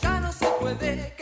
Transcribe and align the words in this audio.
ya 0.00 0.20
no 0.20 0.32
se 0.32 0.46
puede 0.60 1.21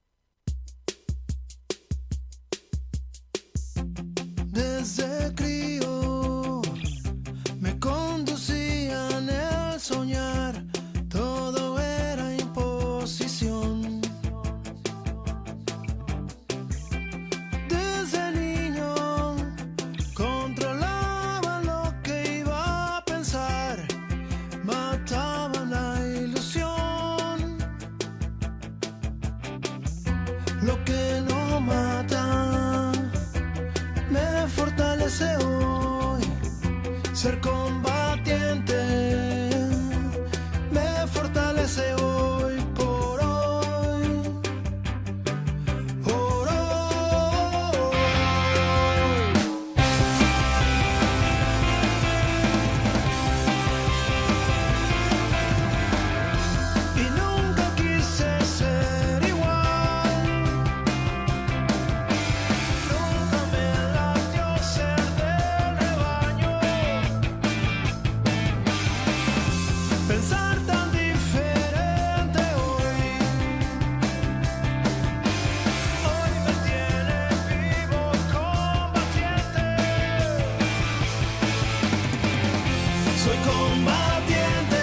Soy 83.23 83.37
combatiente, 83.37 84.81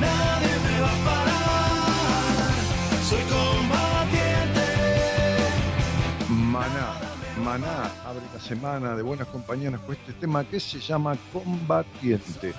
nadie 0.00 0.54
me 0.64 0.80
va 0.80 0.92
a 0.92 1.04
parar. 1.04 2.50
Soy 3.06 3.22
combatiente. 3.24 4.64
Maná, 6.30 6.88
Maná 7.44 7.90
abre 8.06 8.22
la 8.32 8.40
semana 8.40 8.96
de 8.96 9.02
buenas 9.02 9.28
compañías 9.28 9.78
con 9.80 9.94
este 9.94 10.14
tema 10.14 10.42
que 10.42 10.58
se 10.58 10.80
llama 10.80 11.18
Combatiente. 11.34 12.54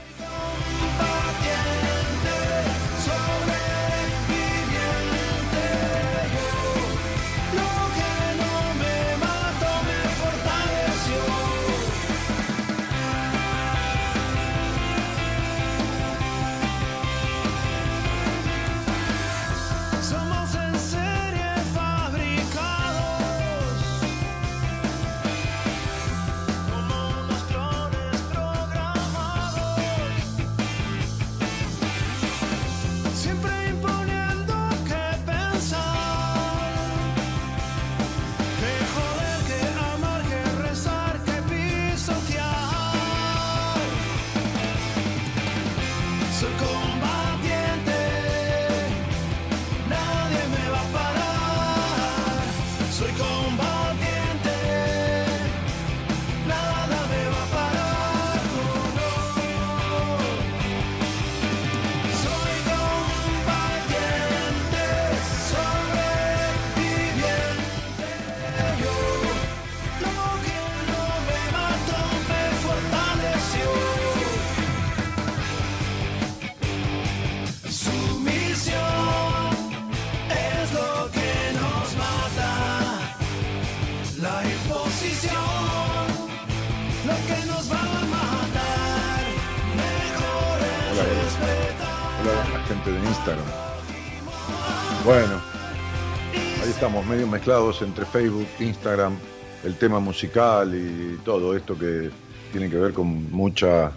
Entre 97.49 98.05
Facebook, 98.05 98.47
Instagram, 98.59 99.17
el 99.63 99.75
tema 99.75 99.99
musical 99.99 100.71
y 100.75 101.17
todo 101.25 101.57
esto 101.57 101.75
que 101.75 102.11
tiene 102.51 102.69
que 102.69 102.77
ver 102.77 102.93
con 102.93 103.31
mucha, 103.31 103.91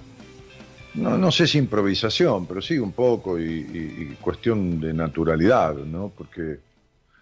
no, 0.94 1.18
no 1.18 1.30
sé 1.30 1.46
si 1.46 1.58
improvisación, 1.58 2.46
pero 2.46 2.62
sí 2.62 2.78
un 2.78 2.92
poco 2.92 3.38
y 3.38 4.16
cuestión 4.22 4.80
de 4.80 4.94
naturalidad, 4.94 5.74
¿no? 5.74 6.10
Porque 6.16 6.60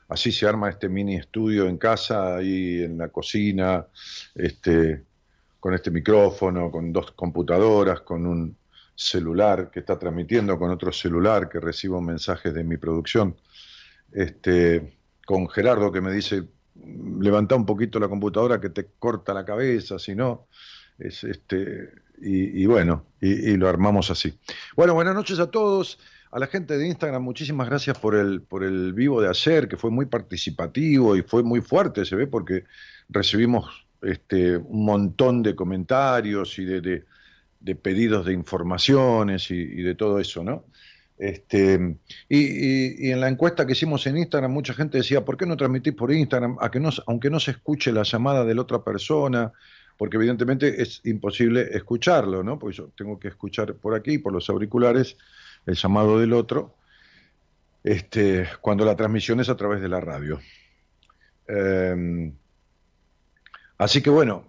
así 0.09 0.31
se 0.31 0.47
arma 0.47 0.71
este 0.71 0.89
mini 0.89 1.17
estudio 1.17 1.67
en 1.67 1.79
casa, 1.79 2.37
ahí 2.37 2.81
en 2.81 2.97
la 2.97 3.09
cocina, 3.09 3.87
este, 4.37 5.03
con 5.59 5.75
este 5.75 5.91
micrófono, 5.91 6.71
con 6.71 6.93
dos 6.93 7.11
computadoras, 7.11 8.03
con 8.03 8.25
un 8.25 8.57
celular 8.95 9.69
que 9.69 9.81
está 9.81 9.99
transmitiendo 9.99 10.57
con 10.57 10.71
otro 10.71 10.93
celular 10.93 11.49
que 11.49 11.59
recibo 11.59 12.01
mensajes 12.01 12.55
de 12.55 12.63
mi 12.63 12.77
producción, 12.77 13.35
este, 14.13 15.00
con 15.31 15.49
Gerardo 15.49 15.93
que 15.93 16.01
me 16.01 16.13
dice, 16.13 16.43
levanta 17.21 17.55
un 17.55 17.65
poquito 17.65 18.01
la 18.01 18.09
computadora 18.09 18.61
que 18.61 18.69
te 18.71 18.89
corta 18.99 19.33
la 19.33 19.45
cabeza, 19.45 19.97
si 20.01 20.17
no, 20.17 20.49
es 20.99 21.23
este, 21.23 21.89
y, 22.21 22.67
bueno, 22.67 23.07
y, 23.21 23.57
lo 23.57 23.69
armamos 23.69 24.11
así. 24.11 24.37
Bueno, 24.77 24.95
buenas 24.95 25.15
noches 25.15 25.39
a 25.39 25.49
todos. 25.49 26.01
A 26.33 26.39
la 26.41 26.49
gente 26.49 26.77
de 26.77 26.87
Instagram, 26.89 27.23
muchísimas 27.23 27.69
gracias 27.69 27.97
por 27.99 28.17
el, 28.17 28.43
por 28.43 28.65
el 28.65 28.93
vivo 28.93 29.21
de 29.23 29.29
ayer, 29.29 29.69
que 29.69 29.77
fue 29.77 29.91
muy 29.91 30.07
participativo 30.07 31.15
y 31.17 31.23
fue 31.23 31.45
muy 31.45 31.61
fuerte, 31.61 32.05
se 32.05 32.17
ve, 32.17 32.27
porque 32.27 32.65
recibimos 33.09 33.87
este, 34.03 34.57
un 34.57 34.85
montón 34.85 35.43
de 35.45 35.55
comentarios 35.55 36.59
y 36.59 36.65
de, 36.65 36.81
de- 36.81 37.05
de 37.61 37.75
pedidos 37.77 38.25
de 38.25 38.33
informaciones 38.33 39.51
y, 39.51 39.55
y 39.55 39.83
de 39.83 39.95
todo 39.95 40.19
eso, 40.19 40.43
¿no? 40.43 40.65
Este, 41.21 41.99
y, 42.31 43.11
en 43.11 43.21
la 43.21 43.29
encuesta 43.29 43.67
que 43.67 43.73
hicimos 43.73 44.07
en 44.07 44.17
Instagram, 44.17 44.51
mucha 44.51 44.73
gente 44.73 44.97
decía, 44.97 45.23
¿por 45.23 45.37
qué 45.37 45.45
no 45.45 45.55
transmitís 45.55 45.93
por 45.93 46.11
Instagram? 46.11 46.57
A 46.63 46.71
que 46.71 46.81
aunque 47.07 47.29
no 47.29 47.39
se 47.39 47.51
escuche 47.51 47.93
la 47.93 48.05
llamada 48.05 48.43
de 48.43 48.55
la 48.55 48.63
otra 48.63 48.83
persona, 48.83 49.53
porque 49.99 50.17
evidentemente 50.17 50.81
es 50.81 51.03
imposible 51.05 51.77
escucharlo, 51.77 52.43
¿no? 52.43 52.59
Porque 52.59 52.79
yo 52.79 52.89
tengo 52.97 53.21
que 53.21 53.29
escuchar 53.29 53.75
por 53.75 53.95
aquí, 53.95 54.17
por 54.17 54.33
los 54.33 54.49
auriculares, 54.49 55.19
el 55.67 55.75
llamado 55.75 56.19
del 56.19 56.33
otro, 56.33 56.75
este, 57.85 58.49
cuando 58.63 58.87
la 58.87 58.97
transmisión 58.97 59.41
es 59.41 59.51
a 59.51 59.57
través 59.59 59.83
de 59.83 59.89
la 59.91 60.01
radio. 60.01 60.41
Eh, 61.49 62.33
así 63.77 64.01
que 64.01 64.09
bueno, 64.09 64.49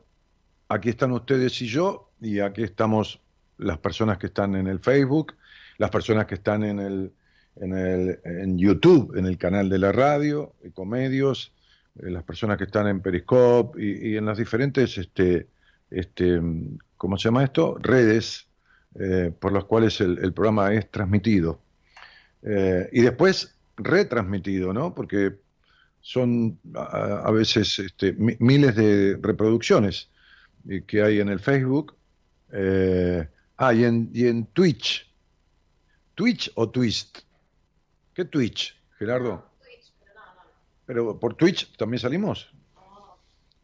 aquí 0.69 0.87
están 0.87 1.11
ustedes 1.11 1.61
y 1.61 1.67
yo, 1.67 2.11
y 2.21 2.39
aquí 2.39 2.63
estamos 2.63 3.19
las 3.57 3.77
personas 3.77 4.17
que 4.17 4.27
están 4.27 4.55
en 4.55 4.67
el 4.67 4.79
Facebook, 4.79 5.33
las 5.81 5.89
personas 5.89 6.27
que 6.27 6.35
están 6.35 6.63
en 6.63 6.79
el 6.79 7.11
en, 7.55 7.75
el, 7.75 8.19
en 8.23 8.57
YouTube, 8.57 9.17
en 9.17 9.25
el 9.25 9.37
canal 9.37 9.67
de 9.67 9.79
la 9.79 9.91
radio, 9.91 10.53
Ecomedios, 10.63 11.53
eh, 11.99 12.11
las 12.11 12.23
personas 12.23 12.57
que 12.57 12.65
están 12.65 12.87
en 12.87 13.01
Periscope 13.01 13.83
y, 13.83 14.15
en 14.15 14.25
las 14.25 14.37
diferentes, 14.37 14.97
este, 14.97 15.47
este, 15.89 16.39
¿cómo 16.97 17.17
se 17.17 17.25
llama 17.25 17.43
esto? 17.43 17.77
Redes 17.81 18.47
eh, 18.99 19.33
por 19.37 19.51
las 19.51 19.65
cuales 19.65 19.99
el, 20.01 20.33
programa 20.33 20.71
es 20.73 20.89
transmitido. 20.91 21.59
Eh, 22.43 22.87
y 22.93 23.01
después 23.01 23.55
retransmitido, 23.75 24.71
¿no? 24.71 24.93
Porque 24.93 25.33
son 25.99 26.59
a, 26.75 27.31
veces 27.31 27.79
este, 27.79 28.13
mi- 28.13 28.37
miles 28.39 28.75
de 28.75 29.17
reproducciones 29.19 30.09
que 30.87 31.01
hay 31.01 31.19
en 31.19 31.29
el 31.29 31.39
Facebook. 31.39 31.95
Ah, 33.57 33.73
y 33.73 33.83
en, 33.83 34.09
y 34.13 34.27
en 34.27 34.45
Twitch. 34.45 35.10
¿Twitch 36.21 36.51
o 36.53 36.69
Twist? 36.69 37.17
¿Qué 38.13 38.25
Twitch, 38.25 38.79
Gerardo? 38.99 39.43
Pero 40.85 41.19
por 41.19 41.33
Twitch 41.33 41.75
también 41.77 41.99
salimos. 41.99 42.53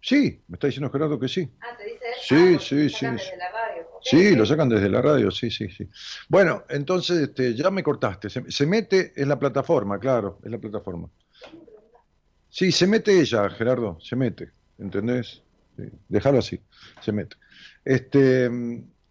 Sí, 0.02 0.42
me 0.48 0.56
está 0.56 0.66
diciendo 0.66 0.90
Gerardo 0.90 1.20
que 1.20 1.28
sí. 1.28 1.48
Ah, 1.62 1.78
te 1.78 1.84
dice 1.84 2.00
él. 2.08 2.16
Sí, 2.20 2.56
Ah, 2.56 2.60
sí, 2.60 2.76
te 2.76 2.90
sí, 2.90 3.06
desde 3.06 3.38
la 3.38 3.52
radio. 3.52 3.88
Sí, 4.02 4.36
lo 4.36 4.46
sacan 4.48 4.70
desde 4.70 4.90
la 4.90 5.04
radio, 5.04 5.30
sí, 5.30 5.52
sí, 5.52 5.70
sí. 5.70 5.88
Bueno, 6.30 6.64
entonces 6.70 7.20
este, 7.20 7.54
ya 7.54 7.70
me 7.70 7.84
cortaste. 7.84 8.28
Se, 8.28 8.50
se 8.50 8.66
mete 8.66 9.14
en 9.16 9.30
la 9.30 9.38
plataforma, 9.38 10.00
claro, 10.00 10.40
es 10.44 10.50
la 10.50 10.58
plataforma. 10.58 11.08
Sí, 12.50 12.72
se 12.72 12.88
mete 12.88 13.20
ella, 13.20 13.48
Gerardo, 13.52 14.00
se 14.02 14.16
mete, 14.16 14.50
¿entendés? 14.80 15.44
Sí, 15.76 15.84
déjalo 16.10 16.40
así, 16.40 16.60
se 17.02 17.12
mete. 17.12 17.36
Este, 17.86 18.50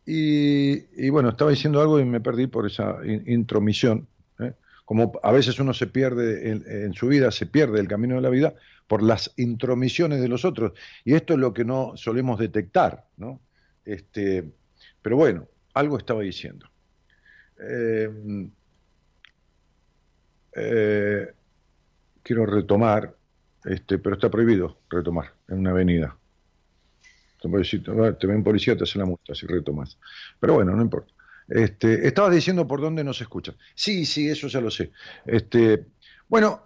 y, 0.07 1.11
bueno, 1.11 1.31
estaba 1.31 1.51
diciendo 1.51 1.81
algo 1.81 1.99
y 1.99 2.05
me 2.05 2.21
perdí 2.21 2.47
por 2.47 2.67
esa 2.67 2.99
in- 3.05 3.25
intromisión. 3.27 4.07
¿eh? 4.39 4.53
Como 4.85 5.19
a 5.23 5.33
veces 5.33 5.59
uno 5.59 5.75
se 5.75 5.89
pierde 5.89 6.51
en, 6.51 6.65
en 6.69 6.95
su 6.95 7.09
vida, 7.09 7.33
se 7.33 7.47
pierde 7.47 7.81
el 7.81 7.89
camino 7.89 8.15
de 8.15 8.21
la 8.21 8.31
vida 8.31 8.55
por 8.87 9.03
las 9.03 9.33
intromisiones 9.37 10.21
de 10.21 10.29
los 10.29 10.45
otros. 10.45 10.73
Y 11.05 11.15
esto 11.15 11.35
es 11.35 11.41
lo 11.41 11.53
que 11.53 11.65
no 11.65 11.97
solemos 11.97 12.39
detectar, 12.39 13.05
¿no? 13.17 13.41
Este, 13.85 14.45
pero 15.03 15.17
bueno, 15.17 15.49
algo 15.75 15.99
estaba 15.99 16.23
diciendo. 16.23 16.69
Eh, 17.61 18.49
eh, 20.55 21.33
quiero 22.23 22.47
retomar, 22.47 23.15
este, 23.65 23.99
pero 23.99 24.15
está 24.15 24.31
prohibido 24.31 24.79
retomar 24.89 25.33
en 25.49 25.59
una 25.59 25.71
avenida. 25.71 26.17
Te 27.41 28.27
ven 28.27 28.43
policía, 28.43 28.77
te 28.77 28.85
hace 28.85 28.99
la 28.99 29.05
multa 29.05 29.35
si 29.35 29.47
retomas. 29.47 29.99
Pero 30.41 30.55
bueno, 30.55 30.75
no 30.75 30.83
importa. 30.83 31.13
Este, 31.49 32.07
estabas 32.07 32.35
diciendo 32.35 32.67
por 32.67 32.81
dónde 32.81 33.05
nos 33.05 33.21
escuchan. 33.21 33.55
Sí, 33.75 34.05
sí, 34.05 34.29
eso 34.29 34.49
ya 34.49 34.61
lo 34.61 34.71
sé. 34.71 34.91
Este, 35.25 35.87
bueno, 36.29 36.63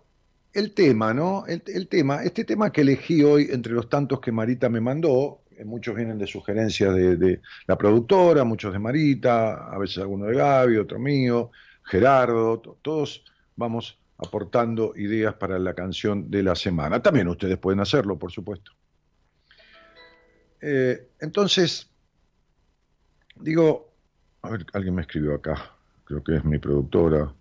el 0.52 0.72
tema, 0.72 1.12
¿no? 1.12 1.44
El, 1.46 1.62
el 1.66 1.86
tema, 1.88 2.22
este 2.24 2.44
tema 2.44 2.72
que 2.72 2.80
elegí 2.80 3.22
hoy 3.22 3.48
entre 3.50 3.72
los 3.72 3.88
tantos 3.88 4.20
que 4.20 4.32
Marita 4.32 4.68
me 4.68 4.80
mandó, 4.80 5.42
eh, 5.56 5.64
muchos 5.64 5.94
vienen 5.94 6.18
de 6.18 6.26
sugerencias 6.26 6.94
de, 6.94 7.16
de 7.16 7.40
la 7.66 7.76
productora, 7.76 8.42
muchos 8.44 8.72
de 8.72 8.78
Marita, 8.78 9.66
a 9.70 9.78
veces 9.78 9.98
alguno 9.98 10.26
de 10.26 10.34
Gaby, 10.36 10.76
otro 10.78 10.98
mío, 10.98 11.50
Gerardo, 11.84 12.58
to- 12.60 12.78
todos 12.82 13.24
vamos 13.56 13.98
aportando 14.18 14.92
ideas 14.96 15.34
para 15.34 15.58
la 15.58 15.74
canción 15.74 16.30
de 16.30 16.42
la 16.42 16.54
semana. 16.54 17.02
También 17.02 17.28
ustedes 17.28 17.58
pueden 17.58 17.80
hacerlo, 17.80 18.18
por 18.18 18.32
supuesto. 18.32 18.72
Eh, 20.60 21.08
entonces, 21.20 21.90
digo, 23.36 23.92
a 24.42 24.50
ver, 24.50 24.66
alguien 24.72 24.94
me 24.94 25.02
escribió 25.02 25.34
acá, 25.34 25.72
creo 26.04 26.22
que 26.22 26.36
es 26.36 26.44
mi 26.44 26.58
productora. 26.58 27.32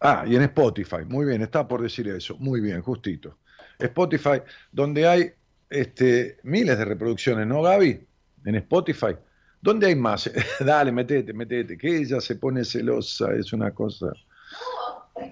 Ah, 0.00 0.24
y 0.26 0.34
en 0.36 0.42
Spotify, 0.42 1.04
muy 1.06 1.26
bien, 1.26 1.42
estaba 1.42 1.68
por 1.68 1.82
decir 1.82 2.08
eso, 2.08 2.36
muy 2.38 2.60
bien, 2.60 2.82
justito. 2.82 3.38
Spotify, 3.78 4.42
donde 4.70 5.06
hay 5.06 5.32
este, 5.70 6.38
miles 6.42 6.76
de 6.78 6.84
reproducciones, 6.84 7.46
¿no, 7.46 7.62
Gaby? 7.62 8.04
En 8.44 8.54
Spotify. 8.56 9.16
¿Dónde 9.60 9.86
hay 9.86 9.94
más? 9.94 10.30
Dale, 10.60 10.90
metete, 10.90 11.32
metete, 11.32 11.78
que 11.78 11.96
ella 11.98 12.20
se 12.20 12.34
pone 12.36 12.64
celosa, 12.64 13.32
es 13.34 13.52
una 13.52 13.70
cosa. 13.70 14.12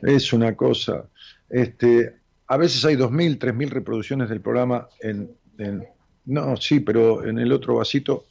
Es 0.03 0.33
una 0.33 0.55
cosa. 0.55 1.09
Este, 1.49 2.17
a 2.47 2.57
veces 2.57 2.85
hay 2.85 2.95
2.000, 2.97 3.39
3.000 3.39 3.71
reproducciones 3.71 4.29
del 4.29 4.41
programa 4.41 4.89
en, 5.01 5.31
en- 5.59 5.85
No, 6.31 6.57
sí, 6.57 6.79
pero 6.81 7.25
en 7.27 7.39
el 7.39 7.51
otro 7.53 7.77
vasito. 7.77 8.25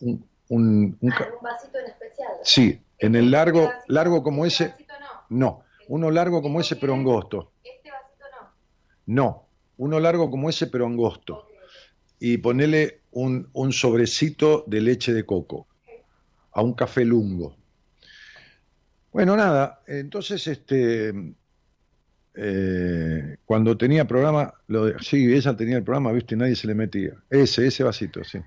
Un, 0.00 0.26
un- 0.48 0.98
Ah, 1.12 1.28
un 1.38 1.42
vasito 1.42 1.78
en 1.78 1.86
especial. 1.86 2.28
sí, 2.42 2.80
en 2.98 3.14
el 3.14 3.30
largo, 3.30 3.60
Este 3.62 3.74
vasito- 3.76 3.84
largo 3.92 4.22
como 4.22 4.44
este 4.46 4.64
ese. 4.64 4.72
vasito 4.72 4.92
no. 5.30 5.38
No, 5.38 5.64
uno 5.88 6.10
largo 6.10 6.42
como 6.42 6.60
ese, 6.60 6.76
pero 6.76 6.94
angosto. 6.94 7.52
Este 7.62 7.90
vasito 7.90 8.24
no. 8.34 8.50
No, 9.06 9.48
uno 9.76 10.00
largo 10.00 10.30
como 10.30 10.50
ese, 10.50 10.66
pero 10.66 10.86
angosto. 10.86 11.46
Y 12.18 12.38
ponele 12.38 13.02
un, 13.12 13.48
un 13.52 13.72
sobrecito 13.72 14.64
de 14.66 14.80
leche 14.80 15.12
de 15.12 15.24
coco 15.24 15.68
a 16.52 16.62
un 16.62 16.74
café 16.74 17.04
lungo. 17.04 17.56
Bueno, 19.12 19.36
nada, 19.36 19.82
entonces 19.86 20.46
este 20.46 21.12
eh, 22.34 23.36
cuando 23.44 23.76
tenía 23.76 24.06
programa, 24.06 24.54
sí, 25.00 25.32
ella 25.32 25.56
tenía 25.56 25.76
el 25.76 25.84
programa, 25.84 26.12
viste, 26.12 26.36
nadie 26.36 26.56
se 26.56 26.66
le 26.66 26.74
metía. 26.74 27.12
Ese, 27.30 27.66
ese 27.66 27.84
vasito, 27.84 28.24
sí. 28.24 28.38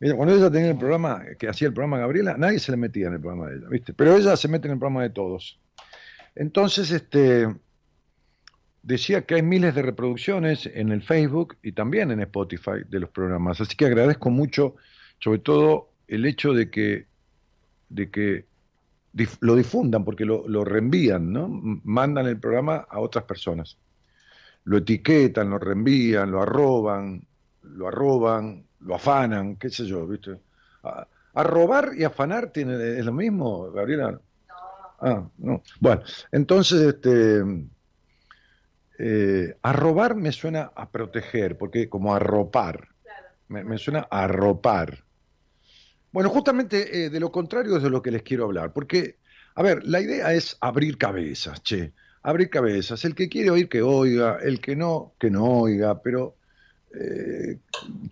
Ella- 0.00 0.14
cuando 0.16 0.34
ella 0.34 0.50
tenía 0.50 0.70
el 0.70 0.78
programa, 0.78 1.22
que 1.38 1.48
hacía 1.48 1.68
el 1.68 1.74
programa 1.74 1.98
Gabriela, 1.98 2.36
nadie 2.36 2.58
se 2.58 2.70
le 2.72 2.76
metía 2.76 3.08
en 3.08 3.14
el 3.14 3.20
programa 3.20 3.48
de 3.50 3.56
ella, 3.56 3.68
viste. 3.68 3.92
Pero 3.92 4.16
ella 4.16 4.36
se 4.36 4.48
mete 4.48 4.66
en 4.68 4.74
el 4.74 4.78
programa 4.78 5.02
de 5.02 5.10
todos. 5.10 5.60
Entonces, 6.34 6.90
este 6.90 7.48
decía 8.82 9.22
que 9.22 9.36
hay 9.36 9.42
miles 9.42 9.74
de 9.74 9.82
reproducciones 9.82 10.66
en 10.66 10.90
el 10.90 11.02
Facebook 11.02 11.56
y 11.62 11.72
también 11.72 12.10
en 12.10 12.20
Spotify 12.20 12.82
de 12.88 13.00
los 13.00 13.10
programas. 13.10 13.60
Así 13.60 13.76
que 13.76 13.86
agradezco 13.86 14.30
mucho, 14.30 14.74
sobre 15.20 15.38
todo, 15.38 15.90
el 16.08 16.26
hecho 16.26 16.52
de 16.52 16.68
que, 16.70 17.06
de 17.90 18.10
que 18.10 18.46
dif- 19.12 19.38
lo 19.40 19.54
difundan, 19.54 20.04
porque 20.04 20.24
lo, 20.24 20.46
lo 20.48 20.64
reenvían, 20.64 21.32
¿no? 21.32 21.48
Mandan 21.84 22.26
el 22.26 22.38
programa 22.38 22.86
a 22.88 23.00
otras 23.00 23.24
personas. 23.24 23.78
Lo 24.64 24.78
etiquetan, 24.78 25.50
lo 25.50 25.58
reenvían, 25.58 26.30
lo 26.30 26.42
arroban, 26.42 27.26
lo 27.62 27.88
arroban, 27.88 28.64
lo 28.80 28.94
afanan, 28.94 29.56
qué 29.56 29.70
sé 29.70 29.86
yo, 29.86 30.06
¿viste? 30.06 30.38
A, 30.84 31.06
arrobar 31.34 31.92
y 31.96 32.04
afanar 32.04 32.50
tiene, 32.50 32.98
es 32.98 33.04
lo 33.04 33.12
mismo, 33.12 33.70
Gabriela. 33.72 34.12
No, 34.12 34.20
Ah, 35.04 35.28
no. 35.38 35.62
Bueno, 35.80 36.02
entonces, 36.30 36.80
este, 36.80 37.42
eh, 38.98 39.56
arrobar 39.62 40.14
me 40.14 40.32
suena 40.32 40.70
a 40.74 40.90
proteger, 40.90 41.58
porque 41.58 41.88
como 41.88 42.14
arropar, 42.14 42.88
me, 43.48 43.64
me 43.64 43.78
suena 43.78 44.06
a 44.10 44.24
arropar. 44.24 45.04
Bueno, 46.12 46.28
justamente 46.28 47.04
eh, 47.04 47.10
de 47.10 47.20
lo 47.20 47.32
contrario 47.32 47.76
es 47.76 47.82
de 47.82 47.90
lo 47.90 48.02
que 48.02 48.10
les 48.10 48.22
quiero 48.22 48.44
hablar, 48.44 48.72
porque, 48.72 49.16
a 49.54 49.62
ver, 49.62 49.82
la 49.84 50.00
idea 50.00 50.32
es 50.34 50.56
abrir 50.60 50.98
cabezas, 50.98 51.62
che, 51.62 51.92
abrir 52.22 52.50
cabezas. 52.50 53.04
El 53.04 53.14
que 53.14 53.28
quiere 53.28 53.50
oír 53.50 53.68
que 53.68 53.82
oiga, 53.82 54.38
el 54.42 54.60
que 54.60 54.76
no, 54.76 55.14
que 55.18 55.30
no 55.30 55.44
oiga, 55.44 56.02
pero 56.02 56.36
eh, 56.94 57.58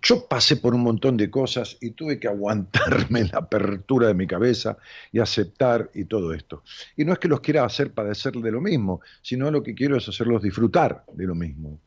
yo 0.01 0.27
pasé 0.27 0.57
por 0.57 0.73
un 0.73 0.81
montón 0.81 1.15
de 1.15 1.29
cosas 1.29 1.77
y 1.79 1.91
tuve 1.91 2.19
que 2.19 2.27
aguantarme 2.27 3.25
la 3.31 3.39
apertura 3.39 4.07
de 4.07 4.15
mi 4.15 4.25
cabeza 4.25 4.77
y 5.11 5.19
aceptar 5.19 5.91
y 5.93 6.05
todo 6.05 6.33
esto. 6.33 6.63
Y 6.97 7.05
no 7.05 7.13
es 7.13 7.19
que 7.19 7.27
los 7.27 7.41
quiera 7.41 7.63
hacer 7.63 7.91
padecer 7.93 8.33
de 8.33 8.51
lo 8.51 8.61
mismo, 8.61 9.01
sino 9.21 9.51
lo 9.51 9.61
que 9.61 9.75
quiero 9.75 9.97
es 9.97 10.09
hacerlos 10.09 10.41
disfrutar 10.41 11.03
de 11.13 11.25
lo 11.25 11.35
mismo. 11.35 11.79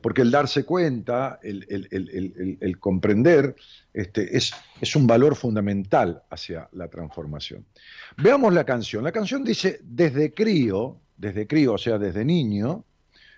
Porque 0.00 0.22
el 0.22 0.30
darse 0.30 0.64
cuenta, 0.64 1.38
el, 1.42 2.78
comprender, 2.78 3.54
este, 3.92 4.36
es, 4.36 4.52
es 4.80 4.96
un 4.96 5.06
valor 5.06 5.36
fundamental 5.36 6.22
hacia 6.30 6.68
la 6.72 6.88
transformación. 6.88 7.66
Veamos 8.16 8.54
la 8.54 8.64
canción. 8.64 9.04
La 9.04 9.12
canción 9.12 9.44
dice, 9.44 9.80
desde 9.82 10.32
crío, 10.32 10.98
desde 11.16 11.46
crío, 11.46 11.74
o 11.74 11.78
sea, 11.78 11.98
desde 11.98 12.24
niño, 12.24 12.84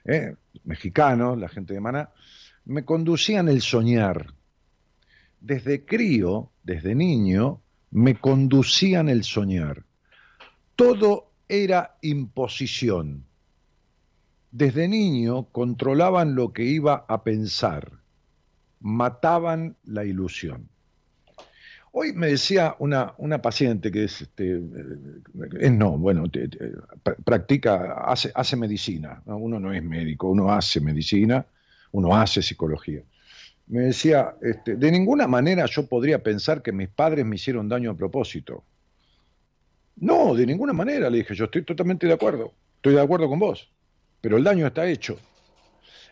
eh, 0.05 0.35
mexicano, 0.65 1.37
la 1.37 1.49
gente 1.49 1.75
de 1.75 1.81
Maná, 1.81 2.11
me 2.65 2.85
conducían 2.85 3.49
el 3.49 3.61
soñar. 3.61 4.35
Desde 5.41 5.85
crío, 5.85 6.51
desde 6.63 6.95
niño, 6.95 7.61
me 7.91 8.17
conducían 8.17 9.09
el 9.09 9.25
soñar. 9.25 9.85
Todo 10.77 11.33
era 11.49 11.99
imposición. 12.03 13.25
Desde 14.53 14.87
niño 14.87 15.45
controlaban 15.51 16.35
lo 16.35 16.53
que 16.53 16.65
iba 16.65 17.07
a 17.09 17.25
pensar, 17.25 17.91
mataban 18.81 19.77
la 19.85 20.05
ilusión. 20.05 20.69
Hoy 21.91 22.13
me 22.13 22.29
decía 22.29 22.77
una, 22.79 23.15
una 23.17 23.41
paciente 23.41 23.91
que 23.91 24.05
es, 24.05 24.21
este, 24.21 24.57
eh, 24.57 24.61
es 25.59 25.73
no, 25.73 25.97
bueno, 25.97 26.25
practica, 27.25 27.95
hace, 28.05 28.31
hace 28.35 28.57
medicina. 28.57 29.23
¿no? 29.25 29.39
Uno 29.39 29.59
no 29.59 29.73
es 29.73 29.83
médico, 29.83 30.29
uno 30.29 30.53
hace 30.53 30.83
medicina, 30.83 31.47
uno 31.93 32.15
hace 32.15 32.43
psicología. 32.43 33.03
Me 33.69 33.81
decía, 33.81 34.35
este, 34.43 34.77
de 34.77 34.91
ninguna 34.93 35.27
manera 35.27 35.65
yo 35.65 35.87
podría 35.87 36.23
pensar 36.23 36.61
que 36.61 36.73
mis 36.73 36.91
padres 36.91 37.25
me 37.25 37.37
hicieron 37.37 37.71
daño 37.71 37.91
a 37.91 37.97
propósito. 37.97 38.65
No, 39.97 40.35
de 40.35 40.45
ninguna 40.45 40.75
manera, 40.75 41.09
le 41.09 41.19
dije, 41.19 41.35
yo 41.35 41.47
estoy 41.47 41.63
totalmente 41.63 42.07
de 42.07 42.13
acuerdo, 42.13 42.53
estoy 42.77 42.95
de 42.95 43.01
acuerdo 43.01 43.29
con 43.29 43.39
vos, 43.39 43.71
pero 44.23 44.39
el 44.39 44.45
daño 44.45 44.67
está 44.67 44.87
hecho. 44.87 45.19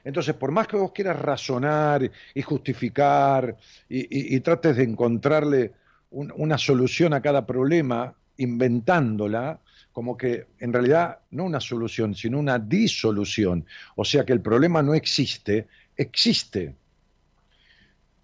Entonces, 0.05 0.35
por 0.35 0.50
más 0.50 0.67
que 0.67 0.76
vos 0.76 0.93
quieras 0.93 1.19
razonar 1.19 2.11
y 2.35 2.43
justificar 2.43 3.57
y, 3.88 4.40
trates 4.40 4.76
de 4.76 4.83
encontrarle 4.83 5.73
un- 6.11 6.33
una 6.37 6.59
solución 6.59 7.14
a 7.14 7.23
cada 7.23 7.47
problema, 7.47 8.14
inventándola, 8.37 9.61
como 9.93 10.17
que 10.17 10.47
en 10.59 10.73
realidad 10.73 11.21
no 11.31 11.45
una 11.45 11.61
solución, 11.61 12.14
sino 12.14 12.38
una 12.38 12.59
disolución. 12.59 13.64
O 13.97 14.05
sea 14.05 14.25
que 14.25 14.33
el 14.33 14.40
problema 14.40 14.83
no 14.83 14.95
existe, 14.95 15.69
existe. 15.97 16.75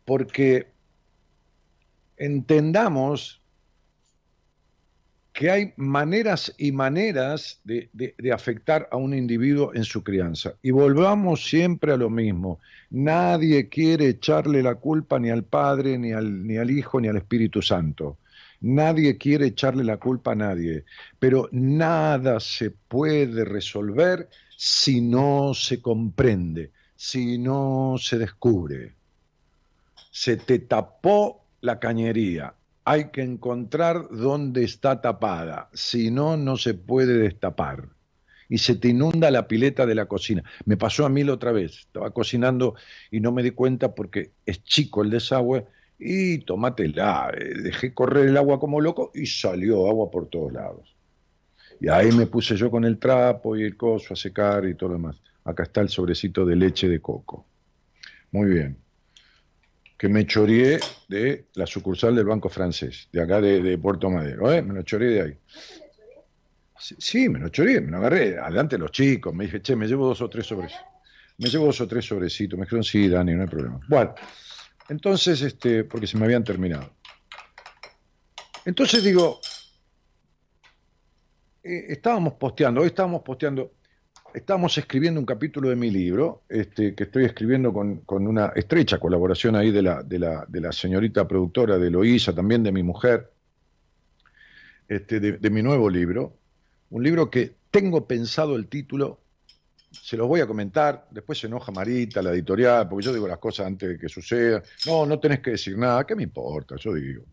Porque 0.05 0.69
entendamos 2.17 3.43
que 5.37 5.51
hay 5.51 5.75
maneras 5.77 6.55
y 6.57 6.73
maneras 6.73 7.61
de, 7.63 7.91
afectar 8.33 8.89
a 8.91 8.97
un 8.97 9.13
individuo 9.13 9.71
en 9.75 9.85
su 9.85 10.03
crianza. 10.03 10.55
Y 10.63 10.71
volvamos 10.71 11.47
siempre 11.47 11.93
a 11.93 11.99
lo 11.99 12.09
mismo. 12.09 12.59
Nadie 12.89 13.69
quiere 13.69 14.09
echarle 14.09 14.63
la 14.63 14.77
culpa 14.77 15.19
ni 15.19 15.29
al 15.29 15.45
Padre, 15.45 15.99
ni 15.99 16.13
al, 16.13 16.47
ni 16.47 16.57
al 16.57 16.71
Hijo, 16.71 17.03
ni 17.03 17.09
al 17.09 17.19
Espíritu 17.19 17.61
Santo. 17.61 18.17
Nadie 18.63 19.19
quiere 19.19 19.49
echarle 19.49 19.85
la 19.85 19.99
culpa 19.99 20.33
a 20.33 20.37
nadie. 20.37 20.85
Pero 21.19 21.51
nada 21.53 22.41
se 22.41 22.71
puede 22.71 23.45
resolver 23.45 24.31
si 24.57 25.03
no 25.03 25.53
se 25.53 25.83
comprende, 25.83 26.71
si 26.97 27.37
no 27.37 27.97
se 27.99 28.17
descubre. 28.17 28.95
Se 30.11 30.39
te 30.39 30.61
tapó 30.61 31.45
la 31.61 31.79
cañería, 31.79 32.55
hay 32.87 33.11
que 33.11 33.21
encontrar 33.21 34.09
dónde 34.13 34.63
está 34.63 35.01
tapada, 35.01 35.69
si 35.73 36.13
no, 36.13 36.37
no 36.37 36.57
se 36.57 36.75
puede 36.75 37.19
destapar. 37.19 37.89
Y 38.49 38.59
se 38.59 38.77
te 38.77 38.89
inunda 38.89 39.29
la 39.33 39.49
pileta 39.49 39.87
de 39.87 39.97
la 39.97 40.07
cocina. 40.07 40.45
Me 40.67 40.77
pasó 40.77 41.05
a 41.05 41.09
mí 41.09 41.25
la 41.25 41.33
otra 41.33 41.51
vez, 41.51 41.81
estaba 41.81 42.13
cocinando 42.13 42.77
y 43.11 43.19
no 43.19 43.33
me 43.33 43.43
di 43.43 43.51
cuenta 43.51 43.93
porque 43.93 44.31
es 44.47 44.63
chico 44.63 45.03
el 45.03 45.11
desagüe 45.11 45.67
y 45.99 46.39
tómatela, 46.39 47.33
eh, 47.37 47.61
dejé 47.61 47.93
correr 47.93 48.29
el 48.29 48.37
agua 48.37 48.61
como 48.61 48.81
loco 48.81 49.11
y 49.15 49.27
salió 49.27 49.89
agua 49.89 50.09
por 50.09 50.29
todos 50.29 50.53
lados. 50.53 50.95
Y 51.81 51.89
ahí 51.89 52.13
me 52.13 52.29
puse 52.29 52.57
yo 52.57 52.71
con 52.71 52.85
el 52.85 53.01
trapo 53.01 53.57
y 53.57 53.65
el 53.65 53.77
coso 53.77 54.15
a 54.15 54.17
secar 54.17 54.65
y 54.65 54.77
todo 54.77 54.91
lo 54.91 54.95
demás. 54.95 55.17
Acá 55.43 55.65
está 55.65 55.81
el 55.81 55.89
sobrecito 55.89 56.47
de 56.47 56.55
leche 56.55 56.89
de 56.89 57.01
coco. 57.01 57.47
Muy 58.31 58.49
bien 58.49 58.86
que 59.97 60.09
me 60.09 60.27
choreé 60.27 60.79
de 61.09 61.47
la 61.55 61.67
sucursal 61.67 62.15
del 62.15 62.27
Banco 62.27 62.49
Francés, 62.49 63.09
de 63.13 63.23
acá 63.23 63.41
de, 63.41 63.63
de 63.63 63.79
Puerto 63.79 64.11
Madero, 64.11 64.53
¿eh? 64.53 64.63
me 64.63 64.75
lo 64.75 64.83
choreé 64.83 65.11
de 65.11 65.23
ahí. 65.23 65.39
Sí, 66.79 66.95
sí, 66.99 67.29
me 67.29 67.39
lo 67.39 67.49
choreé, 67.49 67.81
me 67.81 67.91
lo 67.91 67.99
agarré, 67.99 68.39
adelante 68.39 68.77
los 68.77 68.91
chicos, 68.91 69.35
me 69.35 69.45
dije, 69.45 69.63
che, 69.63 69.75
me 69.75 69.87
llevo 69.87 70.07
dos 70.07 70.21
o 70.21 70.29
tres 70.29 70.47
sobrecitos. 70.47 70.85
Me 71.39 71.49
llevo 71.49 71.67
dos 71.67 71.81
o 71.81 71.89
tres 71.89 72.05
sobrecitos, 72.05 72.59
me 72.59 72.67
dijeron, 72.67 72.85
sí, 72.85 73.09
Dani, 73.09 73.35
no 73.35 73.43
hay 73.43 73.49
problema. 73.49 73.81
Bueno, 73.89 74.15
entonces, 74.89 75.41
este, 75.43 75.85
porque 75.85 76.07
se 76.07 76.19
me 76.19 76.27
habían 76.27 76.45
terminado. 76.45 76.93
Entonces 78.65 79.03
digo, 79.03 79.41
eh, 81.63 81.87
estábamos 81.89 82.35
posteando, 82.35 82.83
hoy 82.83 82.89
estábamos 82.89 83.23
posteando, 83.23 83.76
estamos 84.37 84.77
escribiendo 84.77 85.19
un 85.19 85.25
capítulo 85.25 85.71
de 85.71 85.77
mi 85.77 85.91
libro, 85.91 86.43
este, 86.51 86.95
que 86.95 87.05
estoy 87.05 87.25
escribiendo 87.25 87.73
con, 87.73 88.03
una 88.07 88.53
estrecha 88.55 88.99
colaboración 88.99 89.57
ahí 89.57 89.71
de 89.71 89.81
la, 89.83 90.73
señorita 90.73 91.27
productora 91.27 91.79
de 91.79 91.89
Eloísa, 91.89 92.35
también 92.35 92.63
de 92.63 92.71
mi 92.71 92.83
mujer, 92.83 93.33
este, 94.89 95.21
de, 95.21 95.33
de 95.39 95.51
mi 95.51 95.63
nuevo 95.63 95.89
libro, 95.89 96.37
un 96.91 97.03
libro 97.03 97.31
que 97.31 97.55
tengo 97.71 98.07
pensado 98.07 98.57
el 98.57 98.67
título, 98.69 99.21
se 99.91 100.19
los 100.19 100.29
voy 100.29 100.41
a 100.41 100.47
comentar, 100.47 101.09
después 101.11 101.39
se 101.39 101.47
enoja 101.47 101.73
Marita, 101.73 102.21
la 102.21 102.33
editorial, 102.33 102.87
porque 102.91 103.07
yo 103.07 103.15
digo 103.15 103.27
las 103.27 103.39
cosas 103.39 103.67
antes 103.67 103.89
de 103.89 103.99
que 103.99 104.11
suceda, 104.11 104.63
no, 104.87 105.07
no 105.07 105.19
tenés 105.19 105.41
que 105.41 105.53
decir 105.53 105.79
nada, 105.79 106.05
¿qué 106.05 106.15
me 106.15 106.25
importa? 106.25 106.77
Yo 106.77 106.93
digo, 106.93 107.25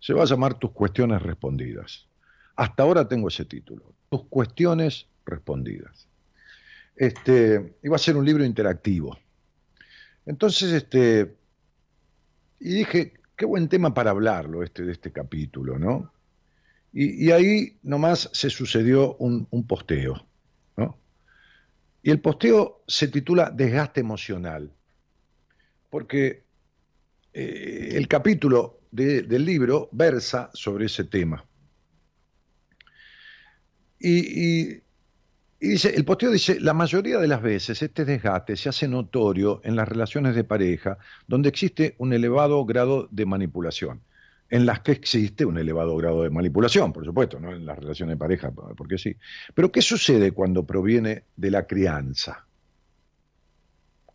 se 0.00 0.12
va 0.12 0.24
a 0.24 0.26
llamar 0.26 0.58
Tus 0.58 0.72
cuestiones 0.72 1.22
respondidas. 1.22 2.08
Hasta 2.56 2.82
ahora 2.82 3.06
tengo 3.06 3.28
ese 3.28 3.44
título, 3.44 3.92
Tus 4.10 4.24
cuestiones 4.24 5.06
respondidas. 5.24 6.08
Este, 6.96 7.76
iba 7.82 7.96
a 7.96 7.98
ser 7.98 8.16
un 8.16 8.24
libro 8.24 8.44
interactivo. 8.44 9.18
Entonces, 10.24 10.72
este, 10.72 11.36
y 12.58 12.70
dije, 12.74 13.12
qué 13.36 13.44
buen 13.44 13.68
tema 13.68 13.92
para 13.94 14.10
hablarlo 14.10 14.62
este, 14.62 14.82
de 14.82 14.92
este 14.92 15.12
capítulo, 15.12 15.78
¿no? 15.78 16.12
Y, 16.92 17.30
ahí 17.30 17.78
nomás 17.82 18.30
se 18.32 18.48
sucedió 18.48 19.16
un, 19.16 19.46
un 19.50 19.66
posteo, 19.66 20.26
¿no? 20.78 20.98
Y 22.02 22.10
el 22.10 22.20
posteo 22.20 22.82
se 22.86 23.08
titula 23.08 23.50
Desgaste 23.50 24.00
emocional, 24.00 24.72
porque 25.90 26.44
eh, 27.34 27.90
el 27.92 28.08
capítulo 28.08 28.80
de- 28.90 29.22
del 29.22 29.44
libro 29.44 29.90
versa 29.92 30.48
sobre 30.54 30.86
ese 30.86 31.04
tema. 31.04 31.44
Y- 34.00 34.85
dice, 35.68 35.94
el 35.94 36.04
posteo 36.04 36.30
dice, 36.30 36.60
la 36.60 36.74
mayoría 36.74 37.18
de 37.18 37.28
las 37.28 37.40
veces 37.40 37.80
este 37.82 38.04
desgaste 38.04 38.56
se 38.56 38.68
hace 38.68 38.88
notorio 38.88 39.60
en 39.64 39.76
las 39.76 39.88
relaciones 39.88 40.34
de 40.34 40.44
pareja 40.44 40.98
donde 41.26 41.48
existe 41.48 41.94
un 41.98 42.12
elevado 42.12 42.64
grado 42.64 43.08
de 43.10 43.26
manipulación, 43.26 44.02
en 44.50 44.66
las 44.66 44.80
que 44.80 44.92
existe 44.92 45.44
un 45.44 45.58
elevado 45.58 45.96
grado 45.96 46.22
de 46.22 46.30
manipulación, 46.30 46.92
por 46.92 47.04
supuesto, 47.04 47.40
no 47.40 47.52
en 47.52 47.64
las 47.64 47.78
relaciones 47.78 48.14
de 48.14 48.18
pareja, 48.18 48.50
porque 48.50 48.98
sí. 48.98 49.16
Pero 49.54 49.72
¿qué 49.72 49.82
sucede 49.82 50.32
cuando 50.32 50.64
proviene 50.64 51.24
de 51.36 51.50
la 51.50 51.66
crianza? 51.66 52.46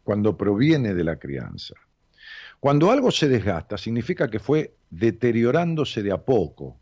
Cuando 0.03 0.37
proviene 0.37 0.93
de 0.93 1.03
la 1.03 1.17
crianza. 1.17 1.75
Cuando 2.59 2.91
algo 2.91 3.09
se 3.09 3.27
desgasta, 3.27 3.77
significa 3.77 4.29
que 4.29 4.39
fue 4.39 4.75
deteriorándose 4.91 6.03
de 6.03 6.11
a 6.11 6.17
poco. 6.17 6.77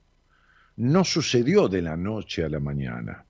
No 0.75 1.05
sucedió 1.05 1.69
de 1.69 1.81
la 1.81 1.95
noche 1.95 2.43
a 2.43 2.49
la 2.49 2.59
mañana. 2.59 3.25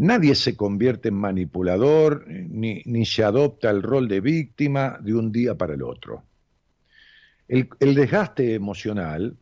Nadie 0.00 0.34
se 0.34 0.56
convierte 0.56 1.08
en 1.08 1.14
manipulador 1.16 2.26
ni, 2.26 2.80
ni 2.86 3.04
se 3.04 3.22
adopta 3.22 3.68
el 3.68 3.82
rol 3.82 4.08
de 4.08 4.22
víctima 4.22 4.98
de 5.02 5.12
un 5.12 5.30
día 5.30 5.56
para 5.56 5.74
el 5.74 5.82
otro. 5.82 6.22
El, 7.46 7.68
el 7.80 7.94
desgaste 7.94 8.54
emocional 8.54 9.36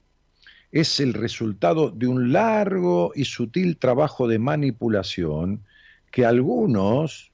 es 0.72 0.98
el 0.98 1.14
resultado 1.14 1.92
de 1.92 2.08
un 2.08 2.32
largo 2.32 3.12
y 3.14 3.24
sutil 3.24 3.76
trabajo 3.76 4.26
de 4.26 4.40
manipulación 4.40 5.62
que 6.10 6.26
algunos, 6.26 7.30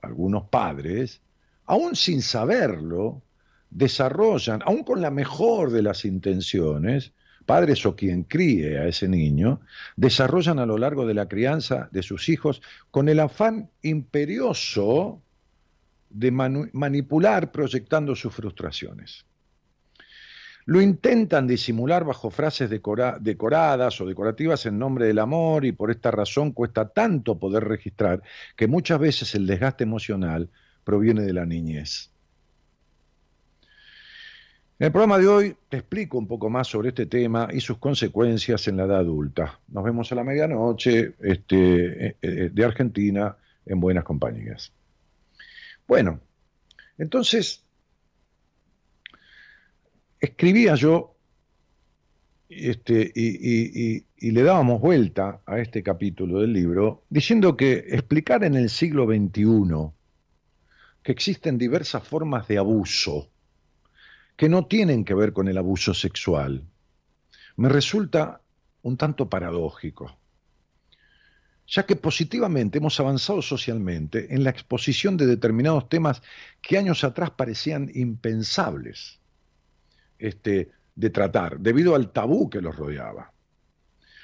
algunos 0.00 0.44
padres, 0.44 1.22
aún 1.66 1.96
sin 1.96 2.22
saberlo, 2.22 3.22
desarrollan, 3.70 4.62
aún 4.64 4.84
con 4.84 5.00
la 5.00 5.10
mejor 5.10 5.72
de 5.72 5.82
las 5.82 6.04
intenciones, 6.04 7.12
padres 7.50 7.84
o 7.84 7.96
quien 7.96 8.22
críe 8.22 8.78
a 8.78 8.86
ese 8.86 9.08
niño, 9.08 9.60
desarrollan 9.96 10.60
a 10.60 10.66
lo 10.66 10.78
largo 10.78 11.04
de 11.04 11.14
la 11.14 11.26
crianza 11.26 11.88
de 11.90 12.04
sus 12.04 12.28
hijos 12.28 12.62
con 12.92 13.08
el 13.08 13.18
afán 13.18 13.70
imperioso 13.82 15.20
de 16.10 16.30
manipular 16.30 17.50
proyectando 17.50 18.14
sus 18.14 18.32
frustraciones. 18.32 19.24
Lo 20.64 20.80
intentan 20.80 21.48
disimular 21.48 22.04
bajo 22.04 22.30
frases 22.30 22.70
decoradas 22.70 24.00
o 24.00 24.06
decorativas 24.06 24.64
en 24.66 24.78
nombre 24.78 25.06
del 25.06 25.18
amor 25.18 25.64
y 25.64 25.72
por 25.72 25.90
esta 25.90 26.12
razón 26.12 26.52
cuesta 26.52 26.90
tanto 26.90 27.36
poder 27.40 27.64
registrar 27.64 28.22
que 28.54 28.68
muchas 28.68 29.00
veces 29.00 29.34
el 29.34 29.48
desgaste 29.48 29.82
emocional 29.82 30.50
proviene 30.84 31.22
de 31.22 31.32
la 31.32 31.46
niñez. 31.46 32.09
En 34.80 34.86
el 34.86 34.92
programa 34.92 35.18
de 35.18 35.28
hoy 35.28 35.56
te 35.68 35.76
explico 35.76 36.16
un 36.16 36.26
poco 36.26 36.48
más 36.48 36.66
sobre 36.66 36.88
este 36.88 37.04
tema 37.04 37.50
y 37.52 37.60
sus 37.60 37.76
consecuencias 37.76 38.66
en 38.66 38.78
la 38.78 38.84
edad 38.84 39.00
adulta. 39.00 39.60
Nos 39.68 39.84
vemos 39.84 40.10
a 40.10 40.14
la 40.14 40.24
medianoche 40.24 41.16
este, 41.20 42.06
eh, 42.06 42.16
eh, 42.22 42.50
de 42.50 42.64
Argentina 42.64 43.36
en 43.66 43.78
buenas 43.78 44.04
compañías. 44.04 44.72
Bueno, 45.86 46.18
entonces, 46.96 47.62
escribía 50.18 50.76
yo 50.76 51.14
este, 52.48 53.12
y, 53.14 54.30
le 54.30 54.42
dábamos 54.42 54.80
vuelta 54.80 55.42
a 55.44 55.58
este 55.58 55.82
capítulo 55.82 56.40
del 56.40 56.54
libro 56.54 57.04
diciendo 57.10 57.54
que 57.54 57.84
explicar 57.90 58.44
en 58.44 58.54
el 58.54 58.70
siglo 58.70 59.04
XXI 59.04 59.92
que 61.02 61.12
existen 61.12 61.58
diversas 61.58 62.02
formas 62.02 62.48
de 62.48 62.56
abuso 62.56 63.28
que 64.40 64.48
no 64.48 64.64
tienen 64.64 65.04
que 65.04 65.12
ver 65.12 65.34
con 65.34 65.48
el 65.48 65.58
abuso 65.58 65.92
sexual 65.92 66.64
me 67.56 67.68
resulta 67.68 68.40
un 68.80 68.96
tanto 68.96 69.28
paradójico 69.28 70.16
ya 71.66 71.84
que 71.84 71.94
positivamente 71.94 72.78
hemos 72.78 72.98
avanzado 73.00 73.42
socialmente 73.42 74.34
en 74.34 74.42
la 74.42 74.48
exposición 74.48 75.18
de 75.18 75.26
determinados 75.26 75.90
temas 75.90 76.22
que 76.62 76.78
años 76.78 77.04
atrás 77.04 77.32
parecían 77.32 77.90
impensables 77.92 79.20
este, 80.18 80.70
de 80.94 81.10
tratar, 81.10 81.60
debido 81.60 81.94
al 81.94 82.10
tabú 82.10 82.48
que 82.48 82.62
los 82.62 82.74
rodeaba. 82.74 83.34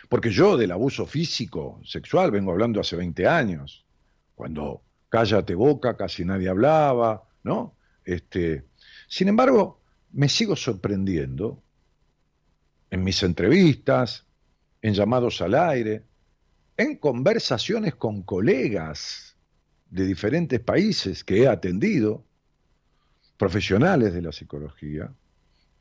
Porque 0.08 0.30
yo 0.30 0.56
del 0.56 0.72
abuso 0.72 1.04
físico, 1.04 1.78
sexual, 1.84 2.30
vengo 2.30 2.52
hablando 2.52 2.80
hace 2.80 2.96
20 2.96 3.28
años, 3.28 3.84
cuando 4.34 4.82
cállate 5.10 5.54
boca, 5.54 5.94
casi 5.94 6.24
nadie 6.24 6.48
hablaba, 6.48 7.28
¿no? 7.42 7.76
Este, 8.02 8.64
sin 9.08 9.28
embargo, 9.28 9.82
me 10.16 10.30
sigo 10.30 10.56
sorprendiendo 10.56 11.62
en 12.90 13.04
mis 13.04 13.22
entrevistas, 13.22 14.24
en 14.80 14.94
llamados 14.94 15.42
al 15.42 15.54
aire, 15.54 16.04
en 16.78 16.96
conversaciones 16.96 17.96
con 17.96 18.22
colegas 18.22 19.36
de 19.90 20.06
diferentes 20.06 20.58
países 20.60 21.22
que 21.22 21.42
he 21.42 21.48
atendido, 21.48 22.24
profesionales 23.36 24.14
de 24.14 24.22
la 24.22 24.32
psicología, 24.32 25.12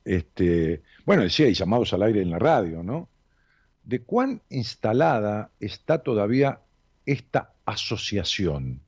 este, 0.04 0.84
bueno, 1.06 1.24
decía, 1.24 1.48
y 1.48 1.54
llamados 1.54 1.93
al 1.93 2.04
aire 2.04 2.21
en 2.21 2.30
la 2.30 2.39
radio, 2.39 2.84
¿no? 2.84 3.08
De 3.86 4.02
cuán 4.02 4.41
instalada 4.50 5.52
está 5.62 6.04
todavía 6.04 6.60
esta 7.06 7.54
asociación. 7.63 8.82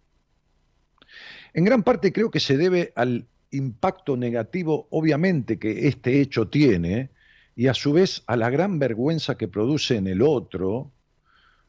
En 1.54 1.64
gran 1.64 1.84
parte 1.84 2.12
creo 2.12 2.30
que 2.30 2.42
se 2.42 2.58
debe 2.58 2.92
al 2.98 3.28
impacto 3.52 4.18
negativo, 4.18 4.88
obviamente, 4.92 5.60
que 5.60 5.88
este 5.88 6.22
hecho 6.22 6.50
tiene, 6.50 7.10
y 7.56 7.68
a 7.68 7.74
su 7.74 7.94
vez 7.94 8.24
a 8.28 8.36
la 8.36 8.50
gran 8.50 8.80
vergüenza 8.80 9.36
que 9.36 9.48
produce 9.48 9.96
en 9.96 10.08
el 10.08 10.22
otro, 10.22 10.92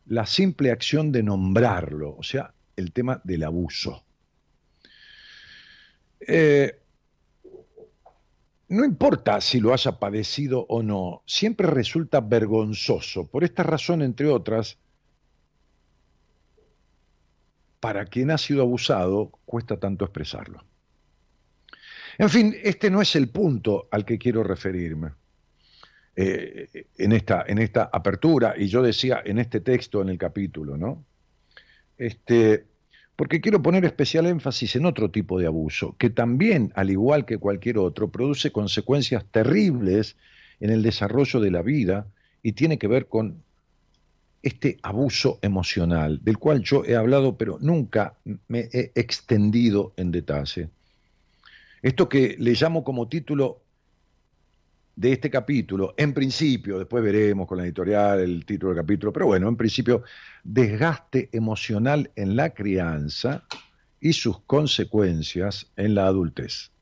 la 0.06 0.26
simple 0.26 0.70
acción 0.70 1.12
de 1.12 1.22
nombrarlo, 1.22 2.16
o 2.16 2.22
sea, 2.22 2.52
el 2.76 2.92
tema 2.92 3.20
del 3.24 3.44
abuso. 3.44 4.04
Eh, 6.20 6.78
no 8.68 8.84
importa 8.84 9.40
si 9.40 9.60
lo 9.60 9.72
haya 9.72 9.92
padecido 9.92 10.66
o 10.68 10.82
no, 10.82 11.22
siempre 11.26 11.66
resulta 11.66 12.20
vergonzoso. 12.20 13.26
Por 13.26 13.44
esta 13.44 13.62
razón, 13.62 14.02
entre 14.02 14.28
otras, 14.28 14.78
para 17.80 18.04
quien 18.04 18.30
ha 18.30 18.38
sido 18.38 18.62
abusado, 18.62 19.30
cuesta 19.46 19.78
tanto 19.78 20.04
expresarlo. 20.04 20.67
En 22.18 22.28
fin, 22.28 22.54
este 22.62 22.90
no 22.90 23.00
es 23.00 23.14
el 23.14 23.28
punto 23.28 23.88
al 23.90 24.04
que 24.04 24.18
quiero 24.18 24.42
referirme. 24.42 25.12
Eh, 26.16 26.86
en, 26.98 27.12
esta, 27.12 27.44
en 27.46 27.58
esta 27.58 27.90
apertura, 27.92 28.54
y 28.58 28.66
yo 28.66 28.82
decía 28.82 29.22
en 29.24 29.38
este 29.38 29.60
texto, 29.60 30.02
en 30.02 30.08
el 30.08 30.18
capítulo, 30.18 30.76
¿no? 30.76 31.04
Este, 31.96 32.64
porque 33.14 33.40
quiero 33.40 33.62
poner 33.62 33.84
especial 33.84 34.26
énfasis 34.26 34.74
en 34.74 34.84
otro 34.84 35.12
tipo 35.12 35.38
de 35.38 35.46
abuso, 35.46 35.94
que 35.96 36.10
también, 36.10 36.72
al 36.74 36.90
igual 36.90 37.24
que 37.24 37.38
cualquier 37.38 37.78
otro, 37.78 38.10
produce 38.10 38.50
consecuencias 38.50 39.24
terribles 39.30 40.16
en 40.58 40.70
el 40.70 40.82
desarrollo 40.82 41.38
de 41.38 41.52
la 41.52 41.62
vida 41.62 42.08
y 42.42 42.50
tiene 42.52 42.78
que 42.78 42.88
ver 42.88 43.06
con 43.06 43.44
este 44.42 44.78
abuso 44.82 45.38
emocional, 45.40 46.18
del 46.24 46.38
cual 46.38 46.62
yo 46.62 46.84
he 46.84 46.96
hablado, 46.96 47.36
pero 47.36 47.58
nunca 47.60 48.14
me 48.48 48.68
he 48.72 48.90
extendido 48.96 49.92
en 49.96 50.10
detalle. 50.10 50.68
Esto 51.82 52.08
que 52.08 52.36
le 52.38 52.52
llamo 52.52 52.82
como 52.82 53.08
título 53.08 53.62
de 54.96 55.12
este 55.12 55.30
capítulo, 55.30 55.94
en 55.96 56.12
principio, 56.12 56.78
después 56.78 57.04
veremos 57.04 57.46
con 57.46 57.58
la 57.58 57.64
editorial 57.64 58.18
el 58.18 58.44
título 58.44 58.72
del 58.72 58.82
capítulo, 58.82 59.12
pero 59.12 59.26
bueno, 59.26 59.48
en 59.48 59.56
principio, 59.56 60.02
desgaste 60.42 61.28
emocional 61.32 62.10
en 62.16 62.34
la 62.34 62.50
crianza 62.50 63.44
y 64.00 64.12
sus 64.12 64.40
consecuencias 64.40 65.70
en 65.76 65.94
la 65.94 66.06
adultez. 66.06 66.72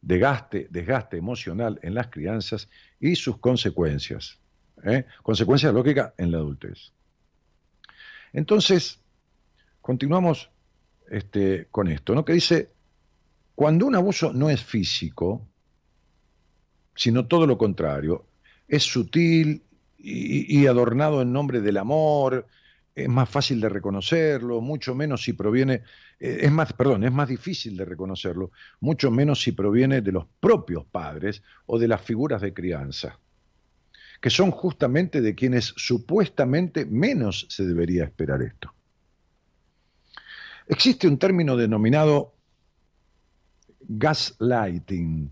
Desgaste, 0.00 0.68
desgaste 0.70 1.18
emocional 1.18 1.78
en 1.82 1.94
las 1.94 2.08
crianzas 2.08 2.70
y 3.00 3.16
sus 3.16 3.38
consecuencias. 3.38 4.38
¿eh? 4.84 5.04
Consecuencias 5.22 5.74
lógicas 5.74 6.14
en 6.16 6.30
la 6.30 6.38
adultez. 6.38 6.92
Entonces, 8.32 9.00
continuamos 9.82 10.50
este, 11.10 11.68
con 11.70 11.88
esto, 11.88 12.14
¿no? 12.14 12.24
Que 12.24 12.34
dice, 12.34 12.70
cuando 13.56 13.86
un 13.86 13.94
abuso 13.96 14.34
no 14.34 14.50
es 14.50 14.62
físico, 14.62 15.48
sino 16.94 17.26
todo 17.26 17.46
lo 17.46 17.56
contrario. 17.56 18.26
Es 18.68 18.82
sutil 18.82 19.62
y, 19.98 20.66
adornado 20.66 21.22
en 21.22 21.32
nombre 21.32 21.62
del 21.62 21.78
amor, 21.78 22.46
es 22.94 23.08
más 23.08 23.28
fácil 23.28 23.60
de 23.62 23.70
reconocerlo, 23.70 24.60
mucho 24.60 24.94
menos 24.94 25.22
si 25.22 25.32
proviene, 25.32 25.82
eh, 26.20 26.40
es 26.42 26.52
más, 26.52 26.74
perdón, 26.74 27.04
es 27.04 27.12
más 27.12 27.28
difícil 27.28 27.78
de 27.78 27.86
reconocerlo, 27.86 28.52
mucho 28.80 29.10
menos 29.10 29.40
si 29.40 29.52
proviene 29.52 30.02
de 30.02 30.12
los 30.12 30.26
propios 30.38 30.84
padres 30.84 31.42
o 31.64 31.78
de 31.78 31.88
las 31.88 32.02
figuras 32.02 32.42
de 32.42 32.52
crianza, 32.52 33.18
que 34.20 34.30
son 34.30 34.50
justamente 34.50 35.22
de 35.22 35.34
quienes 35.34 35.72
supuestamente 35.76 36.84
menos 36.84 37.46
se 37.48 37.64
debería 37.64 38.04
esperar 38.04 38.42
esto. 38.42 38.72
Existe 40.68 41.08
un 41.08 41.18
término 41.18 41.56
denominado 41.56 42.35
gaslighting, 43.88 45.30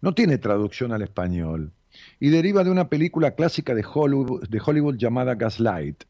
no 0.00 0.14
tiene 0.14 0.38
traducción 0.38 0.92
al 0.92 1.02
español 1.02 1.72
y 2.20 2.30
deriva 2.30 2.64
de 2.64 2.70
una 2.70 2.88
película 2.88 3.34
clásica 3.34 3.74
de 3.74 3.84
Hollywood, 3.84 4.96
llamada 4.96 5.34
Gaslight, 5.34 6.04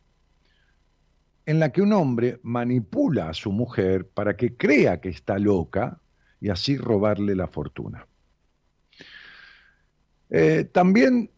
en 1.46 1.58
la 1.58 1.72
que 1.72 1.80
un 1.80 1.92
hombre 1.92 2.40
manipula 2.42 3.30
a 3.30 3.34
su 3.34 3.52
mujer 3.52 4.06
para 4.08 4.36
que 4.36 4.56
crea 4.56 5.00
que 5.00 5.08
está 5.08 5.38
loca 5.38 6.00
y 6.40 6.50
así 6.50 6.76
robarle 6.76 7.34
la 7.34 7.46
fortuna. 7.46 8.06
Eh, 10.30 10.64
también 10.70 11.30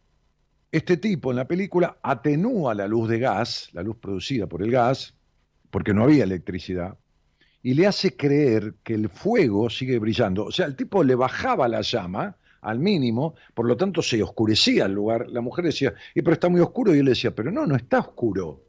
este 0.72 0.96
tipo 0.96 1.30
en 1.30 1.36
la 1.36 1.46
película 1.46 1.98
atenúa 2.02 2.74
la 2.74 2.88
luz 2.88 3.08
de 3.08 3.18
gas, 3.18 3.68
la 3.72 3.82
luz 3.82 3.96
producida 3.96 4.46
por 4.46 4.62
el 4.62 4.70
gas, 4.70 5.14
porque 5.70 5.94
no 5.94 6.04
había 6.04 6.24
electricidad, 6.24 6.98
y 7.62 7.74
le 7.74 7.86
hace 7.86 8.16
creer 8.16 8.74
que 8.82 8.94
el 8.94 9.08
fuego 9.08 9.68
sigue 9.68 9.98
brillando. 9.98 10.46
O 10.46 10.52
sea, 10.52 10.66
el 10.66 10.76
tipo 10.76 11.04
le 11.04 11.14
bajaba 11.14 11.68
la 11.68 11.82
llama 11.82 12.36
al 12.62 12.78
mínimo, 12.78 13.34
por 13.54 13.66
lo 13.66 13.76
tanto 13.76 14.02
se 14.02 14.22
oscurecía 14.22 14.86
el 14.86 14.92
lugar. 14.92 15.28
La 15.28 15.40
mujer 15.40 15.66
decía, 15.66 15.94
y 16.14 16.22
pero 16.22 16.34
está 16.34 16.48
muy 16.48 16.60
oscuro, 16.60 16.94
y 16.94 16.98
él 16.98 17.06
decía, 17.06 17.34
pero 17.34 17.50
no, 17.50 17.66
no 17.66 17.76
está 17.76 18.00
oscuro. 18.00 18.62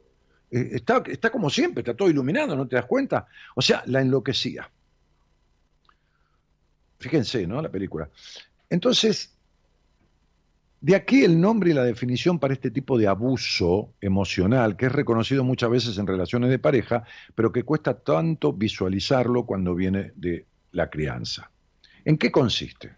Eh, 0.50 0.70
está, 0.72 1.02
está 1.06 1.30
como 1.30 1.48
siempre, 1.48 1.80
está 1.80 1.94
todo 1.94 2.10
iluminado, 2.10 2.54
¿no 2.54 2.66
te 2.68 2.76
das 2.76 2.86
cuenta? 2.86 3.26
O 3.54 3.62
sea, 3.62 3.82
la 3.86 4.00
enloquecía. 4.00 4.70
Fíjense, 6.98 7.46
¿no? 7.46 7.60
La 7.60 7.70
película. 7.70 8.08
Entonces, 8.70 9.34
De 10.82 10.96
aquí 10.96 11.22
el 11.22 11.40
nombre 11.40 11.70
y 11.70 11.74
la 11.74 11.84
definición 11.84 12.40
para 12.40 12.54
este 12.54 12.72
tipo 12.72 12.98
de 12.98 13.06
abuso 13.06 13.94
emocional, 14.00 14.76
que 14.76 14.86
es 14.86 14.92
reconocido 14.92 15.44
muchas 15.44 15.70
veces 15.70 15.96
en 15.96 16.08
relaciones 16.08 16.50
de 16.50 16.58
pareja, 16.58 17.04
pero 17.36 17.52
que 17.52 17.62
cuesta 17.62 18.00
tanto 18.00 18.52
visualizarlo 18.52 19.46
cuando 19.46 19.76
viene 19.76 20.10
de 20.16 20.44
la 20.72 20.90
crianza. 20.90 21.52
¿En 22.04 22.18
qué 22.18 22.32
consiste? 22.32 22.96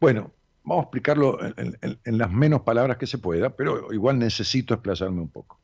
Bueno, 0.00 0.32
vamos 0.64 0.82
a 0.82 0.86
explicarlo 0.86 1.38
en, 1.44 2.18
las 2.18 2.32
menos 2.32 2.62
palabras 2.62 2.96
que 2.96 3.06
se 3.06 3.18
pueda, 3.18 3.54
pero 3.54 3.92
igual 3.92 4.18
necesito 4.18 4.74
explayarme 4.74 5.20
un 5.20 5.28
poco. 5.28 5.60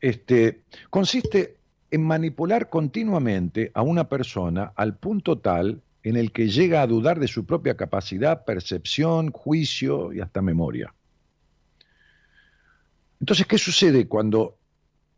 Este, 0.00 0.62
consiste 0.90 1.56
en 1.90 2.04
manipular 2.04 2.70
continuamente 2.70 3.72
a 3.74 3.82
una 3.82 4.08
persona 4.08 4.72
al 4.76 4.96
punto 4.96 5.40
tal 5.40 5.82
en 6.02 6.16
el 6.16 6.32
que 6.32 6.48
llega 6.48 6.82
a 6.82 6.86
dudar 6.86 7.20
de 7.20 7.28
su 7.28 7.44
propia 7.44 7.76
capacidad, 7.76 8.44
percepción, 8.44 9.30
juicio 9.30 10.12
y 10.12 10.20
hasta 10.20 10.40
memoria. 10.40 10.94
Entonces, 13.20 13.46
¿qué 13.46 13.58
sucede 13.58 14.08
cuando 14.08 14.56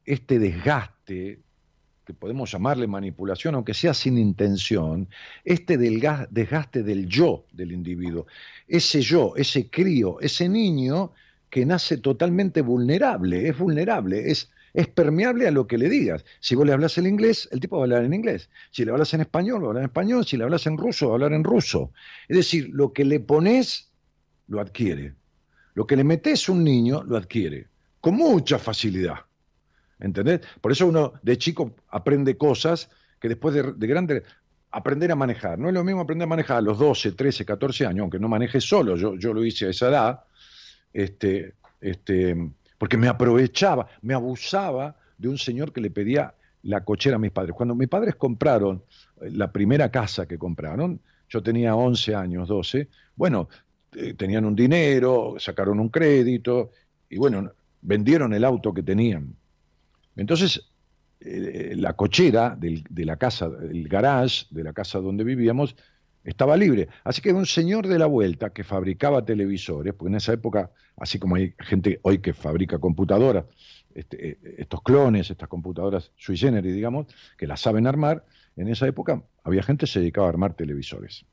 este 0.04 0.38
desgaste, 0.38 1.40
que 2.04 2.14
podemos 2.14 2.50
llamarle 2.50 2.88
manipulación, 2.88 3.54
aunque 3.54 3.74
sea 3.74 3.94
sin 3.94 4.18
intención, 4.18 5.08
este 5.44 5.78
desgaste 5.78 6.82
del 6.82 7.06
yo 7.06 7.46
del 7.52 7.70
individuo, 7.70 8.26
ese 8.66 9.00
yo, 9.02 9.34
ese 9.36 9.70
crío, 9.70 10.20
ese 10.20 10.48
niño 10.48 11.12
que 11.48 11.64
nace 11.64 11.98
totalmente 11.98 12.62
vulnerable, 12.62 13.48
es 13.48 13.56
vulnerable, 13.56 14.30
es, 14.30 14.50
es 14.74 14.88
permeable 14.88 15.46
a 15.46 15.50
lo 15.50 15.66
que 15.66 15.78
le 15.78 15.88
digas. 15.88 16.24
Si 16.40 16.54
vos 16.54 16.66
le 16.66 16.72
hablas 16.72 16.96
en 16.98 17.06
inglés, 17.06 17.48
el 17.52 17.60
tipo 17.60 17.76
va 17.76 17.82
a 17.82 17.84
hablar 17.84 18.04
en 18.04 18.14
inglés. 18.14 18.48
Si 18.70 18.84
le 18.84 18.92
hablas 18.92 19.12
en 19.14 19.20
español, 19.20 19.62
va 19.62 19.66
a 19.66 19.68
hablar 19.68 19.82
en 19.82 19.88
español. 19.88 20.24
Si 20.24 20.36
le 20.36 20.44
hablas 20.44 20.66
en 20.66 20.78
ruso, 20.78 21.08
va 21.08 21.12
a 21.12 21.16
hablar 21.16 21.32
en 21.32 21.44
ruso. 21.44 21.92
Es 22.28 22.36
decir, 22.36 22.70
lo 22.72 22.92
que 22.92 23.04
le 23.04 23.20
pones, 23.20 23.90
lo 24.48 24.60
adquiere. 24.60 25.14
Lo 25.74 25.86
que 25.86 25.96
le 25.96 26.04
metes 26.04 26.48
a 26.48 26.52
un 26.52 26.64
niño, 26.64 27.02
lo 27.02 27.16
adquiere. 27.16 27.68
Con 28.00 28.16
mucha 28.16 28.58
facilidad. 28.58 29.16
¿Entendés? 30.00 30.40
Por 30.60 30.72
eso 30.72 30.86
uno 30.86 31.12
de 31.22 31.38
chico 31.38 31.76
aprende 31.88 32.36
cosas 32.36 32.90
que 33.20 33.28
después 33.28 33.54
de, 33.54 33.72
de 33.72 33.86
grande 33.86 34.22
aprender 34.72 35.12
a 35.12 35.14
manejar. 35.14 35.58
No 35.58 35.68
es 35.68 35.74
lo 35.74 35.84
mismo 35.84 36.00
aprender 36.00 36.24
a 36.24 36.28
manejar 36.28 36.56
a 36.56 36.62
los 36.62 36.78
12, 36.78 37.12
13, 37.12 37.44
14 37.44 37.86
años, 37.86 38.00
aunque 38.00 38.18
no 38.18 38.28
manejes 38.28 38.64
solo, 38.64 38.96
yo, 38.96 39.14
yo 39.16 39.32
lo 39.32 39.44
hice 39.44 39.66
a 39.66 39.70
esa 39.70 39.88
edad, 39.88 40.24
este, 40.92 41.54
este, 41.80 42.50
porque 42.82 42.96
me 42.96 43.06
aprovechaba, 43.06 43.86
me 44.00 44.12
abusaba 44.12 44.96
de 45.16 45.28
un 45.28 45.38
señor 45.38 45.72
que 45.72 45.80
le 45.80 45.88
pedía 45.92 46.34
la 46.64 46.82
cochera 46.84 47.14
a 47.14 47.18
mis 47.20 47.30
padres. 47.30 47.54
Cuando 47.54 47.76
mis 47.76 47.86
padres 47.86 48.16
compraron 48.16 48.82
eh, 49.20 49.30
la 49.30 49.52
primera 49.52 49.88
casa 49.92 50.26
que 50.26 50.36
compraron, 50.36 50.98
yo 51.28 51.44
tenía 51.44 51.76
11 51.76 52.16
años, 52.16 52.48
12, 52.48 52.88
bueno, 53.14 53.48
eh, 53.92 54.14
tenían 54.14 54.44
un 54.46 54.56
dinero, 54.56 55.36
sacaron 55.38 55.78
un 55.78 55.90
crédito 55.90 56.72
y 57.08 57.18
bueno, 57.18 57.52
vendieron 57.82 58.34
el 58.34 58.44
auto 58.44 58.74
que 58.74 58.82
tenían. 58.82 59.32
Entonces, 60.16 60.68
eh, 61.20 61.74
la 61.76 61.92
cochera 61.92 62.56
del- 62.58 62.82
de 62.90 63.04
la 63.04 63.16
casa, 63.16 63.48
el 63.62 63.86
garage 63.86 64.46
de 64.50 64.64
la 64.64 64.72
casa 64.72 64.98
donde 64.98 65.22
vivíamos, 65.22 65.76
estaba 66.24 66.56
libre. 66.56 66.88
Así 67.04 67.20
que 67.22 67.32
un 67.32 67.46
señor 67.46 67.86
de 67.88 67.98
la 67.98 68.06
vuelta 68.06 68.50
que 68.50 68.64
fabricaba 68.64 69.24
televisores, 69.24 69.94
porque 69.94 70.10
en 70.10 70.16
esa 70.16 70.32
época, 70.32 70.70
así 70.96 71.18
como 71.18 71.36
hay 71.36 71.54
gente 71.58 72.00
hoy 72.02 72.18
que 72.20 72.32
fabrica 72.34 72.78
computadoras, 72.78 73.44
este, 73.94 74.30
eh, 74.30 74.38
estos 74.58 74.82
clones, 74.82 75.30
estas 75.30 75.48
computadoras 75.48 76.12
sui 76.16 76.36
generis, 76.36 76.74
digamos, 76.74 77.06
que 77.36 77.46
las 77.46 77.60
saben 77.60 77.86
armar, 77.86 78.24
en 78.56 78.68
esa 78.68 78.86
época 78.86 79.22
había 79.44 79.62
gente 79.62 79.86
que 79.86 79.92
se 79.92 80.00
dedicaba 80.00 80.26
a 80.26 80.30
armar 80.30 80.54
televisores. 80.54 81.26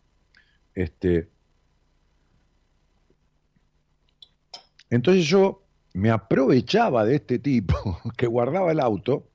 Este, 0.75 1.30
entonces 4.89 5.25
yo 5.25 5.65
me 5.93 6.10
aprovechaba 6.12 7.06
de 7.06 7.15
este 7.15 7.39
tipo 7.39 7.75
que 8.17 8.28
guardaba 8.28 8.71
el 8.71 8.80
auto, 8.80 9.30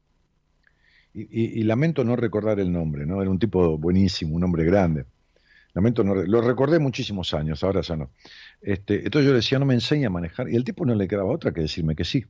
y, 1.13 1.23
y- 1.23 1.61
y 1.61 1.63
lamento 1.65 2.05
no 2.05 2.17
recordar 2.17 2.61
el 2.61 2.73
nombre, 2.73 3.07
¿no? 3.07 3.23
Era 3.23 3.31
un 3.31 3.39
tipo 3.39 3.79
buenísimo, 3.79 4.35
un 4.37 4.45
hombre 4.45 4.65
grande. 4.65 5.07
Lamento 5.75 6.05
no 6.05 6.15
lo 6.15 6.41
recordé 6.41 6.79
muchísimos 6.79 7.35
años, 7.35 7.65
ahora 7.65 7.81
ya 7.81 7.97
no. 7.97 8.13
Este, 8.61 9.05
entonces 9.05 9.27
yo 9.27 9.33
le 9.33 9.39
decía, 9.39 9.59
no 9.59 9.67
me 9.67 9.75
enseña 9.75 10.07
a 10.07 10.11
manejar, 10.11 10.49
y 10.49 10.55
el 10.55 10.63
tipo 10.63 10.87
no 10.87 10.95
le 10.95 11.09
quedaba 11.09 11.31
otra 11.31 11.53
que 11.53 11.63
decirme 11.63 11.97
que 11.97 12.05
sí. 12.05 12.25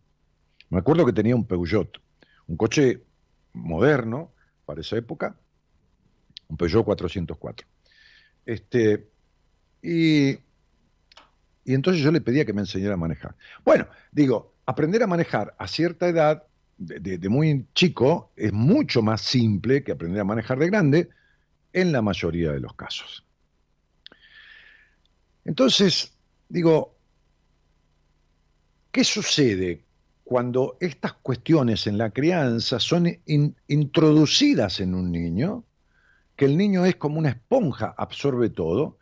Me 0.71 0.79
acuerdo 0.79 1.05
que 1.05 1.13
tenía 1.13 1.37
un 1.37 1.47
Peugeot, 1.47 2.01
un 2.47 2.57
coche 2.57 3.05
moderno 3.53 4.33
para 4.65 4.81
esa 4.81 4.97
época, 4.97 5.37
un 6.49 6.57
Peugeot 6.57 6.85
404. 6.85 7.67
Este, 8.47 9.11
y, 9.83 10.31
y 10.31 11.75
entonces 11.75 12.03
yo 12.03 12.11
le 12.11 12.23
pedía 12.23 12.47
que 12.47 12.55
me 12.55 12.63
enseñara 12.63 12.95
a 12.95 12.99
manejar. 12.99 13.37
Bueno, 13.63 13.87
digo, 14.11 14.55
aprender 14.65 15.03
a 15.03 15.07
manejar 15.07 15.55
a 15.59 15.69
cierta 15.69 16.09
edad, 16.09 16.45
de 16.79 17.29
muy 17.29 17.67
chico, 17.75 18.33
es 18.37 18.53
mucho 18.53 19.03
más 19.03 19.21
simple 19.21 19.85
que 19.85 19.93
aprender 19.93 20.21
a 20.23 20.25
manejar 20.25 20.59
de 20.59 20.67
grande 20.67 21.09
en 21.75 21.93
la 21.93 22.01
mayoría 22.01 22.53
de 22.53 22.61
los 22.61 22.75
casos. 22.75 23.25
Entonces, 25.45 26.13
digo, 26.49 26.95
¿qué 28.91 29.05
sucede 29.05 29.85
cuando 30.25 30.77
estas 30.81 31.13
cuestiones 31.15 31.87
en 31.87 31.99
la 31.99 32.11
crianza 32.11 32.81
son 32.81 33.07
in- 33.27 33.55
introducidas 33.69 34.81
en 34.81 34.95
un 34.95 35.13
niño? 35.13 35.65
Que 36.37 36.47
el 36.47 36.57
niño 36.57 36.85
es 36.85 36.97
como 36.97 37.19
una 37.19 37.29
esponja, 37.31 37.95
absorbe 37.97 38.51
todo, 38.51 38.99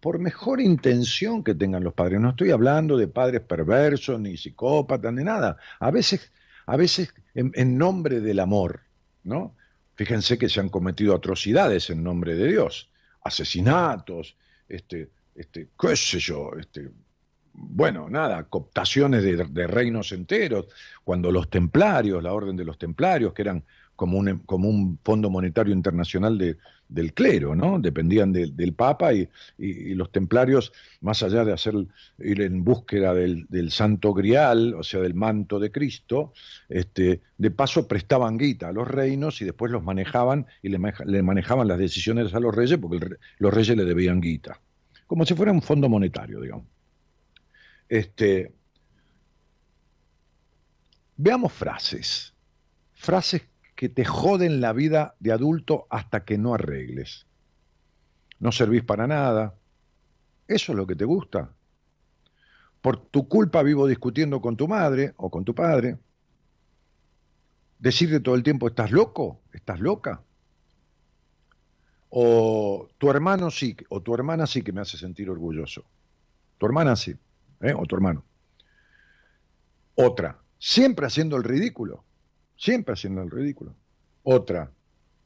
por 0.00 0.18
mejor 0.18 0.60
intención 0.60 1.42
que 1.42 1.54
tengan 1.54 1.82
los 1.82 1.94
padres. 1.94 2.20
No 2.20 2.30
estoy 2.30 2.50
hablando 2.50 2.96
de 2.98 3.08
padres 3.08 3.40
perversos, 3.40 4.20
ni 4.20 4.36
psicópatas, 4.36 5.12
ni 5.12 5.24
nada. 5.24 5.56
A 5.80 5.90
veces, 5.90 6.30
a 6.66 6.76
veces 6.76 7.14
en 7.34 7.78
nombre 7.78 8.20
del 8.20 8.40
amor, 8.40 8.80
¿no? 9.22 9.54
Fíjense 9.94 10.36
que 10.36 10.48
se 10.48 10.60
han 10.60 10.68
cometido 10.68 11.14
atrocidades 11.14 11.88
en 11.88 12.02
nombre 12.02 12.34
de 12.34 12.48
Dios, 12.48 12.90
asesinatos, 13.22 14.36
este, 14.68 15.08
este, 15.34 15.68
qué 15.78 15.96
sé 15.96 16.18
yo, 16.18 16.50
este, 16.58 16.90
bueno, 17.52 18.08
nada, 18.10 18.44
cooptaciones 18.44 19.22
de, 19.22 19.66
reinos 19.66 20.12
enteros, 20.12 20.66
cuando 21.04 21.30
los 21.30 21.48
templarios, 21.48 22.22
la 22.22 22.32
orden 22.32 22.56
de 22.56 22.64
los 22.64 22.78
templarios, 22.78 23.32
que 23.32 23.42
eran 23.42 23.64
como 23.96 24.18
un, 24.18 24.40
como 24.40 24.68
un 24.68 24.98
fondo 25.04 25.30
monetario 25.30 25.72
internacional 25.72 26.36
de, 26.36 26.56
del 26.88 27.14
clero, 27.14 27.54
¿no? 27.54 27.78
Dependían 27.78 28.32
de- 28.32 28.48
del 28.48 28.74
Papa 28.74 29.12
y, 29.14 29.28
los 29.94 30.10
templarios, 30.10 30.72
más 31.00 31.22
allá 31.22 31.44
de 31.44 31.52
hacer 31.52 31.74
ir 32.18 32.40
en 32.42 32.64
búsqueda 32.64 33.14
del, 33.14 33.46
santo 33.70 34.12
grial, 34.12 34.74
o 34.74 34.82
sea, 34.82 35.00
del 35.00 35.14
manto 35.14 35.58
de 35.60 35.70
Cristo, 35.70 36.32
este, 36.68 37.22
de 37.38 37.50
paso 37.52 37.86
prestaban 37.86 38.36
guita 38.36 38.68
a 38.68 38.72
los 38.72 38.88
reinos 38.88 39.40
y 39.40 39.44
después 39.44 39.70
los 39.70 39.82
manejaban 39.84 40.46
y 40.62 40.68
le, 40.70 40.78
maneja- 40.78 41.04
le 41.04 41.22
manejaban 41.22 41.68
las 41.68 41.78
decisiones 41.78 42.34
a 42.34 42.40
los 42.40 42.54
reyes 42.54 42.78
porque 42.78 43.16
los 43.38 43.54
reyes 43.54 43.76
le 43.76 43.84
debían 43.84 44.20
guita, 44.20 44.60
como 45.06 45.24
si 45.24 45.34
fuera 45.34 45.52
un 45.52 45.62
fondo 45.62 45.88
monetario, 45.88 46.40
digamos. 46.40 46.66
Este, 47.88 48.54
veamos 51.16 51.52
frases, 51.52 52.34
frases 52.92 53.42
que 53.74 53.88
te 53.88 54.04
joden 54.04 54.60
la 54.60 54.72
vida 54.72 55.14
de 55.20 55.32
adulto 55.32 55.86
hasta 55.90 56.24
que 56.24 56.38
no 56.38 56.54
arregles. 56.54 57.26
No 58.38 58.52
servís 58.52 58.84
para 58.84 59.06
nada. 59.06 59.54
¿Eso 60.46 60.72
es 60.72 60.76
lo 60.76 60.86
que 60.86 60.96
te 60.96 61.04
gusta? 61.04 61.50
Por 62.80 62.96
tu 62.96 63.28
culpa 63.28 63.62
vivo 63.62 63.86
discutiendo 63.86 64.40
con 64.40 64.56
tu 64.56 64.68
madre 64.68 65.14
o 65.16 65.30
con 65.30 65.44
tu 65.44 65.54
padre. 65.54 65.98
Decirte 67.78 68.20
todo 68.20 68.34
el 68.34 68.42
tiempo, 68.42 68.68
¿estás 68.68 68.92
loco? 68.92 69.40
¿Estás 69.52 69.80
loca? 69.80 70.22
O 72.16 72.88
tu 72.96 73.10
hermano 73.10 73.50
sí, 73.50 73.76
o 73.88 74.00
tu 74.00 74.14
hermana 74.14 74.46
sí 74.46 74.62
que 74.62 74.72
me 74.72 74.80
hace 74.80 74.96
sentir 74.96 75.28
orgulloso. 75.28 75.84
Tu 76.58 76.66
hermana 76.66 76.94
sí, 76.94 77.12
¿eh? 77.60 77.74
o 77.76 77.84
tu 77.86 77.96
hermano. 77.96 78.22
Otra, 79.96 80.38
siempre 80.56 81.06
haciendo 81.06 81.36
el 81.36 81.42
ridículo, 81.42 82.04
siempre 82.56 82.92
haciendo 82.92 83.20
el 83.20 83.32
ridículo. 83.32 83.74
Otra, 84.22 84.70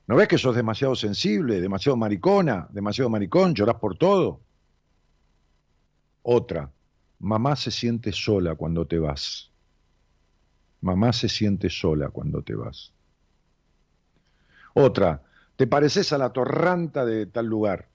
¿no 0.07 0.16
ves 0.16 0.29
que 0.29 0.38
sos 0.38 0.57
demasiado 0.57 0.96
sensible, 0.96 1.61
demasiado 1.61 1.98
maricona, 1.98 2.66
demasiado 2.70 3.11
maricón, 3.11 3.55
llorás 3.55 3.77
por 3.77 3.98
todo? 3.98 4.40
Otra, 6.22 6.72
mamá 7.18 7.55
se 7.55 7.70
siente 7.70 8.12
sola 8.12 8.55
cuando 8.55 8.87
te 8.87 8.98
vas. 8.98 9.51
Mamá 10.81 11.12
se 11.12 11.29
siente 11.29 11.68
sola 11.68 12.09
cuando 12.09 12.40
te 12.40 12.55
vas. 12.55 12.94
Otra, 14.72 15.22
te 15.58 15.66
pareces 15.66 16.12
a 16.12 16.18
la 16.18 16.32
torranta 16.32 17.04
de 17.04 17.26
tal 17.26 17.46
lugar. 17.46 17.88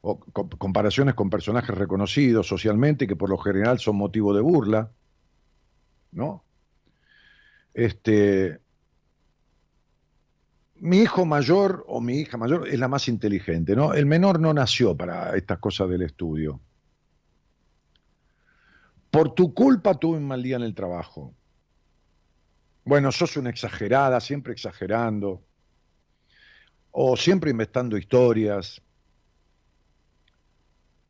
O 0.00 0.18
co- 0.18 0.48
comparaciones 0.64 1.14
con 1.14 1.28
personajes 1.28 1.76
reconocidos 1.76 2.48
socialmente 2.48 3.06
que 3.06 3.14
por 3.14 3.28
lo 3.28 3.36
general 3.38 3.78
son 3.78 3.96
motivo 3.96 4.32
de 4.34 4.40
burla. 4.40 4.90
¿No? 6.12 6.42
Este. 7.74 8.60
mi 10.76 10.98
hijo 11.02 11.24
mayor 11.26 11.84
o 11.86 12.00
mi 12.00 12.14
hija 12.20 12.36
mayor 12.36 12.66
es 12.66 12.78
la 12.78 12.88
más 12.88 13.06
inteligente, 13.08 13.76
¿no? 13.76 13.92
El 13.94 14.06
menor 14.06 14.40
no 14.40 14.52
nació 14.54 14.96
para 14.96 15.36
estas 15.36 15.58
cosas 15.58 15.88
del 15.90 16.02
estudio. 16.02 16.60
Por 19.10 19.34
tu 19.34 19.54
culpa 19.54 19.94
tuve 19.94 20.16
un 20.18 20.26
mal 20.26 20.42
día 20.42 20.56
en 20.56 20.62
el 20.62 20.74
trabajo. 20.74 21.34
Bueno, 22.84 23.10
sos 23.12 23.36
una 23.36 23.50
exagerada, 23.50 24.20
siempre 24.20 24.52
exagerando. 24.52 25.46
O 26.92 27.16
siempre 27.16 27.50
inventando 27.50 27.96
historias. 27.96 28.80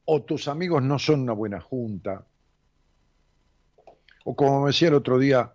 O 0.05 0.23
tus 0.23 0.49
amigos 0.49 0.83
no 0.83 0.99
son 0.99 1.21
una 1.21 1.33
buena 1.33 1.61
junta. 1.61 2.27
O 4.25 4.35
como 4.35 4.63
me 4.63 4.69
decía 4.69 4.89
el 4.89 4.95
otro 4.95 5.19
día 5.19 5.53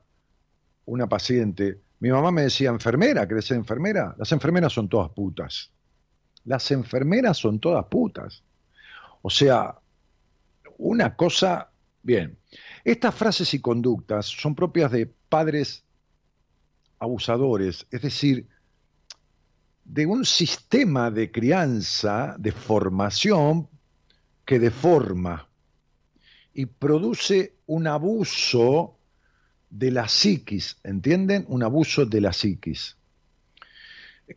una 0.85 1.07
paciente, 1.07 1.81
mi 1.99 2.09
mamá 2.09 2.31
me 2.31 2.43
decía, 2.43 2.69
enfermera, 2.69 3.27
¿querés 3.27 3.45
ser 3.45 3.57
enfermera? 3.57 4.15
Las 4.17 4.31
enfermeras 4.31 4.73
son 4.73 4.89
todas 4.89 5.09
putas. 5.11 5.71
Las 6.43 6.69
enfermeras 6.71 7.37
son 7.37 7.59
todas 7.59 7.85
putas. 7.85 8.43
O 9.21 9.29
sea, 9.29 9.79
una 10.77 11.15
cosa, 11.15 11.71
bien, 12.03 12.37
estas 12.83 13.15
frases 13.15 13.53
y 13.53 13.59
conductas 13.59 14.25
son 14.27 14.53
propias 14.53 14.91
de 14.91 15.07
padres 15.29 15.83
abusadores, 16.99 17.87
es 17.91 18.01
decir, 18.01 18.47
de 19.85 20.05
un 20.05 20.25
sistema 20.25 21.11
de 21.11 21.31
crianza, 21.31 22.35
de 22.37 22.51
formación, 22.51 23.67
que 24.45 24.59
deforma 24.59 25.47
y 26.53 26.65
produce 26.65 27.53
un 27.65 27.87
abuso 27.87 28.97
de 29.69 29.91
la 29.91 30.07
psiquis, 30.07 30.77
¿entienden? 30.83 31.45
Un 31.47 31.63
abuso 31.63 32.05
de 32.05 32.21
la 32.21 32.31
psiquis. 32.31 32.95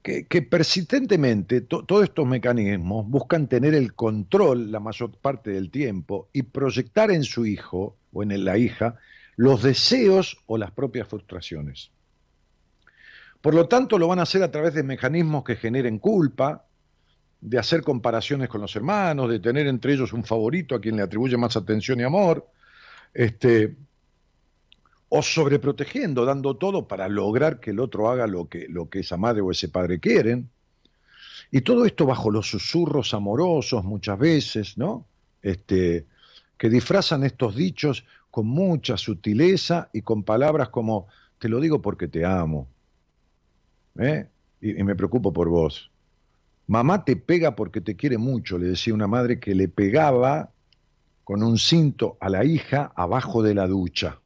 Que, 0.03 0.43
persistentemente 0.43 1.63
to- 1.63 1.85
todos 1.85 2.05
estos 2.05 2.27
mecanismos 2.27 3.07
buscan 3.09 3.49
tener 3.49 3.75
el 3.75 3.95
control 3.95 4.71
la 4.71 4.81
mayor 4.81 5.13
parte 5.13 5.51
del 5.51 5.71
tiempo 5.71 6.29
y 6.33 6.43
proyectar 6.43 7.11
en 7.11 7.25
su 7.25 7.47
hijo 7.47 7.97
o 8.13 8.23
en 8.23 8.45
la 8.45 8.59
hija 8.59 8.97
los 9.37 9.63
deseos 9.63 10.37
o 10.47 10.59
las 10.59 10.73
propias 10.73 11.09
frustraciones. 11.09 11.91
Por 13.49 13.55
lo 13.55 13.67
tanto, 13.67 13.97
lo 13.97 14.09
van 14.09 14.19
a 14.19 14.25
hacer 14.25 14.43
a 14.43 14.51
través 14.51 14.75
de 14.75 14.83
mecanismos 14.83 15.43
que 15.43 15.57
generen 15.57 15.99
culpa, 15.99 16.67
de 17.41 17.59
hacer 17.59 17.81
comparaciones 17.81 18.51
con 18.51 18.61
los 18.61 18.77
hermanos, 18.77 19.31
de 19.31 19.41
tener 19.41 19.67
entre 19.67 19.95
ellos 19.95 20.13
un 20.13 20.23
favorito 20.23 20.75
a 20.75 20.83
quien 20.83 20.97
le 20.97 21.03
atribuye 21.03 21.35
más 21.39 21.57
atención 21.57 21.99
y 21.99 22.03
amor, 22.03 22.47
este, 23.15 23.75
o 25.09 25.23
sobreprotegiendo, 25.23 26.27
dando 26.27 26.59
todo 26.59 26.87
para 26.87 27.09
lograr 27.09 27.59
que 27.59 27.71
el 27.71 27.81
otro 27.81 28.11
haga 28.11 28.27
lo 28.27 28.51
que, 28.51 28.69
lo 28.69 28.91
que 28.91 28.99
esa 28.99 29.17
madre 29.17 29.41
o 29.41 29.51
ese 29.51 29.71
padre 29.71 29.99
quieren. 29.99 30.51
Y 31.51 31.63
todo 31.63 31.87
esto 31.87 32.05
bajo 32.05 32.31
los 32.31 32.51
susurros 32.51 33.15
amorosos 33.15 33.83
muchas 33.83 34.19
veces, 34.19 34.77
¿no? 34.77 35.07
Este, 35.41 36.05
que 36.59 36.69
disfrazan 36.69 37.25
estos 37.25 37.57
dichos 37.57 38.05
con 38.31 38.47
mucha 38.47 38.99
sutileza 38.99 39.89
y 39.95 40.03
con 40.03 40.23
palabras 40.23 40.69
como, 40.69 41.07
te 41.39 41.49
lo 41.49 41.61
digo 41.61 41.81
porque 41.81 42.09
te 42.09 42.27
amo, 42.27 42.69
¿eh? 43.99 44.29
y, 44.61 44.83
me 44.83 44.95
preocupo 44.95 45.33
por 45.33 45.49
vos. 45.49 45.91
Mamá 46.67 47.05
te 47.05 47.17
pega 47.17 47.55
porque 47.55 47.81
te 47.81 47.97
quiere 47.97 48.19
mucho, 48.19 48.59
le 48.59 48.69
decía 48.69 48.95
una 48.95 49.07
madre 49.07 49.41
que 49.41 49.55
le 49.55 49.69
pegaba 49.69 50.51
con 51.25 51.43
un 51.43 51.59
cinto 51.59 52.17
a 52.21 52.29
la 52.29 52.45
hija 52.45 52.93
abajo 52.95 53.43
de 53.43 53.55
la 53.55 53.67
ducha. 53.67 54.21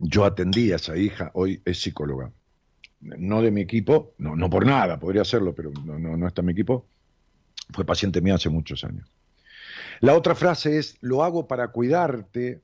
Yo 0.00 0.24
atendí 0.24 0.72
a 0.72 0.76
esa 0.76 0.96
hija, 0.96 1.30
hoy 1.34 1.60
es 1.64 1.80
psicóloga. 1.80 2.30
No 3.00 3.42
de 3.42 3.50
mi 3.50 3.60
equipo, 3.60 4.14
no, 4.18 4.36
no 4.36 4.50
por 4.50 4.66
nada, 4.66 4.98
podría 4.98 5.22
hacerlo, 5.22 5.54
pero 5.54 5.70
no, 5.84 5.98
no, 5.98 6.16
no 6.16 6.26
está 6.26 6.42
en 6.42 6.46
mi 6.46 6.52
equipo. 6.52 6.86
Fue 7.72 7.84
paciente 7.84 8.20
mía 8.20 8.34
hace 8.34 8.48
muchos 8.48 8.84
años. 8.84 9.08
La 10.00 10.14
otra 10.14 10.34
frase 10.34 10.78
es, 10.78 10.96
lo 11.00 11.22
hago 11.24 11.48
para 11.48 11.68
cuidarte, 11.68 12.60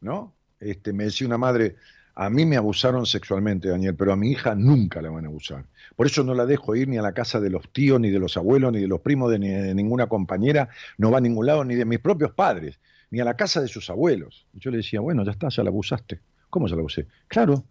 ¿no? 0.00 0.34
Este, 0.60 0.92
me 0.92 1.04
decía 1.04 1.26
una 1.26 1.38
madre, 1.38 1.76
a 2.20 2.30
mí 2.30 2.44
me 2.44 2.56
abusaron 2.56 3.06
sexualmente, 3.06 3.68
Daniel, 3.68 3.94
pero 3.94 4.12
a 4.12 4.16
mi 4.16 4.32
hija 4.32 4.56
nunca 4.56 5.00
la 5.00 5.08
van 5.10 5.24
a 5.24 5.28
abusar. 5.28 5.64
Por 5.94 6.06
eso 6.06 6.24
no 6.24 6.34
la 6.34 6.46
dejo 6.46 6.74
ir 6.74 6.88
ni 6.88 6.98
a 6.98 7.02
la 7.02 7.12
casa 7.12 7.38
de 7.38 7.48
los 7.48 7.72
tíos, 7.72 8.00
ni 8.00 8.10
de 8.10 8.18
los 8.18 8.36
abuelos, 8.36 8.72
ni 8.72 8.80
de 8.80 8.88
los 8.88 9.00
primos, 9.00 9.30
de, 9.30 9.38
ni 9.38 9.48
de 9.48 9.72
ninguna 9.74 10.08
compañera, 10.08 10.68
no 10.96 11.12
va 11.12 11.18
a 11.18 11.20
ningún 11.20 11.46
lado, 11.46 11.64
ni 11.64 11.76
de 11.76 11.84
mis 11.84 12.00
propios 12.00 12.32
padres, 12.32 12.80
ni 13.10 13.20
a 13.20 13.24
la 13.24 13.36
casa 13.36 13.60
de 13.60 13.68
sus 13.68 13.88
abuelos. 13.88 14.46
Y 14.52 14.58
yo 14.58 14.72
le 14.72 14.78
decía, 14.78 15.00
bueno, 15.00 15.24
ya 15.24 15.30
está, 15.30 15.48
ya 15.48 15.62
la 15.62 15.70
abusaste. 15.70 16.20
¿Cómo 16.50 16.66
ya 16.66 16.74
la 16.74 16.80
abusé? 16.80 17.06
Claro, 17.28 17.62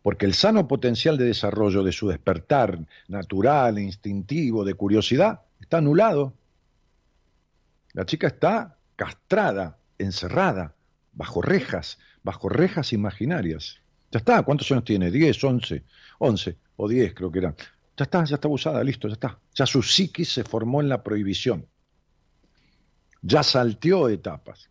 porque 0.00 0.24
el 0.24 0.34
sano 0.34 0.68
potencial 0.68 1.18
de 1.18 1.24
desarrollo 1.24 1.82
de 1.82 1.90
su 1.90 2.08
despertar 2.08 2.78
natural, 3.08 3.78
instintivo, 3.78 4.64
de 4.64 4.74
curiosidad, 4.74 5.40
está 5.60 5.78
anulado. 5.78 6.32
La 7.92 8.06
chica 8.06 8.28
está 8.28 8.78
castrada, 8.94 9.78
encerrada, 9.98 10.75
bajo 11.16 11.42
rejas, 11.42 11.98
bajo 12.22 12.48
rejas 12.48 12.92
imaginarias. 12.92 13.80
Ya 14.12 14.18
está, 14.18 14.42
¿cuántos 14.42 14.70
años 14.70 14.84
tiene? 14.84 15.10
¿10, 15.10 15.42
11? 15.42 15.82
11 16.18 16.56
o 16.76 16.88
10 16.88 17.14
creo 17.14 17.32
que 17.32 17.40
eran. 17.40 17.56
Ya 17.96 18.04
está, 18.04 18.24
ya 18.24 18.36
está 18.36 18.46
abusada, 18.46 18.84
listo, 18.84 19.08
ya 19.08 19.14
está. 19.14 19.40
Ya 19.54 19.66
su 19.66 19.82
psiquis 19.82 20.32
se 20.32 20.44
formó 20.44 20.80
en 20.80 20.88
la 20.88 21.02
prohibición. 21.02 21.66
Ya 23.22 23.42
salteó 23.42 24.08
etapas. 24.08 24.70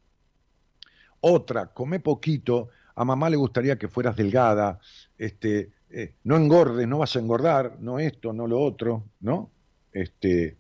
Otra, 1.20 1.74
come 1.74 2.00
poquito, 2.00 2.70
a 2.94 3.04
mamá 3.04 3.30
le 3.30 3.36
gustaría 3.36 3.78
que 3.78 3.88
fueras 3.88 4.16
delgada, 4.16 4.80
este, 5.18 5.72
eh, 5.90 6.14
no 6.24 6.38
engordes, 6.38 6.88
no 6.88 7.00
vas 7.00 7.16
a 7.16 7.20
engordar, 7.20 7.78
no 7.80 7.98
esto, 7.98 8.32
no 8.32 8.46
lo 8.46 8.62
otro, 8.62 9.06
¿no? 9.22 9.50
Este, 9.92 10.58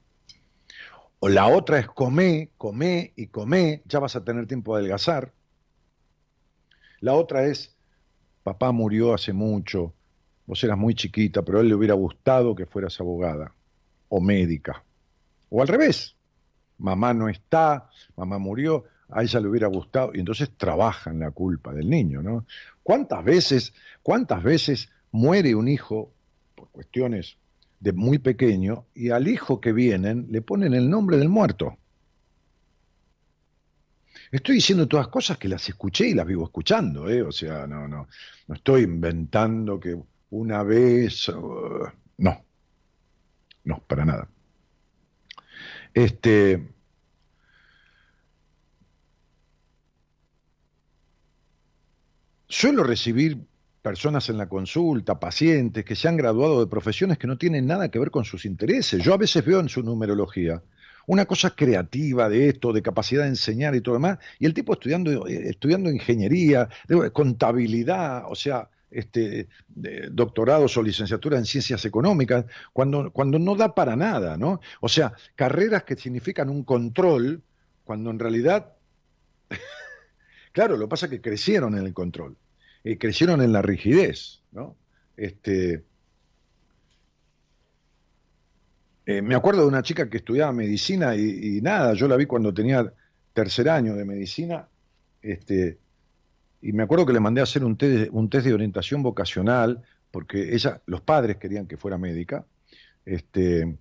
o 1.20 1.30
la 1.30 1.48
otra 1.48 1.78
es 1.78 1.88
come, 1.88 2.50
come 2.58 3.14
y 3.16 3.28
come, 3.28 3.84
ya 3.86 4.00
vas 4.00 4.16
a 4.16 4.24
tener 4.24 4.48
tiempo 4.48 4.74
de 4.74 4.80
adelgazar. 4.80 5.35
La 7.06 7.14
otra 7.14 7.46
es, 7.46 7.72
papá 8.42 8.72
murió 8.72 9.14
hace 9.14 9.32
mucho, 9.32 9.94
vos 10.48 10.64
eras 10.64 10.76
muy 10.76 10.96
chiquita, 10.96 11.44
pero 11.44 11.60
a 11.60 11.62
él 11.62 11.68
le 11.68 11.76
hubiera 11.76 11.94
gustado 11.94 12.56
que 12.56 12.66
fueras 12.66 13.00
abogada 13.00 13.54
o 14.10 14.20
médica. 14.20 14.84
O 15.52 15.62
al 15.62 15.68
revés, 15.68 16.16
mamá 16.80 17.14
no 17.14 17.30
está, 17.30 17.92
mamá 18.16 18.40
murió, 18.40 18.86
a 19.08 19.22
ella 19.22 19.40
le 19.40 19.50
hubiera 19.50 19.68
gustado, 19.68 20.14
y 20.16 20.20
entonces 20.20 20.50
trabajan 20.58 21.20
la 21.20 21.30
culpa 21.30 21.74
del 21.74 21.92
niño, 21.92 22.24
¿no? 22.24 22.48
¿Cuántas 22.82 23.24
veces, 23.24 23.72
cuántas 24.02 24.42
veces 24.42 24.90
muere 25.12 25.54
un 25.54 25.68
hijo 25.68 26.12
por 26.56 26.70
cuestiones 26.70 27.38
de 27.82 27.94
muy 27.94 28.18
pequeño 28.18 28.86
y 28.96 29.12
al 29.12 29.28
hijo 29.28 29.62
que 29.62 29.74
vienen 29.74 30.26
le 30.32 30.42
ponen 30.42 30.74
el 30.74 30.90
nombre 30.90 31.18
del 31.20 31.30
muerto? 31.30 31.78
Estoy 34.36 34.56
diciendo 34.56 34.86
todas 34.86 35.08
cosas 35.08 35.38
que 35.38 35.48
las 35.48 35.70
escuché 35.70 36.10
y 36.10 36.14
las 36.14 36.28
vivo 36.28 36.44
escuchando, 36.44 37.10
¿eh? 37.10 37.22
O 37.22 37.32
sea, 37.32 37.66
no, 37.68 37.88
no, 37.88 38.10
no 38.48 38.56
estoy 38.56 38.82
inventando 38.82 39.80
que 39.80 39.98
una 40.32 40.62
vez, 40.62 41.32
no, 42.18 42.46
no, 43.64 43.80
para 43.88 44.04
nada. 44.04 44.28
Este, 45.94 46.68
suelo 52.50 52.84
recibir 52.84 53.38
personas 53.82 54.28
en 54.28 54.38
la 54.38 54.50
consulta, 54.50 55.18
pacientes 55.18 55.86
que 55.86 55.96
se 55.96 56.10
han 56.10 56.18
graduado 56.18 56.60
de 56.60 56.68
profesiones 56.68 57.18
que 57.18 57.28
no 57.28 57.38
tienen 57.38 57.68
nada 57.68 57.90
que 57.90 58.00
ver 58.00 58.12
con 58.12 58.26
sus 58.26 58.44
intereses. 58.44 59.02
Yo 59.02 59.14
a 59.14 59.18
veces 59.18 59.46
veo 59.46 59.62
en 59.62 59.70
su 59.70 59.82
numerología 59.82 60.62
una 61.08 61.26
cosa 61.26 61.52
creativa 61.52 62.30
de 62.30 62.50
esto, 62.50 62.74
de 62.74 62.82
capacidad 62.82 63.24
de 63.24 63.30
enseñar 63.30 63.76
y 63.76 63.82
todo 63.82 63.96
lo 63.96 64.02
demás, 64.02 64.20
y 64.40 64.46
el 64.46 64.54
tipo 64.54 64.74
estudiando, 64.74 65.28
eh, 65.28 65.50
estudiando 65.50 65.90
ingeniería, 65.90 66.70
contabilidad, 67.14 68.24
o 68.30 68.36
sea, 68.36 68.70
este, 68.92 69.50
doctorados 70.12 70.78
o 70.78 70.84
licenciatura 70.84 71.38
en 71.38 71.46
ciencias 71.46 71.84
económicas, 71.86 72.46
cuando, 72.72 73.12
cuando 73.12 73.40
no 73.40 73.56
da 73.56 73.76
para 73.76 73.96
nada, 73.96 74.38
¿no? 74.38 74.62
O 74.80 74.88
sea, 74.88 75.14
carreras 75.36 75.84
que 75.84 75.96
significan 75.96 76.50
un 76.50 76.64
control, 76.64 77.44
cuando 77.84 78.10
en 78.10 78.20
realidad, 78.20 78.74
claro, 80.54 80.78
lo 80.78 80.86
que 80.86 80.90
pasa 80.90 81.06
es 81.08 81.12
que 81.12 81.22
crecieron 81.22 81.78
en 81.78 81.86
el 81.86 81.94
control, 81.94 82.38
eh, 82.84 82.98
crecieron 82.98 83.42
en 83.42 83.52
la 83.52 83.62
rigidez, 83.62 84.42
¿no? 84.52 84.78
Este, 85.18 85.84
Eh, 89.06 89.22
me 89.22 89.36
acuerdo 89.36 89.62
de 89.62 89.68
una 89.68 89.84
chica 89.84 90.10
que 90.10 90.18
estudiaba 90.18 90.52
medicina 90.52 91.16
y, 91.16 91.62
nada, 91.62 91.94
yo 91.94 92.08
la 92.08 92.16
vi 92.16 92.26
cuando 92.26 92.54
tenía 92.54 92.92
tercer 93.34 93.70
año 93.70 93.96
de 93.96 94.04
medicina, 94.04 94.68
este, 95.22 95.78
y 96.62 96.72
me 96.74 96.84
acuerdo 96.84 97.06
que 97.06 97.14
le 97.14 97.20
mandé 97.20 97.42
a 97.42 97.44
hacer 97.44 97.64
un 97.64 97.78
test, 97.78 98.46
de 98.46 98.54
orientación 98.54 99.04
vocacional, 99.04 99.84
porque 100.10 100.56
ella, 100.56 100.82
los 100.88 101.02
padres 101.02 101.38
querían 101.38 101.68
que 101.68 101.78
fuera 101.78 101.98
médica, 102.00 102.46
este, 103.06 103.78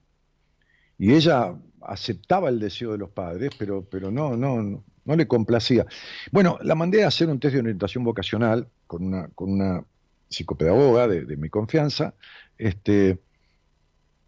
y 0.99 1.15
ella 1.15 1.55
aceptaba 1.81 2.51
el 2.51 2.61
deseo 2.61 2.93
de 2.93 2.99
los 2.99 3.11
padres, 3.11 3.51
pero, 3.59 3.83
pero 3.91 4.11
no, 4.11 4.37
no, 4.37 4.63
no, 4.63 4.85
no 5.05 5.17
le 5.17 5.27
complacía. 5.27 5.87
Bueno, 6.33 6.59
la 6.63 6.75
mandé 6.75 7.05
a 7.05 7.09
hacer 7.09 7.29
un 7.29 7.41
test 7.41 7.55
de 7.55 7.61
orientación 7.61 8.05
vocacional 8.05 8.69
con 8.87 9.05
una, 9.05 9.29
con 9.29 9.53
una 9.53 9.85
psicopedagoga 10.29 11.09
de, 11.09 11.25
de 11.25 11.37
mi 11.37 11.49
confianza, 11.49 12.15
este, 12.59 13.19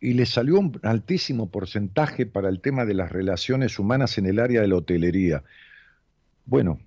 y 0.00 0.14
le 0.14 0.26
salió 0.26 0.58
un 0.58 0.78
altísimo 0.82 1.50
porcentaje 1.50 2.26
para 2.26 2.48
el 2.48 2.60
tema 2.60 2.84
de 2.84 2.94
las 2.94 3.10
relaciones 3.10 3.78
humanas 3.78 4.18
en 4.18 4.26
el 4.26 4.38
área 4.38 4.60
de 4.60 4.68
la 4.68 4.76
hotelería. 4.76 5.42
Bueno, 6.44 6.80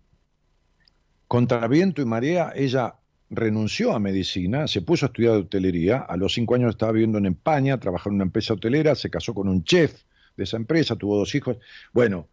contra 1.27 1.67
viento 1.67 2.01
y 2.01 2.05
marea, 2.05 2.51
ella 2.55 2.95
renunció 3.29 3.93
a 3.93 3.99
medicina, 3.99 4.67
se 4.67 4.81
puso 4.81 5.05
a 5.05 5.07
estudiar 5.07 5.35
hotelería, 5.35 5.97
a 5.99 6.17
los 6.17 6.33
cinco 6.33 6.55
años 6.55 6.71
estaba 6.71 6.91
viviendo 6.91 7.17
en 7.17 7.27
España, 7.27 7.79
trabajaba 7.79 8.11
en 8.11 8.15
una 8.15 8.23
empresa 8.25 8.53
hotelera, 8.53 8.95
se 8.95 9.09
casó 9.09 9.33
con 9.33 9.47
un 9.47 9.63
chef 9.63 10.03
de 10.37 10.43
esa 10.43 10.57
empresa, 10.57 10.95
tuvo 10.95 11.17
dos 11.17 11.33
hijos. 11.35 11.57
Bueno, 11.93 12.27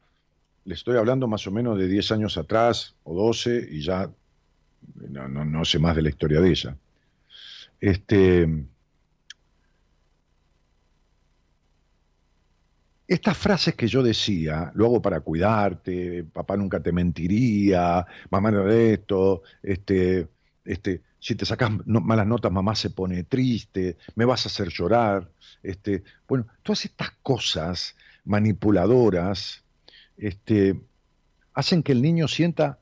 le 0.65 0.75
estoy 0.75 0.97
hablando 0.97 1.27
más 1.29 1.47
o 1.47 1.51
menos 1.51 1.79
de 1.79 1.89
10 1.89 2.13
años 2.13 2.37
atrás 2.39 2.95
o 3.05 3.15
12 3.15 3.69
y 3.71 3.83
ya 3.83 4.11
no, 5.09 5.29
no, 5.29 5.45
no 5.45 5.65
sé 5.65 5.79
más 5.79 5.97
de 5.97 6.03
la 6.03 6.09
historia 6.09 6.41
de 6.41 6.51
ella. 6.51 6.77
Este, 7.81 8.49
estas 13.09 13.37
frases 13.37 13.75
que 13.75 13.87
yo 13.87 14.03
decía, 14.03 14.73
lo 14.75 14.87
hago 14.87 15.03
para 15.03 15.21
cuidarte, 15.21 16.25
papá 16.25 16.57
nunca 16.57 16.81
te 16.81 16.93
mentiría, 16.93 18.05
mamá 18.31 18.51
no 18.51 18.65
de 18.65 18.95
esto, 18.95 19.43
este, 19.63 20.29
este, 20.65 21.03
si 21.19 21.37
te 21.37 21.47
sacas 21.47 21.71
malas 21.87 22.27
notas, 22.27 22.51
mamá 22.51 22.75
se 22.75 22.91
pone 22.91 23.25
triste, 23.25 23.97
me 24.17 24.25
vas 24.25 24.45
a 24.45 24.49
hacer 24.49 24.69
llorar, 24.69 25.31
este, 25.63 26.03
bueno, 26.27 26.47
todas 26.63 26.85
estas 26.85 27.11
cosas 27.23 27.95
manipuladoras, 28.25 29.63
este, 30.17 30.81
hacen 31.55 31.83
que 31.83 31.93
el 31.93 32.03
niño 32.03 32.27
sienta, 32.27 32.81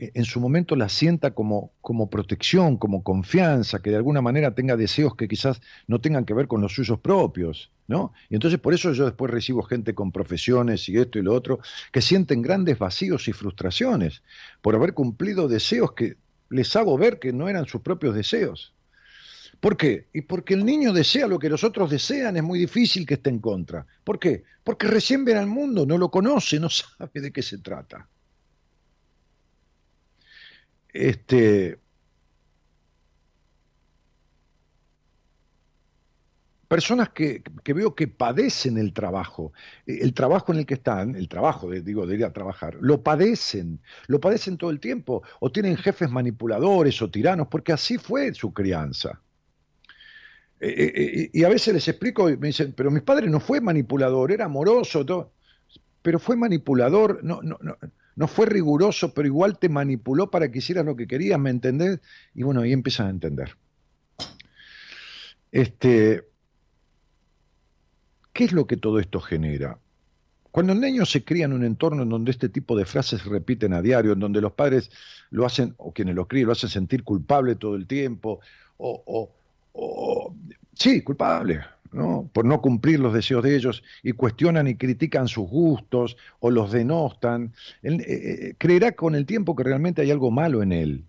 en 0.00 0.24
su 0.24 0.40
momento 0.40 0.76
la 0.76 0.88
sienta 0.88 1.32
como, 1.32 1.72
como 1.82 2.08
protección, 2.08 2.78
como 2.78 3.02
confianza, 3.02 3.82
que 3.82 3.90
de 3.90 3.96
alguna 3.96 4.22
manera 4.22 4.54
tenga 4.54 4.76
deseos 4.76 5.14
que 5.14 5.28
quizás 5.28 5.60
no 5.86 6.00
tengan 6.00 6.24
que 6.24 6.32
ver 6.32 6.46
con 6.46 6.62
los 6.62 6.72
suyos 6.72 7.00
propios, 7.00 7.70
¿no? 7.86 8.12
Y 8.30 8.34
entonces 8.34 8.58
por 8.58 8.72
eso 8.72 8.92
yo 8.92 9.04
después 9.04 9.30
recibo 9.30 9.62
gente 9.62 9.94
con 9.94 10.10
profesiones 10.10 10.88
y 10.88 10.96
esto 10.96 11.18
y 11.18 11.22
lo 11.22 11.34
otro, 11.34 11.60
que 11.92 12.00
sienten 12.00 12.40
grandes 12.40 12.78
vacíos 12.78 13.28
y 13.28 13.32
frustraciones 13.32 14.22
por 14.62 14.74
haber 14.74 14.94
cumplido 14.94 15.48
deseos 15.48 15.92
que 15.92 16.16
les 16.48 16.74
hago 16.76 16.96
ver 16.96 17.18
que 17.18 17.32
no 17.32 17.48
eran 17.48 17.66
sus 17.66 17.82
propios 17.82 18.14
deseos. 18.14 18.72
¿Por 19.60 19.76
qué? 19.76 20.08
Y 20.14 20.22
porque 20.22 20.54
el 20.54 20.64
niño 20.64 20.94
desea 20.94 21.26
lo 21.26 21.38
que 21.38 21.50
los 21.50 21.62
otros 21.62 21.90
desean, 21.90 22.38
es 22.38 22.42
muy 22.42 22.58
difícil 22.58 23.04
que 23.04 23.14
esté 23.14 23.28
en 23.28 23.40
contra. 23.40 23.86
¿Por 24.02 24.18
qué? 24.18 24.44
Porque 24.64 24.86
recién 24.86 25.26
viene 25.26 25.40
al 25.40 25.46
mundo, 25.46 25.84
no 25.84 25.98
lo 25.98 26.10
conoce, 26.10 26.58
no 26.58 26.70
sabe 26.70 27.20
de 27.20 27.30
qué 27.30 27.42
se 27.42 27.58
trata. 27.58 28.08
Este, 30.92 31.78
personas 36.70 37.08
que, 37.08 37.42
que 37.64 37.72
veo 37.72 37.96
que 37.96 38.06
padecen 38.06 38.78
el 38.78 38.92
trabajo, 38.92 39.52
eh, 39.86 39.98
el 40.02 40.14
trabajo 40.14 40.52
en 40.52 40.60
el 40.60 40.66
que 40.66 40.74
están, 40.74 41.16
el 41.16 41.28
trabajo, 41.28 41.68
de, 41.68 41.82
digo, 41.82 42.06
de 42.06 42.14
ir 42.14 42.24
a 42.24 42.32
trabajar, 42.32 42.76
lo 42.80 43.02
padecen, 43.02 43.80
lo 44.06 44.20
padecen 44.20 44.56
todo 44.56 44.70
el 44.70 44.78
tiempo, 44.78 45.24
o 45.40 45.50
tienen 45.50 45.76
jefes 45.76 46.08
manipuladores 46.08 47.02
o 47.02 47.10
tiranos, 47.10 47.48
porque 47.48 47.72
así 47.72 47.98
fue 47.98 48.32
su 48.34 48.52
crianza. 48.52 49.20
Eh, 50.60 50.92
eh, 50.94 51.30
y 51.32 51.42
a 51.42 51.48
veces 51.48 51.74
les 51.74 51.88
explico 51.88 52.30
y 52.30 52.36
me 52.36 52.46
dicen, 52.46 52.72
pero 52.76 52.92
mi 52.92 53.00
padre 53.00 53.28
no 53.28 53.40
fue 53.40 53.60
manipulador, 53.60 54.30
era 54.30 54.44
amoroso, 54.44 55.04
todo. 55.04 55.32
pero 56.02 56.20
fue 56.20 56.36
manipulador, 56.36 57.18
no, 57.24 57.42
no, 57.42 57.58
no, 57.62 57.76
no 58.20 58.28
fue 58.28 58.44
riguroso, 58.44 59.14
pero 59.14 59.26
igual 59.26 59.58
te 59.58 59.70
manipuló 59.70 60.30
para 60.30 60.50
que 60.52 60.58
hicieras 60.58 60.84
lo 60.84 60.94
que 60.94 61.06
querías, 61.06 61.40
¿me 61.40 61.48
entendés? 61.48 62.00
Y 62.34 62.42
bueno, 62.42 62.60
ahí 62.60 62.70
empiezan 62.74 63.06
a 63.06 63.10
entender. 63.10 63.56
Este, 65.50 66.22
¿Qué 68.34 68.44
es 68.44 68.52
lo 68.52 68.66
que 68.66 68.76
todo 68.76 68.98
esto 69.00 69.20
genera? 69.20 69.78
Cuando 70.50 70.74
el 70.74 70.80
niño 70.82 71.06
se 71.06 71.24
cría 71.24 71.46
en 71.46 71.54
un 71.54 71.64
entorno 71.64 72.02
en 72.02 72.10
donde 72.10 72.30
este 72.32 72.50
tipo 72.50 72.76
de 72.76 72.84
frases 72.84 73.22
se 73.22 73.28
repiten 73.30 73.72
a 73.72 73.80
diario, 73.80 74.12
en 74.12 74.20
donde 74.20 74.42
los 74.42 74.52
padres 74.52 74.90
lo 75.30 75.46
hacen, 75.46 75.72
o 75.78 75.94
quienes 75.94 76.14
lo 76.14 76.28
crían, 76.28 76.44
lo 76.48 76.52
hacen 76.52 76.68
sentir 76.68 77.04
culpable 77.04 77.54
todo 77.56 77.74
el 77.74 77.86
tiempo, 77.86 78.40
o, 78.76 79.02
o- 79.06 79.34
o- 79.72 80.36
sí, 80.74 81.02
culpable, 81.02 81.62
Por 81.90 82.44
no 82.44 82.60
cumplir 82.60 83.00
los 83.00 83.12
deseos 83.12 83.42
de 83.42 83.56
ellos, 83.56 83.82
y 84.02 84.12
cuestionan 84.12 84.68
y 84.68 84.76
critican 84.76 85.26
sus 85.26 85.48
gustos, 85.48 86.16
o 86.38 86.50
los 86.50 86.70
denostan, 86.70 87.52
eh, 87.82 87.96
eh, 87.98 88.54
creerá 88.58 88.92
con 88.92 89.14
el 89.16 89.26
tiempo 89.26 89.56
que 89.56 89.64
realmente 89.64 90.02
hay 90.02 90.10
algo 90.10 90.30
malo 90.30 90.62
en 90.62 90.72
él. 90.72 91.04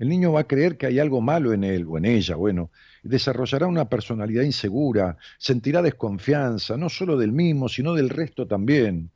El 0.00 0.08
niño 0.08 0.32
va 0.32 0.40
a 0.40 0.48
creer 0.48 0.78
que 0.78 0.86
hay 0.86 0.98
algo 0.98 1.20
malo 1.20 1.52
en 1.52 1.62
él 1.62 1.86
o 1.86 1.98
en 1.98 2.06
ella, 2.06 2.34
bueno, 2.34 2.70
desarrollará 3.02 3.66
una 3.66 3.88
personalidad 3.88 4.42
insegura, 4.42 5.18
sentirá 5.38 5.82
desconfianza, 5.82 6.76
no 6.76 6.88
solo 6.88 7.16
del 7.18 7.32
mismo, 7.32 7.68
sino 7.68 7.94
del 7.94 8.08
resto 8.08 8.46
también. 8.46 9.10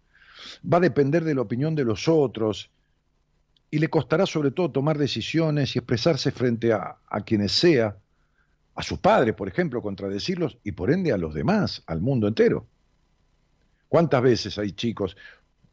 Va 0.70 0.76
a 0.76 0.80
depender 0.80 1.24
de 1.24 1.34
la 1.34 1.40
opinión 1.40 1.74
de 1.74 1.84
los 1.84 2.06
otros 2.06 2.70
y 3.70 3.78
le 3.78 3.88
costará 3.88 4.26
sobre 4.26 4.50
todo 4.50 4.70
tomar 4.70 4.98
decisiones 4.98 5.74
y 5.74 5.78
expresarse 5.78 6.30
frente 6.30 6.72
a, 6.72 6.98
a 7.08 7.20
quienes 7.22 7.52
sea, 7.52 7.96
a 8.74 8.82
sus 8.82 8.98
padres, 8.98 9.34
por 9.34 9.48
ejemplo, 9.48 9.80
contradecirlos 9.82 10.58
y 10.64 10.72
por 10.72 10.90
ende 10.90 11.12
a 11.12 11.16
los 11.16 11.34
demás, 11.34 11.82
al 11.86 12.00
mundo 12.00 12.26
entero. 12.26 12.66
¿Cuántas 13.88 14.22
veces 14.22 14.58
hay 14.58 14.72
chicos, 14.72 15.16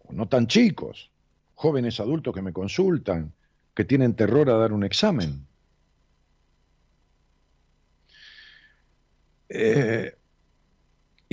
no 0.10 0.28
tan 0.28 0.48
chicos, 0.48 1.10
jóvenes 1.56 2.00
adultos 2.00 2.34
que 2.34 2.42
me 2.42 2.54
consultan, 2.54 3.34
que 3.74 3.86
tienen 3.86 4.16
terror 4.16 4.50
a 4.50 4.58
dar 4.58 4.74
un 4.74 4.84
examen? 4.84 5.46
Eh, 9.50 10.16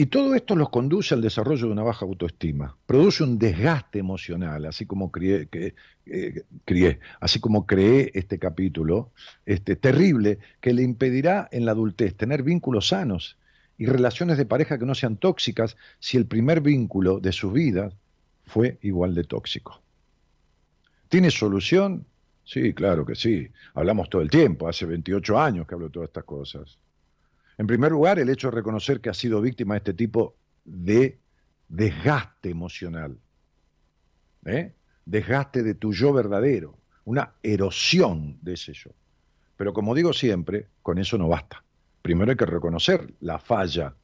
y 0.00 0.06
todo 0.06 0.36
esto 0.36 0.54
los 0.54 0.70
conduce 0.70 1.12
al 1.12 1.20
desarrollo 1.20 1.66
de 1.66 1.72
una 1.72 1.82
baja 1.82 2.04
autoestima. 2.04 2.76
Produce 2.86 3.24
un 3.24 3.36
desgaste 3.36 3.98
emocional, 3.98 4.64
así 4.66 4.86
como 4.86 5.10
eh, 5.16 6.44
crié, 6.64 7.00
así 7.18 7.40
como 7.40 7.66
creé 7.66 8.12
este 8.14 8.38
capítulo, 8.38 9.10
este, 9.44 9.74
terrible, 9.74 10.38
que 10.60 10.72
le 10.72 10.84
impedirá 10.84 11.48
en 11.50 11.64
la 11.64 11.72
adultez 11.72 12.14
tener 12.14 12.44
vínculos 12.44 12.86
sanos 12.86 13.38
y 13.76 13.86
relaciones 13.86 14.38
de 14.38 14.46
pareja 14.46 14.78
que 14.78 14.86
no 14.86 14.94
sean 14.94 15.16
tóxicas 15.16 15.76
si 15.98 16.16
el 16.16 16.26
primer 16.26 16.60
vínculo 16.60 17.18
de 17.18 17.32
sus 17.32 17.52
vidas 17.52 17.92
fue 18.46 18.78
igual 18.82 19.16
de 19.16 19.24
tóxico. 19.24 19.82
¿Tiene 21.08 21.32
solución? 21.32 22.06
Sí, 22.44 22.72
claro 22.72 23.04
que 23.04 23.16
sí. 23.16 23.48
Hablamos 23.74 24.08
todo 24.08 24.22
el 24.22 24.30
tiempo, 24.30 24.68
hace 24.68 24.86
28 24.86 25.40
años 25.40 25.66
que 25.66 25.74
hablo 25.74 25.86
de 25.88 25.92
todas 25.92 26.06
estas 26.10 26.22
cosas. 26.22 26.78
En 27.58 27.66
primer 27.66 27.90
lugar, 27.92 28.18
el 28.18 28.30
hecho 28.30 28.48
de 28.50 28.56
reconocer 28.56 29.00
que 29.00 29.10
has 29.10 29.16
sido 29.16 29.40
víctima 29.40 29.74
de 29.74 29.78
este 29.78 29.94
tipo 29.94 30.36
de 30.64 31.18
desgaste 31.68 32.50
emocional. 32.50 33.18
¿eh? 34.46 34.72
Desgaste 35.04 35.62
de 35.62 35.74
tu 35.74 35.92
yo 35.92 36.12
verdadero, 36.12 36.78
una 37.04 37.34
erosión 37.42 38.38
de 38.42 38.54
ese 38.54 38.72
yo. 38.72 38.90
Pero 39.56 39.72
como 39.72 39.94
digo 39.94 40.12
siempre, 40.12 40.68
con 40.82 40.98
eso 40.98 41.18
no 41.18 41.28
basta. 41.28 41.64
Primero 42.02 42.30
hay 42.30 42.36
que 42.36 42.46
reconocer 42.46 43.12
la 43.20 43.38
falla 43.40 43.94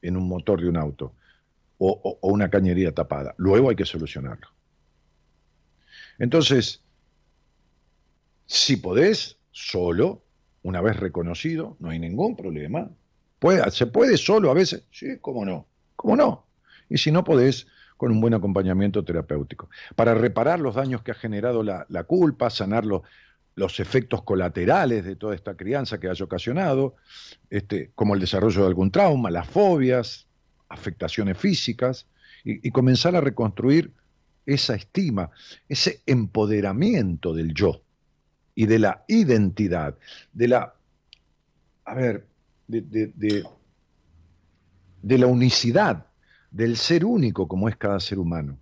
en 0.00 0.16
un 0.16 0.26
motor 0.26 0.60
de 0.60 0.68
un 0.68 0.76
auto 0.76 1.12
o- 1.78 2.18
o 2.22 2.28
una 2.28 2.48
cañería 2.48 2.92
tapada. 2.94 3.34
Luego 3.36 3.68
hay 3.68 3.76
que 3.76 3.84
solucionarlo. 3.84 4.48
Entonces, 6.18 6.82
si 8.46 8.76
podés, 8.76 9.36
solo, 9.50 10.22
una 10.66 10.80
vez 10.80 10.96
reconocido, 10.96 11.76
no 11.78 11.90
hay 11.90 11.98
ningún 12.00 12.34
problema. 12.34 12.90
Puede- 13.38 13.70
se 13.70 13.86
puede 13.86 14.16
solo 14.16 14.50
a 14.50 14.54
veces, 14.54 14.82
sí, 14.90 15.18
cómo 15.20 15.44
no, 15.44 15.66
cómo 15.94 16.16
no. 16.16 16.44
Y 16.88 16.98
si 16.98 17.12
no 17.12 17.22
podés, 17.22 17.66
con 17.96 18.10
un 18.10 18.20
buen 18.20 18.34
acompañamiento 18.34 19.04
terapéutico. 19.04 19.70
Para 19.94 20.12
reparar 20.14 20.58
los 20.60 20.74
daños 20.74 21.02
que 21.02 21.12
ha 21.12 21.14
generado 21.14 21.62
la, 21.62 21.86
la 21.88 22.02
culpa, 22.04 22.50
sanar 22.50 22.84
los, 22.84 23.02
los 23.54 23.78
efectos 23.80 24.22
colaterales 24.22 25.04
de 25.04 25.16
toda 25.16 25.34
esta 25.34 25.54
crianza 25.56 25.98
que 25.98 26.08
haya 26.08 26.24
ocasionado, 26.24 26.96
este, 27.48 27.92
como 27.94 28.14
el 28.14 28.20
desarrollo 28.20 28.62
de 28.62 28.66
algún 28.66 28.90
trauma, 28.90 29.30
las 29.30 29.46
fobias, 29.48 30.26
afectaciones 30.68 31.38
físicas, 31.38 32.06
y, 32.44 32.66
y 32.66 32.70
comenzar 32.72 33.14
a 33.16 33.20
reconstruir 33.20 33.92
esa 34.44 34.74
estima, 34.74 35.30
ese 35.68 36.02
empoderamiento 36.06 37.34
del 37.34 37.54
yo 37.54 37.82
y 38.56 38.66
de 38.66 38.78
la 38.80 39.04
identidad, 39.06 39.96
de 40.32 40.48
la, 40.48 40.74
a 41.84 41.94
ver, 41.94 42.26
de, 42.66 42.80
de- 42.80 43.12
de- 45.02 45.18
la 45.18 45.26
unicidad, 45.28 46.06
del 46.50 46.76
ser 46.76 47.04
único 47.04 47.46
como 47.46 47.68
es 47.68 47.76
cada 47.76 48.00
ser 48.00 48.18
humano, 48.18 48.58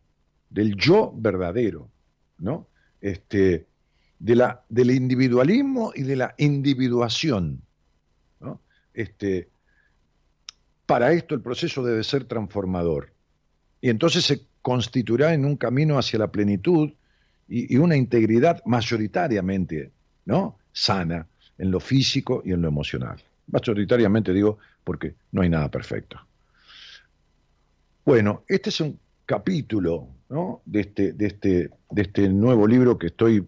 del 0.51 0.74
yo 0.76 1.14
verdadero, 1.16 1.88
¿no? 2.38 2.66
Este, 3.01 3.66
de 4.18 4.34
la, 4.34 4.64
del 4.68 4.90
individualismo 4.90 5.92
y 5.95 6.03
de 6.03 6.16
la 6.16 6.34
individuación, 6.38 7.62
¿no? 8.40 8.61
Este, 8.92 9.49
para 10.86 11.12
esto 11.12 11.34
el 11.36 11.40
proceso 11.40 11.84
debe 11.84 12.03
ser 12.03 12.24
transformador. 12.24 13.12
Y 13.80 13.90
entonces 13.90 14.24
se 14.24 14.42
constituirá 14.61 15.34
en 15.34 15.45
un 15.45 15.57
camino 15.57 15.99
hacia 15.99 16.18
la 16.18 16.32
plenitud 16.32 16.90
y, 17.49 17.76
una 17.76 17.97
integridad 17.97 18.62
mayoritariamente, 18.64 19.90
¿no? 20.24 20.59
sana 20.72 21.26
en 21.59 21.70
lo 21.70 21.80
físico 21.80 22.42
y 22.45 22.53
en 22.53 22.62
lo 22.62 22.68
emocional. 22.68 23.22
Mayoritariamente 23.49 24.32
digo 24.32 24.59
porque 24.82 25.14
no 25.32 25.42
hay 25.42 25.49
nada 25.49 25.70
perfecto. 25.70 26.18
Bueno, 28.05 28.42
este 28.49 28.70
es 28.70 28.80
un 28.80 28.99
capítulo 29.24 30.09
¿no? 30.28 30.62
de, 30.64 30.80
este, 30.80 31.12
de, 31.12 31.26
este, 31.26 31.70
de 31.90 32.03
este 32.03 32.28
nuevo 32.28 32.66
libro 32.66 32.99
que 32.99 33.09
estoy 33.09 33.47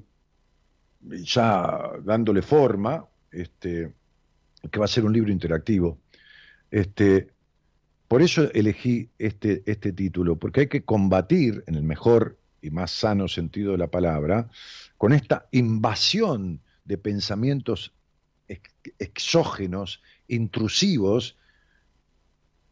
ya 1.00 1.92
dándole 2.02 2.42
forma, 2.42 3.04
este, 3.30 3.92
que 4.70 4.78
va 4.78 4.86
a 4.86 4.88
ser 4.88 5.04
un 5.04 5.12
libro 5.12 5.30
interactivo. 5.30 5.98
Este, 6.70 7.28
por 8.08 8.22
eso 8.22 8.50
elegí 8.52 9.10
este, 9.18 9.62
este 9.66 9.92
título, 9.92 10.36
porque 10.36 10.60
hay 10.60 10.66
que 10.68 10.84
combatir, 10.84 11.64
en 11.66 11.74
el 11.74 11.82
mejor 11.82 12.38
y 12.62 12.70
más 12.70 12.90
sano 12.90 13.28
sentido 13.28 13.72
de 13.72 13.78
la 13.78 13.90
palabra, 13.90 14.48
con 14.96 15.12
esta 15.12 15.46
invasión 15.52 16.60
de 16.84 16.98
pensamientos 16.98 17.92
ex- 18.48 18.74
exógenos, 18.98 20.02
intrusivos, 20.28 21.36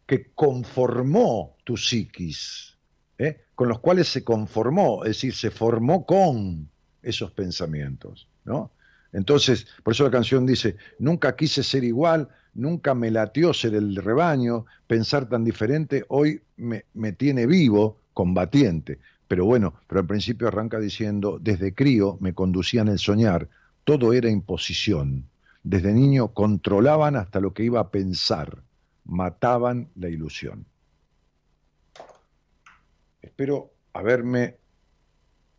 que 0.07 0.32
conformó 0.35 1.57
tu 1.64 1.76
psiquis, 1.76 2.76
¿eh? 3.18 3.47
con 3.55 3.68
los 3.68 3.80
cuales 3.80 4.09
se 4.09 4.22
conformó, 4.22 5.05
es 5.05 5.11
decir, 5.11 5.35
se 5.35 5.51
formó 5.51 6.05
con 6.05 6.68
esos 7.03 7.32
pensamientos, 7.32 8.28
¿no? 8.45 8.70
Entonces, 9.12 9.66
por 9.85 9.93
eso 9.93 10.05
la 10.05 10.11
canción 10.11 10.45
dice, 10.45 10.76
nunca 10.99 11.37
quise 11.37 11.62
ser 11.62 11.85
igual, 11.85 12.28
nunca 12.53 12.95
me 12.95 13.12
latió 13.12 13.55
ser 13.55 13.74
el 13.74 13.95
rebaño, 13.95 14.66
pensar 14.89 15.28
tan 15.28 15.45
diferente, 15.45 16.05
hoy 16.09 16.43
me, 16.57 16.85
me 16.95 17.12
tiene 17.12 17.47
vivo, 17.47 18.01
combatiente. 18.12 18.99
Pero 19.28 19.44
bueno, 19.46 19.74
pero 19.86 20.00
al 20.00 20.06
principio 20.06 20.48
arranca 20.48 20.78
diciendo, 20.78 21.38
desde 21.40 21.74
crío 21.74 22.18
me 22.20 22.34
conducían 22.34 22.88
el 22.88 22.98
soñar, 22.98 23.48
todo 23.84 24.12
era 24.12 24.30
imposición. 24.30 25.26
Desde 25.62 25.92
niño 25.92 26.28
controlaban 26.28 27.16
hasta 27.16 27.40
lo 27.40 27.54
que 27.54 27.64
iba 27.64 27.80
a 27.80 27.90
pensar, 27.90 28.62
mataban 29.04 29.88
la 29.94 30.08
ilusión. 30.08 30.66
Espero 33.22 33.72
haberme 33.94 34.56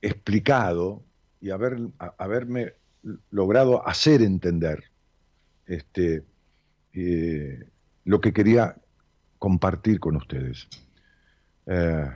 explicado 0.01 1.03
y 1.41 1.49
haber, 1.49 1.79
haberme 2.17 2.73
logrado 3.31 3.87
hacer 3.87 4.21
entender 4.21 4.83
este, 5.65 6.23
eh, 6.93 7.67
lo 8.03 8.21
que 8.21 8.33
quería 8.33 8.75
compartir 9.39 9.99
con 9.99 10.15
ustedes. 10.15 10.67
Eh, 11.65 12.07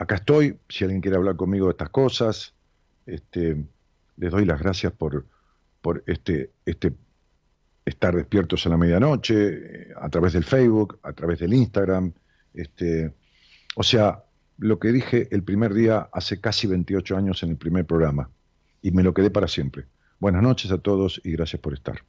acá 0.00 0.14
estoy, 0.14 0.58
si 0.68 0.84
alguien 0.84 1.02
quiere 1.02 1.18
hablar 1.18 1.36
conmigo 1.36 1.66
de 1.66 1.72
estas 1.72 1.90
cosas, 1.90 2.54
este, 3.04 3.64
les 4.16 4.30
doy 4.30 4.46
las 4.46 4.58
gracias 4.58 4.92
por, 4.92 5.26
por 5.82 6.02
este, 6.06 6.50
este 6.64 6.94
estar 7.84 8.16
despiertos 8.16 8.64
a 8.64 8.70
la 8.70 8.78
medianoche, 8.78 9.34
eh, 9.34 9.88
a 10.00 10.08
través 10.08 10.32
del 10.32 10.44
Facebook, 10.44 10.98
a 11.02 11.12
través 11.12 11.38
del 11.40 11.52
Instagram. 11.52 12.14
Este, 12.54 13.12
o 13.76 13.82
sea, 13.82 14.24
lo 14.56 14.78
que 14.78 14.90
dije 14.90 15.28
el 15.32 15.42
primer 15.42 15.74
día 15.74 16.08
hace 16.12 16.40
casi 16.40 16.66
28 16.66 17.16
años 17.16 17.42
en 17.42 17.50
el 17.50 17.56
primer 17.56 17.84
programa, 17.84 18.30
y 18.80 18.92
me 18.92 19.02
lo 19.02 19.12
quedé 19.12 19.30
para 19.30 19.48
siempre. 19.48 19.84
Buenas 20.18 20.42
noches 20.42 20.70
a 20.72 20.78
todos 20.78 21.20
y 21.24 21.32
gracias 21.32 21.60
por 21.60 21.74
estar. 21.74 22.02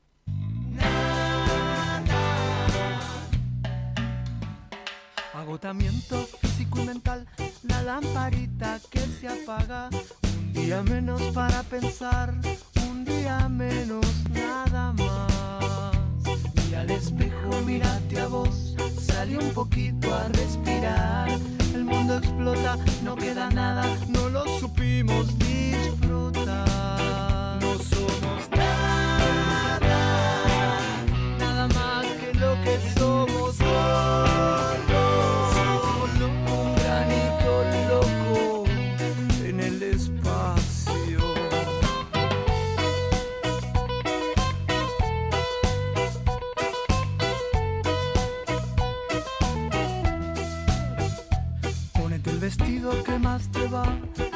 Agotamiento 5.34 6.18
físico 6.40 6.80
y 6.82 6.86
mental, 6.86 7.28
la 7.64 7.82
lamparita 7.84 8.80
que 8.90 9.00
se 9.00 9.28
apaga. 9.28 9.90
Un 10.24 10.54
día 10.54 10.84
menos 10.84 11.22
para 11.34 11.64
pensar, 11.64 12.34
un 12.90 13.06
día 13.06 13.48
menos 13.50 14.06
nada 14.34 14.94
más. 14.94 16.24
Mira 16.56 16.82
al 16.82 16.92
espejo, 16.92 17.62
mírate 17.66 18.20
a 18.20 18.28
vos, 18.28 18.76
sale 19.00 19.38
un 19.38 19.54
poquito 19.54 20.14
a 20.14 20.28
respirar. 20.30 21.30
El 21.74 21.86
mundo 21.86 22.18
explota, 22.18 22.78
no 23.04 23.16
queda 23.16 23.50
nada, 23.50 23.86
no 24.08 24.30
lo 24.30 24.46
supimos 24.60 25.28
disfrutar. 25.40 27.31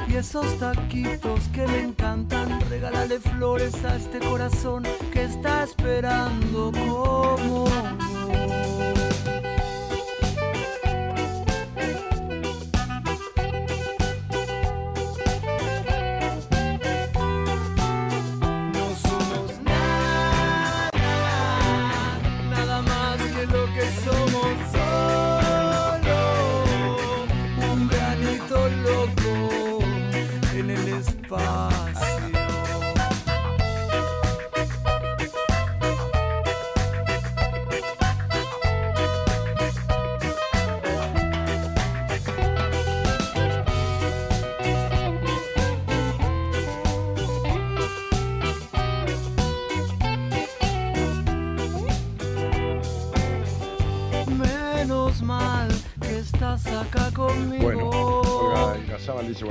Y 0.07 0.15
esos 0.15 0.57
taquitos 0.59 1.47
que 1.53 1.65
me 1.67 1.81
encantan. 1.81 2.61
Regálale 2.69 3.19
flores 3.19 3.73
a 3.83 3.95
este 3.95 4.19
corazón 4.19 4.83
que 5.11 5.23
está 5.23 5.63
esperando 5.63 6.71
como 6.71 7.65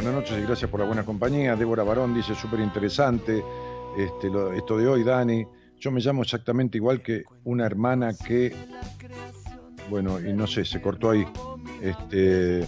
buenas 0.04 0.22
noches 0.22 0.38
y 0.38 0.46
gracias 0.46 0.70
por 0.70 0.80
la 0.80 0.86
buena 0.86 1.02
compañía. 1.02 1.56
Débora 1.56 1.82
Barón 1.82 2.12
dice 2.12 2.34
súper 2.34 2.60
interesante 2.60 3.42
este, 3.96 4.30
esto 4.54 4.76
de 4.76 4.86
hoy, 4.86 5.02
Dani. 5.02 5.46
Yo 5.80 5.90
me 5.90 6.00
llamo 6.02 6.22
exactamente 6.22 6.76
igual 6.76 7.00
que 7.00 7.22
una 7.44 7.64
hermana 7.64 8.12
que, 8.12 8.54
bueno, 9.88 10.20
y 10.20 10.34
no 10.34 10.46
sé, 10.46 10.66
se 10.66 10.82
cortó 10.82 11.08
ahí. 11.08 11.26
Este, 11.80 12.66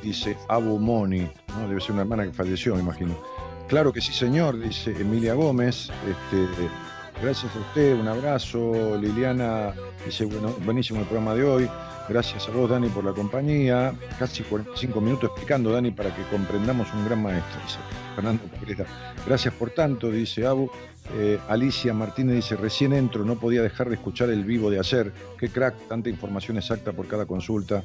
dice 0.00 0.36
Abu 0.48 0.78
Moni, 0.78 1.28
¿no? 1.48 1.68
debe 1.68 1.80
ser 1.80 1.92
una 1.92 2.02
hermana 2.02 2.24
que 2.24 2.32
falleció, 2.32 2.76
me 2.76 2.82
imagino. 2.82 3.16
Claro 3.66 3.92
que 3.92 4.00
sí, 4.00 4.12
señor, 4.12 4.60
dice 4.60 4.92
Emilia 4.92 5.34
Gómez. 5.34 5.90
Este, 6.08 6.46
gracias 7.20 7.50
a 7.56 7.58
usted, 7.58 7.98
un 7.98 8.06
abrazo. 8.06 8.96
Liliana 8.96 9.74
dice, 10.06 10.24
bueno, 10.24 10.54
buenísimo 10.64 11.00
el 11.00 11.06
programa 11.06 11.34
de 11.34 11.42
hoy. 11.42 11.68
Gracias 12.08 12.48
a 12.48 12.52
vos, 12.52 12.70
Dani, 12.70 12.88
por 12.88 13.04
la 13.04 13.12
compañía. 13.12 13.92
Casi 14.18 14.42
45 14.42 15.00
minutos 15.00 15.30
explicando, 15.30 15.70
Dani, 15.70 15.90
para 15.90 16.14
que 16.14 16.22
comprendamos 16.30 16.88
un 16.94 17.04
gran 17.04 17.22
maestro, 17.22 17.60
dice 17.62 17.78
Fernando 18.14 18.44
Cabrera. 18.50 18.86
Gracias 19.26 19.52
por 19.52 19.70
tanto, 19.70 20.10
dice 20.10 20.46
Abu. 20.46 20.70
Eh, 21.14 21.38
Alicia 21.48 21.92
Martínez 21.92 22.36
dice, 22.36 22.56
recién 22.56 22.94
entro, 22.94 23.24
no 23.24 23.38
podía 23.38 23.62
dejar 23.62 23.90
de 23.90 23.96
escuchar 23.96 24.30
el 24.30 24.44
vivo 24.44 24.70
de 24.70 24.78
ayer. 24.78 25.12
Qué 25.38 25.50
crack, 25.50 25.74
tanta 25.86 26.08
información 26.08 26.56
exacta 26.56 26.92
por 26.92 27.06
cada 27.06 27.26
consulta. 27.26 27.84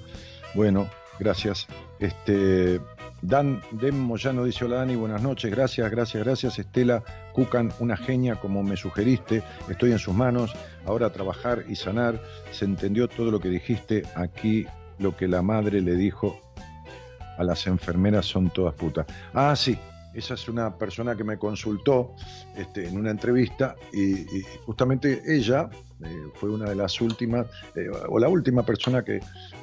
Bueno, 0.54 0.90
gracias. 1.20 1.68
Este, 2.00 2.80
Dan 3.24 3.62
Dem 3.72 3.98
Moyano 3.98 4.44
dice, 4.44 4.66
hola 4.66 4.78
Dani, 4.78 4.98
buenas 4.98 5.22
noches, 5.22 5.50
gracias, 5.50 5.90
gracias, 5.90 6.24
gracias. 6.26 6.60
Estela 6.60 7.04
Cucan, 7.32 7.72
una 7.80 7.96
genia 7.96 8.36
como 8.36 8.62
me 8.64 8.76
sugeriste, 8.76 9.42
estoy 9.70 9.94
en 9.94 10.00
sus 10.00 10.14
manos, 10.14 10.54
ahora 10.86 11.10
trabajar 11.10 11.64
y 11.70 11.76
sanar. 11.76 12.22
Se 12.52 12.66
entendió 12.66 13.08
todo 13.08 13.32
lo 13.32 13.40
que 13.40 13.48
dijiste, 13.48 14.04
aquí 14.16 14.68
lo 15.00 15.16
que 15.16 15.30
la 15.30 15.42
madre 15.42 15.80
le 15.80 15.96
dijo 15.96 16.38
a 17.38 17.44
las 17.46 17.66
enfermeras 17.66 18.26
son 18.26 18.50
todas 18.50 18.74
putas. 18.74 19.06
Ah, 19.34 19.56
sí, 19.56 19.80
esa 20.14 20.34
es 20.34 20.50
una 20.50 20.78
persona 20.78 21.16
que 21.16 21.24
me 21.24 21.38
consultó 21.38 22.16
este, 22.58 22.90
en 22.90 22.98
una 22.98 23.12
entrevista 23.12 23.78
y, 23.94 24.16
y 24.38 24.46
justamente 24.66 25.22
ella 25.26 25.70
eh, 26.04 26.24
fue 26.36 26.50
una 26.50 26.66
de 26.70 26.76
las 26.76 27.00
últimas, 27.00 27.48
eh, 27.76 27.88
o 28.10 28.20
la 28.20 28.28
última 28.28 28.64
persona 28.64 29.02
que, 29.02 29.22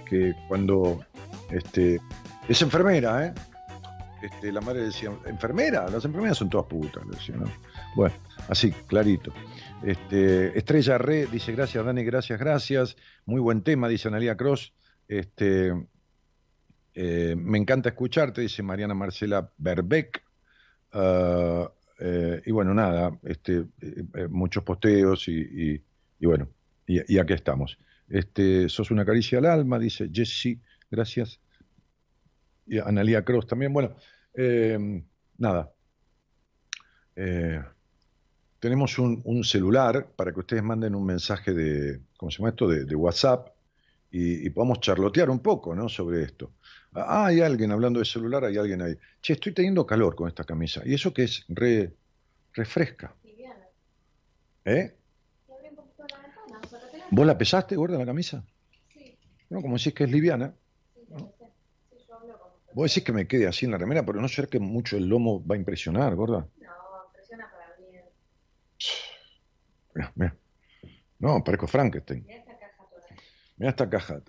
que 0.08 0.34
cuando 0.48 1.00
este, 1.50 2.00
es 2.48 2.62
enfermera, 2.62 3.26
¿eh? 3.26 3.34
Este, 4.22 4.52
la 4.52 4.60
madre 4.60 4.84
decía, 4.84 5.10
enfermera, 5.26 5.88
las 5.88 6.04
enfermeras 6.04 6.38
son 6.38 6.50
todas 6.50 6.66
putas, 6.66 7.04
le 7.06 7.16
decía, 7.16 7.36
¿no? 7.36 7.46
Bueno, 7.94 8.14
así, 8.48 8.70
clarito. 8.86 9.32
Este, 9.82 10.56
Estrella 10.58 10.98
Re 10.98 11.26
dice, 11.26 11.52
gracias 11.52 11.84
Dani, 11.84 12.04
gracias, 12.04 12.38
gracias. 12.38 12.96
Muy 13.24 13.40
buen 13.40 13.62
tema, 13.62 13.88
dice 13.88 14.08
Analia 14.08 14.36
Cross. 14.36 14.72
Este, 15.08 15.72
eh, 16.94 17.34
me 17.36 17.58
encanta 17.58 17.88
escucharte, 17.88 18.42
dice 18.42 18.62
Mariana 18.62 18.94
Marcela 18.94 19.50
Berbeck. 19.56 20.22
Ah, 20.92 21.70
eh, 22.00 22.42
y 22.46 22.50
bueno, 22.50 22.72
nada, 22.74 23.18
este, 23.24 23.64
eh, 23.80 24.28
muchos 24.28 24.64
posteos 24.64 25.28
y, 25.28 25.82
bueno, 26.20 26.48
y, 26.86 27.18
aquí 27.18 27.32
estamos. 27.34 27.78
Este, 28.08 28.68
sos 28.68 28.90
una 28.90 29.04
caricia 29.04 29.38
al 29.38 29.46
alma, 29.46 29.78
dice 29.78 30.10
Jesse, 30.12 30.58
gracias. 30.90 31.40
Y 32.70 32.78
Analia 32.78 33.24
Cross 33.24 33.48
también. 33.48 33.72
Bueno, 33.72 33.96
nada. 35.38 35.72
tenemos 38.60 38.98
un, 38.98 39.44
celular 39.44 40.12
para 40.14 40.32
que 40.32 40.38
ustedes 40.38 40.62
manden 40.62 40.94
un 40.94 41.04
mensaje 41.04 41.52
de, 41.52 42.00
¿cómo 42.16 42.30
se 42.30 42.38
llama 42.38 42.50
esto? 42.50 42.68
De, 42.68 42.94
WhatsApp 42.94 43.48
y, 44.12 44.46
y 44.46 44.50
podamos 44.50 44.80
charlotear 44.80 45.30
un 45.30 45.40
poco, 45.40 45.74
¿no? 45.74 45.88
Sobre 45.88 46.22
esto. 46.22 46.52
Ah, 46.92 47.26
hay 47.26 47.40
alguien 47.40 47.72
hablando 47.72 47.98
de 47.98 48.04
celular, 48.04 48.44
hay 48.44 48.56
alguien 48.56 48.82
ahí. 48.82 48.96
Che, 49.20 49.32
estoy 49.32 49.52
teniendo 49.52 49.84
calor 49.84 50.14
con 50.14 50.28
esta 50.28 50.44
camisa. 50.44 50.82
¿Y 50.84 50.94
eso 50.94 51.12
que 51.12 51.24
es? 51.24 51.44
Re, 51.48 51.92
refresca. 52.52 53.14
¿Eh? 54.64 54.94
¿Vos 57.10 57.26
la 57.26 57.36
pesaste, 57.36 57.74
gorda, 57.74 57.98
la 57.98 58.06
camisa? 58.06 58.44
Sí. 58.92 59.18
No, 59.48 59.60
como 59.60 59.76
decís 59.76 59.94
que 59.94 60.04
es 60.04 60.10
liviana. 60.10 60.54
Vos 62.72 62.90
decís 62.90 63.04
que 63.04 63.12
me 63.12 63.26
quede 63.26 63.46
así 63.46 63.64
en 63.66 63.72
la 63.72 63.78
remera, 63.78 64.04
pero 64.04 64.20
no 64.20 64.28
sé 64.28 64.46
que 64.46 64.60
mucho 64.60 64.96
el 64.96 65.06
lomo 65.06 65.44
va 65.46 65.54
a 65.56 65.58
impresionar, 65.58 66.14
gorda. 66.14 66.46
No, 66.60 66.68
impresiona 67.06 67.50
para 67.50 67.76
bien. 67.76 68.04
Mira, 69.94 70.12
mira. 70.14 70.36
No, 71.18 71.42
parezco 71.44 71.66
Frankenstein. 71.66 72.26
Mira 73.56 73.70
esta 73.70 73.90
caja. 73.90 74.22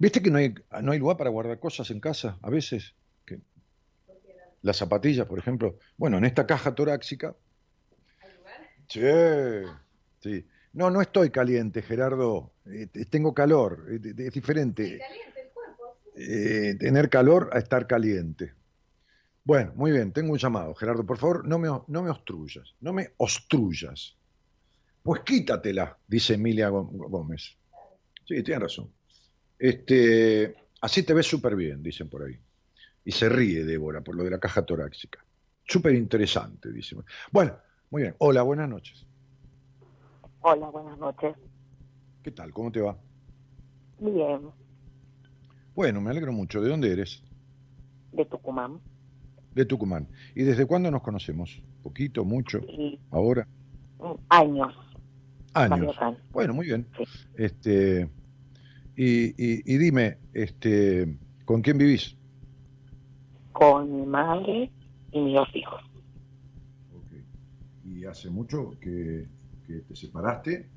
¿Viste 0.00 0.20
que 0.20 0.30
no 0.30 0.38
hay, 0.38 0.54
no 0.82 0.92
hay 0.92 0.98
lugar 0.98 1.16
para 1.16 1.30
guardar 1.30 1.60
cosas 1.60 1.90
en 1.90 2.00
casa 2.00 2.38
a 2.42 2.50
veces? 2.50 2.94
Que, 3.24 3.40
las 4.62 4.78
zapatillas, 4.78 5.26
por 5.26 5.38
ejemplo. 5.38 5.78
Bueno, 5.96 6.18
en 6.18 6.24
esta 6.24 6.44
caja 6.46 6.74
torácica. 6.74 7.36
¿Hay 8.20 8.32
lugar? 8.36 8.68
Sí, 8.88 9.70
sí. 10.20 10.46
No, 10.72 10.90
no 10.90 11.00
estoy 11.00 11.30
caliente, 11.30 11.82
Gerardo. 11.82 12.52
Eh, 12.66 12.88
tengo 13.08 13.32
calor. 13.32 13.86
Eh, 13.90 14.14
es 14.18 14.32
diferente. 14.32 14.98
caliente 14.98 15.00
el 15.00 15.10
cuerpo. 15.24 15.35
Eh, 16.16 16.76
tener 16.78 17.10
calor 17.10 17.50
a 17.52 17.58
estar 17.58 17.86
caliente. 17.86 18.54
Bueno, 19.44 19.72
muy 19.76 19.92
bien, 19.92 20.12
tengo 20.12 20.32
un 20.32 20.38
llamado. 20.38 20.74
Gerardo, 20.74 21.04
por 21.04 21.18
favor, 21.18 21.46
no 21.46 21.58
me, 21.58 21.68
no 21.68 22.02
me 22.02 22.10
obstruyas. 22.10 22.74
No 22.80 22.92
me 22.92 23.12
obstruyas. 23.18 24.16
Pues 25.02 25.20
quítatela, 25.20 25.96
dice 26.06 26.34
Emilia 26.34 26.68
Gómez. 26.68 27.56
Sí, 28.24 28.42
tiene 28.42 28.60
razón. 28.60 28.90
Este, 29.58 30.54
así 30.80 31.02
te 31.02 31.14
ves 31.14 31.26
súper 31.26 31.54
bien, 31.54 31.82
dicen 31.82 32.08
por 32.08 32.24
ahí. 32.24 32.36
Y 33.04 33.12
se 33.12 33.28
ríe 33.28 33.64
Débora 33.64 34.00
por 34.00 34.16
lo 34.16 34.24
de 34.24 34.30
la 34.30 34.40
caja 34.40 34.64
torácica. 34.64 35.24
Súper 35.64 35.94
interesante, 35.94 36.72
dice. 36.72 36.96
Bueno, 37.30 37.56
muy 37.90 38.02
bien. 38.02 38.16
Hola, 38.18 38.42
buenas 38.42 38.68
noches. 38.68 39.06
Hola, 40.40 40.70
buenas 40.70 40.98
noches. 40.98 41.36
¿Qué 42.22 42.30
tal? 42.32 42.52
¿Cómo 42.52 42.72
te 42.72 42.80
va? 42.80 42.98
Bien. 44.00 44.50
Bueno, 45.76 46.00
me 46.00 46.10
alegro 46.10 46.32
mucho. 46.32 46.62
¿De 46.62 46.70
dónde 46.70 46.90
eres? 46.90 47.22
De 48.10 48.24
Tucumán. 48.24 48.80
De 49.54 49.66
Tucumán. 49.66 50.08
¿Y 50.34 50.42
desde 50.42 50.64
cuándo 50.64 50.90
nos 50.90 51.02
conocemos? 51.02 51.62
¿Poquito, 51.82 52.24
mucho? 52.24 52.60
¿Ahora? 53.10 53.46
Años. 54.30 54.74
Años. 55.52 55.94
Bueno, 56.32 56.54
muy 56.54 56.66
bien. 56.66 56.86
Este, 57.34 58.08
y, 58.96 59.78
dime, 59.78 60.16
este, 60.32 61.18
¿con 61.44 61.60
quién 61.60 61.76
vivís? 61.76 62.16
Con 63.52 64.00
mi 64.00 64.06
madre 64.06 64.70
y 65.12 65.20
mis 65.20 65.34
dos 65.34 65.48
hijos. 65.54 65.82
¿Y 67.84 68.06
hace 68.06 68.30
mucho 68.30 68.70
que, 68.80 69.26
te 69.66 69.94
separaste? 69.94 70.70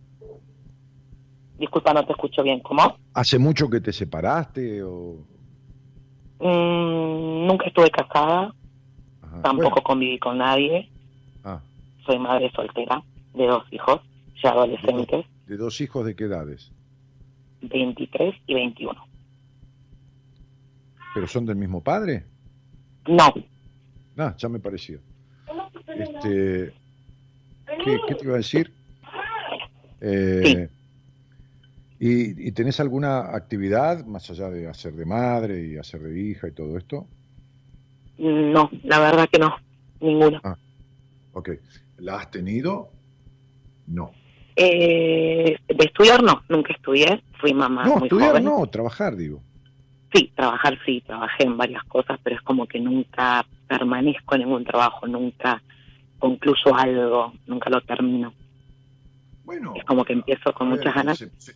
Disculpa, 1.60 1.93
no 1.93 2.05
te 2.05 2.14
escucho 2.14 2.41
bien. 2.41 2.62
¿Cómo? 2.62 2.97
¿Hace 3.14 3.38
mucho 3.38 3.70
que 3.70 3.82
te 3.82 3.91
separaste 3.91 4.82
o...? 4.82 5.18
Mm, 6.39 7.47
nunca 7.47 7.68
estuve 7.68 7.91
casada, 7.91 8.53
tampoco 9.43 9.84
conviví 9.84 10.18
con 10.20 10.38
nadie. 10.38 10.89
Ah. 11.43 11.60
Soy 12.05 12.18
madre 12.18 12.49
soltera 12.55 13.03
de 13.34 13.45
dos 13.45 13.64
hijos 13.72 13.99
ya 14.41 14.51
adolescentes. 14.51 15.26
¿De 15.47 15.57
dos 15.57 15.82
hijos 15.82 16.05
de 16.05 16.16
qué 16.16 16.26
edades? 16.26 16.72
23 17.62 18.36
y 18.47 18.53
21. 18.53 19.05
¿Pero 21.14 21.28
son 21.28 21.45
del 21.45 21.57
mismo 21.57 21.84
padre? 21.84 22.24
No. 23.05 23.34
Ah, 24.18 24.34
ya 24.38 24.47
me 24.47 24.60
pareció. 24.60 25.01
Este, 25.88 26.74
¿qué, 27.84 28.16
te 28.16 28.24
iba 28.26 28.36
a 28.36 28.38
decir? 28.38 28.72
Eh, 29.99 30.70
¿y, 32.00 32.47
¿Y 32.47 32.52
tenés 32.52 32.80
alguna 32.80 33.36
actividad 33.36 34.06
más 34.06 34.30
allá 34.30 34.50
de 34.50 34.68
hacer 34.68 34.93
de 34.93 35.06
madre 35.06 35.68
y 35.68 35.78
hacer 35.78 36.02
de 36.02 36.20
hija 36.20 36.47
y 36.47 36.52
todo 36.52 36.78
esto? 36.78 37.08
No, 38.18 38.70
la 38.84 39.00
verdad 39.00 39.30
que 39.32 39.39
no, 39.39 39.56
ninguna. 40.02 40.41
Ah, 40.43 40.58
ok. 41.34 41.52
¿La 42.00 42.18
has 42.18 42.32
tenido? 42.32 42.89
No. 43.88 44.12
Eh, 44.56 45.58
de 45.68 45.86
estudiar 45.86 46.22
no, 46.22 46.43
nunca 46.50 46.74
estudié, 46.74 47.24
fui 47.39 47.54
mamá 47.54 47.86
no, 47.86 47.95
muy 47.95 48.08
estudiar 48.08 48.41
no, 48.41 48.68
trabajar 48.68 49.16
digo. 49.16 49.41
Sí, 50.14 50.32
trabajar 50.36 50.78
sí, 50.86 51.02
trabajé 51.06 51.43
en 51.43 51.56
varias 51.56 51.84
cosas, 51.86 52.20
pero 52.24 52.36
es 52.36 52.41
como 52.41 52.68
que 52.68 52.80
nunca 52.80 53.45
permanezco 53.68 54.36
en 54.36 54.41
ningún 54.41 54.66
trabajo, 54.66 55.08
nunca 55.08 55.62
concluyo 56.18 56.76
algo, 56.76 57.34
nunca 57.47 57.70
lo 57.70 57.80
termino. 57.82 58.34
Bueno, 59.45 59.74
es 59.76 59.86
como 59.86 60.04
que 60.04 60.14
empiezo 60.14 60.52
con 60.54 60.70
muchas 60.70 60.93
ganas. 60.93 61.18
Se, 61.38 61.54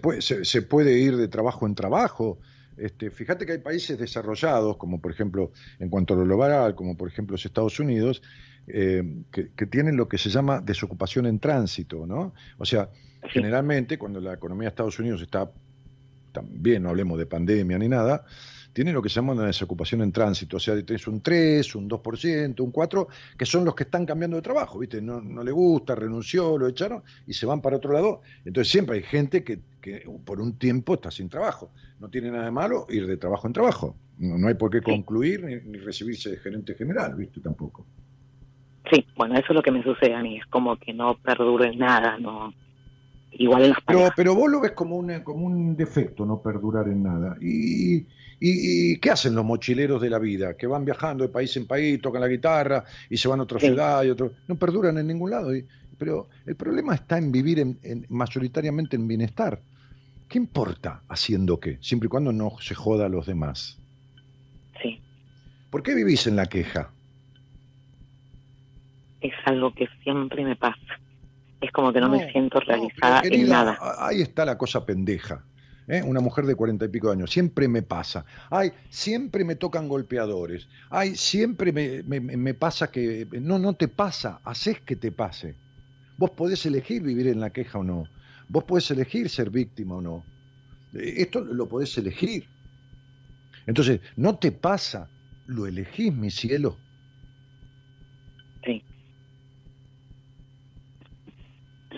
puede, 0.00 0.22
se, 0.22 0.62
puede 0.62 0.98
ir 0.98 1.16
de 1.16 1.28
trabajo 1.28 1.66
en 1.66 1.74
trabajo. 1.74 2.38
Este, 2.76 3.10
fíjate 3.10 3.44
que 3.44 3.52
hay 3.52 3.58
países 3.58 3.98
desarrollados, 3.98 4.76
como 4.76 5.00
por 5.00 5.12
ejemplo 5.12 5.52
en 5.78 5.90
cuanto 5.90 6.14
a 6.14 6.16
lo 6.16 6.24
global, 6.24 6.74
como 6.74 6.96
por 6.96 7.08
ejemplo 7.08 7.34
los 7.34 7.44
Estados 7.44 7.78
Unidos, 7.78 8.22
eh, 8.66 9.02
que, 9.30 9.66
tienen 9.66 9.96
lo 9.96 10.08
que 10.08 10.18
se 10.18 10.30
llama 10.30 10.60
desocupación 10.60 11.26
en 11.26 11.38
tránsito, 11.38 12.06
¿no? 12.06 12.32
O 12.58 12.64
sea, 12.64 12.88
generalmente 13.24 13.98
cuando 13.98 14.20
la 14.20 14.34
economía 14.34 14.66
de 14.66 14.70
Estados 14.70 14.98
Unidos 14.98 15.20
está 15.22 15.50
bien, 16.48 16.84
no 16.84 16.90
hablemos 16.90 17.18
de 17.18 17.26
pandemia 17.26 17.78
ni 17.78 17.88
nada, 17.88 18.24
tiene 18.72 18.92
lo 18.92 19.02
que 19.02 19.08
se 19.08 19.16
llama 19.16 19.32
una 19.32 19.46
desocupación 19.46 20.02
en 20.02 20.12
tránsito, 20.12 20.56
o 20.56 20.60
sea, 20.60 20.82
tenés 20.84 21.06
un 21.06 21.20
3, 21.20 21.74
un 21.74 21.88
2%, 21.88 22.60
un 22.60 22.72
4%, 22.72 23.06
que 23.36 23.46
son 23.46 23.64
los 23.64 23.74
que 23.74 23.84
están 23.84 24.06
cambiando 24.06 24.36
de 24.36 24.42
trabajo, 24.42 24.78
¿viste? 24.78 25.00
No, 25.02 25.20
no 25.20 25.42
le 25.42 25.52
gusta, 25.52 25.94
renunció, 25.94 26.56
lo 26.56 26.68
echaron 26.68 27.02
y 27.26 27.34
se 27.34 27.46
van 27.46 27.60
para 27.60 27.76
otro 27.76 27.92
lado. 27.92 28.22
Entonces 28.44 28.70
siempre 28.70 28.96
hay 28.96 29.02
gente 29.02 29.44
que, 29.44 29.60
que 29.80 30.08
por 30.24 30.40
un 30.40 30.58
tiempo 30.58 30.94
está 30.94 31.10
sin 31.10 31.28
trabajo. 31.28 31.70
No 32.00 32.08
tiene 32.08 32.30
nada 32.30 32.44
de 32.44 32.50
malo 32.50 32.86
ir 32.88 33.06
de 33.06 33.16
trabajo 33.16 33.46
en 33.46 33.52
trabajo. 33.52 33.96
No, 34.18 34.46
hay 34.46 34.54
por 34.54 34.70
qué 34.70 34.80
concluir 34.80 35.44
ni, 35.44 35.56
ni 35.56 35.78
recibirse 35.78 36.30
de 36.30 36.36
gerente 36.38 36.74
general, 36.74 37.14
¿viste? 37.16 37.40
Tampoco. 37.40 37.84
Sí, 38.90 39.06
bueno, 39.16 39.34
eso 39.34 39.46
es 39.48 39.54
lo 39.54 39.62
que 39.62 39.70
me 39.70 39.82
sucede 39.82 40.14
a 40.14 40.22
mí, 40.22 40.38
es 40.38 40.46
como 40.46 40.76
que 40.76 40.92
no 40.92 41.16
perdure 41.16 41.74
nada, 41.76 42.18
no 42.18 42.52
igual 43.32 43.64
en 43.64 43.70
las 43.70 43.78
pero, 43.86 44.10
pero 44.16 44.34
vos 44.34 44.50
lo 44.50 44.60
ves 44.60 44.72
como 44.72 44.96
un, 44.96 45.20
como 45.20 45.46
un 45.46 45.76
defecto 45.76 46.24
no 46.24 46.40
perdurar 46.40 46.88
en 46.88 47.02
nada. 47.02 47.36
¿Y, 47.40 48.06
y, 48.40 48.98
qué 48.98 49.10
hacen 49.10 49.34
los 49.34 49.44
mochileros 49.44 50.00
de 50.00 50.10
la 50.10 50.18
vida? 50.18 50.56
Que 50.56 50.66
van 50.66 50.84
viajando 50.84 51.24
de 51.24 51.30
país 51.30 51.56
en 51.56 51.66
país, 51.66 52.00
tocan 52.00 52.20
la 52.20 52.28
guitarra 52.28 52.84
y 53.08 53.16
se 53.16 53.28
van 53.28 53.40
a 53.40 53.44
otra 53.44 53.58
ciudad 53.58 54.02
y 54.04 54.10
otro... 54.10 54.32
No 54.48 54.56
perduran 54.56 54.98
en 54.98 55.06
ningún 55.06 55.30
lado. 55.30 55.50
pero 55.98 56.28
el 56.46 56.56
problema 56.56 56.94
está 56.94 57.18
en 57.18 57.32
vivir 57.32 57.58
en, 57.58 58.06
mayoritariamente 58.08 58.96
en 58.96 59.08
bienestar. 59.08 59.60
¿Qué 60.28 60.38
importa 60.38 61.02
haciendo 61.08 61.60
qué? 61.60 61.78
Siempre 61.80 62.06
y 62.06 62.10
cuando 62.10 62.32
no 62.32 62.52
se 62.60 62.74
joda 62.74 63.06
a 63.06 63.08
los 63.08 63.26
demás. 63.26 63.78
Sí. 64.82 65.00
¿Por 65.70 65.82
qué 65.82 65.94
vivís 65.94 66.26
en 66.26 66.36
la 66.36 66.46
queja? 66.46 66.90
es 69.22 69.34
algo 69.44 69.72
que 69.72 69.88
siempre 70.02 70.44
me 70.44 70.56
pasa. 70.56 71.00
Es 71.62 71.70
como 71.70 71.92
que 71.92 72.00
no, 72.00 72.08
me 72.08 72.30
siento 72.32 72.60
realizada 72.60 73.22
en 73.24 73.48
nada. 73.48 73.78
Ahí 73.98 74.20
está 74.20 74.44
la 74.44 74.58
cosa 74.58 74.84
pendeja. 74.84 75.44
¿eh? 75.86 76.02
Una 76.02 76.20
mujer 76.20 76.44
de 76.44 76.56
cuarenta 76.56 76.86
y 76.86 76.88
pico 76.88 77.06
de 77.06 77.14
años. 77.14 77.30
Siempre 77.30 77.68
me 77.68 77.82
pasa. 77.82 78.24
Ay, 78.50 78.72
siempre 78.90 79.44
me 79.44 79.54
tocan 79.54 79.88
golpeadores. 79.88 80.68
Ay, 80.90 81.14
siempre 81.14 81.72
me, 81.72 82.02
me, 82.02 82.54
pasa 82.54 82.90
que. 82.90 83.28
No, 83.40 83.60
no 83.60 83.74
te 83.74 83.86
pasa. 83.86 84.40
Haces 84.44 84.80
que 84.80 84.96
te 84.96 85.12
pase. 85.12 85.54
Vos 86.18 86.30
podés 86.30 86.66
elegir 86.66 87.02
vivir 87.02 87.28
en 87.28 87.40
la 87.40 87.50
queja 87.50 87.78
o 87.78 87.84
no. 87.84 88.04
Vos 88.48 88.64
podés 88.64 88.90
elegir 88.90 89.28
ser 89.28 89.50
víctima 89.50 89.96
o 89.96 90.00
no. 90.00 90.24
Esto 90.92 91.40
lo 91.40 91.68
podés 91.68 91.96
elegir. 91.96 92.48
Entonces, 93.66 94.00
no 94.16 94.36
te 94.36 94.50
pasa 94.50 95.08
lo 95.46 95.66
elegís, 95.66 96.12
mi 96.12 96.30
cielo. 96.30 96.76
Sí. 98.64 98.82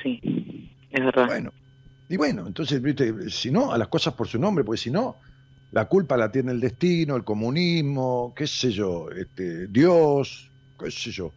Sí, 0.02 0.20
es 0.90 1.04
verdad. 1.04 1.26
Bueno, 1.26 1.52
y 2.08 2.16
bueno, 2.16 2.46
entonces, 2.46 2.80
viste, 2.82 3.30
si 3.30 3.50
no, 3.50 3.72
a 3.72 3.78
las 3.78 3.88
cosas 3.88 4.14
por 4.14 4.28
su 4.28 4.38
nombre, 4.38 4.64
porque 4.64 4.80
si 4.80 4.90
no, 4.90 5.16
la 5.72 5.86
culpa 5.86 6.16
la 6.16 6.30
tiene 6.30 6.52
el 6.52 6.60
destino, 6.60 7.16
el 7.16 7.24
comunismo, 7.24 8.32
qué 8.36 8.46
sé 8.46 8.70
yo, 8.70 9.10
este, 9.10 9.66
Dios, 9.68 10.50
qué 10.78 10.90
sé 10.90 11.10
yo, 11.10 11.32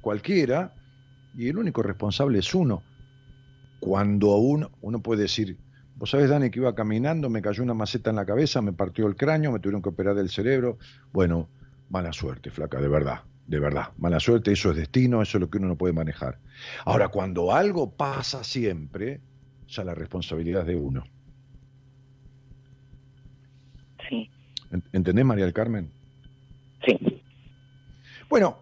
cualquiera, 0.00 0.72
y 1.36 1.48
el 1.48 1.58
único 1.58 1.82
responsable 1.82 2.38
es 2.38 2.54
uno. 2.54 2.82
Cuando 3.80 4.36
uno, 4.36 4.70
uno 4.82 5.00
puede 5.00 5.22
decir, 5.22 5.56
vos 5.96 6.10
sabés, 6.10 6.28
Dani, 6.28 6.50
que 6.50 6.58
iba 6.58 6.74
caminando, 6.74 7.30
me 7.30 7.40
cayó 7.40 7.62
una 7.62 7.74
maceta 7.74 8.10
en 8.10 8.16
la 8.16 8.26
cabeza, 8.26 8.60
me 8.60 8.72
partió 8.72 9.06
el 9.06 9.16
cráneo, 9.16 9.52
me 9.52 9.58
tuvieron 9.58 9.82
que 9.82 9.88
operar 9.88 10.18
el 10.18 10.28
cerebro. 10.28 10.78
Bueno, 11.12 11.48
mala 11.88 12.12
suerte, 12.12 12.50
flaca, 12.50 12.78
de 12.80 12.88
verdad, 12.88 13.22
de 13.50 13.58
verdad. 13.58 13.88
Mala 13.98 14.20
suerte, 14.20 14.52
eso 14.52 14.70
es 14.70 14.76
destino, 14.76 15.20
eso 15.20 15.36
es 15.36 15.40
lo 15.40 15.50
que 15.50 15.58
uno 15.58 15.66
no 15.66 15.76
puede 15.76 15.92
manejar. 15.92 16.38
Ahora, 16.84 17.08
cuando 17.08 17.52
algo 17.52 17.90
pasa 17.90 18.44
siempre, 18.44 19.20
ya 19.66 19.82
la 19.82 19.92
responsabilidad 19.92 20.62
es 20.62 20.68
de 20.68 20.76
uno. 20.76 21.04
¿Entendés, 24.92 25.24
María 25.24 25.46
del 25.46 25.52
Carmen? 25.52 25.90
Sí. 26.86 26.96
Bueno, 28.28 28.56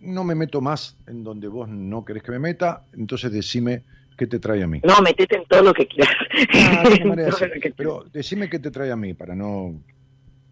no 0.00 0.24
me 0.24 0.34
meto 0.34 0.62
más 0.62 0.96
en 1.06 1.22
donde 1.22 1.48
vos 1.48 1.68
no 1.68 2.02
querés 2.06 2.22
que 2.22 2.32
me 2.32 2.38
meta, 2.38 2.86
entonces 2.94 3.30
decime 3.30 3.82
qué 4.16 4.26
te 4.26 4.38
trae 4.38 4.62
a 4.62 4.66
mí. 4.66 4.80
No, 4.82 4.98
metete 5.02 5.36
en 5.36 5.44
todo 5.44 5.62
lo 5.62 5.74
que 5.74 5.86
quieras. 5.86 6.14
Ah, 6.54 6.84
pero 7.76 8.06
decime 8.10 8.48
qué 8.48 8.58
te 8.58 8.70
trae 8.70 8.90
a 8.90 8.96
mí 8.96 9.12
para 9.12 9.34
no 9.34 9.78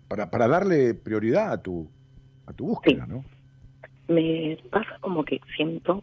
para, 0.07 0.31
para 0.31 0.49
darle 0.49 0.93
prioridad 0.93 1.51
a 1.51 1.63
tu 1.63 1.89
a 2.45 2.53
tu 2.53 2.67
búsqueda, 2.67 3.07
¿no? 3.07 3.25
Me 4.09 4.59
pasa 4.71 4.99
como 5.01 5.25
que 5.25 5.41
siento 5.57 6.03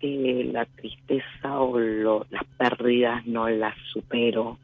que 0.00 0.48
la 0.52 0.64
tristeza 0.64 1.60
o 1.60 1.78
las 2.30 2.44
pérdidas 2.56 3.26
no 3.26 3.48
las 3.48 3.74
supero 3.92 4.58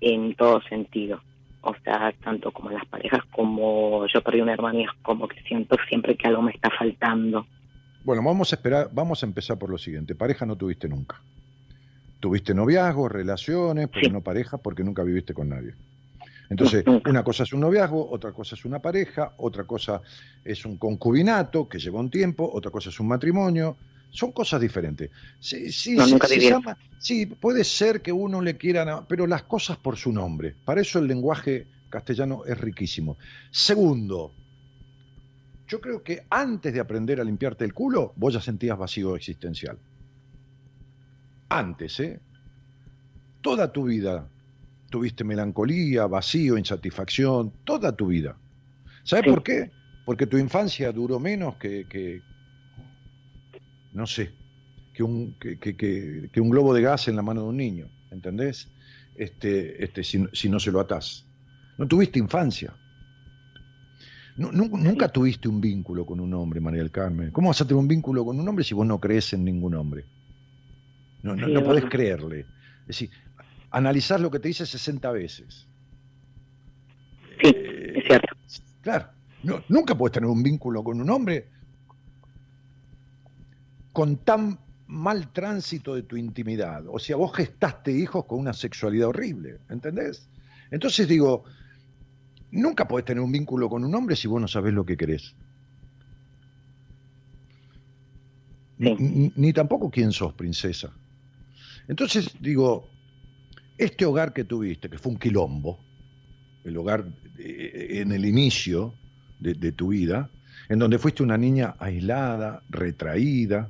en 0.00 0.34
todo 0.34 0.60
sentido 0.62 1.20
o 1.62 1.74
sea, 1.84 2.12
tanto 2.24 2.52
como 2.52 2.70
las 2.70 2.86
parejas 2.86 3.20
como 3.30 4.06
yo 4.06 4.22
perdí 4.22 4.40
una 4.40 4.54
hermana 4.54 4.80
es 4.80 4.90
como 5.02 5.28
que 5.28 5.40
siento 5.42 5.76
siempre 5.88 6.16
que 6.16 6.26
algo 6.26 6.42
me 6.42 6.52
está 6.52 6.70
faltando. 6.70 7.46
Bueno, 8.04 8.22
vamos 8.24 8.52
a 8.52 8.56
esperar, 8.56 8.88
vamos 8.92 9.22
a 9.22 9.26
empezar 9.26 9.58
por 9.58 9.68
lo 9.68 9.76
siguiente. 9.76 10.14
Pareja 10.14 10.46
no 10.46 10.56
tuviste 10.56 10.88
nunca. 10.88 11.20
Tuviste 12.18 12.54
noviazgo, 12.54 13.08
relaciones, 13.08 13.88
pero 13.92 14.10
no 14.12 14.20
pareja 14.22 14.58
porque 14.58 14.84
nunca 14.84 15.02
viviste 15.02 15.34
con 15.34 15.50
nadie. 15.50 15.74
Entonces, 16.50 16.84
una 17.06 17.22
cosa 17.22 17.44
es 17.44 17.52
un 17.52 17.60
noviazgo, 17.60 18.10
otra 18.10 18.32
cosa 18.32 18.56
es 18.56 18.64
una 18.64 18.82
pareja, 18.82 19.34
otra 19.36 19.64
cosa 19.64 20.02
es 20.44 20.64
un 20.66 20.78
concubinato 20.78 21.68
que 21.68 21.78
lleva 21.78 22.00
un 22.00 22.10
tiempo, 22.10 22.50
otra 22.52 22.72
cosa 22.72 22.90
es 22.90 22.98
un 22.98 23.06
matrimonio, 23.06 23.76
son 24.10 24.32
cosas 24.32 24.60
diferentes. 24.60 25.10
Sí, 25.38 25.70
sí, 25.70 25.96
sí, 26.98 27.26
puede 27.26 27.62
ser 27.62 28.02
que 28.02 28.10
uno 28.10 28.42
le 28.42 28.56
quiera, 28.56 29.06
pero 29.06 29.28
las 29.28 29.44
cosas 29.44 29.76
por 29.76 29.96
su 29.96 30.12
nombre. 30.12 30.56
Para 30.64 30.80
eso 30.80 30.98
el 30.98 31.06
lenguaje 31.06 31.68
castellano 31.88 32.42
es 32.44 32.58
riquísimo. 32.58 33.16
Segundo, 33.52 34.34
yo 35.68 35.80
creo 35.80 36.02
que 36.02 36.26
antes 36.30 36.74
de 36.74 36.80
aprender 36.80 37.20
a 37.20 37.24
limpiarte 37.24 37.64
el 37.64 37.72
culo, 37.72 38.12
vos 38.16 38.34
ya 38.34 38.40
sentías 38.40 38.76
vacío 38.76 39.14
existencial. 39.14 39.78
Antes, 41.48 42.00
¿eh? 42.00 42.18
Toda 43.40 43.70
tu 43.70 43.84
vida 43.84 44.28
tuviste 44.90 45.24
melancolía, 45.24 46.06
vacío, 46.06 46.58
insatisfacción, 46.58 47.52
toda 47.64 47.96
tu 47.96 48.08
vida. 48.08 48.36
¿Sabes 49.04 49.32
por 49.32 49.42
qué? 49.42 49.70
Porque 50.04 50.26
tu 50.26 50.36
infancia 50.36 50.92
duró 50.92 51.18
menos 51.18 51.56
que, 51.56 52.20
no 53.92 54.06
sé, 54.06 54.32
que 54.92 55.02
un, 55.02 55.34
que, 55.38 56.40
un 56.40 56.50
globo 56.50 56.74
de 56.74 56.82
gas 56.82 57.08
en 57.08 57.16
la 57.16 57.22
mano 57.22 57.42
de 57.42 57.48
un 57.48 57.56
niño, 57.56 57.88
¿entendés? 58.10 58.68
Este, 59.16 59.82
este, 59.82 60.04
si, 60.04 60.48
no 60.48 60.60
se 60.60 60.72
lo 60.72 60.80
atás. 60.80 61.24
No 61.78 61.86
tuviste 61.86 62.18
infancia. 62.18 62.74
nunca 64.36 65.08
tuviste 65.08 65.48
un 65.48 65.60
vínculo 65.60 66.04
con 66.04 66.20
un 66.20 66.34
hombre, 66.34 66.60
María 66.60 66.80
del 66.80 66.90
Carmen. 66.90 67.30
¿Cómo 67.30 67.48
vas 67.48 67.60
a 67.60 67.64
tener 67.64 67.78
un 67.78 67.88
vínculo 67.88 68.24
con 68.24 68.38
un 68.38 68.48
hombre 68.48 68.64
si 68.64 68.74
vos 68.74 68.86
no 68.86 68.98
crees 69.00 69.32
en 69.32 69.44
ningún 69.44 69.74
hombre? 69.74 70.04
No, 71.22 71.36
no, 71.36 71.62
podés 71.62 71.84
creerle. 71.84 72.40
Es 72.82 72.86
decir, 72.86 73.10
analizar 73.70 74.20
lo 74.20 74.30
que 74.30 74.38
te 74.38 74.48
dice 74.48 74.66
60 74.66 75.10
veces. 75.12 75.66
Sí, 77.42 77.48
es 77.48 77.54
eh, 77.54 78.02
cierto. 78.06 78.36
Claro, 78.82 79.08
nunca 79.68 79.96
puedes 79.96 80.12
tener 80.12 80.28
un 80.28 80.42
vínculo 80.42 80.82
con 80.82 81.00
un 81.00 81.10
hombre 81.10 81.48
con 83.92 84.18
tan 84.18 84.58
mal 84.86 85.32
tránsito 85.32 85.94
de 85.94 86.02
tu 86.02 86.16
intimidad. 86.16 86.84
O 86.88 86.98
sea, 86.98 87.16
vos 87.16 87.34
gestaste 87.34 87.92
hijos 87.92 88.24
con 88.24 88.40
una 88.40 88.52
sexualidad 88.52 89.08
horrible, 89.08 89.58
¿entendés? 89.68 90.28
Entonces 90.70 91.06
digo, 91.08 91.44
nunca 92.50 92.88
podés 92.88 93.04
tener 93.04 93.22
un 93.22 93.32
vínculo 93.32 93.68
con 93.68 93.84
un 93.84 93.94
hombre 93.94 94.16
si 94.16 94.28
vos 94.28 94.40
no 94.40 94.48
sabés 94.48 94.74
lo 94.74 94.84
que 94.84 94.96
querés. 94.96 95.34
Ni, 98.78 99.52
tampoco 99.52 99.90
quién 99.90 100.10
sos, 100.10 100.32
princesa. 100.32 100.90
Entonces 101.86 102.34
digo, 102.40 102.88
este 103.84 104.04
hogar 104.04 104.32
que 104.32 104.44
tuviste, 104.44 104.88
que 104.88 104.98
fue 104.98 105.12
un 105.12 105.18
quilombo, 105.18 105.78
el 106.64 106.76
hogar 106.76 107.04
en 107.38 108.12
el 108.12 108.24
inicio 108.24 108.94
de 109.38 109.72
tu 109.72 109.88
vida, 109.88 110.28
en 110.68 110.78
donde 110.78 110.98
fuiste 110.98 111.22
una 111.22 111.38
niña 111.38 111.74
aislada, 111.78 112.62
retraída, 112.68 113.68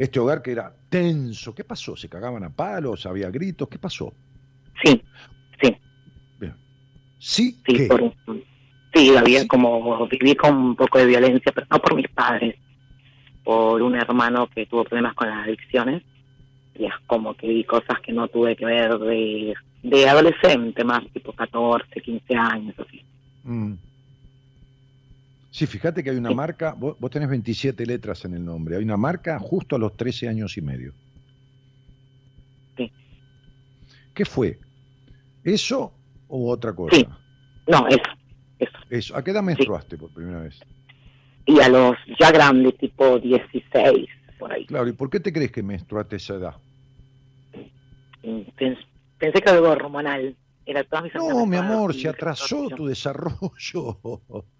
este 0.00 0.18
hogar 0.18 0.40
que 0.40 0.52
era 0.52 0.72
tenso, 0.88 1.54
¿qué 1.54 1.62
pasó? 1.62 1.94
¿Se 1.94 2.08
cagaban 2.08 2.42
a 2.42 2.48
palos? 2.48 3.04
¿Había 3.04 3.30
gritos? 3.30 3.68
¿Qué 3.68 3.78
pasó? 3.78 4.14
Sí, 4.82 5.02
sí. 5.60 5.76
¿Sí? 7.18 7.60
Sí, 7.66 7.88
sí 8.94 9.14
había 9.14 9.46
como, 9.46 10.08
viví 10.08 10.34
con 10.34 10.56
un 10.56 10.76
poco 10.76 10.96
de 10.96 11.04
violencia, 11.04 11.52
pero 11.54 11.66
no 11.70 11.78
por 11.80 11.96
mis 11.96 12.08
padres, 12.08 12.56
por 13.44 13.82
un 13.82 13.94
hermano 13.94 14.48
que 14.48 14.64
tuvo 14.64 14.84
problemas 14.84 15.14
con 15.14 15.28
las 15.28 15.46
adicciones, 15.46 16.02
como 17.06 17.34
que 17.34 17.48
vi 17.48 17.64
cosas 17.64 18.00
que 18.02 18.12
no 18.12 18.28
tuve 18.28 18.56
que 18.56 18.64
ver 18.64 18.98
de, 18.98 19.54
de 19.82 20.08
adolescente, 20.08 20.84
más 20.84 21.02
tipo 21.12 21.32
14, 21.32 22.00
15 22.00 22.34
años, 22.34 22.74
así. 22.78 23.02
Mm. 23.44 23.74
Sí, 25.50 25.66
fíjate 25.66 26.04
que 26.04 26.10
hay 26.10 26.16
una 26.16 26.30
marca, 26.30 26.74
vos, 26.74 26.96
tenés 27.10 27.28
27 27.28 27.84
letras 27.84 28.24
en 28.24 28.34
el 28.34 28.44
nombre, 28.44 28.76
hay 28.76 28.84
una 28.84 28.96
marca 28.96 29.38
justo 29.38 29.74
a 29.76 29.78
los 29.78 29.96
13 29.96 30.28
años 30.28 30.56
y 30.56 30.62
medio. 30.62 30.92
Sí. 32.76 32.92
¿Qué 34.14 34.24
fue? 34.24 34.58
¿Eso 35.42 35.92
u 36.28 36.48
otra 36.48 36.72
cosa? 36.72 36.94
Sí. 36.94 37.06
No, 37.66 37.86
eso. 37.88 38.02
Eso. 38.88 39.16
¿A 39.16 39.24
qué 39.24 39.32
edad 39.32 39.42
menstruaste 39.42 39.96
por 39.96 40.10
primera 40.10 40.40
vez? 40.40 40.60
Y 41.46 41.58
a 41.60 41.68
los 41.68 41.96
ya 42.18 42.30
grandes, 42.30 42.76
tipo 42.78 43.18
16, 43.18 44.08
por 44.38 44.52
ahí. 44.52 44.66
Claro, 44.66 44.88
¿y 44.88 44.92
por 44.92 45.10
qué 45.10 45.18
te 45.18 45.32
crees 45.32 45.50
que 45.50 45.62
menstruaste 45.62 46.16
esa 46.16 46.34
edad? 46.34 46.54
Pensé 48.22 49.40
que 49.40 49.50
algo 49.50 49.68
hormonal 49.68 50.36
no, 51.14 51.46
mi 51.46 51.56
amor, 51.56 51.94
se 51.94 52.08
atrasó 52.08 52.68
tu 52.68 52.86
desarrollo. 52.86 53.98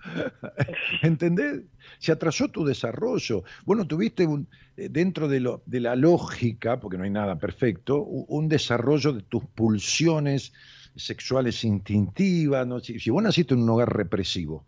¿Entendés? 1.03 1.63
Se 1.99 2.13
atrasó 2.13 2.49
tu 2.49 2.65
desarrollo. 2.65 3.45
Bueno, 3.65 3.87
tuviste 3.87 4.27
un, 4.27 4.49
eh, 4.77 4.89
dentro 4.91 5.29
de, 5.29 5.41
lo, 5.41 5.63
de 5.67 5.81
la 5.81 5.95
lógica, 5.95 6.81
porque 6.81 6.99
no 6.99 7.05
hay 7.05 7.11
nada 7.11 7.39
perfecto, 7.39 8.03
un 8.03 8.49
desarrollo 8.49 9.13
de 9.13 9.23
tus 9.23 9.45
pulsiones 9.45 10.53
sexuales 10.97 11.63
instintivas. 11.65 12.67
¿no? 12.67 12.81
Si, 12.81 12.99
si 12.99 13.11
vos 13.11 13.23
naciste 13.23 13.55
en 13.55 13.63
un 13.63 13.71
hogar 13.71 13.95
represivo, 13.95 14.65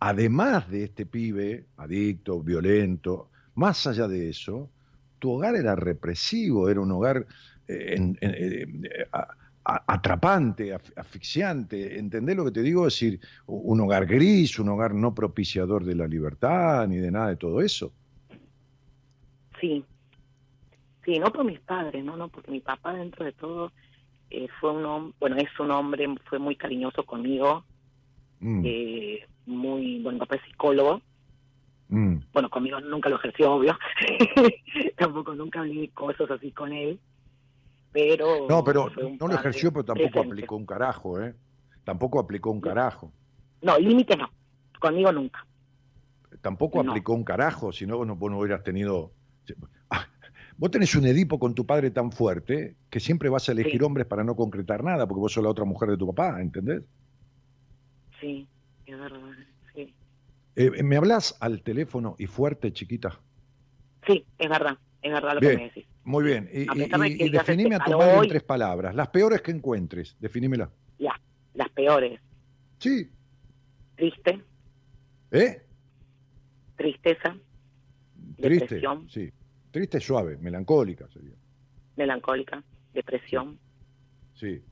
además 0.00 0.68
de 0.68 0.84
este 0.84 1.06
pibe 1.06 1.66
adicto, 1.78 2.42
violento, 2.42 3.30
más 3.54 3.86
allá 3.86 4.08
de 4.08 4.28
eso, 4.28 4.68
tu 5.18 5.30
hogar 5.30 5.56
era 5.56 5.74
represivo, 5.74 6.68
era 6.68 6.80
un 6.80 6.92
hogar 6.92 7.26
eh, 7.68 7.94
en, 7.96 8.18
eh, 8.20 8.66
atrapante, 9.64 10.72
asfixiante. 10.74 11.98
¿Entendés 11.98 12.36
lo 12.36 12.44
que 12.44 12.52
te 12.52 12.62
digo? 12.62 12.86
Es 12.86 12.94
decir, 12.94 13.20
un 13.46 13.80
hogar 13.80 14.06
gris, 14.06 14.58
un 14.58 14.68
hogar 14.68 14.94
no 14.94 15.14
propiciador 15.14 15.84
de 15.84 15.96
la 15.96 16.06
libertad, 16.06 16.86
ni 16.86 16.96
de 16.96 17.10
nada 17.10 17.28
de 17.28 17.36
todo 17.36 17.60
eso. 17.60 17.92
Sí. 19.60 19.84
Sí, 21.04 21.18
no 21.18 21.32
por 21.32 21.44
mis 21.44 21.60
padres, 21.60 22.04
no, 22.04 22.16
no, 22.16 22.28
porque 22.28 22.50
mi 22.50 22.60
papá 22.60 22.94
dentro 22.94 23.24
de 23.24 23.32
todo 23.32 23.72
eh, 24.30 24.48
fue 24.60 24.72
un 24.72 24.84
hombre, 24.84 25.14
bueno, 25.20 25.36
es 25.36 25.60
un 25.60 25.70
hombre, 25.70 26.08
fue 26.24 26.40
muy 26.40 26.56
cariñoso 26.56 27.04
conmigo, 27.04 27.64
mm. 28.40 28.62
eh, 28.64 29.26
muy, 29.46 30.02
bueno, 30.02 30.16
mi 30.16 30.18
papá 30.18 30.34
es 30.34 30.42
psicólogo, 30.42 31.00
mm. 31.90 32.16
bueno, 32.32 32.50
conmigo 32.50 32.80
nunca 32.80 33.08
lo 33.08 33.16
ejerció, 33.16 33.52
obvio, 33.52 33.78
tampoco 34.96 35.32
nunca 35.36 35.60
hablé 35.60 35.90
cosas 35.90 36.28
así 36.28 36.50
con 36.50 36.72
él, 36.72 36.98
pero... 37.96 38.46
No, 38.46 38.62
pero 38.62 38.90
no 39.18 39.26
lo 39.26 39.34
ejerció, 39.34 39.72
pero 39.72 39.86
tampoco 39.86 40.20
aplicó 40.20 40.56
un 40.56 40.66
carajo, 40.66 41.18
¿eh? 41.22 41.34
Tampoco 41.82 42.20
aplicó 42.20 42.50
un 42.50 42.60
carajo. 42.60 43.10
No, 43.62 43.78
límite 43.78 44.16
no. 44.16 44.28
conmigo 44.78 45.10
nunca. 45.12 45.46
Tampoco 46.42 46.80
aplicó 46.80 47.14
un 47.14 47.24
carajo, 47.24 47.72
si 47.72 47.86
no, 47.86 47.96
vos 48.04 48.30
no 48.30 48.38
hubieras 48.38 48.62
tenido... 48.62 49.12
Ah, 49.88 50.06
vos 50.58 50.70
tenés 50.70 50.94
un 50.94 51.06
Edipo 51.06 51.38
con 51.38 51.54
tu 51.54 51.64
padre 51.64 51.90
tan 51.90 52.12
fuerte 52.12 52.76
que 52.90 53.00
siempre 53.00 53.30
vas 53.30 53.48
a 53.48 53.52
elegir 53.52 53.82
hombres 53.82 54.06
para 54.06 54.24
no 54.24 54.36
concretar 54.36 54.84
nada, 54.84 55.08
porque 55.08 55.20
vos 55.20 55.32
sos 55.32 55.42
la 55.42 55.48
otra 55.48 55.64
mujer 55.64 55.88
de 55.88 55.96
tu 55.96 56.06
papá, 56.12 56.42
¿entendés? 56.42 56.82
Sí, 58.20 58.46
es 58.84 58.98
verdad, 58.98 59.20
sí. 59.74 59.94
Eh, 60.56 60.82
¿Me 60.82 60.96
hablas 60.98 61.34
al 61.40 61.62
teléfono 61.62 62.14
y 62.18 62.26
fuerte, 62.26 62.74
chiquita? 62.74 63.18
Sí, 64.06 64.26
es 64.36 64.50
verdad, 64.50 64.76
es 65.00 65.12
verdad 65.12 65.34
lo 65.34 65.40
que 65.40 65.56
me 65.56 65.64
decís. 65.64 65.86
Muy 66.06 66.22
bien, 66.22 66.48
y, 66.52 67.24
y, 67.24 67.30
definime 67.30 67.74
a 67.74 67.80
tu 67.80 67.98
madre 67.98 68.18
en 68.18 68.28
tres 68.28 68.44
palabras, 68.44 68.94
las 68.94 69.08
peores 69.08 69.42
que 69.42 69.50
encuentres, 69.50 70.16
definímela. 70.20 70.70
Ya, 71.00 71.20
las 71.54 71.68
peores. 71.70 72.20
Sí. 72.78 73.10
Triste. 73.96 74.40
¿Eh? 75.32 75.66
Tristeza. 76.76 77.36
Triste, 78.36 78.66
depresión. 78.66 79.10
sí. 79.10 79.32
Triste 79.72 79.98
suave, 79.98 80.36
melancólica 80.36 81.08
sería. 81.08 81.34
Melancólica, 81.96 82.62
depresión. 82.94 83.58
Sí. 84.34 84.62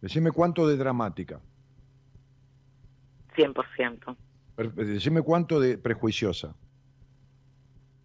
Decime 0.00 0.32
cuánto 0.32 0.66
de 0.66 0.78
dramática. 0.78 1.38
100%. 3.36 4.16
Decime 4.74 5.20
cuánto 5.20 5.60
de 5.60 5.76
prejuiciosa. 5.76 6.56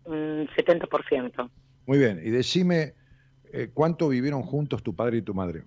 70%. 0.03 1.49
Muy 1.85 1.97
bien, 1.97 2.19
y 2.23 2.29
decime 2.29 2.93
eh, 3.51 3.69
cuánto 3.73 4.09
vivieron 4.09 4.41
juntos 4.41 4.83
tu 4.83 4.95
padre 4.95 5.17
y 5.17 5.21
tu 5.21 5.33
madre. 5.33 5.63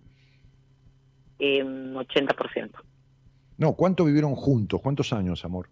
Eh, 1.39 1.63
80%. 1.65 2.71
No, 3.57 3.73
¿cuánto 3.75 4.05
vivieron 4.05 4.35
juntos? 4.35 4.81
¿Cuántos 4.83 5.13
años, 5.13 5.45
amor? 5.45 5.69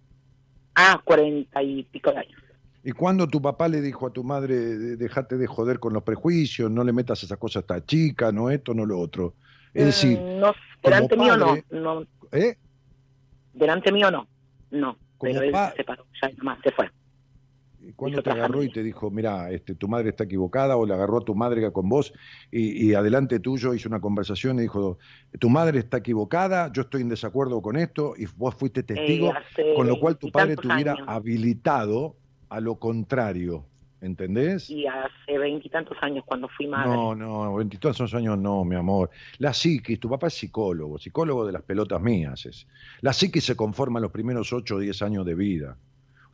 Ah, 0.75 1.01
cuarenta 1.05 1.63
y 1.63 1.83
pico 1.85 2.11
de 2.13 2.19
años. 2.19 2.43
¿Y 2.85 2.93
cuando 2.93 3.27
tu 3.27 3.43
papá 3.43 3.67
le 3.67 3.81
dijo 3.81 4.07
a 4.07 4.13
tu 4.13 4.23
madre, 4.23 4.55
dejate 4.97 5.37
de 5.37 5.47
joder 5.49 5.81
con 5.81 5.93
los 5.93 6.05
prejuicios, 6.05 6.71
no 6.71 6.85
le 6.85 6.93
metas 6.93 7.23
esas 7.23 7.39
cosas 7.39 7.57
a 7.57 7.61
esta 7.61 7.85
chica, 7.85 8.31
no 8.31 8.49
esto, 8.51 8.75
no 8.75 8.87
lo 8.87 9.01
otro? 9.01 9.35
Es 9.75 9.83
mm, 9.83 9.87
decir, 9.87 10.21
no, 10.21 10.55
delante 10.83 11.17
mío 11.17 11.37
no, 11.37 11.57
no. 11.71 12.07
¿Eh? 12.31 12.57
Delante 13.53 13.91
mío 13.91 14.11
no, 14.11 14.29
no. 14.71 14.97
pero 15.21 15.43
él 15.43 15.53
se 15.53 15.77
separó, 15.79 16.07
ya 16.23 16.31
más 16.43 16.61
se 16.63 16.71
fue. 16.71 16.89
¿Cuándo 17.95 18.23
te 18.23 18.31
agarró 18.31 18.63
y 18.63 18.71
te 18.71 18.83
dijo, 18.83 19.11
mira, 19.11 19.51
este, 19.51 19.75
tu 19.75 19.89
madre 19.89 20.11
está 20.11 20.25
equivocada, 20.25 20.77
o 20.77 20.87
le 20.87 20.95
agarró 20.95 21.19
a 21.19 21.25
tu 21.25 21.35
madre 21.35 21.71
con 21.73 21.89
vos 21.89 22.13
y, 22.51 22.95
adelante 22.95 23.41
tuyo 23.41 23.75
hizo 23.75 23.89
una 23.89 24.01
conversación 24.01 24.59
y 24.59 24.63
dijo, 24.63 24.99
tu 25.39 25.49
madre 25.51 25.79
está 25.79 25.99
equivocada, 25.99 26.73
yo 26.73 26.83
estoy 26.83 27.03
en 27.03 27.09
desacuerdo 27.09 27.61
con 27.63 27.77
esto, 27.77 28.15
y 28.17 28.27
vos 28.37 28.55
fuiste 28.55 28.83
testigo, 28.83 29.33
con 29.77 29.87
lo 29.87 30.01
cual 30.01 30.19
tu 30.19 30.31
padre 30.31 30.57
te 30.57 30.67
hubiera 30.67 30.97
habilitado 31.07 32.17
a 32.49 32.61
lo 32.61 32.77
contrario, 32.77 33.65
¿entendés? 34.01 34.71
Y 34.71 34.87
hace 34.87 35.39
veintitantos 35.39 35.97
años 36.01 36.25
cuando 36.25 36.49
fui 36.49 36.67
madre. 36.67 36.91
No, 36.91 37.15
no, 37.15 37.55
veintitantos 37.55 38.15
años 38.15 38.39
no, 38.39 38.65
mi 38.65 38.77
amor. 38.77 39.11
La 39.39 39.53
psiquis, 39.53 39.99
tu 39.99 40.09
papá 40.09 40.29
es 40.29 40.35
psicólogo, 40.35 40.99
psicólogo 40.99 41.47
de 41.47 41.53
las 41.53 41.63
pelotas 41.63 42.01
mías 42.01 42.47
es. 42.47 42.67
La 43.01 43.13
psiquis 43.13 43.45
se 43.45 43.57
conforma 43.57 43.99
en 43.99 44.05
los 44.05 44.13
primeros 44.13 44.53
ocho 44.53 44.77
o 44.77 44.79
diez 44.79 45.03
años 45.03 45.27
de 45.27 45.35
vida. 45.35 45.77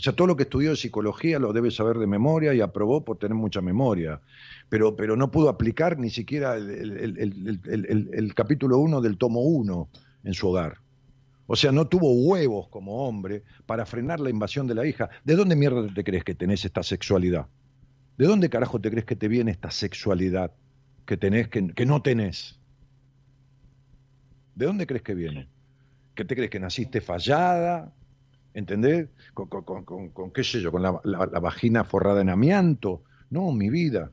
O 0.02 0.04
sea, 0.04 0.14
todo 0.14 0.26
lo 0.26 0.34
que 0.34 0.42
estudió 0.42 0.70
de 0.70 0.76
psicología 0.76 1.38
lo 1.38 1.52
debe 1.52 1.70
saber 1.70 1.96
de 1.96 2.08
memoria 2.08 2.52
y 2.52 2.60
aprobó 2.60 3.04
por 3.04 3.18
tener 3.18 3.36
mucha 3.36 3.60
memoria. 3.60 4.20
Pero, 4.68 4.96
pero 4.96 5.14
no 5.14 5.30
pudo 5.30 5.48
aplicar 5.48 5.96
ni 5.96 6.10
siquiera 6.10 6.56
el, 6.56 8.32
capítulo 8.34 8.78
1 8.78 9.00
del 9.00 9.16
tomo 9.16 9.42
1 9.42 9.88
en 10.24 10.34
su 10.34 10.48
hogar. 10.48 10.78
O 11.46 11.54
sea, 11.54 11.70
no 11.70 11.86
tuvo 11.86 12.12
huevos 12.14 12.66
como 12.66 13.06
hombre 13.06 13.44
para 13.64 13.86
frenar 13.86 14.18
la 14.18 14.30
invasión 14.30 14.66
de 14.66 14.74
la 14.74 14.84
hija. 14.84 15.08
¿De 15.22 15.36
dónde 15.36 15.54
mierda 15.54 15.86
te 15.94 16.02
crees 16.02 16.24
que 16.24 16.34
tenés 16.34 16.64
esta 16.64 16.82
sexualidad? 16.82 17.46
¿De 18.18 18.26
dónde 18.26 18.50
carajo 18.50 18.80
te 18.80 18.90
crees 18.90 19.04
que 19.04 19.14
te 19.14 19.28
viene 19.28 19.52
esta 19.52 19.70
sexualidad 19.70 20.50
que 21.06 21.16
tenés, 21.16 21.46
que, 21.46 21.72
que 21.74 21.86
no 21.86 22.02
tenés? 22.02 22.58
¿De 24.56 24.66
dónde 24.66 24.84
crees 24.84 25.04
que 25.04 25.14
viene? 25.14 25.46
¿Que 26.16 26.24
te 26.24 26.34
crees 26.34 26.50
que 26.50 26.58
naciste 26.58 27.00
fallada? 27.00 27.94
¿Entendés? 28.54 29.08
Con, 29.34 30.30
qué 30.32 30.44
sé 30.44 30.60
yo, 30.60 30.72
con 30.72 30.82
la, 30.82 30.92
vagina 31.40 31.84
forrada 31.84 32.20
en 32.20 32.30
amianto. 32.30 33.02
No, 33.30 33.52
mi 33.52 33.70
vida. 33.70 34.10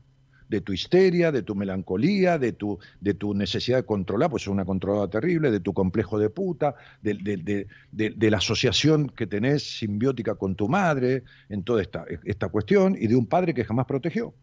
De 0.48 0.60
tu 0.60 0.72
histeria, 0.72 1.30
de 1.30 1.42
tu 1.42 1.54
melancolía, 1.54 2.36
de 2.36 2.52
tu, 2.52 2.78
de 3.00 3.14
tu 3.14 3.34
necesidad 3.34 3.78
de 3.78 3.84
controlar, 3.84 4.30
pues 4.30 4.42
es 4.42 4.48
una 4.48 4.64
controlada 4.64 5.08
terrible, 5.08 5.52
de 5.52 5.60
tu 5.60 5.72
complejo 5.72 6.18
de 6.18 6.28
puta, 6.28 6.74
de, 7.02 7.66
de, 7.92 8.30
la 8.30 8.38
asociación 8.38 9.10
que 9.10 9.28
tenés 9.28 9.78
simbiótica 9.78 10.34
con 10.34 10.56
tu 10.56 10.68
madre, 10.68 11.22
en 11.48 11.62
toda 11.62 11.82
esta, 11.82 12.04
esta 12.24 12.48
cuestión, 12.48 12.96
y 12.98 13.06
de 13.06 13.14
un 13.14 13.26
padre 13.26 13.54
que 13.54 13.64
jamás 13.64 13.86
protegió. 13.86 14.34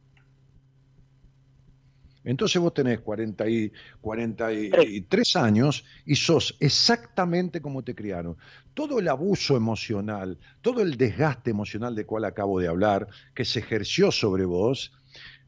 Entonces 2.28 2.62
vos 2.62 2.74
tenés 2.74 3.00
40 3.00 3.50
y, 3.50 3.72
43 4.02 5.36
años 5.38 5.86
y 6.06 6.18
sos 6.18 6.58
exactamente 6.60 7.62
como 7.62 7.84
te 7.84 7.96
criaron. 7.96 8.36
Todo 8.74 9.00
el 9.00 9.08
abuso 9.08 9.56
emocional, 9.56 10.38
todo 10.62 10.82
el 10.82 10.98
desgaste 10.98 11.52
emocional 11.52 11.96
de 11.96 12.06
cual 12.06 12.26
acabo 12.26 12.60
de 12.60 12.68
hablar, 12.68 13.08
que 13.34 13.46
se 13.46 13.60
ejerció 13.60 14.12
sobre 14.12 14.44
vos, 14.44 14.92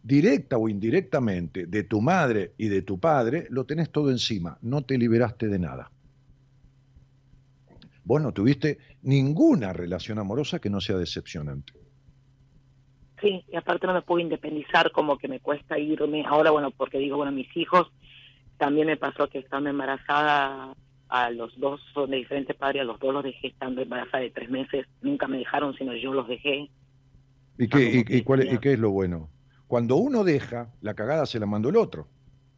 directa 0.02 0.58
o 0.58 0.70
indirectamente, 0.70 1.66
de 1.66 1.84
tu 1.84 2.00
madre 2.00 2.54
y 2.58 2.70
de 2.70 2.82
tu 2.82 2.98
padre, 2.98 3.48
lo 3.50 3.66
tenés 3.66 3.90
todo 3.90 4.10
encima. 4.10 4.58
No 4.62 4.82
te 4.82 4.98
liberaste 4.98 5.50
de 5.50 5.60
nada. 5.60 5.92
Vos 8.06 8.22
no 8.22 8.32
tuviste 8.32 8.78
ninguna 9.02 9.74
relación 9.74 10.18
amorosa 10.18 10.60
que 10.60 10.70
no 10.70 10.80
sea 10.80 10.96
decepcionante. 10.96 11.74
Sí, 13.22 13.44
y 13.52 13.56
aparte 13.56 13.88
no 13.88 13.94
me 13.94 14.02
puedo 14.02 14.20
independizar, 14.20 14.92
como 14.92 15.18
que 15.18 15.28
me 15.28 15.40
cuesta 15.40 15.78
irme. 15.78 16.26
Ahora, 16.26 16.52
bueno, 16.52 16.72
porque 16.72 17.00
digo, 17.00 17.18
bueno, 17.18 17.32
mis 17.32 17.56
hijos, 17.58 17.92
también 18.58 18.88
me 18.88 18.98
pasó 18.98 19.28
que 19.28 19.40
estando 19.40 19.70
embarazada, 19.70 20.74
a 21.10 21.32
los 21.32 21.60
dos 21.60 21.82
son 21.94 22.12
de 22.12 22.18
diferentes 22.18 22.56
padres, 22.56 22.84
a 22.84 22.86
los 22.86 23.00
dos 23.00 23.14
los 23.14 23.24
dejé 23.24 23.48
estando 23.48 23.82
embarazada 23.82 24.24
de 24.24 24.30
tres 24.30 24.50
meses, 24.50 24.86
nunca 25.02 25.28
me 25.28 25.40
dejaron, 25.40 25.74
sino 25.76 25.94
yo 25.96 26.14
los 26.14 26.28
dejé. 26.28 26.70
¿Y 27.58 27.68
qué, 27.68 28.06
y, 28.08 28.22
cuál, 28.22 28.52
¿y 28.52 28.58
qué 28.60 28.74
es 28.74 28.80
lo 28.80 28.92
bueno? 28.92 29.30
Cuando 29.68 29.98
uno 29.98 30.24
deja, 30.24 30.72
la 30.82 30.94
cagada 30.94 31.26
se 31.26 31.40
la 31.40 31.46
mandó 31.46 31.70
el 31.70 31.76
otro. 31.76 32.08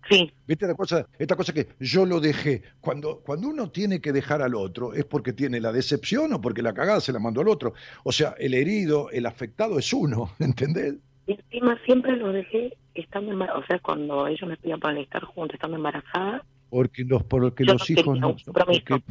Sí. 0.09 0.31
¿Viste 0.47 0.67
la 0.67 0.75
cosa, 0.75 1.07
esta 1.19 1.35
cosa 1.35 1.53
que 1.53 1.67
yo 1.79 2.05
lo 2.05 2.19
dejé? 2.19 2.63
Cuando, 2.79 3.19
cuando 3.19 3.47
uno 3.47 3.69
tiene 3.69 4.01
que 4.01 4.11
dejar 4.11 4.41
al 4.41 4.55
otro 4.55 4.93
es 4.93 5.05
porque 5.05 5.33
tiene 5.33 5.59
la 5.59 5.71
decepción 5.71 6.33
o 6.33 6.41
porque 6.41 6.61
la 6.61 6.73
cagada 6.73 6.99
se 6.99 7.13
la 7.13 7.19
mandó 7.19 7.41
al 7.41 7.47
otro. 7.47 7.73
O 8.03 8.11
sea, 8.11 8.35
el 8.37 8.53
herido, 8.53 9.09
el 9.11 9.25
afectado 9.25 9.77
es 9.79 9.93
uno, 9.93 10.33
¿entendés? 10.39 10.95
Y 11.27 11.33
encima 11.33 11.77
siempre 11.85 12.15
lo 12.17 12.31
dejé 12.31 12.77
estando 12.95 13.31
embarazada, 13.31 13.59
o 13.63 13.67
sea, 13.67 13.79
cuando 13.79 14.27
ellos 14.27 14.49
me 14.49 14.57
pedían 14.57 14.79
para 14.79 14.99
estar 14.99 15.23
juntos, 15.23 15.55
estando 15.55 15.77
embarazada. 15.77 16.43
Porque 16.69 17.03
los, 17.03 17.23
porque 17.23 17.63
los 17.63 17.89
hijos 17.89 18.19
no, 18.19 18.35
porque, 18.53 19.03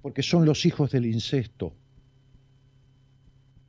porque 0.00 0.22
son 0.22 0.44
los 0.44 0.64
hijos 0.64 0.90
del 0.90 1.06
incesto. 1.06 1.74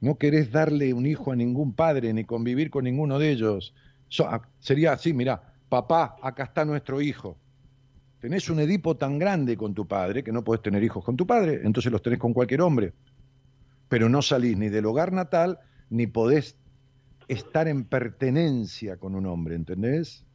No 0.01 0.17
querés 0.17 0.51
darle 0.51 0.93
un 0.93 1.05
hijo 1.05 1.31
a 1.31 1.35
ningún 1.35 1.73
padre 1.73 2.13
ni 2.13 2.23
convivir 2.23 2.69
con 2.69 2.85
ninguno 2.85 3.19
de 3.19 3.31
ellos. 3.31 3.73
Ah, 4.19 4.41
sería 4.59 4.93
así, 4.93 5.13
mira, 5.13 5.53
papá, 5.69 6.17
acá 6.21 6.43
está 6.43 6.65
nuestro 6.65 6.99
hijo. 7.01 7.37
Tenés 8.19 8.49
un 8.49 8.59
Edipo 8.59 8.97
tan 8.97 9.17
grande 9.17 9.55
con 9.55 9.73
tu 9.73 9.87
padre 9.87 10.23
que 10.23 10.31
no 10.31 10.43
podés 10.43 10.61
tener 10.61 10.83
hijos 10.83 11.05
con 11.05 11.15
tu 11.15 11.25
padre, 11.25 11.61
entonces 11.63 11.91
los 11.91 12.01
tenés 12.01 12.19
con 12.19 12.33
cualquier 12.33 12.61
hombre. 12.61 12.93
Pero 13.87 14.09
no 14.09 14.21
salís 14.21 14.57
ni 14.57 14.69
del 14.69 14.85
hogar 14.85 15.13
natal, 15.13 15.59
ni 15.89 16.05
podés 16.05 16.57
estar 17.27 17.67
en 17.67 17.85
pertenencia 17.85 18.97
con 18.97 19.15
un 19.15 19.25
hombre, 19.25 19.55
¿entendés? 19.55 20.25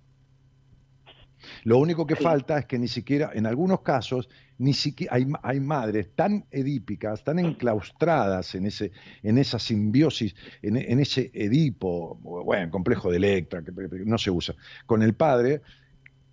Lo 1.65 1.79
único 1.79 2.07
que 2.07 2.17
falta 2.17 2.59
es 2.59 2.67
que 2.67 2.79
ni 2.79 2.89
siquiera, 2.89 3.31
en 3.35 3.47
algunos 3.47 3.81
casos, 3.81 4.29
ni 4.59 4.73
siquiera 4.73 5.17
hay, 5.43 5.61
madres 5.61 6.15
tan 6.15 6.45
edípicas, 6.51 7.25
tan 7.25 7.39
enclaustradas 7.39 8.55
en, 8.55 8.67
ese, 8.67 8.93
en 9.23 9.39
esa 9.39 9.59
simbiosis, 9.59 10.35
en, 10.63 11.01
ese 11.01 11.31
Edipo, 11.35 12.17
bueno, 12.23 12.71
complejo 12.71 13.11
de 13.11 13.17
Electra, 13.17 13.63
que, 13.63 13.73
no 14.05 14.19
se 14.19 14.31
usa, 14.31 14.55
con 14.87 15.03
el 15.03 15.15
padre, 15.15 15.63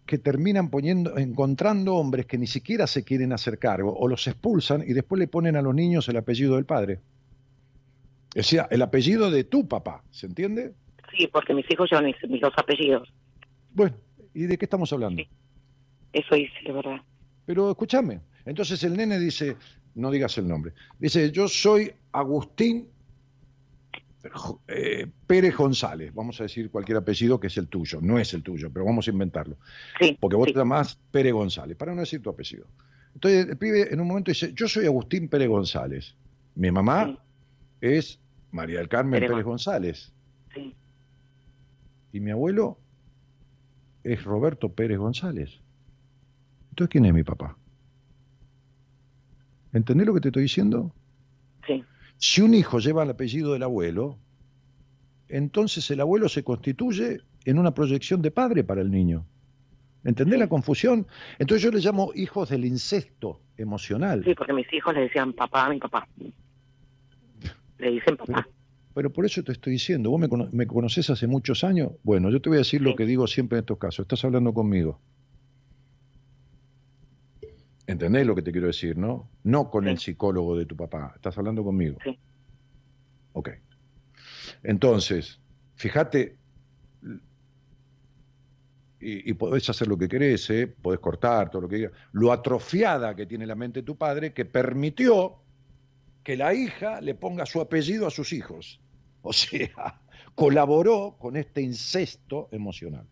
que 0.05 0.17
terminan 0.17 0.69
poniendo, 0.69 1.17
encontrando 1.17 1.95
hombres 1.95 2.25
que 2.25 2.37
ni 2.37 2.47
siquiera 2.47 2.85
se 2.85 3.03
quieren 3.03 3.33
hacer 3.33 3.57
cargo, 3.57 3.95
o 3.97 4.07
los 4.07 4.27
expulsan 4.27 4.83
y 4.85 4.93
después 4.93 5.19
le 5.19 5.27
ponen 5.27 5.55
a 5.55 5.61
los 5.61 5.73
niños 5.73 6.07
el 6.09 6.17
apellido 6.17 6.55
del 6.55 6.65
padre. 6.65 6.99
O 8.37 8.43
sea, 8.43 8.67
el 8.71 8.81
apellido 8.81 9.29
de 9.29 9.43
tu 9.43 9.67
papá, 9.67 10.03
¿se 10.09 10.27
entiende? 10.27 10.73
Sí, 11.15 11.27
porque 11.27 11.53
mis 11.53 11.65
hijos 11.69 11.89
llevan 11.91 12.13
mis 12.29 12.41
dos 12.41 12.53
apellidos. 12.55 13.11
Bueno, 13.73 13.95
¿Y 14.33 14.43
de 14.43 14.57
qué 14.57 14.65
estamos 14.65 14.91
hablando? 14.93 15.21
Eso 16.13 16.35
dice, 16.35 16.53
de 16.65 16.71
verdad. 16.71 17.01
Pero 17.45 17.71
escúchame, 17.71 18.21
entonces 18.45 18.83
el 18.83 18.95
nene 18.95 19.19
dice, 19.19 19.55
no 19.95 20.11
digas 20.11 20.37
el 20.37 20.47
nombre, 20.47 20.73
dice, 20.99 21.31
yo 21.31 21.47
soy 21.47 21.91
Agustín 22.11 22.87
eh, 24.67 25.07
Pérez 25.25 25.55
González, 25.57 26.13
vamos 26.13 26.39
a 26.39 26.43
decir 26.43 26.69
cualquier 26.69 26.97
apellido 26.99 27.39
que 27.39 27.47
es 27.47 27.57
el 27.57 27.67
tuyo, 27.67 27.99
no 28.01 28.19
es 28.19 28.33
el 28.33 28.43
tuyo, 28.43 28.69
pero 28.71 28.85
vamos 28.85 29.07
a 29.07 29.11
inventarlo. 29.11 29.57
Sí, 29.99 30.17
Porque 30.19 30.35
vos 30.35 30.47
te 30.47 30.53
llamás 30.53 30.99
Pérez 31.11 31.33
González, 31.33 31.75
para 31.75 31.93
no 31.93 32.01
decir 32.01 32.21
tu 32.21 32.29
apellido. 32.29 32.67
Entonces 33.15 33.47
el 33.49 33.57
pibe 33.57 33.91
en 33.91 33.99
un 33.99 34.07
momento 34.07 34.31
dice, 34.31 34.53
yo 34.53 34.67
soy 34.67 34.85
Agustín 34.85 35.27
Pérez 35.27 35.49
González. 35.49 36.15
Mi 36.55 36.71
mamá 36.71 37.17
es 37.81 38.19
María 38.51 38.77
del 38.77 38.89
Carmen 38.89 39.19
Pérez, 39.19 39.43
González. 39.43 40.13
Sí. 40.53 40.75
Y 42.13 42.19
mi 42.19 42.31
abuelo 42.31 42.77
es 44.03 44.23
Roberto 44.23 44.69
Pérez 44.69 44.97
González. 44.97 45.61
Entonces, 46.69 46.91
¿quién 46.91 47.05
es 47.05 47.13
mi 47.13 47.23
papá? 47.23 47.57
¿Entendés 49.73 50.07
lo 50.07 50.13
que 50.13 50.21
te 50.21 50.29
estoy 50.29 50.43
diciendo? 50.43 50.93
Sí. 51.65 51.83
Si 52.17 52.41
un 52.41 52.53
hijo 52.53 52.79
lleva 52.79 53.03
el 53.03 53.09
apellido 53.09 53.53
del 53.53 53.63
abuelo, 53.63 54.17
entonces 55.27 55.89
el 55.91 56.01
abuelo 56.01 56.29
se 56.29 56.43
constituye 56.43 57.21
en 57.45 57.57
una 57.57 57.73
proyección 57.73 58.21
de 58.21 58.31
padre 58.31 58.63
para 58.63 58.81
el 58.81 58.91
niño. 58.91 59.25
¿Entendés 60.03 60.39
la 60.39 60.47
confusión? 60.47 61.07
Entonces 61.37 61.63
yo 61.63 61.71
le 61.71 61.79
llamo 61.79 62.11
hijos 62.15 62.49
del 62.49 62.65
incesto 62.65 63.41
emocional. 63.57 64.23
Sí, 64.23 64.33
porque 64.33 64.53
mis 64.53 64.71
hijos 64.73 64.93
le 64.95 65.01
decían 65.01 65.33
papá 65.33 65.65
a 65.65 65.69
mi 65.69 65.79
papá. 65.79 66.07
Le 67.77 67.91
dicen 67.91 68.17
papá. 68.17 68.47
Pero, 68.47 68.60
por 68.93 69.25
eso 69.25 69.43
te 69.43 69.51
estoy 69.51 69.73
diciendo, 69.73 70.09
vos 70.09 70.19
me, 70.51 70.67
conoces 70.67 71.09
hace 71.09 71.27
muchos 71.27 71.63
años. 71.63 71.91
Bueno, 72.03 72.29
yo 72.29 72.41
te 72.41 72.49
voy 72.49 72.57
a 72.57 72.59
decir 72.59 72.81
lo 72.81 72.95
que 72.95 73.05
digo 73.05 73.27
siempre 73.27 73.57
en 73.57 73.63
estos 73.63 73.77
casos. 73.77 74.03
Estás 74.03 74.23
hablando 74.25 74.53
conmigo. 74.53 74.99
¿Entendés 77.87 78.25
lo 78.25 78.35
que 78.35 78.41
te 78.41 78.51
quiero 78.51 78.67
decir, 78.67 78.97
no? 78.97 79.29
No 79.43 79.69
con 79.69 79.87
el 79.87 79.97
psicólogo 79.97 80.57
de 80.57 80.65
tu 80.65 80.75
papá. 80.75 81.13
Estás 81.15 81.37
hablando 81.37 81.63
conmigo. 81.63 81.97
Sí. 82.03 82.17
Ok. 83.33 83.49
Entonces, 84.63 85.39
fíjate 85.75 86.37
y, 89.01 89.33
podés 89.33 89.67
hacer 89.69 89.87
lo 89.87 89.97
que 89.97 90.07
querés, 90.07 90.49
¿eh? 90.51 90.67
podés 90.67 90.99
cortar 90.99 91.49
todo 91.49 91.63
lo 91.63 91.67
que 91.67 91.77
digas, 91.77 91.91
lo 92.11 92.31
atrofiada 92.31 93.15
que 93.15 93.25
tiene 93.25 93.47
la 93.47 93.55
mente 93.55 93.79
de 93.79 93.85
tu 93.85 93.97
padre 93.97 94.31
que 94.31 94.45
permitió 94.45 95.40
que 96.23 96.37
la 96.37 96.53
hija 96.53 97.01
le 97.01 97.15
ponga 97.15 97.45
su 97.45 97.61
apellido 97.61 98.07
a 98.07 98.11
sus 98.11 98.33
hijos. 98.33 98.79
O 99.23 99.33
sea, 99.33 100.01
colaboró 100.33 101.15
con 101.19 101.37
este 101.37 101.61
incesto 101.61 102.49
emocional. 102.51 103.05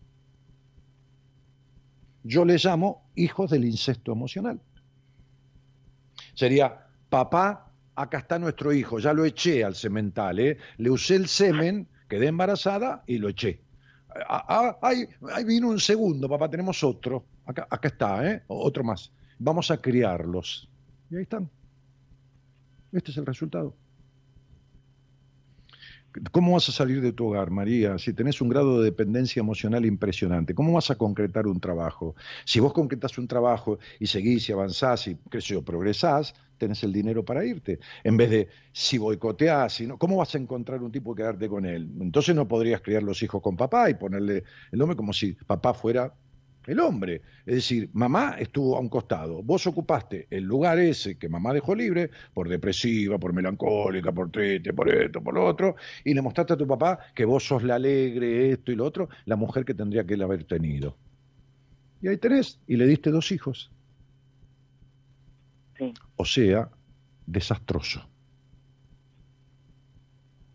Yo 2.24 2.44
le 2.44 2.56
llamo 2.56 3.08
hijos 3.14 3.52
del 3.52 3.64
incesto 3.64 4.10
emocional. 4.10 4.60
Sería, 6.34 6.84
papá, 7.08 7.72
acá 7.94 8.18
está 8.18 8.40
nuestro 8.40 8.72
hijo, 8.72 8.98
ya 8.98 9.12
lo 9.12 9.24
eché 9.24 9.62
al 9.62 9.76
semental, 9.76 10.40
¿eh? 10.40 10.58
le 10.78 10.90
usé 10.90 11.14
el 11.14 11.28
semen, 11.28 11.86
quedé 12.08 12.26
embarazada 12.26 13.04
y 13.06 13.18
lo 13.18 13.28
eché. 13.28 13.60
Ah, 14.28 14.44
ah, 14.48 14.78
ahí, 14.82 15.06
vino 15.44 15.68
un 15.68 15.78
segundo, 15.78 16.28
papá, 16.28 16.50
tenemos 16.50 16.82
otro. 16.82 17.24
Acá, 17.46 17.68
acá 17.70 17.86
está, 17.86 18.28
¿eh? 18.28 18.42
Otro 18.48 18.82
más. 18.82 19.12
Vamos 19.38 19.70
a 19.70 19.80
criarlos. 19.80 20.68
Y 21.08 21.16
ahí 21.16 21.22
están. 21.22 21.48
Este 22.92 23.10
es 23.10 23.16
el 23.16 23.26
resultado. 23.26 23.74
¿Cómo 26.32 26.54
vas 26.54 26.68
a 26.68 26.72
salir 26.72 27.00
de 27.00 27.12
tu 27.12 27.28
hogar, 27.28 27.50
María, 27.50 27.96
si 27.98 28.12
tenés 28.12 28.40
un 28.40 28.48
grado 28.48 28.78
de 28.78 28.86
dependencia 28.86 29.38
emocional 29.38 29.86
impresionante? 29.86 30.54
¿Cómo 30.54 30.72
vas 30.72 30.90
a 30.90 30.96
concretar 30.96 31.46
un 31.46 31.60
trabajo? 31.60 32.16
Si 32.44 32.58
vos 32.58 32.72
concretas 32.72 33.16
un 33.16 33.28
trabajo 33.28 33.78
y 34.00 34.08
seguís 34.08 34.48
y 34.48 34.52
avanzás 34.52 35.06
y, 35.06 35.16
qué 35.30 35.40
sé 35.40 35.54
yo, 35.54 35.62
progresás, 35.62 36.34
tenés 36.58 36.82
el 36.82 36.92
dinero 36.92 37.24
para 37.24 37.44
irte. 37.44 37.78
En 38.02 38.16
vez 38.16 38.30
de, 38.30 38.48
si 38.72 38.98
boicoteás, 38.98 39.84
¿cómo 39.98 40.16
vas 40.16 40.34
a 40.34 40.38
encontrar 40.38 40.82
un 40.82 40.90
tipo 40.90 41.14
que 41.14 41.22
quedarte 41.22 41.48
con 41.48 41.64
él? 41.64 41.88
Entonces 42.00 42.34
no 42.34 42.48
podrías 42.48 42.80
criar 42.80 43.04
los 43.04 43.22
hijos 43.22 43.40
con 43.40 43.56
papá 43.56 43.88
y 43.88 43.94
ponerle 43.94 44.42
el 44.72 44.78
nombre 44.80 44.96
como 44.96 45.12
si 45.12 45.34
papá 45.34 45.74
fuera 45.74 46.12
el 46.70 46.78
hombre. 46.78 47.22
Es 47.44 47.54
decir, 47.56 47.90
mamá 47.92 48.36
estuvo 48.38 48.76
a 48.76 48.80
un 48.80 48.88
costado, 48.88 49.42
vos 49.42 49.66
ocupaste 49.66 50.28
el 50.30 50.44
lugar 50.44 50.78
ese 50.78 51.18
que 51.18 51.28
mamá 51.28 51.52
dejó 51.52 51.74
libre 51.74 52.10
por 52.32 52.48
depresiva, 52.48 53.18
por 53.18 53.32
melancólica, 53.32 54.12
por 54.12 54.30
triste, 54.30 54.72
por 54.72 54.88
esto, 54.88 55.20
por 55.20 55.34
lo 55.34 55.44
otro, 55.44 55.74
y 56.04 56.14
le 56.14 56.22
mostraste 56.22 56.52
a 56.52 56.56
tu 56.56 56.68
papá 56.68 57.00
que 57.12 57.24
vos 57.24 57.44
sos 57.44 57.64
la 57.64 57.74
alegre, 57.74 58.52
esto 58.52 58.70
y 58.70 58.76
lo 58.76 58.84
otro, 58.84 59.08
la 59.24 59.34
mujer 59.34 59.64
que 59.64 59.74
tendría 59.74 60.04
que 60.04 60.14
él 60.14 60.22
haber 60.22 60.44
tenido. 60.44 60.96
Y 62.02 62.08
ahí 62.08 62.16
tenés, 62.18 62.60
y 62.68 62.76
le 62.76 62.86
diste 62.86 63.10
dos 63.10 63.32
hijos. 63.32 63.72
Sí. 65.76 65.92
O 66.16 66.24
sea, 66.24 66.70
desastroso. 67.26 68.08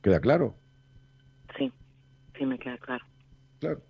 ¿Queda 0.02 0.22
claro? 0.22 0.56
Sí, 1.58 1.72
sí 2.38 2.46
me 2.46 2.58
queda 2.58 2.78
claro. 2.78 3.04
Claro. 3.60 3.82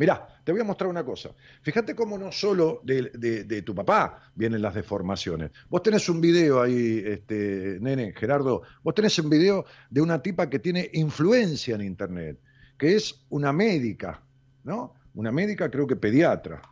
Mirá, 0.00 0.26
te 0.42 0.50
voy 0.50 0.62
a 0.62 0.64
mostrar 0.64 0.88
una 0.88 1.04
cosa. 1.04 1.28
Fíjate 1.60 1.94
cómo 1.94 2.16
no 2.16 2.32
solo 2.32 2.80
de, 2.82 3.62
tu 3.66 3.74
papá 3.74 4.32
vienen 4.34 4.62
las 4.62 4.74
deformaciones. 4.74 5.50
Vos 5.68 5.82
tenés 5.82 6.08
un 6.08 6.22
video 6.22 6.62
ahí, 6.62 7.02
este, 7.04 7.76
nene, 7.82 8.14
Gerardo, 8.16 8.62
vos 8.82 8.94
tenés 8.94 9.18
un 9.18 9.28
video 9.28 9.66
de 9.90 10.00
una 10.00 10.22
tipa 10.22 10.48
que 10.48 10.58
tiene 10.58 10.88
influencia 10.94 11.74
en 11.74 11.82
Internet, 11.82 12.40
que 12.78 12.96
es 12.96 13.26
una 13.28 13.52
médica, 13.52 14.22
¿no? 14.64 14.94
Una 15.12 15.30
médica, 15.32 15.70
creo 15.70 15.86
que 15.86 15.96
pediatra. 15.96 16.62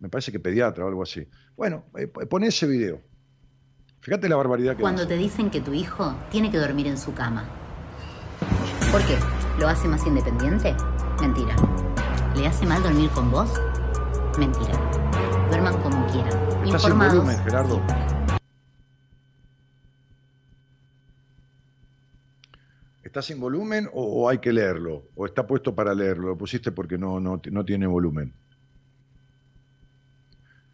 Me 0.00 0.08
parece 0.08 0.32
que 0.32 0.40
pediatra 0.40 0.86
o 0.86 0.88
algo 0.88 1.02
así. 1.02 1.28
Bueno, 1.54 1.84
eh, 1.98 2.06
pon 2.06 2.42
ese 2.42 2.66
video. 2.66 3.02
Fíjate 4.00 4.30
la 4.30 4.36
barbaridad 4.36 4.76
que 4.76 4.80
Cuando 4.80 5.06
te 5.06 5.18
dicen 5.18 5.50
que 5.50 5.60
tu 5.60 5.74
hijo 5.74 6.16
tiene 6.30 6.50
que 6.50 6.56
dormir 6.56 6.86
en 6.86 6.96
su 6.96 7.12
cama. 7.12 7.46
¿Por 8.90 9.02
qué? 9.02 9.18
¿Lo 9.58 9.68
hace 9.68 9.88
más 9.88 10.06
independiente? 10.06 10.74
Mentira. 11.20 11.54
¿Le 12.42 12.48
hace 12.48 12.66
mal 12.66 12.82
dormir 12.82 13.08
con 13.10 13.30
vos? 13.30 13.48
Mentira. 14.36 14.76
Duerman 15.48 15.80
como 15.80 16.04
quieran. 16.08 16.64
¿Estás 16.64 16.82
sin 16.82 16.98
volumen, 16.98 17.38
Gerardo? 17.44 17.80
¿Está 23.04 23.22
sin 23.22 23.38
volumen 23.38 23.88
o, 23.92 24.28
hay 24.28 24.38
que 24.38 24.52
leerlo? 24.52 25.04
¿O 25.14 25.24
está 25.24 25.46
puesto 25.46 25.72
para 25.72 25.94
leerlo? 25.94 26.30
Lo 26.30 26.36
pusiste 26.36 26.72
porque 26.72 26.98
no, 26.98 27.20
no, 27.20 27.40
no 27.48 27.64
tiene 27.64 27.86
volumen. 27.86 28.32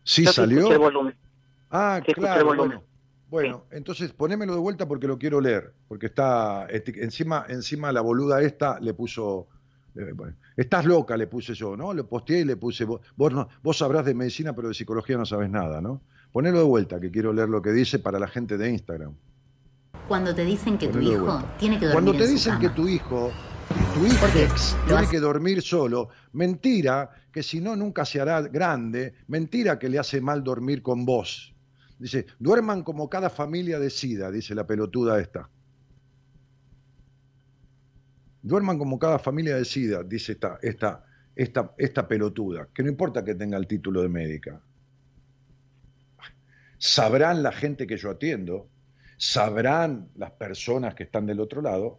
¿Sí 0.05 0.25
salió? 0.25 0.71
Ah, 1.71 2.01
claro. 2.15 2.47
Bueno, 2.47 2.83
bueno 3.29 3.65
entonces 3.73 4.11
ponémelo 4.13 4.55
de 4.55 4.61
vuelta 4.61 4.89
porque 4.89 5.07
lo 5.07 5.19
quiero 5.19 5.39
leer. 5.39 5.75
Porque 5.87 6.07
está 6.07 6.65
este, 6.71 7.05
encima, 7.05 7.45
encima 7.47 7.93
la 7.93 8.01
boluda 8.01 8.41
esta 8.41 8.81
le 8.81 8.95
puso 8.95 9.49
eh, 9.99 10.15
estás 10.57 10.85
loca, 10.85 11.17
le 11.17 11.27
puse 11.27 11.55
yo, 11.55 11.77
¿no? 11.77 11.93
Le 11.93 12.05
posteé 12.05 12.41
y 12.41 12.45
le 12.45 12.57
puse, 12.57 12.85
vos, 12.85 13.01
vos, 13.17 13.79
sabrás 13.79 14.05
de 14.05 14.15
medicina, 14.15 14.55
pero 14.55 14.69
de 14.69 14.75
psicología 14.75 15.17
no 15.17 15.27
sabes 15.27 15.51
nada, 15.51 15.81
¿no? 15.81 16.01
Ponelo 16.33 16.59
de 16.59 16.65
vuelta, 16.65 17.01
que 17.01 17.11
quiero 17.11 17.33
leer 17.33 17.49
lo 17.49 17.61
que 17.61 17.73
dice 17.73 17.99
para 17.99 18.19
la 18.19 18.29
gente 18.29 18.57
de 18.57 18.71
Instagram. 18.71 19.15
Cuando 20.07 20.35
te 20.35 20.45
dicen 20.45 20.79
que 20.79 20.89
tu 20.89 21.01
hijo 21.01 21.43
tiene 21.59 21.79
que 21.79 21.87
dormir 21.87 21.93
Cuando 21.93 22.13
te 22.13 22.31
dicen 22.31 22.59
que 22.59 22.71
tu 22.71 22.89
hijo, 22.89 23.31
tu 23.95 24.07
hijo 24.07 24.27
tiene 24.87 25.09
que 25.11 25.21
dormir 25.21 25.63
solo, 25.63 26.09
mentira 26.33 27.11
que 27.33 27.43
si 27.43 27.61
no 27.61 27.77
nunca 27.77 28.05
se 28.05 28.21
hará 28.21 28.41
grande, 28.43 29.15
mentira 29.27 29.79
que 29.79 29.89
le 29.89 29.99
hace 29.99 30.21
mal 30.21 30.45
dormir 30.45 30.83
con 30.83 31.05
vos. 31.05 31.55
Dice, 31.99 32.27
duerman 32.39 32.83
como 32.85 33.11
cada 33.11 33.29
familia 33.29 33.79
decida, 33.79 34.31
dice 34.31 34.55
la 34.55 34.67
pelotuda 34.67 35.21
esta. 35.21 35.51
Duerman 38.43 38.79
como 38.79 38.99
cada 38.99 39.19
familia 39.19 39.57
decida, 39.57 40.03
dice 40.03 40.33
esta, 40.33 40.59
esta, 40.63 41.05
esta, 41.35 41.75
esta 41.77 42.09
pelotuda, 42.09 42.69
que 42.73 42.83
no 42.83 42.89
importa 42.89 43.25
que 43.25 43.35
tenga 43.35 43.57
el 43.57 43.67
título 43.67 44.03
de 44.03 44.09
médica. 44.09 44.61
Sabrán 46.79 47.43
la 47.43 47.53
gente 47.53 47.87
que 47.87 47.97
yo 47.97 48.11
atiendo, 48.11 48.69
sabrán 49.17 50.09
las 50.17 50.31
personas 50.33 50.95
que 50.95 51.03
están 51.03 51.27
del 51.27 51.41
otro 51.41 51.61
lado, 51.61 51.99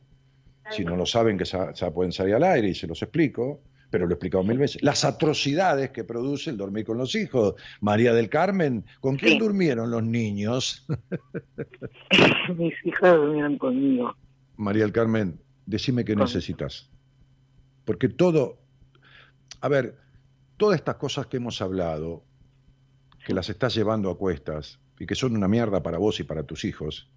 si 0.72 0.86
no 0.86 0.96
lo 0.96 1.06
saben 1.06 1.38
que 1.38 1.46
ya, 1.46 1.92
pueden 1.92 2.12
salir 2.12 2.36
al 2.36 2.44
aire 2.44 2.70
y 2.70 2.76
se 2.76 2.88
los 2.88 3.02
explico, 3.02 3.62
pero 3.90 4.06
lo 4.06 4.12
he 4.12 4.16
explicado 4.16 4.44
mil 4.44 4.58
veces, 4.58 4.82
las 4.84 5.04
atrocidades 5.04 5.90
que 5.90 6.04
produce 6.04 6.52
el 6.52 6.58
dormir 6.58 6.86
con 6.86 6.98
los 6.98 7.16
hijos. 7.16 7.56
María 7.82 8.14
del 8.14 8.30
Carmen, 8.30 8.86
¿con 9.00 9.18
quién 9.18 9.40
durmieron 9.40 9.90
los 9.90 10.04
niños? 10.04 10.86
Mis 12.58 12.74
hijas 12.86 13.16
durmieron 13.16 13.58
conmigo. 13.58 14.16
María 14.58 14.84
del 14.84 14.92
Carmen, 14.92 15.40
decime 15.70 16.04
qué 16.04 16.16
necesitas. 16.16 16.90
Porque 17.86 18.10
todo, 18.10 18.58
a 19.62 19.68
ver, 19.68 19.98
todas 20.58 20.78
estas 20.78 20.96
cosas 20.96 21.28
que 21.28 21.38
hemos 21.38 21.62
hablado, 21.62 22.24
que 23.26 23.34
las 23.34 23.50
estás 23.50 23.76
llevando 23.76 24.10
a 24.10 24.18
cuestas 24.18 24.80
y 25.00 25.06
que 25.06 25.16
son 25.16 25.36
una 25.36 25.48
mierda 25.48 25.84
para 25.84 26.00
vos 26.00 26.20
y 26.20 26.24
para 26.24 26.44
tus 26.44 26.66
hijos, 26.66 27.10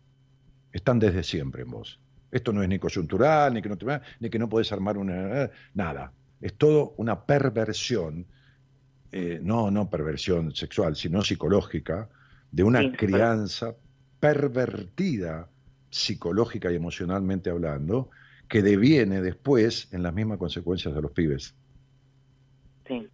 están 0.70 0.98
desde 0.98 1.22
siempre 1.22 1.62
en 1.62 1.70
vos. 1.70 1.98
Esto 2.30 2.53
no 2.53 2.62
es 2.62 2.68
ni 2.68 2.78
coyuntural, 2.78 3.55
ni 3.55 3.62
que 3.62 3.68
no, 3.68 3.76
te, 3.76 3.86
ni 4.20 4.30
que 4.30 4.38
no 4.38 4.48
podés 4.48 4.70
armar 4.72 4.98
una... 4.98 5.50
Nada. 5.74 6.12
Es 6.40 6.55
todo 6.55 6.94
una 6.96 7.24
perversión, 7.24 8.26
eh, 9.12 9.38
no, 9.42 9.70
no 9.70 9.88
perversión 9.88 10.55
sexual, 10.55 10.96
sino 10.96 11.22
psicológica, 11.22 12.09
de 12.50 12.64
una 12.64 12.92
crianza 12.92 13.74
pervertida 14.20 15.48
psicológica 15.90 16.72
y 16.72 16.76
emocionalmente 16.76 17.50
hablando, 17.50 18.11
que 18.53 18.61
deviene 18.61 19.22
después 19.22 19.88
en 19.92 20.03
las 20.03 20.12
mismas 20.12 20.36
consecuencias 20.36 20.94
de 20.94 21.00
los 21.00 21.11
pibes. 21.12 21.55
Sí. 22.86 23.09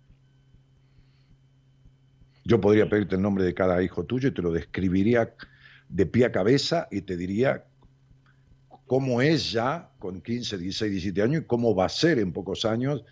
Yo 2.43 2.61
podría 2.61 2.89
pedirte 2.89 3.14
el 3.14 3.22
nombre 3.22 3.45
de 3.45 3.55
cada 3.55 3.80
hijo 3.80 4.03
tuyo 4.03 4.30
y 4.30 4.32
te 4.32 4.43
lo 4.43 4.51
describiría 4.51 5.32
de 5.89 6.07
pie 6.07 6.24
a 6.24 6.32
cabeza 6.32 6.89
y 6.91 7.03
te 7.03 7.16
diría 7.16 7.66
cómo 8.89 9.22
es 9.22 9.53
ya 9.53 9.91
con 10.01 10.20
15, 10.22 10.59
16, 10.59 10.91
17 10.91 11.22
años 11.22 11.43
y 11.43 11.47
cómo 11.47 11.72
va 11.72 11.84
a 11.84 11.89
ser 11.89 12.18
en 12.18 12.32
pocos 12.32 12.64
años 12.64 13.05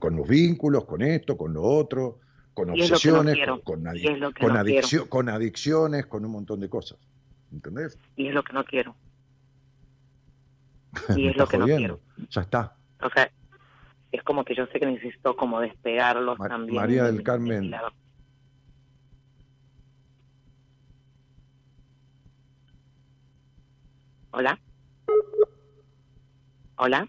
con 0.00 0.16
los 0.16 0.26
vínculos, 0.26 0.84
con 0.84 1.00
esto, 1.00 1.36
con 1.36 1.54
lo 1.54 1.62
otro, 1.62 2.18
con 2.54 2.70
obsesiones, 2.70 3.38
con, 3.62 3.84
con 5.08 5.28
adicciones, 5.28 6.06
con 6.06 6.24
un 6.24 6.32
montón 6.32 6.58
de 6.58 6.68
cosas. 6.68 6.98
¿Entendés? 7.52 7.96
Y 8.16 8.26
es 8.26 8.34
lo 8.34 8.42
que 8.42 8.52
no 8.52 8.64
quiero. 8.64 8.96
Y 11.16 11.28
es 11.28 11.36
lo 11.36 11.46
que 11.46 11.58
no 11.58 11.66
quiero. 11.66 12.00
Ya 12.30 12.40
está. 12.42 12.74
O 13.00 13.10
sea, 13.10 13.30
es 14.12 14.22
como 14.22 14.44
que 14.44 14.54
yo 14.54 14.66
sé 14.66 14.80
que 14.80 14.86
necesito 14.86 15.36
como 15.36 15.60
despegarlos 15.60 16.38
también. 16.38 16.76
María 16.76 17.04
del 17.04 17.22
Carmen. 17.22 17.74
Hola. 24.30 24.58
Hola. 26.76 27.08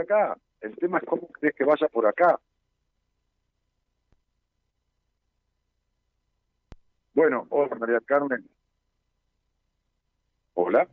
acá. 0.00 0.36
El 0.60 0.76
tema 0.76 0.98
es 0.98 1.04
cómo 1.04 1.28
crees 1.28 1.54
que 1.54 1.64
vaya 1.64 1.88
por 1.88 2.06
acá. 2.06 2.38
Bueno, 7.14 7.46
hola 7.48 7.74
María 7.76 8.00
Carmen. 8.00 8.46
Hola. 10.54 10.86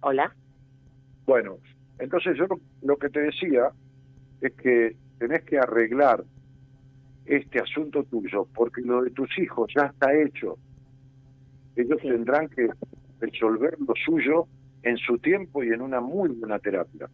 Hola. 0.00 0.34
Bueno, 1.26 1.58
entonces 1.98 2.36
yo 2.36 2.46
lo, 2.82 2.96
que 2.96 3.08
te 3.08 3.20
decía 3.20 3.70
es 4.40 4.52
que 4.54 4.96
tenés 5.18 5.42
que 5.44 5.58
arreglar 5.58 6.24
este 7.24 7.60
asunto 7.60 8.02
tuyo, 8.04 8.46
porque 8.54 8.82
lo 8.82 9.02
de 9.02 9.10
tus 9.10 9.36
hijos 9.38 9.70
ya 9.74 9.86
está 9.86 10.12
hecho. 10.12 10.58
Ellos 11.76 12.00
tendrán 12.02 12.48
que 12.48 12.68
resolver 13.20 13.76
lo 13.80 13.94
suyo 14.04 14.46
en 14.82 14.96
su 14.96 15.18
tiempo 15.18 15.62
y 15.62 15.68
en 15.68 15.80
una 15.80 16.00
muy 16.00 16.28
buena 16.30 16.58
terapia. 16.58 17.08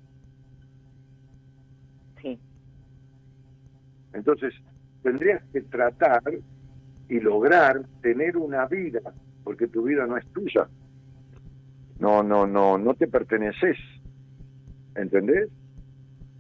Entonces, 4.19 4.53
tendrías 5.03 5.43
que 5.53 5.63
tratar 5.63 6.23
y 7.09 7.21
lograr 7.21 7.83
tener 8.03 8.37
una 8.37 8.67
vida, 8.67 9.01
porque 9.45 9.69
tu 9.69 9.85
vida 9.85 10.07
no 10.07 10.17
es 10.17 10.27
tuya. 10.33 10.69
No, 11.99 12.23
no, 12.23 12.47
no, 12.47 12.79
no 12.79 12.95
te 12.95 13.07
perteneces. 13.07 13.77
¿Entendés? 14.95 15.49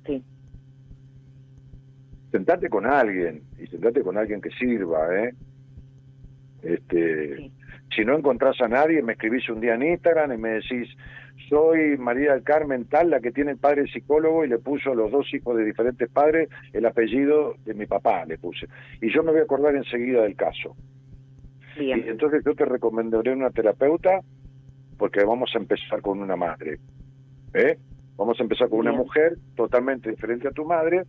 Sí. 0.04 0.22
Sentate 2.30 2.68
con 2.68 2.86
alguien 2.86 3.42
y 3.58 3.66
sentate 3.68 4.02
con 4.02 4.18
alguien 4.18 4.40
que 4.40 4.50
sirva, 4.50 5.16
¿eh? 5.16 5.34
Este, 6.62 7.50
si 7.94 8.04
no 8.04 8.16
encontrás 8.16 8.60
a 8.60 8.68
nadie, 8.68 9.02
me 9.02 9.12
escribís 9.12 9.48
un 9.48 9.60
día 9.60 9.74
en 9.74 9.84
Instagram 9.84 10.32
y 10.32 10.38
me 10.38 10.50
decís, 10.50 10.88
soy 11.48 11.96
María 11.96 12.32
del 12.32 12.42
Carmen 12.42 12.84
tal, 12.86 13.10
la 13.10 13.20
que 13.20 13.32
tiene 13.32 13.52
el 13.52 13.58
padre 13.58 13.86
psicólogo 13.86 14.44
y 14.44 14.48
le 14.48 14.58
puso 14.58 14.92
a 14.92 14.94
los 14.94 15.10
dos 15.10 15.32
hijos 15.32 15.56
de 15.56 15.64
diferentes 15.64 16.08
padres 16.10 16.48
el 16.72 16.86
apellido 16.86 17.54
de 17.64 17.74
mi 17.74 17.86
papá, 17.86 18.24
le 18.26 18.38
puse. 18.38 18.66
Y 19.00 19.12
yo 19.12 19.22
me 19.22 19.32
voy 19.32 19.40
a 19.40 19.44
acordar 19.44 19.74
enseguida 19.74 20.22
del 20.22 20.36
caso. 20.36 20.76
Y 21.78 21.92
entonces 21.92 22.42
yo 22.44 22.54
te 22.54 22.64
recomendaré 22.64 23.32
una 23.32 23.50
terapeuta 23.50 24.20
porque 24.96 25.24
vamos 25.24 25.50
a 25.54 25.58
empezar 25.58 26.02
con 26.02 26.20
una 26.20 26.34
madre. 26.34 26.80
¿eh? 27.54 27.78
Vamos 28.16 28.38
a 28.40 28.42
empezar 28.42 28.68
con 28.68 28.80
una 28.80 28.92
mujer 28.92 29.38
totalmente 29.54 30.10
diferente 30.10 30.48
a 30.48 30.50
tu 30.50 30.64
madre 30.64 31.04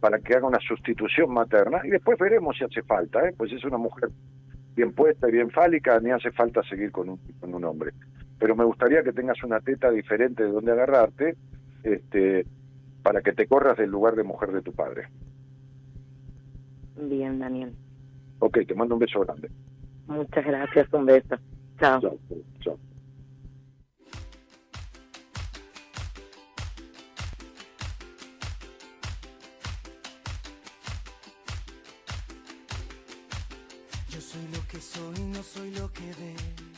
para 0.00 0.18
que 0.18 0.34
haga 0.34 0.46
una 0.46 0.58
sustitución 0.58 1.32
materna 1.32 1.80
y 1.84 1.90
después 1.90 2.18
veremos 2.18 2.56
si 2.56 2.64
hace 2.64 2.82
falta, 2.82 3.28
¿eh? 3.28 3.34
pues 3.36 3.52
es 3.52 3.64
una 3.64 3.78
mujer 3.78 4.10
bien 4.74 4.92
puesta 4.92 5.28
y 5.28 5.32
bien 5.32 5.50
fálica, 5.50 5.98
ni 6.00 6.10
hace 6.10 6.30
falta 6.32 6.62
seguir 6.64 6.90
con 6.90 7.08
un, 7.10 7.18
con 7.40 7.54
un 7.54 7.64
hombre 7.64 7.92
pero 8.38 8.54
me 8.54 8.64
gustaría 8.64 9.02
que 9.02 9.12
tengas 9.12 9.42
una 9.42 9.60
teta 9.60 9.90
diferente 9.90 10.44
de 10.44 10.50
donde 10.50 10.72
agarrarte, 10.72 11.36
este, 11.82 12.46
para 13.02 13.22
que 13.22 13.32
te 13.32 13.46
corras 13.46 13.76
del 13.76 13.90
lugar 13.90 14.14
de 14.16 14.22
mujer 14.22 14.52
de 14.52 14.62
tu 14.62 14.72
padre. 14.72 15.08
Bien, 16.96 17.38
Daniel. 17.38 17.74
Ok, 18.40 18.58
te 18.66 18.74
mando 18.74 18.94
un 18.94 19.00
beso 19.00 19.20
grande. 19.20 19.50
Muchas 20.06 20.44
gracias, 20.44 20.92
un 20.92 21.06
beso. 21.06 21.36
Chao. 21.78 22.00
Chao. 22.00 22.18
chao. 22.60 22.78
Yo 34.08 34.20
soy 34.20 34.42
lo 34.52 34.66
que 34.68 34.78
soy, 34.78 35.24
no 35.32 35.42
soy 35.42 35.70
lo 35.72 35.92
que 35.92 36.06
ves. 36.06 36.77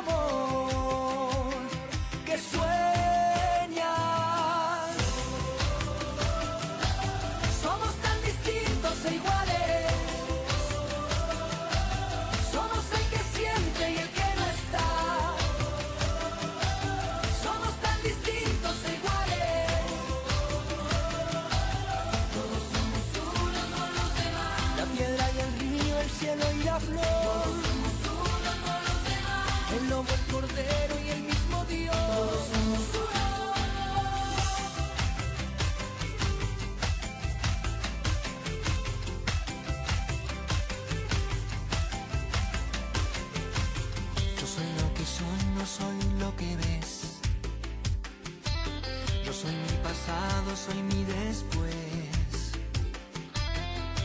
pasado, 50.11 50.55
soy 50.55 50.83
mi 50.83 51.03
después. 51.03 51.71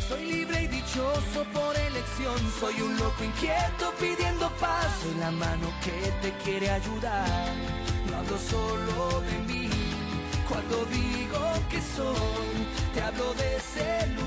Soy 0.09 0.25
libre 0.27 0.63
y 0.63 0.67
dichoso 0.69 1.45
por 1.53 1.77
elección. 1.77 2.39
Soy 2.61 2.81
un 2.81 2.97
loco 2.97 3.25
inquieto 3.25 3.93
pidiendo 3.99 4.49
paz. 4.61 4.87
Soy 5.03 5.15
la 5.21 5.31
mano 5.31 5.69
que 5.85 6.13
te 6.23 6.33
quiere 6.45 6.71
ayudar. 6.71 7.55
No 8.11 8.19
hablo 8.19 8.39
solo 8.39 9.21
de 9.23 9.39
mí. 9.53 9.71
Cuando 10.49 10.85
digo 10.87 11.41
que 11.71 11.81
soy, 11.81 12.55
te 12.95 13.03
hablo 13.03 13.35
de 13.35 13.57
ese 13.57 14.07
lugar 14.15 14.26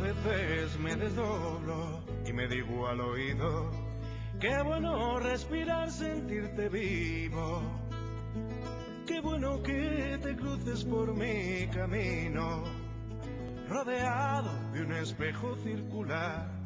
veces 0.00 0.78
me 0.78 0.94
desdoblo 0.96 2.00
y 2.26 2.32
me 2.32 2.46
digo 2.48 2.86
al 2.86 3.00
oído, 3.00 3.70
qué 4.40 4.62
bueno 4.62 5.18
respirar, 5.18 5.90
sentirte 5.90 6.68
vivo. 6.68 7.62
Qué 9.06 9.20
bueno 9.20 9.62
que 9.62 10.18
te 10.22 10.36
cruces 10.36 10.84
por 10.84 11.14
mi 11.14 11.66
camino, 11.68 12.64
rodeado 13.68 14.50
de 14.72 14.82
un 14.82 14.92
espejo 14.92 15.56
circular. 15.56 16.58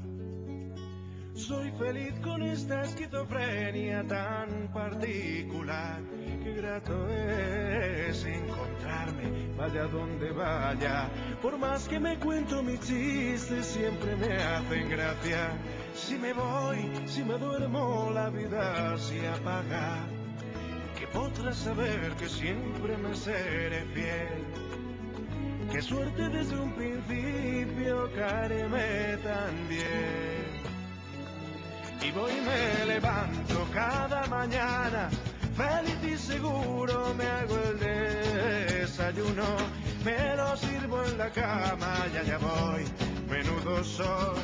Soy 1.34 1.70
feliz 1.78 2.12
con 2.20 2.42
esta 2.42 2.82
esquizofrenia 2.82 4.04
tan 4.06 4.72
particular. 4.72 6.02
Qué 6.42 6.52
grato 6.52 7.08
es 7.08 8.24
encontrarme, 8.24 9.54
vaya 9.56 9.84
donde 9.84 10.30
vaya. 10.32 11.08
Por 11.42 11.58
más 11.58 11.88
que 11.88 11.98
me 11.98 12.16
cuento 12.18 12.62
mis 12.62 12.78
chistes, 12.80 13.66
siempre 13.66 14.14
me 14.14 14.32
hacen 14.32 14.88
gracia. 14.88 15.50
Si 15.92 16.14
me 16.14 16.32
voy, 16.32 16.88
si 17.06 17.24
me 17.24 17.36
duermo, 17.36 18.10
la 18.14 18.30
vida 18.30 18.96
se 18.96 19.26
apaga. 19.28 20.06
Que 20.96 21.08
podrás 21.08 21.56
saber 21.56 22.12
que 22.12 22.28
siempre 22.28 22.96
me 22.96 23.14
seré 23.16 23.84
fiel. 23.86 24.62
Qué 25.72 25.82
suerte 25.82 26.28
desde 26.28 26.60
un 26.60 26.72
principio 26.74 28.08
caerme 28.14 29.16
tan 29.24 29.68
bien. 29.68 30.62
Y 32.02 32.10
voy 32.12 32.30
y 32.30 32.40
me 32.40 32.86
levanto 32.86 33.66
cada 33.72 34.26
mañana, 34.26 35.08
feliz 35.56 35.98
y 36.04 36.18
seguro 36.18 37.14
me 37.14 37.24
hago 37.24 37.56
el 37.56 37.78
desayuno, 37.78 39.56
me 40.04 40.36
lo 40.36 40.56
sirvo 40.56 41.04
en 41.04 41.18
la 41.18 41.30
cama 41.30 42.06
y 42.12 42.16
allá 42.16 42.38
voy, 42.38 42.84
menudo 43.28 43.84
soy, 43.84 44.40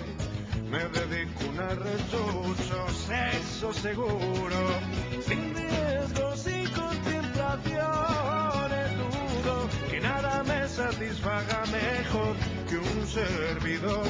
me 0.71 0.79
dedico 0.79 1.47
un 1.49 1.59
arrechucho, 1.59 2.87
sexo 3.07 3.73
seguro, 3.73 4.69
sin 5.27 5.53
riesgos 5.55 6.47
y 6.47 6.65
contemplaciones, 6.69 8.99
dudo 8.99 9.69
que 9.91 10.01
nada 10.01 10.45
me 10.45 10.69
satisfaga 10.69 11.65
mejor 11.67 12.37
que 12.69 12.79
un 12.79 13.07
servidor. 13.07 14.07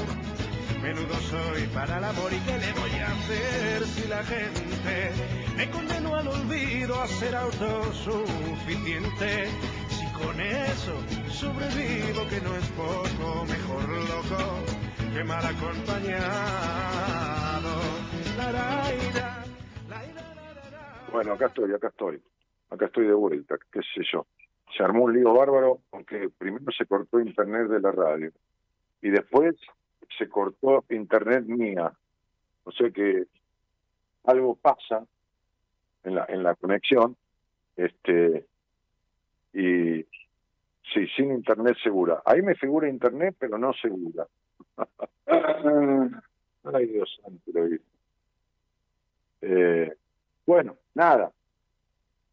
Menudo 0.83 1.15
soy 1.31 1.67
para 1.75 1.99
el 1.99 2.05
amor 2.05 2.33
y 2.33 2.39
qué 2.41 2.59
le 2.59 2.73
voy 2.73 2.91
a 3.01 3.13
hacer 3.13 3.87
si 3.87 4.07
la 4.07 4.23
gente 4.23 5.11
me 5.57 5.69
condenó 5.71 6.15
al 6.15 6.29
olvido 6.29 7.03
a 7.03 7.09
ser 7.09 7.35
autosuficiente. 7.35 9.49
Con 10.23 10.41
eso 10.41 10.95
sobrevivo 11.31 12.27
que 12.29 12.41
no 12.41 12.55
es 12.57 12.69
poco, 12.71 13.45
mejor 13.47 13.89
loco 13.89 14.65
que 15.15 15.25
mal 15.25 15.45
acompañado. 15.45 16.99
Bueno, 21.13 21.33
acá 21.33 21.47
estoy, 21.47 21.73
acá 21.73 21.89
estoy. 21.89 22.23
Acá 22.71 22.87
estoy 22.87 23.07
de 23.07 23.15
vuelta, 23.15 23.57
qué 23.73 23.81
sé 23.95 24.03
yo. 24.13 24.27
se 24.77 24.83
armó 24.83 25.05
un 25.05 25.15
lío 25.15 25.33
bárbaro 25.33 25.81
porque 25.91 26.29
primero 26.37 26.71
se 26.77 26.87
cortó 26.87 27.19
internet 27.21 27.69
de 27.69 27.81
la 27.81 27.93
radio 27.93 28.31
y 29.01 29.11
después 29.11 29.57
se 30.19 30.29
cortó 30.29 30.85
internet 30.91 31.45
mía. 31.47 31.93
O 32.65 32.73
sea 32.73 32.91
que 32.91 33.25
algo 34.25 34.55
pasa 34.57 35.05
en 36.05 36.15
la, 36.15 36.27
en 36.29 36.43
la 36.43 36.55
conexión 36.55 37.17
este 37.77 38.47
y 39.59 40.07
sí, 40.95 41.07
sin 41.17 41.33
internet 41.33 41.77
segura. 41.83 42.23
Ahí 42.25 42.43
me 42.43 42.55
figura 42.55 42.89
internet, 42.89 43.35
pero 43.39 43.59
no 43.59 43.73
segura. 43.73 44.27
Ay, 46.65 46.87
Dios 46.87 47.19
santo, 47.21 47.51
eh, 49.41 49.93
bueno, 50.47 50.77
nada. 50.95 51.33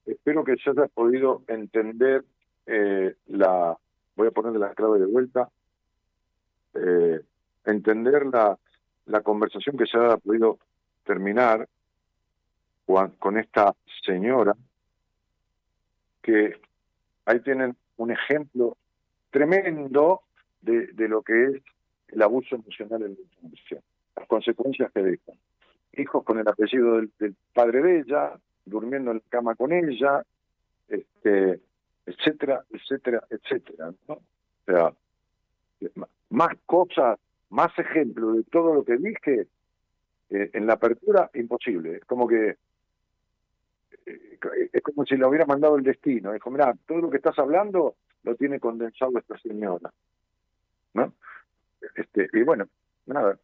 Espero 0.05 0.43
que 0.43 0.55
se 0.57 0.69
haya 0.69 0.87
podido 0.87 1.43
entender 1.47 2.23
eh, 2.67 3.15
la. 3.27 3.75
Voy 4.15 4.27
a 4.27 4.31
ponerle 4.31 4.59
la 4.59 4.75
clave 4.75 4.99
de 4.99 5.05
vuelta. 5.07 5.49
Eh, 6.75 7.21
entender 7.65 8.27
la, 8.27 8.57
la 9.07 9.21
conversación 9.21 9.77
que 9.77 9.87
se 9.87 9.97
haya 9.97 10.17
podido 10.17 10.59
terminar 11.03 11.67
con 12.85 13.37
esta 13.39 13.73
señora 14.05 14.55
que 16.21 16.59
ahí 17.25 17.39
tienen 17.41 17.75
un 17.97 18.11
ejemplo 18.11 18.77
tremendo 19.31 20.21
de, 20.61 20.87
de 20.87 21.07
lo 21.07 21.21
que 21.21 21.45
es 21.45 21.63
el 22.09 22.21
abuso 22.21 22.55
emocional 22.55 23.01
en 23.03 23.15
la 23.15 23.21
infancia, 23.21 23.81
las 24.15 24.27
consecuencias 24.27 24.91
que 24.91 25.01
dejan. 25.01 25.35
Hijos 25.93 26.23
con 26.23 26.39
el 26.39 26.47
apellido 26.47 26.97
del, 26.97 27.35
padre 27.53 27.81
de 27.81 27.99
ella, 27.99 28.33
durmiendo 28.65 29.11
en 29.11 29.17
la 29.17 29.23
cama 29.29 29.55
con 29.55 29.71
ella, 29.71 30.23
este, 30.87 31.61
etcétera, 32.05 32.63
etcétera, 32.69 33.23
etcétera. 33.29 33.93
¿no? 34.07 34.13
O 34.15 34.21
sea, 34.65 34.93
más 36.29 36.49
cosas, 36.65 37.19
más 37.49 37.77
ejemplos 37.77 38.37
de 38.37 38.43
todo 38.43 38.73
lo 38.73 38.83
que 38.83 38.97
dije 38.97 39.47
eh, 40.29 40.49
en 40.53 40.67
la 40.67 40.73
apertura, 40.73 41.29
imposible. 41.33 41.97
Es 41.97 42.05
como 42.05 42.27
que 42.27 42.57
es 44.05 44.83
como 44.83 45.05
si 45.05 45.17
le 45.17 45.25
hubiera 45.25 45.45
mandado 45.45 45.77
el 45.77 45.83
destino. 45.83 46.33
Dijo, 46.33 46.51
mira, 46.51 46.75
todo 46.87 46.99
lo 46.99 47.09
que 47.09 47.17
estás 47.17 47.37
hablando 47.39 47.95
lo 48.23 48.35
tiene 48.35 48.59
condensado 48.59 49.17
esta 49.17 49.37
señora. 49.39 49.91
¿No? 50.93 51.13
Este, 51.95 52.29
y 52.33 52.43
bueno, 52.43 52.67
nada. 53.05 53.37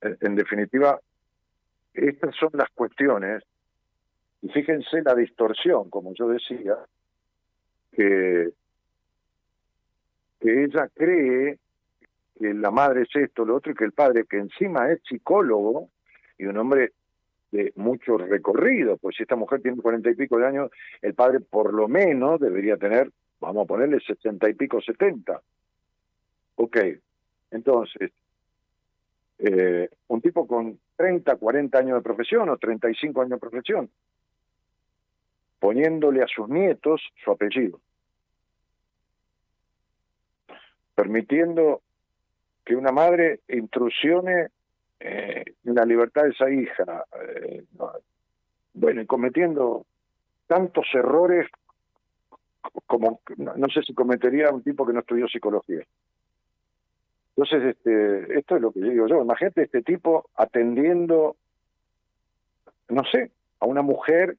En, 0.00 0.36
definitiva, 0.36 1.00
estas 1.94 2.34
son 2.36 2.50
las 2.52 2.68
cuestiones. 2.70 3.42
Y 4.42 4.48
fíjense 4.50 5.02
la 5.02 5.14
distorsión, 5.14 5.88
como 5.88 6.12
yo 6.14 6.28
decía, 6.28 6.76
que, 7.92 8.50
que 10.40 10.64
ella 10.64 10.88
cree 10.94 11.58
que 12.38 12.52
la 12.52 12.70
madre 12.70 13.02
es 13.02 13.16
esto, 13.16 13.44
lo 13.46 13.56
otro, 13.56 13.72
y 13.72 13.74
que 13.74 13.84
el 13.84 13.92
padre, 13.92 14.26
que 14.28 14.36
encima 14.36 14.90
es 14.90 15.00
psicólogo 15.08 15.88
y 16.36 16.44
un 16.44 16.58
hombre 16.58 16.92
de 17.54 17.72
mucho 17.76 18.18
recorrido, 18.18 18.96
pues 18.96 19.14
si 19.16 19.22
esta 19.22 19.36
mujer 19.36 19.62
tiene 19.62 19.80
cuarenta 19.80 20.10
y 20.10 20.16
pico 20.16 20.38
de 20.38 20.46
años, 20.46 20.72
el 21.00 21.14
padre 21.14 21.38
por 21.38 21.72
lo 21.72 21.86
menos 21.86 22.40
debería 22.40 22.76
tener, 22.76 23.12
vamos 23.38 23.64
a 23.64 23.68
ponerle 23.68 24.00
sesenta 24.00 24.48
y 24.50 24.54
pico, 24.54 24.80
setenta. 24.80 25.40
Ok, 26.56 26.78
entonces, 27.52 28.10
eh, 29.38 29.88
un 30.08 30.20
tipo 30.20 30.48
con 30.48 30.80
30, 30.96 31.36
40 31.36 31.78
años 31.78 31.98
de 31.98 32.02
profesión 32.02 32.48
o 32.48 32.56
35 32.56 33.20
años 33.20 33.30
de 33.30 33.38
profesión, 33.38 33.90
poniéndole 35.60 36.24
a 36.24 36.26
sus 36.26 36.48
nietos 36.48 37.00
su 37.22 37.30
apellido, 37.30 37.78
permitiendo 40.96 41.82
que 42.64 42.74
una 42.74 42.90
madre 42.90 43.40
intrusione 43.46 44.48
eh, 45.06 45.44
la 45.64 45.84
libertad 45.84 46.22
de 46.22 46.30
esa 46.30 46.50
hija, 46.50 47.04
eh, 47.20 47.62
bueno, 48.72 49.02
y 49.02 49.06
cometiendo 49.06 49.84
tantos 50.46 50.86
errores 50.94 51.46
como 52.86 53.20
no, 53.36 53.68
sé 53.68 53.82
si 53.82 53.92
cometería 53.92 54.50
un 54.50 54.62
tipo 54.62 54.86
que 54.86 54.94
no 54.94 55.00
estudió 55.00 55.28
psicología. 55.28 55.84
Entonces, 57.36 57.76
este, 57.76 58.38
esto 58.38 58.56
es 58.56 58.62
lo 58.62 58.72
que 58.72 58.80
digo 58.80 59.06
yo. 59.06 59.20
Imagínate 59.20 59.64
este 59.64 59.82
tipo 59.82 60.30
atendiendo, 60.36 61.36
no 62.88 63.02
sé, 63.04 63.30
a 63.60 63.66
una 63.66 63.82
mujer 63.82 64.38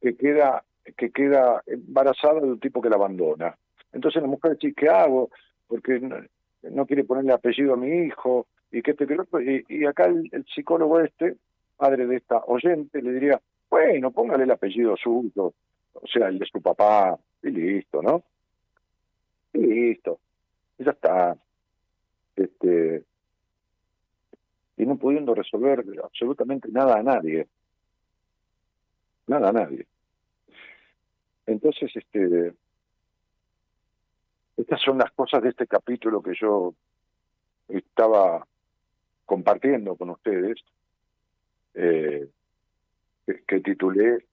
que 0.00 0.16
queda 0.16 0.64
que 0.96 1.12
queda 1.12 1.62
embarazada 1.66 2.40
de 2.40 2.48
un 2.48 2.58
tipo 2.58 2.82
que 2.82 2.90
la 2.90 2.96
abandona. 2.96 3.56
Entonces 3.92 4.20
la 4.20 4.26
mujer 4.28 4.58
dice, 4.58 4.74
¿qué 4.74 4.88
hago? 4.88 5.30
Porque 5.68 6.00
no, 6.00 6.16
no 6.62 6.86
quiere 6.86 7.04
ponerle 7.04 7.32
apellido 7.32 7.74
a 7.74 7.76
mi 7.76 8.06
hijo, 8.06 8.48
y 8.70 8.82
que 8.82 8.90
este 8.92 9.64
y, 9.68 9.84
acá 9.86 10.06
el, 10.06 10.44
psicólogo 10.54 11.00
este, 11.00 11.36
padre 11.76 12.06
de 12.06 12.16
esta 12.16 12.38
oyente, 12.46 13.00
le 13.00 13.12
diría, 13.12 13.40
bueno, 13.70 14.10
póngale 14.10 14.44
el 14.44 14.50
apellido 14.50 14.96
suyo, 14.96 15.54
o 15.94 16.06
sea, 16.06 16.28
el 16.28 16.38
de 16.38 16.46
su 16.46 16.60
papá, 16.60 17.18
y 17.42 17.50
listo, 17.50 18.02
¿no? 18.02 18.22
Y 19.52 19.58
listo, 19.58 20.18
y 20.78 20.84
ya 20.84 20.90
está. 20.90 21.36
Este, 22.36 23.04
y 24.76 24.86
no 24.86 24.96
pudiendo 24.96 25.34
resolver 25.34 25.84
absolutamente 26.04 26.68
nada 26.70 26.98
a 26.98 27.02
nadie. 27.02 27.48
Nada 29.26 29.48
a 29.48 29.52
nadie. 29.52 29.86
Entonces, 31.46 31.90
este, 31.94 32.54
estas 34.56 34.80
son 34.80 34.98
las 34.98 35.10
cosas 35.12 35.42
de 35.42 35.48
este 35.48 35.66
capítulo 35.66 36.22
que 36.22 36.34
yo 36.34 36.74
estaba 37.68 38.46
compartiendo 39.28 39.94
con 39.94 40.08
ustedes, 40.08 40.58
eh, 41.74 42.26
que, 43.46 43.60
titulé, 43.60 44.24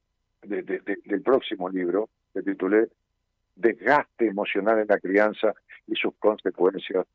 del 0.42 1.22
próximo 1.22 1.70
libro, 1.70 2.10
que 2.34 2.42
titulé 2.42 2.88
Desgaste 3.58 4.28
emocional 4.28 4.80
en 4.80 4.88
la 4.88 5.00
crianza 5.00 5.54
y 5.86 5.96
sus 5.96 6.16
consecuencias 6.16 7.06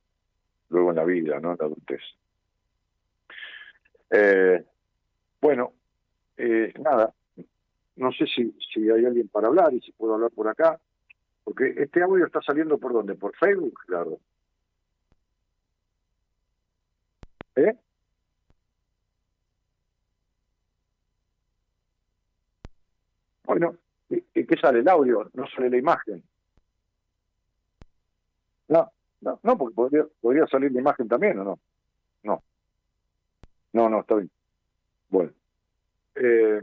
luego 0.69 0.91
en 0.91 0.97
la 0.97 1.05
vida, 1.05 1.41
¿no? 1.41 1.53
En 1.53 1.59
la 1.59 1.65
adultez. 1.65 2.03
Eh, 4.11 4.63
bueno, 5.41 5.73
eh, 6.37 6.75
nada, 6.81 7.15
no 7.97 8.13
sé 8.13 8.27
si, 8.27 8.55
si 8.73 8.91
hay 8.91 9.07
alguien 9.07 9.29
para 9.29 9.49
hablar 9.49 9.73
y 9.73 9.81
si 9.81 9.93
puedo 9.93 10.15
hablar 10.15 10.31
por 10.33 10.49
acá, 10.49 10.79
porque 11.45 11.75
este 11.79 12.03
audio 12.03 12.27
está 12.27 12.43
saliendo 12.43 12.77
por 12.77 12.93
dónde, 12.93 13.15
por 13.15 13.35
Facebook, 13.37 13.81
claro. 13.87 14.19
¿Eh? 17.57 17.75
Bueno, 23.45 23.77
¿y 24.09 24.47
qué 24.47 24.57
sale? 24.57 24.81
El 24.81 24.89
audio, 24.89 25.29
no 25.35 25.47
sale 25.49 25.71
la 25.71 25.77
imagen. 25.77 26.23
No, 28.69 28.93
no, 29.21 29.41
no 29.43 29.59
porque 29.59 29.75
podría, 29.75 30.05
podría 30.21 30.47
salir 30.47 30.71
la 30.71 30.81
imagen 30.81 31.09
también, 31.09 31.39
¿o 31.41 31.45
no? 31.45 31.59
No. 32.23 32.43
No, 33.73 33.89
no, 33.89 34.01
está 34.01 34.15
bien. 34.15 34.31
Bueno. 35.09 35.33
Eh, 36.15 36.61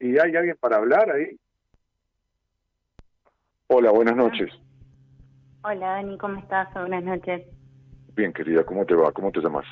¿Y 0.00 0.18
hay 0.18 0.34
alguien 0.34 0.56
para 0.58 0.78
hablar 0.78 1.10
ahí? 1.10 1.38
Hola, 3.68 3.92
buenas 3.92 4.16
noches. 4.16 4.50
Hola, 5.62 5.90
Dani, 5.90 6.18
¿cómo 6.18 6.38
estás? 6.38 6.72
Buenas 6.74 7.04
noches. 7.04 7.46
Bien, 8.20 8.34
querida, 8.34 8.64
¿cómo 8.64 8.84
te 8.84 8.94
va? 8.94 9.10
¿Cómo 9.12 9.32
te 9.32 9.40
llamas? 9.40 9.64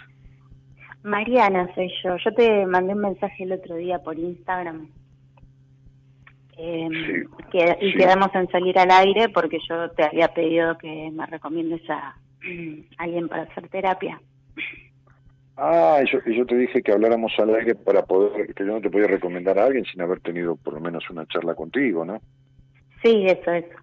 Mariana 1.03 1.69
soy 1.75 1.93
yo. 2.03 2.17
Yo 2.17 2.33
te 2.33 2.65
mandé 2.65 2.95
un 2.95 3.01
mensaje 3.01 3.45
el 3.45 3.53
otro 3.53 3.77
día 3.77 3.99
por 3.99 4.19
Instagram. 4.19 4.89
Eh, 6.57 6.89
que, 7.53 7.77
y 7.83 7.93
quedamos 7.93 8.35
en 8.35 8.49
salir 8.49 8.79
al 8.79 8.91
aire 8.91 9.29
porque 9.29 9.59
yo 9.69 9.91
te 9.91 10.05
había 10.05 10.29
pedido 10.29 10.79
que 10.79 11.11
me 11.13 11.27
recomiendes 11.27 11.83
a 11.91 12.17
alguien 12.97 13.29
para 13.29 13.43
hacer 13.43 13.69
terapia. 13.69 14.19
Ah, 15.59 16.01
y 16.03 16.11
yo, 16.11 16.19
yo 16.25 16.47
te 16.47 16.57
dije 16.57 16.83
que 16.83 16.93
habláramos 16.93 17.35
al 17.39 17.55
aire 17.55 17.75
para 17.75 18.07
poder, 18.07 18.55
que 18.55 18.65
yo 18.65 18.73
no 18.73 18.81
te 18.81 18.89
podía 18.89 19.09
recomendar 19.09 19.59
a 19.59 19.67
alguien 19.67 19.85
sin 19.85 20.01
haber 20.01 20.21
tenido 20.21 20.57
por 20.57 20.73
lo 20.73 20.81
menos 20.81 21.05
una 21.11 21.27
charla 21.27 21.55
contigo, 21.55 22.03
¿no? 22.03 22.23
Sí, 23.03 23.27
eso, 23.27 23.51
eso. 23.51 23.77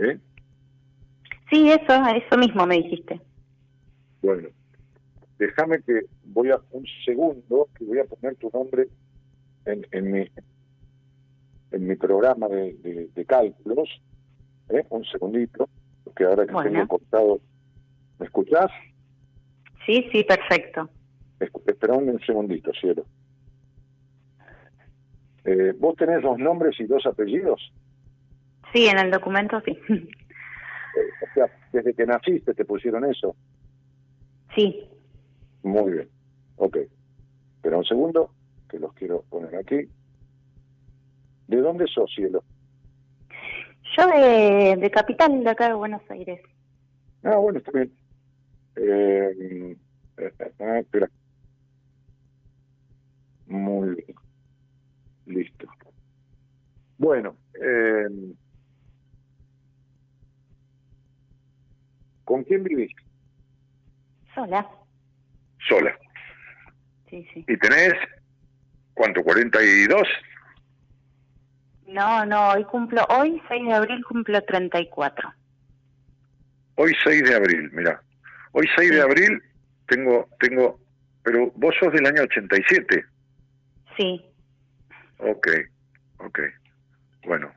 ¿Eh? 0.00 0.18
Sí, 1.50 1.70
eso, 1.70 1.92
eso 2.14 2.36
mismo 2.36 2.66
me 2.66 2.76
dijiste. 2.76 3.20
Bueno, 4.22 4.48
déjame 5.38 5.82
que 5.82 6.02
voy 6.24 6.50
a 6.50 6.60
un 6.72 6.84
segundo, 7.04 7.68
que 7.76 7.84
voy 7.84 7.98
a 7.98 8.04
poner 8.04 8.36
tu 8.36 8.50
nombre 8.52 8.88
en, 9.64 9.86
en 9.92 10.12
mi 10.12 10.26
en 11.70 11.86
mi 11.86 11.96
programa 11.96 12.48
de, 12.48 13.10
de, 13.14 13.24
cálculos, 13.26 13.88
¿eh? 14.70 14.84
un 14.88 15.04
segundito, 15.04 15.68
porque 16.02 16.24
ahora 16.24 16.46
que 16.46 16.54
tengo 16.70 16.88
cortado, 16.88 17.40
¿me 18.18 18.24
escuchás? 18.26 18.70
Sí, 19.84 20.08
sí, 20.10 20.24
perfecto. 20.24 20.88
espera 21.38 21.94
un 21.94 22.18
segundito, 22.20 22.72
cielo. 22.72 23.04
Eh, 25.44 25.74
¿Vos 25.78 25.96
tenés 25.96 26.22
dos 26.22 26.38
nombres 26.38 26.78
y 26.80 26.84
dos 26.84 27.04
apellidos? 27.06 27.72
Sí, 28.72 28.86
en 28.86 28.98
el 28.98 29.10
documento 29.10 29.60
sí. 29.64 29.78
o 31.00 31.34
sea, 31.34 31.46
desde 31.72 31.94
que 31.94 32.06
naciste 32.06 32.54
te 32.54 32.64
pusieron 32.64 33.04
eso. 33.04 33.34
Sí. 34.54 34.88
Muy 35.62 35.92
bien. 35.92 36.08
Ok. 36.56 36.76
Espera 37.56 37.78
un 37.78 37.84
segundo, 37.84 38.30
que 38.68 38.78
los 38.78 38.92
quiero 38.94 39.22
poner 39.28 39.56
aquí. 39.56 39.88
¿De 41.46 41.56
dónde 41.56 41.86
sos, 41.86 42.12
cielo? 42.14 42.42
Yo 43.96 44.06
de, 44.06 44.76
de 44.76 44.90
Capital, 44.90 45.42
de 45.42 45.50
acá 45.50 45.68
de 45.68 45.74
Buenos 45.74 46.02
Aires. 46.10 46.40
Ah, 47.22 47.36
bueno, 47.36 47.58
está 47.58 47.72
bien. 47.72 47.92
Eh, 48.76 49.76
eh, 50.18 50.32
eh 50.38 50.78
espera. 50.80 51.10
Muy 53.46 53.94
bien. 53.96 54.14
Listo. 55.26 55.66
Bueno, 56.98 57.36
eh, 57.54 58.08
¿con 62.28 62.44
quién 62.44 62.62
vivís? 62.62 62.92
Sola. 64.34 64.68
Sola. 65.66 65.96
Sí, 67.08 67.26
sí. 67.32 67.42
¿Y 67.48 67.56
tenés 67.56 67.94
cuánto? 68.92 69.22
¿42? 69.22 70.06
No, 71.86 72.26
no, 72.26 72.50
hoy 72.50 72.64
cumplo, 72.64 73.02
hoy 73.08 73.40
6 73.48 73.66
de 73.66 73.72
abril 73.72 74.04
cumplo 74.04 74.42
34. 74.42 75.32
Hoy 76.74 76.94
6 77.02 77.22
de 77.24 77.34
abril, 77.34 77.70
mira. 77.72 78.02
Hoy 78.52 78.68
6 78.76 78.90
de 78.90 79.00
abril 79.00 79.42
tengo, 79.86 80.28
tengo, 80.38 80.78
pero 81.22 81.50
vos 81.54 81.74
sos 81.80 81.94
del 81.94 82.04
año 82.04 82.24
87. 82.24 83.04
Sí. 83.96 84.22
Ok, 85.16 85.48
ok. 86.18 86.40
Bueno, 87.24 87.50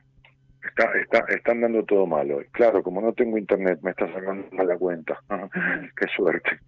está, 0.76 0.92
está, 0.98 1.18
están 1.32 1.60
dando 1.60 1.84
todo 1.84 2.06
mal 2.06 2.30
hoy. 2.30 2.46
Claro, 2.52 2.82
como 2.82 3.00
no 3.00 3.12
tengo 3.12 3.38
internet, 3.38 3.78
me 3.82 3.90
está 3.90 4.06
sacando 4.12 4.48
la 4.64 4.76
cuenta. 4.76 5.20
Qué 5.96 6.06
suerte. 6.16 6.58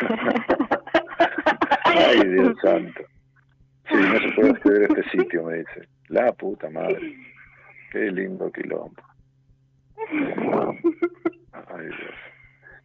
Ay, 1.84 2.28
Dios 2.28 2.56
santo. 2.62 3.02
Sí, 3.88 3.96
no 3.96 4.18
se 4.18 4.32
puede 4.34 4.50
acceder 4.50 4.82
a 4.82 4.86
este 4.86 5.10
sitio, 5.10 5.44
me 5.44 5.58
dice. 5.58 5.88
La 6.08 6.32
puta 6.32 6.70
madre. 6.70 7.16
Qué 7.90 8.10
lindo 8.10 8.50
quilombo. 8.50 9.02
Ay, 10.08 11.86
Dios. 11.86 12.14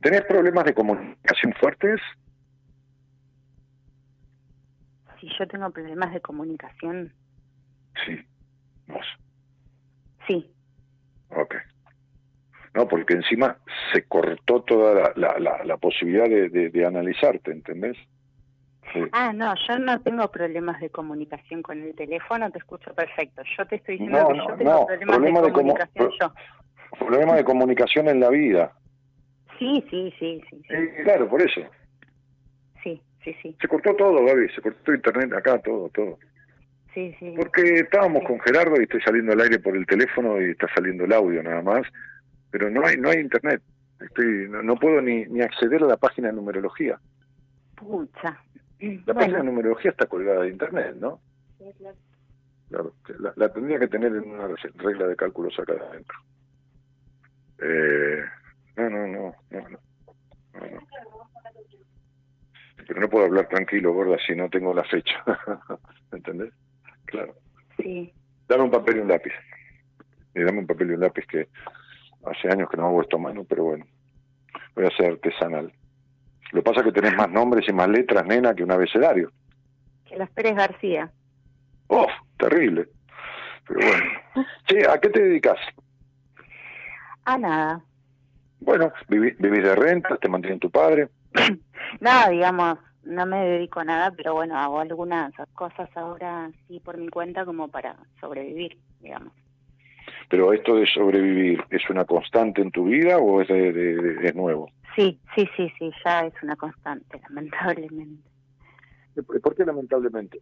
¿Tenés 0.02 0.24
problemas 0.26 0.66
de 0.66 0.74
comunicación 0.74 1.54
fuertes? 1.60 2.02
Si 5.20 5.28
yo 5.40 5.48
tengo 5.48 5.70
problemas 5.72 6.14
de 6.14 6.22
comunicación. 6.22 7.14
Sí, 8.06 8.20
vos. 8.88 9.06
Sí. 10.28 10.50
Ok. 11.36 11.56
No, 12.74 12.88
porque 12.88 13.14
encima 13.14 13.58
se 13.92 14.04
cortó 14.04 14.62
toda 14.62 15.14
la, 15.16 15.40
la, 15.40 15.64
la, 15.64 15.78
posibilidad 15.78 16.30
de, 16.30 16.50
de, 16.50 16.70
de 16.70 16.86
analizarte, 16.86 17.52
¿entendés? 17.52 17.98
Ah, 19.12 19.34
no, 19.34 19.54
yo 19.68 19.80
no 19.80 20.00
tengo 20.02 20.30
problemas 20.30 20.80
de 20.80 20.90
comunicación 20.90 21.62
con 21.62 21.82
el 21.82 21.96
teléfono, 21.96 22.50
te 22.52 22.60
escucho 22.60 22.94
perfecto. 22.94 23.42
Yo 23.58 23.66
te 23.66 23.78
estoy 23.78 23.98
diciendo 23.98 24.28
que 24.30 24.38
yo 24.38 24.56
tengo 24.56 24.86
problemas 24.86 25.18
problema 25.18 25.42
de 25.42 25.52
comunicación 25.52 26.12
yo. 26.20 26.34
Problema 27.00 27.36
de 27.36 27.44
comunicación 27.44 28.08
en 28.08 28.20
la 28.20 28.30
vida. 28.30 28.74
Sí, 29.60 29.84
sí, 29.90 30.14
sí, 30.20 30.42
sí. 30.50 30.62
claro, 31.04 31.28
por 31.28 31.42
eso. 31.42 31.62
Sí, 32.84 33.02
sí, 33.24 33.36
sí. 33.42 33.58
Se 33.60 33.68
cortó 33.68 33.96
todo, 33.96 34.24
Gaby, 34.26 34.50
se 34.50 34.62
cortó 34.62 34.94
internet 34.94 35.34
acá, 35.34 35.60
todo, 35.60 35.90
todo. 35.90 36.18
Sí, 36.98 37.16
sí. 37.20 37.32
Porque 37.38 37.82
estábamos 37.82 38.24
con 38.24 38.40
Gerardo 38.40 38.74
y 38.80 38.86
estoy 38.86 39.00
saliendo 39.02 39.32
al 39.32 39.42
aire 39.42 39.60
por 39.60 39.78
el 39.78 39.86
teléfono 39.86 40.42
y 40.42 40.50
está 40.50 40.68
saliendo 40.74 41.06
el 41.06 41.14
audio 41.14 41.44
nada 41.44 41.62
más, 41.62 41.86
pero 42.50 42.72
no 42.72 42.84
hay 42.84 42.98
no 42.98 43.12
hay 43.12 43.20
internet. 43.20 43.62
Estoy 44.00 44.50
no, 44.50 44.76
puedo 44.78 45.00
ni, 45.00 45.24
ni 45.28 45.42
acceder 45.42 45.84
a 45.84 45.86
la 45.86 45.98
página 45.98 46.30
de 46.30 46.34
numerología. 46.34 47.00
Pucha, 47.76 48.42
la 48.80 49.14
página 49.14 49.38
de 49.38 49.44
numerología 49.44 49.92
está 49.92 50.08
colgada 50.08 50.42
de 50.42 50.50
internet, 50.50 50.96
¿no? 51.00 51.22
Sí, 51.60 51.66
claro. 51.78 52.96
la, 53.36 53.54
tendría 53.54 53.78
que 53.78 53.90
tener 53.90 54.16
en 54.16 54.32
una 54.32 54.48
regla 54.78 55.06
de 55.06 55.16
cálculos 55.16 55.54
acá 55.60 55.74
adentro. 55.74 56.18
Eh, 57.60 58.24
no, 58.76 58.90
no, 58.90 59.08
no, 59.08 59.36
no, 59.52 59.70
no, 59.70 59.80
Pero 62.88 63.02
no 63.02 63.08
puedo 63.08 63.26
hablar 63.26 63.48
tranquilo, 63.50 63.94
gorda, 63.94 64.18
si 64.26 64.36
no 64.36 64.50
tengo 64.50 64.74
la 64.74 64.84
fecha. 64.86 65.24
¿Entendés? 66.12 66.52
Claro. 67.08 67.34
Sí. 67.78 68.14
Dame 68.48 68.64
un 68.64 68.72
papel 68.72 68.98
y 68.98 69.00
un 69.00 69.08
lápiz. 69.08 69.34
Y 70.36 70.44
dame 70.44 70.60
un 70.60 70.68
papel 70.68 70.92
y 70.92 70.94
un 70.94 71.00
lápiz 71.02 71.26
que 71.26 71.48
hace 72.26 72.48
años 72.50 72.70
que 72.70 72.78
no 72.78 72.86
hago 72.88 73.02
esto 73.02 73.18
a 73.18 73.20
mano, 73.20 73.44
pero 73.44 73.64
bueno, 73.64 73.86
voy 74.76 74.86
a 74.86 74.96
ser 74.96 75.14
artesanal. 75.14 75.74
Lo 76.52 76.64
pasa 76.64 76.84
que 76.84 76.92
tenés 76.92 77.16
más 77.16 77.30
nombres 77.30 77.68
y 77.68 77.74
más 77.74 77.90
letras, 77.90 78.26
nena, 78.26 78.54
que 78.54 78.64
un 78.64 78.72
abecedario. 78.72 79.32
Que 80.06 80.16
las 80.16 80.30
Pérez 80.30 80.56
García. 80.56 81.12
¡Oh! 81.88 82.08
Terrible. 82.38 82.88
Pero 83.68 83.80
bueno. 83.80 84.46
Sí, 84.70 84.78
¿a 84.88 85.00
qué 85.00 85.10
te 85.10 85.24
dedicas? 85.24 85.58
A 87.26 87.38
nada. 87.38 87.82
Bueno, 88.60 88.92
vivís, 89.08 89.38
de 89.38 89.76
renta, 89.76 90.18
te 90.18 90.30
mantiene 90.30 90.60
tu 90.60 90.70
padre. 90.70 91.10
nada, 92.00 92.30
digamos, 92.30 92.80
no 93.08 93.26
me 93.26 93.46
dedico 93.46 93.80
a 93.80 93.86
nada, 93.86 94.12
pero 94.12 94.34
bueno, 94.34 94.58
hago 94.58 94.80
algunas 94.80 95.34
cosas 95.54 95.90
ahora 95.96 96.52
sí 96.68 96.80
por 96.80 96.98
mi 96.98 97.08
cuenta 97.10 97.46
como 97.46 97.70
para 97.70 97.96
sobrevivir, 98.20 98.78
digamos. 99.00 99.34
Pero 100.30 100.52
esto 100.52 100.76
de 100.76 100.86
sobrevivir, 100.88 101.64
¿es 101.70 101.90
una 101.90 102.06
constante 102.06 102.62
en 102.62 102.72
tu 102.72 102.86
vida 102.86 103.18
o 103.18 103.42
es, 103.42 103.48
de, 103.48 104.34
nuevo? 104.36 104.70
Sí, 104.96 105.20
sí, 105.36 105.48
sí, 105.56 105.72
sí, 105.80 105.92
ya 106.04 106.26
es 106.26 106.34
una 106.44 106.56
constante, 106.56 107.20
lamentablemente. 107.30 108.30
¿Por 109.42 109.56
qué 109.56 109.66
lamentablemente? 109.66 110.40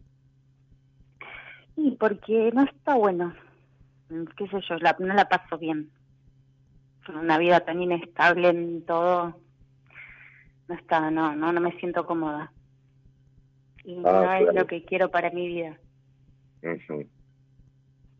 Y 1.76 1.92
porque 1.92 2.50
no 2.52 2.64
está 2.64 2.94
bueno, 2.94 3.34
qué 4.36 4.48
sé 4.48 4.60
yo, 4.68 4.76
no 4.98 5.14
la 5.14 5.28
paso 5.28 5.58
bien. 5.58 5.90
Una 7.08 7.38
vida 7.38 7.60
tan 7.60 7.80
inestable 7.80 8.48
en 8.48 8.84
todo, 8.84 9.36
no 10.68 10.74
está, 10.74 11.10
no, 11.10 11.34
no, 11.36 11.52
no 11.52 11.60
me 11.60 11.72
siento 11.78 12.06
cómoda. 12.06 12.52
Y 13.84 13.96
ah, 14.04 14.40
no 14.42 14.50
es 14.50 14.54
lo 14.54 14.66
que 14.66 14.84
quiero 14.84 15.10
para 15.10 15.30
mi 15.30 15.46
vida. 15.46 15.78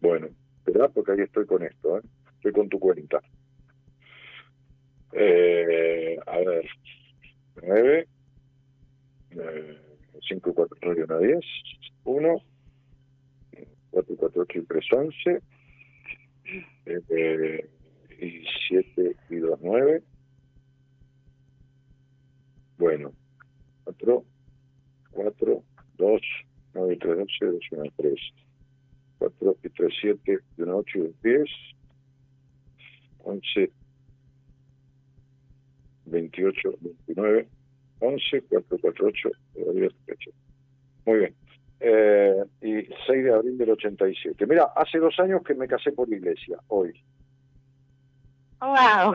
Bueno, 0.01 0.29
¿verdad? 0.65 0.91
Porque 0.95 1.13
ahí 1.13 1.21
estoy 1.21 1.47
con 1.47 1.63
esto, 1.63 1.99
¿eh? 1.99 2.03
Estoy 2.37 2.53
con 2.53 2.69
tu 2.69 2.79
cuenta. 2.79 3.21
Eh, 5.13 6.19
a 6.27 6.39
ver, 6.39 6.69
9, 7.63 8.09
5, 10.29 10.55
4, 10.55 10.77
9, 10.83 11.05
1, 11.05 11.19
10, 11.19 11.45
1, 12.05 12.43
4, 13.91 14.17
4, 14.17 14.43
8 14.43 14.59
y 14.59 14.63
3, 14.63 14.85
11, 14.93 15.41
eh, 16.87 17.71
y 18.21 18.45
7 18.69 19.17
y 19.31 19.37
2, 19.37 19.59
9. 19.63 20.03
Bueno, 22.79 23.13
4, 23.85 24.25
4, 25.13 25.63
2, 25.99 26.21
9 26.75 26.95
y 26.95 26.99
3, 26.99 27.17
12, 27.17 27.27
2, 27.41 27.61
1, 27.73 27.85
3. 27.97 28.15
4 29.19 29.57
y 29.63 29.69
3, 29.71 29.95
7, 30.01 30.39
y 30.59 30.63
1, 30.63 30.77
8 30.77 30.99
y 30.99 31.15
10, 31.23 31.45
11, 33.25 33.71
28, 36.07 36.75
29, 36.81 37.49
11, 38.01 38.43
4, 38.49 38.79
4, 38.81 39.07
8, 39.07 39.31
10, 39.55 39.93
8. 40.13 40.31
Muy 41.07 41.19
bien. 41.19 41.35
Eh, 41.81 42.45
y 42.63 42.73
6 43.07 43.25
de 43.25 43.35
abril 43.35 43.59
del 43.59 43.71
87. 43.71 44.47
Mira, 44.47 44.73
hace 44.77 44.99
dos 44.99 45.19
años 45.19 45.43
que 45.43 45.55
me 45.55 45.69
casé 45.69 45.93
por 45.93 46.13
iglesia, 46.13 46.59
hoy. 46.69 46.93
¡Wow! 48.61 49.15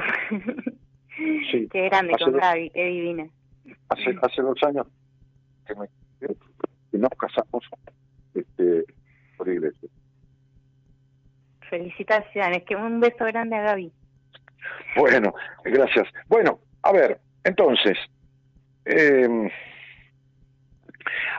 Sí. 1.52 1.68
Qué 1.72 1.90
grande 1.90 2.14
con 2.20 2.34
Gaby, 2.34 2.70
qué 2.70 2.86
divina. 2.86 3.28
Hace, 3.90 4.16
hace 4.22 4.42
dos 4.42 4.62
años 4.64 4.88
que, 5.66 5.76
me, 5.76 5.88
que 6.20 6.98
nos 6.98 7.10
casamos 7.12 7.70
este, 8.34 8.86
por 9.38 9.48
iglesia. 9.50 9.90
Felicitaciones, 11.70 12.64
que 12.64 12.76
un 12.76 13.00
beso 13.00 13.26
grande 13.26 13.56
a 13.56 13.62
Gaby. 13.62 13.92
Bueno, 14.96 15.34
gracias. 15.64 16.08
Bueno, 16.28 16.60
a 16.84 16.92
ver, 16.92 17.20
entonces, 17.44 17.98
eh, 18.86 19.50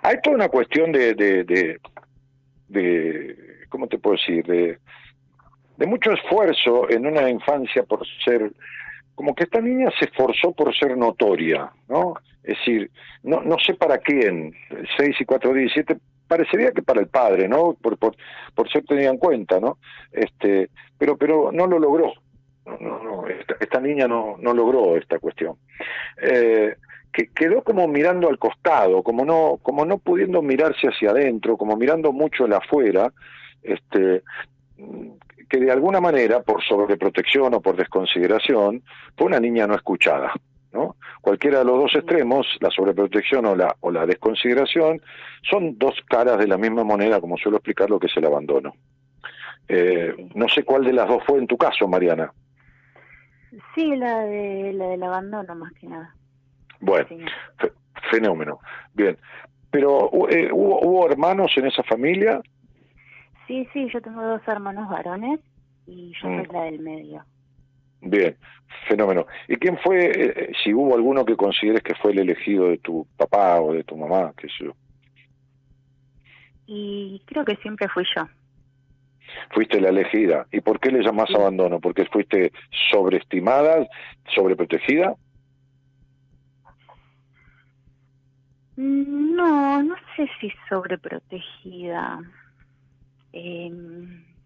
hay 0.02 0.20
toda 0.22 0.36
una 0.36 0.48
cuestión 0.48 0.92
de, 0.92 1.14
de, 1.14 1.44
de, 1.44 1.80
de, 2.68 3.66
¿cómo 3.68 3.86
te 3.88 3.98
puedo 3.98 4.16
decir? 4.16 4.44
De, 4.46 4.78
de 5.76 5.86
mucho 5.86 6.12
esfuerzo 6.12 6.90
en 6.90 7.06
una 7.06 7.28
infancia 7.28 7.82
por 7.82 8.06
ser, 8.24 8.52
como 9.14 9.34
que 9.34 9.44
esta 9.44 9.60
niña 9.60 9.90
se 9.98 10.06
esforzó 10.06 10.52
por 10.52 10.74
ser 10.76 10.96
notoria, 10.96 11.70
¿no? 11.88 12.14
Es 12.42 12.58
decir, 12.58 12.90
no, 13.22 13.40
no 13.42 13.56
sé 13.58 13.74
para 13.74 13.98
quién, 13.98 14.54
6 14.96 15.16
y 15.20 15.24
4, 15.24 15.52
17, 15.52 15.96
parecería 16.26 16.72
que 16.72 16.82
para 16.82 17.00
el 17.00 17.08
padre, 17.08 17.48
¿no? 17.48 17.74
Por, 17.74 17.98
por, 17.98 18.16
por 18.54 18.70
ser 18.70 18.84
tenida 18.84 19.10
en 19.10 19.18
cuenta, 19.18 19.60
¿no? 19.60 19.78
Este, 20.10 20.70
pero, 20.98 21.16
pero 21.16 21.52
no 21.52 21.66
lo 21.66 21.78
logró. 21.78 22.12
No, 22.64 23.02
no, 23.02 23.24
esta, 23.60 23.80
niña 23.80 24.06
no, 24.06 24.36
no 24.38 24.54
logró 24.54 24.96
esta 24.96 25.18
cuestión. 25.18 25.56
Eh, 26.22 26.76
que 27.12 27.28
quedó 27.34 27.62
como 27.62 27.86
mirando 27.88 28.28
al 28.28 28.38
costado, 28.38 29.02
como 29.02 29.24
no, 29.24 29.58
como 29.62 29.84
no 29.84 29.98
pudiendo 29.98 30.42
mirarse 30.42 30.88
hacia 30.88 31.10
adentro, 31.10 31.56
como 31.56 31.76
mirando 31.76 32.12
mucho 32.12 32.46
el 32.46 32.54
afuera, 32.54 33.12
este, 33.62 34.22
que 35.48 35.58
de 35.58 35.70
alguna 35.70 36.00
manera, 36.00 36.40
por 36.42 36.62
sobreprotección 36.64 37.52
o 37.54 37.60
por 37.60 37.76
desconsideración, 37.76 38.82
fue 39.16 39.26
una 39.26 39.38
niña 39.38 39.66
no 39.66 39.74
escuchada. 39.74 40.32
¿no? 40.72 40.96
Cualquiera 41.20 41.58
de 41.58 41.66
los 41.66 41.78
dos 41.78 41.94
extremos, 41.94 42.46
la 42.60 42.70
sobreprotección 42.70 43.44
o 43.44 43.54
la, 43.54 43.76
o 43.80 43.90
la 43.90 44.06
desconsideración, 44.06 45.02
son 45.42 45.76
dos 45.78 45.94
caras 46.08 46.38
de 46.38 46.48
la 46.48 46.56
misma 46.56 46.84
moneda, 46.84 47.20
como 47.20 47.36
suelo 47.36 47.58
explicar 47.58 47.90
lo 47.90 47.98
que 47.98 48.06
es 48.06 48.16
el 48.16 48.24
abandono. 48.24 48.72
Eh, 49.68 50.28
no 50.34 50.48
sé 50.48 50.64
cuál 50.64 50.84
de 50.84 50.94
las 50.94 51.06
dos 51.06 51.22
fue 51.26 51.38
en 51.38 51.46
tu 51.46 51.56
caso, 51.56 51.86
Mariana. 51.86 52.32
Sí, 53.74 53.94
la, 53.96 54.20
de, 54.20 54.72
la 54.72 54.86
del 54.88 55.02
abandono, 55.02 55.54
más 55.54 55.72
que 55.74 55.86
nada. 55.86 56.14
Bueno, 56.80 57.06
fenómeno. 58.10 58.58
Bien. 58.94 59.18
Pero, 59.70 60.10
eh, 60.28 60.50
¿hubo, 60.52 60.80
¿hubo 60.80 61.06
hermanos 61.06 61.52
en 61.56 61.66
esa 61.66 61.82
familia? 61.82 62.40
Sí, 63.46 63.68
sí, 63.72 63.88
yo 63.92 64.00
tengo 64.00 64.22
dos 64.22 64.42
hermanos 64.46 64.88
varones 64.88 65.40
y 65.86 66.12
yo 66.12 66.20
soy 66.20 66.46
mm. 66.48 66.52
la 66.52 66.62
del 66.62 66.78
medio. 66.80 67.24
Bien, 68.00 68.36
fenómeno. 68.88 69.26
¿Y 69.48 69.56
quién 69.56 69.78
fue, 69.78 70.10
eh, 70.10 70.52
si 70.62 70.74
hubo 70.74 70.94
alguno 70.94 71.24
que 71.24 71.36
consideres 71.36 71.82
que 71.82 71.94
fue 71.94 72.12
el 72.12 72.18
elegido 72.20 72.68
de 72.68 72.78
tu 72.78 73.06
papá 73.16 73.60
o 73.60 73.72
de 73.72 73.84
tu 73.84 73.96
mamá, 73.96 74.32
qué 74.36 74.48
sé 74.48 74.64
yo? 74.64 74.72
Y 76.66 77.22
creo 77.26 77.44
que 77.44 77.56
siempre 77.56 77.88
fui 77.88 78.04
yo. 78.16 78.26
Fuiste 79.50 79.80
la 79.80 79.90
elegida. 79.90 80.46
¿Y 80.50 80.60
por 80.60 80.80
qué 80.80 80.90
le 80.90 81.02
llamas 81.02 81.30
abandono? 81.34 81.80
¿Porque 81.80 82.04
fuiste 82.06 82.52
sobreestimada, 82.90 83.86
sobreprotegida? 84.34 85.14
Mm, 88.76 89.36
no, 89.36 89.82
no 89.82 89.94
sé 90.16 90.28
si 90.40 90.52
sobreprotegida. 90.68 92.18
Eh, 93.32 93.70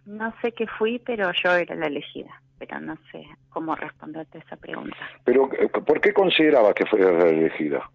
no 0.06 0.32
sé 0.40 0.52
qué 0.52 0.66
fui, 0.66 1.00
pero 1.04 1.30
yo 1.32 1.52
era 1.52 1.74
la 1.74 1.88
elegida, 1.88 2.30
pero 2.58 2.80
no 2.80 2.96
sé 3.10 3.24
cómo 3.50 3.74
responderte 3.74 4.38
esa 4.38 4.56
pregunta. 4.56 4.96
Pero, 5.24 5.50
eh, 5.52 5.68
¿por 5.68 6.00
qué 6.00 6.12
considerabas 6.12 6.74
que 6.74 6.86
fuera 6.86 7.10
la 7.12 7.28
elegida? 7.28 7.90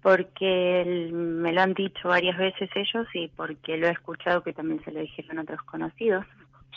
Porque 0.00 1.10
me 1.12 1.52
lo 1.52 1.60
han 1.60 1.74
dicho 1.74 2.08
varias 2.08 2.38
veces 2.38 2.70
ellos 2.76 3.08
y 3.14 3.26
porque 3.28 3.76
lo 3.76 3.88
he 3.88 3.90
escuchado 3.90 4.42
que 4.42 4.52
también 4.52 4.80
se 4.84 4.92
lo 4.92 5.00
dijeron 5.00 5.40
otros 5.40 5.60
conocidos. 5.62 6.24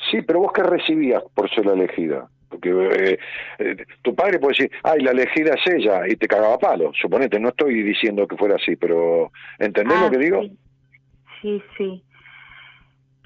Sí, 0.10 0.24
pero 0.24 0.40
vos 0.40 0.52
qué 0.54 0.64
recibías 0.64 1.22
por 1.36 1.48
ser 1.52 1.68
la 1.68 1.74
elegida? 1.74 2.28
Porque 2.50 2.70
eh, 2.72 3.20
eh, 3.60 3.86
tu 4.02 4.16
padre 4.16 4.40
puede 4.40 4.56
decir, 4.58 4.72
ay, 4.82 5.02
la 5.02 5.12
elegida 5.12 5.54
es 5.54 5.72
ella, 5.72 6.08
y 6.08 6.16
te 6.16 6.28
cagaba 6.28 6.58
palo. 6.58 6.92
Suponete, 7.00 7.40
no 7.40 7.50
estoy 7.50 7.84
diciendo 7.84 8.28
que 8.28 8.38
fuera 8.38 8.56
así, 8.56 8.76
pero 8.76 9.32
¿entendés 9.60 10.00
lo 10.00 10.08
ah, 10.08 10.10
que 10.10 10.18
digo? 10.18 10.42
sí, 11.42 11.62
sí 11.78 12.04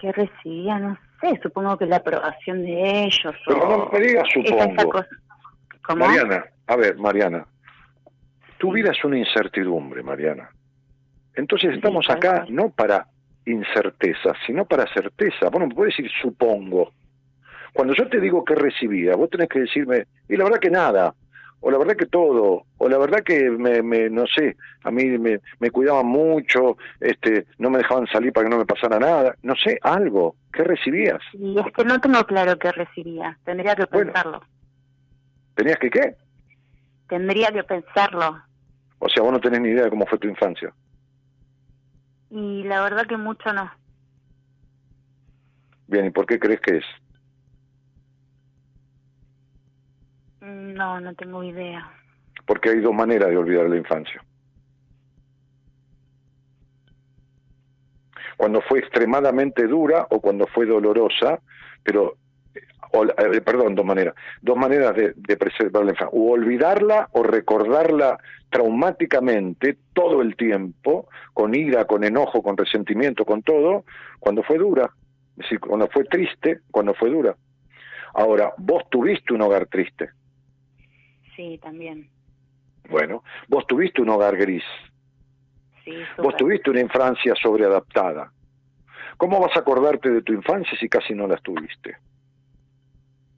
que 0.04 0.12
recibía, 0.12 0.78
no 0.80 0.98
sé, 1.22 1.40
supongo 1.42 1.78
que 1.78 1.86
la 1.86 1.96
aprobación 1.96 2.62
de 2.62 3.06
ellos. 3.06 3.34
Pero 3.46 3.70
no 3.70 3.90
me 3.90 4.00
digas 4.02 4.28
supongo. 4.34 5.06
Mariana, 5.96 6.44
a 6.68 6.76
ver, 6.76 6.98
Mariana, 6.98 7.46
tu 8.58 8.74
vida 8.74 8.92
es 8.92 9.02
una 9.06 9.18
incertidumbre, 9.18 10.04
Mariana. 10.04 10.50
Entonces 11.36 11.76
estamos 11.76 12.10
acá 12.10 12.46
no 12.50 12.70
para 12.70 13.08
incerteza, 13.46 14.34
sino 14.46 14.66
para 14.66 14.94
certeza. 14.94 15.48
Bueno, 15.50 15.68
me 15.68 15.76
puedes 15.76 15.96
decir 15.96 16.12
supongo. 16.22 16.92
Cuando 17.72 17.94
yo 17.94 18.10
te 18.10 18.20
digo 18.20 18.44
que 18.44 18.56
recibía, 18.56 19.16
vos 19.16 19.30
tenés 19.30 19.48
que 19.48 19.62
decirme, 19.62 20.06
y 20.28 20.36
la 20.36 20.44
verdad 20.44 20.60
que 20.60 20.70
nada, 20.70 21.16
o 21.66 21.72
la 21.72 21.78
verdad 21.78 21.96
que 21.96 22.06
todo, 22.06 22.66
o 22.78 22.90
la 22.90 22.98
verdad 22.98 23.24
que 23.24 23.50
me, 23.50 23.82
me 23.82 24.10
no 24.10 24.26
sé, 24.28 24.58
a 24.84 24.92
mí 24.92 25.06
me, 25.18 25.40
me, 25.60 25.72
cuidaban 25.72 26.06
mucho, 26.06 26.76
este, 27.00 27.46
no 27.58 27.70
me 27.70 27.78
dejaban 27.78 28.06
salir 28.08 28.34
para 28.34 28.46
que 28.46 28.50
no 28.50 28.58
me 28.58 28.66
pasara 28.66 29.00
nada, 29.00 29.34
no 29.44 29.56
sé, 29.56 29.80
algo, 29.82 30.36
¿qué 30.52 30.66
recibías? 30.66 31.22
Y 31.32 31.58
es 31.58 31.66
que 31.74 31.86
no 31.86 32.02
tengo 32.02 32.22
claro 32.26 32.60
qué 32.60 32.70
recibía, 32.74 33.40
tendría 33.46 33.78
que 33.78 33.88
pensarlo. 33.88 34.44
¿Tenías 35.56 35.78
que 35.80 35.90
qué? 35.90 36.18
Tendría 37.08 37.48
que 37.48 37.64
pensarlo. 37.64 38.42
O 39.00 39.08
sea, 39.08 39.24
vos 39.24 39.32
no 39.32 39.40
tenés 39.40 39.62
ni 39.62 39.70
idea 39.70 39.86
de 39.86 39.90
cómo 39.90 40.06
fue 40.06 40.20
tu 40.20 40.28
infancia. 40.28 40.74
Y 42.30 42.64
la 42.64 42.82
verdad 42.82 43.08
que 43.08 43.16
mucho 43.16 43.54
no. 43.54 43.72
Bien, 45.88 46.08
¿y 46.08 46.10
por 46.10 46.26
qué 46.26 46.38
crees 46.38 46.60
que 46.60 46.78
es? 46.78 46.86
No, 50.44 51.00
no 51.00 51.14
tengo 51.16 51.42
idea. 51.42 51.90
Porque 52.46 52.72
hay 52.72 52.82
dos 52.82 52.94
maneras 52.94 53.30
de 53.30 53.38
olvidar 53.38 53.70
la 53.70 53.78
infancia. 53.78 54.22
Cuando 58.36 58.60
fue 58.62 58.80
extremadamente 58.80 59.66
dura 59.68 60.06
o 60.10 60.20
cuando 60.20 60.46
fue 60.48 60.66
dolorosa, 60.66 61.40
pero, 61.82 62.18
eh, 62.54 63.40
perdón, 63.40 63.76
dos 63.76 63.86
maneras, 63.86 64.16
dos 64.42 64.58
maneras 64.58 64.94
de, 64.96 65.14
de 65.16 65.38
preservar 65.38 65.86
la 65.86 65.92
infancia, 65.92 66.20
o 66.20 66.32
olvidarla 66.32 67.08
o 67.14 67.24
recordarla 67.24 68.18
traumáticamente 68.50 69.78
todo 69.94 70.22
el 70.22 70.36
tiempo, 70.36 71.08
con 71.34 71.56
ira, 71.56 71.86
con 71.86 72.04
enojo, 72.04 72.44
con 72.44 72.58
resentimiento, 72.58 73.24
con 73.24 73.44
todo, 73.44 73.86
cuando 74.20 74.44
fue 74.44 74.58
dura, 74.58 74.92
es 75.32 75.44
decir, 75.44 75.62
cuando 75.62 75.88
fue 75.88 76.04
triste, 76.04 76.60
cuando 76.70 76.94
fue 76.96 77.10
dura. 77.10 77.36
Ahora, 78.14 78.52
vos 78.58 78.84
tuviste 78.90 79.34
un 79.34 79.42
hogar 79.42 79.68
triste, 79.68 80.10
Sí, 81.36 81.60
también. 81.62 82.10
Bueno, 82.90 83.24
vos 83.48 83.66
tuviste 83.68 84.02
un 84.02 84.10
hogar 84.10 84.38
gris. 84.38 84.64
Sí, 85.84 85.94
vos 86.18 86.36
tuviste 86.38 86.70
una 86.70 86.82
infancia 86.82 87.34
sobreadaptada. 87.36 88.32
¿Cómo 89.18 89.40
vas 89.40 89.56
a 89.56 89.60
acordarte 89.60 90.10
de 90.10 90.22
tu 90.22 90.34
infancia 90.34 90.78
si 90.80 90.88
casi 90.90 91.14
no 91.14 91.28
la 91.28 91.38
tuviste? 91.38 91.98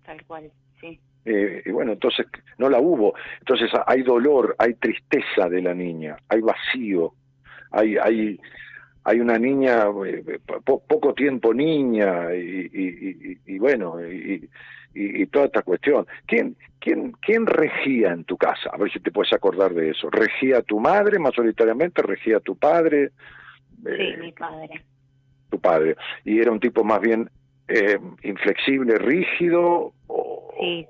Tal 0.06 0.24
cual, 0.26 0.52
sí. 0.80 1.00
Eh, 1.26 1.64
y 1.66 1.72
bueno, 1.72 1.94
entonces 1.94 2.28
no 2.58 2.70
la 2.70 2.80
hubo. 2.80 3.16
Entonces 3.40 3.72
hay 3.88 4.04
dolor, 4.04 4.56
hay 4.60 4.76
tristeza 4.76 5.50
de 5.50 5.62
la 5.62 5.74
niña, 5.74 6.18
hay 6.30 6.42
vacío, 6.42 7.14
hay, 7.72 7.98
hay, 7.98 8.40
hay 9.04 9.20
una 9.20 9.40
niña, 9.40 9.86
eh, 10.06 10.40
poco 10.64 11.14
tiempo 11.14 11.54
niña, 11.54 12.34
y, 12.34 12.70
y, 12.72 13.40
y 13.46 13.60
bueno, 13.60 14.04
y, 14.06 14.48
y, 14.96 15.26
toda 15.28 15.46
esta 15.46 15.62
cuestión. 15.62 16.08
¿Quién, 16.26 16.56
quién, 16.80 17.12
¿Quién 17.22 17.46
regía 17.46 18.12
en 18.12 18.24
tu 18.24 18.38
casa? 18.38 18.70
A 18.72 18.78
ver 18.78 18.92
si 18.92 19.00
te 19.00 19.12
puedes 19.12 19.34
acordar 19.34 19.74
de 19.74 19.90
eso. 19.90 20.10
¿Regía 20.10 20.62
tu 20.62 20.80
madre 20.80 21.20
mayoritariamente? 21.20 22.02
¿Regía 22.02 22.40
tu 22.40 22.56
padre? 22.56 23.12
Sí, 23.84 23.90
eh, 23.90 24.18
mi 24.18 24.32
padre. 24.32 24.86
Tu 25.50 25.60
padre. 25.60 25.96
¿Y 26.24 26.40
era 26.40 26.52
un 26.52 26.60
tipo 26.60 26.84
más 26.84 27.02
bien 27.02 27.30
eh, 27.68 28.00
inflexible, 28.24 28.98
rígido? 28.98 29.94
O, 30.08 30.54
sí, 30.60 30.88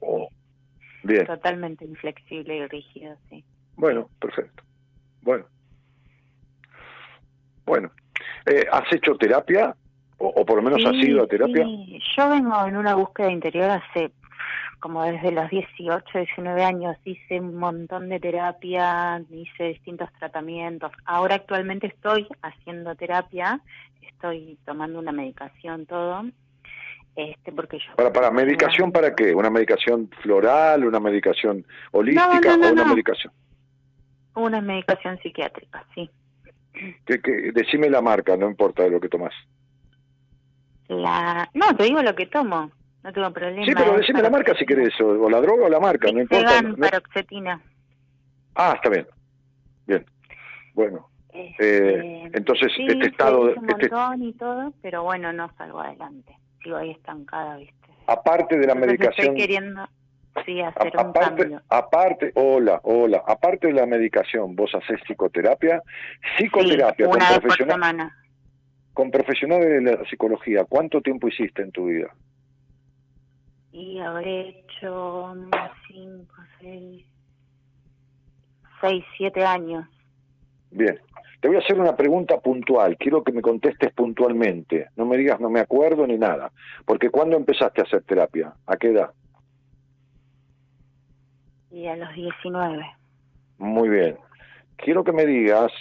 Bien. 1.03 1.25
Totalmente 1.25 1.85
inflexible 1.85 2.57
y 2.57 2.67
rígido, 2.67 3.15
sí. 3.29 3.43
Bueno, 3.75 4.09
perfecto. 4.19 4.63
Bueno. 5.21 5.45
Bueno. 7.65 7.91
Eh, 8.45 8.65
¿Has 8.71 8.91
hecho 8.91 9.15
terapia? 9.15 9.75
O, 10.17 10.45
por 10.45 10.57
lo 10.57 10.61
menos 10.61 10.85
ha 10.85 10.91
sido 10.91 11.23
a 11.23 11.27
terapia. 11.27 11.65
Sí. 11.65 11.99
Yo 12.15 12.29
vengo 12.29 12.65
en 12.65 12.77
una 12.77 12.95
búsqueda 12.95 13.31
interior 13.31 13.69
hace 13.69 14.11
como 14.79 15.03
desde 15.03 15.31
los 15.31 15.49
18, 15.49 16.05
19 16.13 16.63
años. 16.63 16.95
Hice 17.05 17.39
un 17.39 17.55
montón 17.55 18.07
de 18.07 18.19
terapia, 18.19 19.21
hice 19.31 19.63
distintos 19.63 20.09
tratamientos. 20.19 20.91
Ahora 21.05 21.35
actualmente 21.35 21.87
estoy 21.87 22.27
haciendo 22.43 22.95
terapia, 22.95 23.59
estoy 24.01 24.57
tomando 24.63 24.99
una 24.99 25.11
medicación, 25.11 25.85
todo. 25.85 26.25
Este, 27.15 27.51
porque 27.53 27.79
yo 27.79 27.95
para 27.95 28.11
para 28.11 28.29
medicación 28.29 28.91
para 28.91 29.15
qué 29.15 29.33
una 29.33 29.49
medicación 29.49 30.09
floral 30.21 30.83
una 30.83 30.99
medicación 30.99 31.65
holística 31.93 32.53
o 32.53 32.71
una 32.73 32.83
medicación 32.83 33.33
una 34.35 34.59
medicación 34.59 35.17
psiquiátrica 35.19 35.85
sí 35.95 36.09
que, 37.05 37.21
que, 37.21 37.53
decime 37.53 37.89
la 37.89 38.01
marca 38.01 38.35
no 38.35 38.49
importa 38.49 38.83
de 38.83 38.89
lo 38.89 38.99
que 38.99 39.07
tomas 39.07 39.33
la... 40.87 41.49
No, 41.53 41.75
te 41.75 41.83
digo 41.83 42.01
lo 42.01 42.15
que 42.15 42.27
tomo, 42.27 42.71
no 43.03 43.13
tengo 43.13 43.31
problema. 43.31 43.65
Sí, 43.65 43.73
pero 43.75 43.97
decime 43.97 44.21
la 44.21 44.29
marca 44.29 44.53
si 44.57 44.65
querés, 44.65 44.93
o, 45.01 45.29
la 45.29 45.41
droga 45.41 45.65
o 45.65 45.69
la 45.69 45.79
marca, 45.79 46.11
no 46.11 46.21
importa. 46.21 46.61
paroxetina. 46.79 47.61
Ah, 48.55 48.73
está 48.75 48.89
bien. 48.89 49.07
Bien. 49.85 50.05
Bueno. 50.73 51.09
Este, 51.33 51.99
eh, 51.99 52.31
entonces, 52.33 52.71
este 52.77 53.07
estado... 53.07 53.41
Un 53.41 53.69
este 53.69 53.89
y 54.19 54.33
todo, 54.33 54.73
pero 54.81 55.03
bueno, 55.03 55.33
no 55.33 55.51
salgo 55.57 55.81
adelante. 55.81 56.37
Sigo 56.63 56.77
ahí 56.77 56.91
estancada, 56.91 57.57
¿viste? 57.57 57.75
Aparte 58.07 58.57
de 58.57 58.67
la 58.67 58.75
medicación... 58.75 59.27
Estoy 59.27 59.41
queriendo... 59.41 59.87
Sí, 60.45 60.59
hacer 60.61 60.91
un 60.95 60.99
aparte, 60.99 61.43
cambio. 61.43 61.61
aparte, 61.69 62.31
hola, 62.35 62.81
hola, 62.83 63.23
aparte 63.25 63.67
de 63.67 63.73
la 63.73 63.85
medicación, 63.85 64.53
¿vos 64.53 64.69
haces 64.75 64.99
psicoterapia? 65.07 65.81
Psicoterapia 66.35 67.05
sí, 67.05 67.09
con 67.09 67.21
una 67.21 67.39
profesional. 67.39 67.41
Vez 67.41 67.57
por 67.57 67.71
semana 67.71 68.24
con 68.95 69.11
profesionales 69.11 69.67
de 69.67 69.81
la 69.81 70.05
psicología, 70.05 70.63
¿cuánto 70.63 71.01
tiempo 71.01 71.27
hiciste 71.27 71.61
en 71.61 71.71
tu 71.71 71.87
vida? 71.87 72.15
Y 73.73 73.99
habré 73.99 74.49
hecho 74.49 75.35
5, 75.89 76.33
6, 76.61 77.05
6, 78.79 79.05
7 79.17 79.45
años. 79.45 79.85
Bien. 80.71 80.97
Te 81.41 81.49
voy 81.49 81.57
a 81.57 81.59
hacer 81.59 81.77
una 81.77 81.95
pregunta 81.97 82.39
puntual. 82.39 82.95
Quiero 82.97 83.21
que 83.21 83.33
me 83.33 83.41
contestes 83.41 83.93
puntualmente. 83.93 84.87
No 84.95 85.05
me 85.05 85.17
digas 85.17 85.41
no 85.41 85.49
me 85.49 85.59
acuerdo 85.59 86.07
ni 86.07 86.17
nada. 86.17 86.53
Porque 86.85 87.09
¿cuándo 87.09 87.35
empezaste 87.35 87.81
a 87.81 87.83
hacer 87.83 88.01
terapia? 88.03 88.53
¿A 88.65 88.77
qué 88.77 88.91
edad? 88.91 89.11
Y 91.69 91.85
a 91.87 91.97
los 91.97 92.13
19. 92.15 92.81
Muy 93.57 93.89
bien. 93.89 94.17
Quiero 94.77 95.03
que 95.03 95.11
me 95.11 95.25
digas 95.25 95.71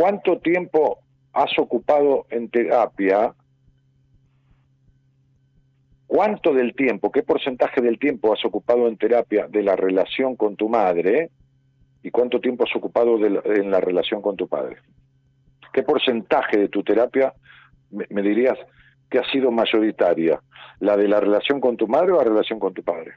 ¿Cuánto 0.00 0.38
tiempo 0.38 1.00
has 1.34 1.50
ocupado 1.58 2.24
en 2.30 2.48
terapia? 2.48 3.34
¿Cuánto 6.06 6.54
del 6.54 6.74
tiempo, 6.74 7.12
qué 7.12 7.22
porcentaje 7.22 7.82
del 7.82 7.98
tiempo 7.98 8.32
has 8.32 8.42
ocupado 8.46 8.88
en 8.88 8.96
terapia 8.96 9.46
de 9.46 9.62
la 9.62 9.76
relación 9.76 10.36
con 10.36 10.56
tu 10.56 10.70
madre 10.70 11.30
y 12.02 12.10
cuánto 12.10 12.40
tiempo 12.40 12.64
has 12.64 12.74
ocupado 12.74 13.18
en 13.26 13.70
la 13.70 13.78
relación 13.78 14.22
con 14.22 14.36
tu 14.36 14.48
padre? 14.48 14.78
¿Qué 15.70 15.82
porcentaje 15.82 16.56
de 16.56 16.68
tu 16.70 16.82
terapia 16.82 17.34
me, 17.90 18.22
dirías 18.22 18.56
que 19.10 19.18
ha 19.18 19.30
sido 19.30 19.50
mayoritaria? 19.50 20.40
¿La 20.78 20.96
de 20.96 21.08
la 21.08 21.20
relación 21.20 21.60
con 21.60 21.76
tu 21.76 21.86
madre 21.86 22.12
o 22.12 22.16
la 22.16 22.24
relación 22.24 22.58
con 22.58 22.72
tu 22.72 22.82
padre? 22.82 23.16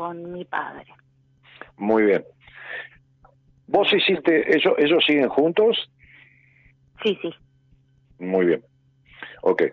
Con 0.00 0.32
mi 0.32 0.46
padre. 0.46 0.86
Muy 1.76 2.04
bien. 2.04 2.24
¿Vos 3.66 3.92
hiciste, 3.92 4.56
ellos, 4.56 4.72
ellos 4.78 5.04
siguen 5.06 5.28
juntos? 5.28 5.90
Sí, 7.02 7.18
sí. 7.20 7.30
Muy 8.18 8.46
bien. 8.46 8.62
Ok. 9.42 9.64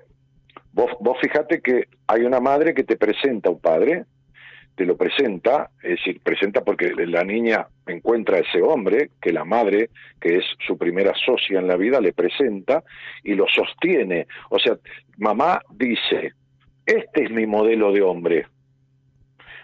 Vos, 0.74 0.92
vos 1.00 1.18
fíjate 1.22 1.62
que 1.62 1.86
hay 2.08 2.24
una 2.24 2.42
madre 2.42 2.74
que 2.74 2.84
te 2.84 2.98
presenta 2.98 3.48
a 3.48 3.54
un 3.54 3.62
padre, 3.62 4.04
te 4.76 4.86
lo 4.86 4.98
presenta, 4.98 5.72
es 5.82 5.92
decir, 5.92 6.20
presenta 6.22 6.62
porque 6.62 6.94
la 6.94 7.24
niña 7.24 7.66
encuentra 7.86 8.36
a 8.36 8.42
ese 8.42 8.62
hombre, 8.62 9.12
que 9.22 9.32
la 9.32 9.46
madre, 9.46 9.92
que 10.20 10.40
es 10.40 10.44
su 10.68 10.78
primera 10.78 11.14
socia 11.26 11.60
en 11.60 11.68
la 11.68 11.78
vida, 11.78 12.02
le 12.02 12.12
presenta 12.12 12.84
y 13.24 13.34
lo 13.34 13.48
sostiene. 13.48 14.28
O 14.50 14.60
sea, 14.60 14.78
mamá 15.18 15.62
dice, 15.72 16.34
este 16.86 17.24
es 17.24 17.32
mi 17.32 17.46
modelo 17.46 17.94
de 17.94 18.02
hombre, 18.02 18.46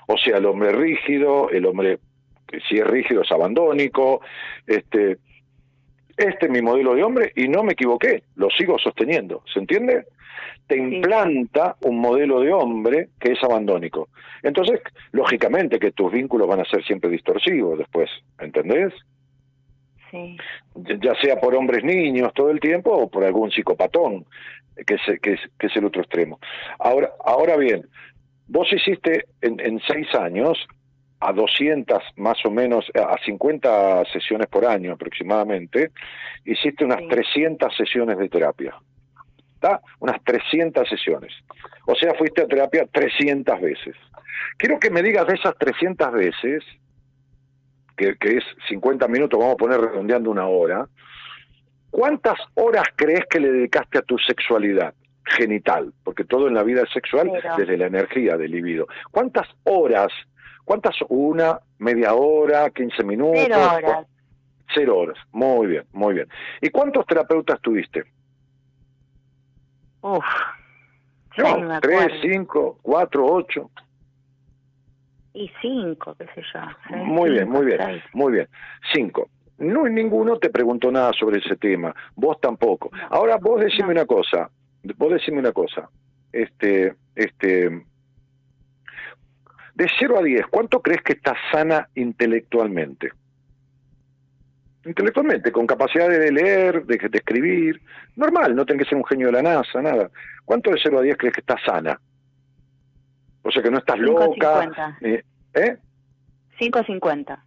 o 0.07 0.17
sea, 0.17 0.37
el 0.37 0.45
hombre 0.45 0.71
rígido, 0.71 1.49
el 1.49 1.65
hombre 1.65 1.99
que 2.47 2.59
si 2.61 2.75
es 2.77 2.85
rígido 2.85 3.21
es 3.21 3.31
abandónico, 3.31 4.21
este, 4.67 5.17
este 6.17 6.45
es 6.45 6.51
mi 6.51 6.61
modelo 6.61 6.93
de 6.93 7.03
hombre 7.03 7.31
y 7.35 7.47
no 7.47 7.63
me 7.63 7.73
equivoqué, 7.73 8.23
lo 8.35 8.49
sigo 8.49 8.77
sosteniendo, 8.77 9.43
¿se 9.51 9.59
entiende? 9.59 10.05
Te 10.67 10.77
implanta 10.77 11.75
un 11.81 11.99
modelo 11.99 12.39
de 12.39 12.53
hombre 12.53 13.09
que 13.19 13.33
es 13.33 13.43
abandónico. 13.43 14.09
Entonces, 14.43 14.81
lógicamente 15.11 15.79
que 15.79 15.91
tus 15.91 16.11
vínculos 16.11 16.47
van 16.47 16.61
a 16.61 16.65
ser 16.65 16.83
siempre 16.83 17.09
distorsivos 17.09 17.77
después, 17.77 18.09
¿entendés? 18.39 18.93
Sí. 20.11 20.37
Ya 20.75 21.15
sea 21.15 21.39
por 21.39 21.55
hombres 21.55 21.83
niños 21.83 22.31
todo 22.33 22.51
el 22.51 22.59
tiempo 22.59 22.91
o 22.91 23.09
por 23.09 23.23
algún 23.23 23.51
psicopatón, 23.51 24.25
que 24.85 24.95
es, 24.95 25.19
que 25.21 25.33
es, 25.33 25.39
que 25.57 25.67
es 25.67 25.75
el 25.75 25.85
otro 25.85 26.01
extremo. 26.01 26.39
Ahora, 26.77 27.11
ahora 27.25 27.57
bien, 27.57 27.87
Vos 28.53 28.71
hiciste 28.71 29.25
en, 29.41 29.81
seis 29.87 30.13
años 30.13 30.59
a 31.19 31.33
200 31.33 32.03
más 32.17 32.37
o 32.45 32.51
menos, 32.51 32.85
a 32.93 33.17
50 33.25 34.05
sesiones 34.13 34.45
por 34.45 34.63
año 34.63 34.93
aproximadamente, 34.93 35.89
hiciste 36.45 36.85
unas 36.85 37.01
300 37.09 37.75
sesiones 37.75 38.15
de 38.19 38.29
terapia. 38.29 38.75
¿Está? 39.55 39.81
Unas 39.99 40.23
300 40.23 40.87
sesiones. 40.87 41.33
O 41.87 41.95
sea, 41.95 42.13
fuiste 42.13 42.43
a 42.43 42.47
terapia 42.47 42.85
300 42.91 43.59
veces. 43.59 43.95
Quiero 44.55 44.79
que 44.79 44.91
me 44.91 45.01
digas 45.01 45.25
de 45.25 45.33
esas 45.33 45.57
300 45.57 46.11
veces, 46.11 46.63
que, 47.97 48.15
que 48.17 48.37
es 48.37 48.43
50 48.69 49.07
minutos, 49.07 49.39
vamos 49.39 49.55
a 49.55 49.57
poner 49.57 49.81
redondeando 49.81 50.29
una 50.29 50.47
hora, 50.47 50.87
¿cuántas 51.89 52.37
horas 52.53 52.85
crees 52.95 53.25
que 53.27 53.39
le 53.39 53.51
dedicaste 53.51 53.97
a 53.97 54.03
tu 54.03 54.19
sexualidad? 54.19 54.93
Genital, 55.25 55.93
porque 56.03 56.23
todo 56.23 56.47
en 56.47 56.53
la 56.53 56.63
vida 56.63 56.81
es 56.83 56.89
sexual 56.91 57.31
desde 57.57 57.77
la 57.77 57.87
energía 57.87 58.37
del 58.37 58.51
libido. 58.51 58.87
¿Cuántas 59.11 59.47
horas? 59.63 60.11
¿Cuántas? 60.65 60.95
Una, 61.09 61.59
media 61.77 62.13
hora, 62.13 62.69
quince 62.69 63.03
minutos. 63.03 63.41
Cero 63.43 63.57
horas. 63.75 64.07
Cero 64.73 64.97
horas. 64.97 65.17
Muy 65.31 65.67
bien, 65.67 65.83
muy 65.91 66.13
bien. 66.15 66.27
¿Y 66.61 66.69
cuántos 66.69 67.05
terapeutas 67.05 67.59
tuviste? 67.61 68.03
Uf. 70.01 70.23
No, 71.37 71.79
tres, 71.81 72.11
cinco, 72.21 72.77
cuatro, 72.81 73.25
ocho. 73.25 73.71
Y 75.33 75.51
cinco, 75.61 76.15
qué 76.15 76.25
sé 76.35 76.43
yo. 76.53 76.95
Muy 76.97 77.31
bien, 77.31 77.49
muy 77.49 77.65
bien, 77.65 77.79
muy 78.13 78.33
bien. 78.33 78.47
Cinco. 78.93 79.29
No, 79.57 79.87
ninguno 79.87 80.37
te 80.37 80.49
preguntó 80.49 80.91
nada 80.91 81.11
sobre 81.13 81.39
ese 81.39 81.55
tema. 81.55 81.93
Vos 82.15 82.39
tampoco. 82.39 82.91
Ahora 83.09 83.37
vos 83.37 83.61
decime 83.61 83.91
una 83.91 84.05
cosa 84.05 84.49
vos 84.97 85.13
decime 85.13 85.39
una 85.39 85.51
cosa, 85.51 85.89
este, 86.31 86.95
este, 87.15 87.69
de 89.75 89.87
0 89.99 90.19
a 90.19 90.23
10, 90.23 90.47
¿cuánto 90.47 90.81
crees 90.81 91.01
que 91.01 91.13
estás 91.13 91.37
sana 91.51 91.89
intelectualmente? 91.95 93.11
Intelectualmente, 94.85 95.51
con 95.51 95.65
capacidad 95.65 96.09
de 96.09 96.31
leer, 96.31 96.85
de, 96.85 96.95
escribir, 97.13 97.81
normal, 98.17 98.53
no 98.53 98.65
tenés 98.65 98.83
que 98.83 98.89
ser 98.89 98.97
un 98.97 99.05
genio 99.05 99.27
de 99.27 99.33
la 99.33 99.41
NASA, 99.41 99.81
nada. 99.81 100.09
¿Cuánto 100.43 100.71
de 100.71 100.79
0 100.83 100.99
a 100.99 101.01
10 101.01 101.17
crees 101.17 101.33
que 101.33 101.39
estás 101.39 101.61
sana? 101.65 101.99
O 103.43 103.51
sea, 103.51 103.63
que 103.63 103.71
no 103.71 103.77
estás 103.77 103.97
loca. 103.99 104.97
¿Eh? 105.01 105.23
¿eh? 105.53 105.77
5.50. 106.59 107.39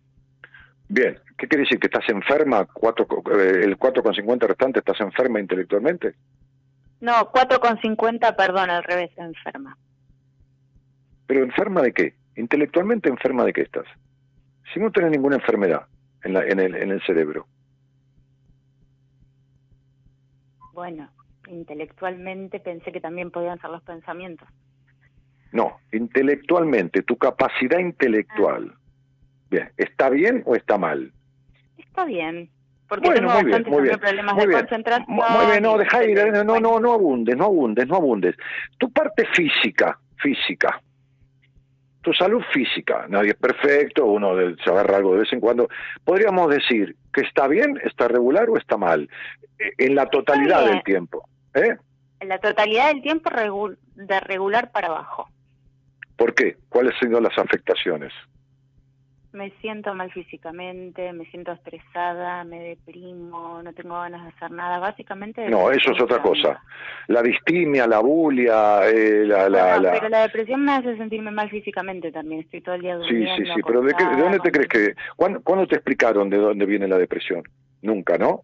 Bien, 0.89 1.19
¿qué 1.37 1.49
quiere 1.49 1.65
decir? 1.65 1.79
¿Que 1.79 1.89
estás 1.89 2.09
enferma? 2.09 2.65
Cuatro, 2.65 3.07
eh, 3.39 3.61
¿El 3.65 3.79
4,50 3.79 4.47
restante 4.47 4.79
estás 4.79 5.01
enferma 5.01 5.41
intelectualmente? 5.41 6.15
No, 7.01 7.31
4,50, 7.31 8.37
perdón, 8.37 8.71
al 8.71 8.83
revés, 8.83 9.11
enferma. 9.17 9.77
¿Pero 11.27 11.43
enferma 11.43 11.83
de 11.83 11.93
qué? 11.93 12.15
¿Intelectualmente 12.37 13.09
enferma 13.09 13.45
de 13.45 13.53
qué 13.53 13.63
estás? 13.63 13.87
Si 14.73 14.81
no 14.81 14.91
tienes 14.91 15.13
ninguna 15.13 15.37
enfermedad 15.37 15.87
en, 16.23 16.35
la, 16.35 16.45
en, 16.45 16.61
el, 16.61 16.75
en 16.75 16.91
el 16.91 17.03
cerebro. 17.03 17.47
Bueno, 20.73 21.11
intelectualmente 21.49 22.61
pensé 22.61 22.93
que 22.93 23.01
también 23.01 23.31
podían 23.31 23.61
ser 23.61 23.71
los 23.71 23.83
pensamientos. 23.83 24.49
No, 25.53 25.79
intelectualmente, 25.93 27.03
tu 27.03 27.17
capacidad 27.17 27.79
intelectual. 27.79 28.73
Ah. 28.75 28.81
Bien, 29.51 29.73
¿está 29.77 30.11
bien 30.11 30.43
o 30.45 30.57
está 30.57 30.77
mal? 30.77 31.13
Está 31.79 32.05
bien 32.05 32.51
porque 32.89 33.09
bueno, 33.09 33.29
tengo 33.29 33.41
muy 33.41 33.45
bien, 33.45 33.65
muy 33.67 33.83
bien, 33.83 33.99
problemas 33.99 34.35
muy 34.35 34.43
de 34.43 34.49
bien. 34.49 34.61
concentración. 34.61 35.07
Muy 35.09 35.47
bien, 35.47 35.63
no, 35.63 35.79
deja 35.79 36.05
ir, 36.05 36.45
no, 36.45 36.61
no, 36.61 36.81
no 36.81 36.93
abundes, 36.93 37.37
no 37.37 37.45
abundes, 37.45 37.87
no 37.87 37.97
abundes. 37.97 38.37
Tu 38.79 38.91
parte 38.93 39.27
física, 39.35 39.99
física, 40.17 40.81
tu 42.03 42.13
salud 42.13 42.41
física, 42.53 43.07
nadie 43.09 43.31
es 43.31 43.37
perfecto, 43.37 44.07
uno 44.07 44.37
se 44.63 44.71
agarra 44.71 44.99
algo 44.99 45.15
de 45.15 45.21
vez 45.21 45.33
en 45.33 45.41
cuando. 45.41 45.69
Podríamos 46.05 46.49
decir 46.49 46.95
que 47.13 47.23
está 47.23 47.49
bien, 47.49 47.81
está 47.83 48.07
regular 48.07 48.49
o 48.49 48.57
está 48.57 48.77
mal, 48.77 49.09
eh, 49.59 49.73
en 49.79 49.97
la 49.97 50.07
totalidad 50.07 50.67
del 50.67 50.85
tiempo. 50.85 51.29
¿eh? 51.55 51.77
En 52.21 52.29
la 52.29 52.39
totalidad 52.39 52.93
del 52.93 53.03
tiempo 53.03 53.29
de 53.97 54.21
regular 54.21 54.71
para 54.71 54.87
abajo. 54.87 55.29
¿Por 56.17 56.35
qué? 56.35 56.57
¿Cuáles 56.69 56.95
han 56.95 57.09
sido 57.09 57.21
las 57.21 57.37
afectaciones? 57.37 58.13
Me 59.37 59.51
siento 59.61 59.95
mal 59.95 60.11
físicamente, 60.11 61.13
me 61.13 61.27
siento 61.27 61.53
estresada, 61.53 62.43
me 62.45 62.59
deprimo, 62.61 63.63
no 63.63 63.73
tengo 63.75 63.95
ganas 63.95 64.23
de 64.23 64.29
hacer 64.31 64.51
nada, 64.51 64.79
básicamente... 64.79 65.49
No, 65.49 65.71
eso 65.71 65.93
es 65.93 66.01
otra 66.01 66.21
cosa. 66.21 66.61
La 67.09 67.23
distimia, 67.23 67.87
la 67.87 68.01
bulia, 68.01 68.89
eh, 68.89 69.25
la, 69.27 69.49
la, 69.49 69.93
Pero 69.93 70.09
la 70.09 70.23
depresión 70.23 70.65
me 70.65 70.73
hace 70.73 70.97
sentirme 70.97 71.31
mal 71.31 71.51
físicamente 71.51 72.11
también, 72.11 72.41
estoy 72.41 72.63
todo 72.63 72.75
el 72.75 72.81
día 72.81 72.97
durmiendo. 72.97 73.37
Sí, 73.37 73.45
sí, 73.45 73.53
sí, 73.55 73.61
pero 73.65 73.83
¿de, 73.83 73.93
¿de 73.93 74.23
dónde 74.23 74.39
te 74.41 74.51
crees 74.51 74.69
que...? 74.69 74.95
¿cuándo, 75.15 75.41
¿Cuándo 75.43 75.67
te 75.67 75.77
explicaron 75.77 76.31
de 76.31 76.39
dónde 76.39 76.67
viene 76.67 76.89
la 76.89 76.99
depresión? 76.99 77.43
Nunca, 77.83 78.17
¿no? 78.17 78.43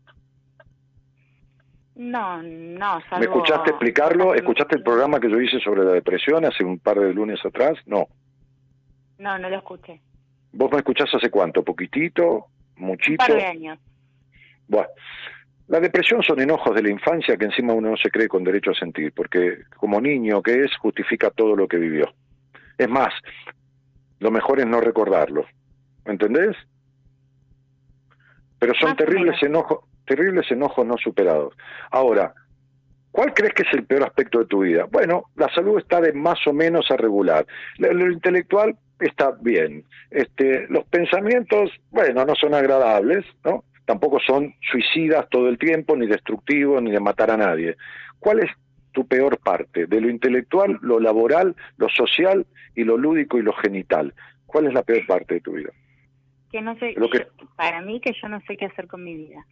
No, 1.94 2.42
no. 2.42 3.00
Salvo... 3.08 3.18
¿Me 3.18 3.24
escuchaste 3.24 3.70
explicarlo? 3.70 4.34
¿Escuchaste 4.34 4.76
el 4.76 4.82
programa 4.82 5.18
que 5.18 5.30
yo 5.30 5.40
hice 5.40 5.58
sobre 5.60 5.84
la 5.84 5.92
depresión 5.92 6.44
hace 6.44 6.64
un 6.64 6.78
par 6.78 7.00
de 7.00 7.12
lunes 7.12 7.44
atrás? 7.44 7.78
No. 7.86 8.06
No, 9.18 9.38
no 9.38 9.48
lo 9.48 9.56
escuché. 9.56 10.00
¿Vos 10.52 10.70
me 10.70 10.78
escuchás 10.78 11.08
hace 11.14 11.30
cuánto? 11.30 11.62
¿Poquitito? 11.62 12.46
¿Muchito? 12.76 13.24
Un 13.24 13.28
par 13.28 13.36
de 13.36 13.44
años. 13.44 13.78
Bueno, 14.68 14.88
la 15.68 15.80
depresión 15.80 16.22
son 16.22 16.40
enojos 16.40 16.74
de 16.74 16.82
la 16.82 16.90
infancia 16.90 17.36
que 17.36 17.46
encima 17.46 17.72
uno 17.72 17.90
no 17.90 17.96
se 17.96 18.10
cree 18.10 18.28
con 18.28 18.44
derecho 18.44 18.72
a 18.72 18.74
sentir, 18.74 19.12
porque 19.12 19.62
como 19.76 20.00
niño 20.00 20.42
que 20.42 20.64
es, 20.64 20.76
justifica 20.76 21.30
todo 21.30 21.56
lo 21.56 21.66
que 21.66 21.78
vivió. 21.78 22.12
Es 22.76 22.88
más, 22.88 23.12
lo 24.18 24.30
mejor 24.30 24.60
es 24.60 24.66
no 24.66 24.80
recordarlo. 24.80 25.46
¿Entendés? 26.04 26.56
Pero 28.58 28.74
son 28.74 28.96
terribles 28.96 29.42
enojos, 29.42 29.80
terribles 30.06 30.50
enojos 30.50 30.86
no 30.86 30.96
superados. 30.96 31.54
Ahora, 31.90 32.34
¿cuál 33.10 33.34
crees 33.34 33.54
que 33.54 33.62
es 33.62 33.72
el 33.72 33.84
peor 33.84 34.04
aspecto 34.04 34.40
de 34.40 34.46
tu 34.46 34.60
vida? 34.60 34.86
Bueno, 34.90 35.24
la 35.36 35.52
salud 35.54 35.78
está 35.78 36.00
de 36.00 36.12
más 36.12 36.38
o 36.46 36.52
menos 36.52 36.90
a 36.90 36.96
regular. 36.96 37.46
Lo, 37.78 38.10
intelectual 38.10 38.76
está 39.02 39.32
bien. 39.40 39.84
Este, 40.10 40.66
los 40.68 40.84
pensamientos, 40.84 41.70
bueno, 41.90 42.24
no 42.24 42.34
son 42.34 42.54
agradables, 42.54 43.24
¿no? 43.44 43.64
Tampoco 43.84 44.20
son 44.20 44.54
suicidas 44.70 45.28
todo 45.30 45.48
el 45.48 45.58
tiempo, 45.58 45.96
ni 45.96 46.06
destructivos, 46.06 46.82
ni 46.82 46.90
de 46.90 47.00
matar 47.00 47.30
a 47.30 47.36
nadie. 47.36 47.76
¿Cuál 48.18 48.40
es 48.40 48.50
tu 48.92 49.06
peor 49.06 49.38
parte? 49.38 49.86
De 49.86 50.00
lo 50.00 50.08
intelectual, 50.08 50.78
lo 50.82 51.00
laboral, 51.00 51.56
lo 51.76 51.88
social 51.88 52.46
y 52.74 52.84
lo 52.84 52.96
lúdico 52.96 53.38
y 53.38 53.42
lo 53.42 53.52
genital. 53.54 54.14
¿Cuál 54.46 54.66
es 54.66 54.74
la 54.74 54.82
peor 54.82 55.06
parte 55.06 55.34
de 55.34 55.40
tu 55.40 55.52
vida? 55.52 55.70
Que 56.50 56.60
no 56.60 56.76
sé, 56.78 56.94
para 57.56 57.80
mí 57.80 58.00
que 58.00 58.12
yo 58.20 58.28
no 58.28 58.40
sé 58.42 58.56
qué 58.56 58.66
hacer 58.66 58.86
con 58.86 59.02
mi 59.02 59.16
vida. 59.16 59.44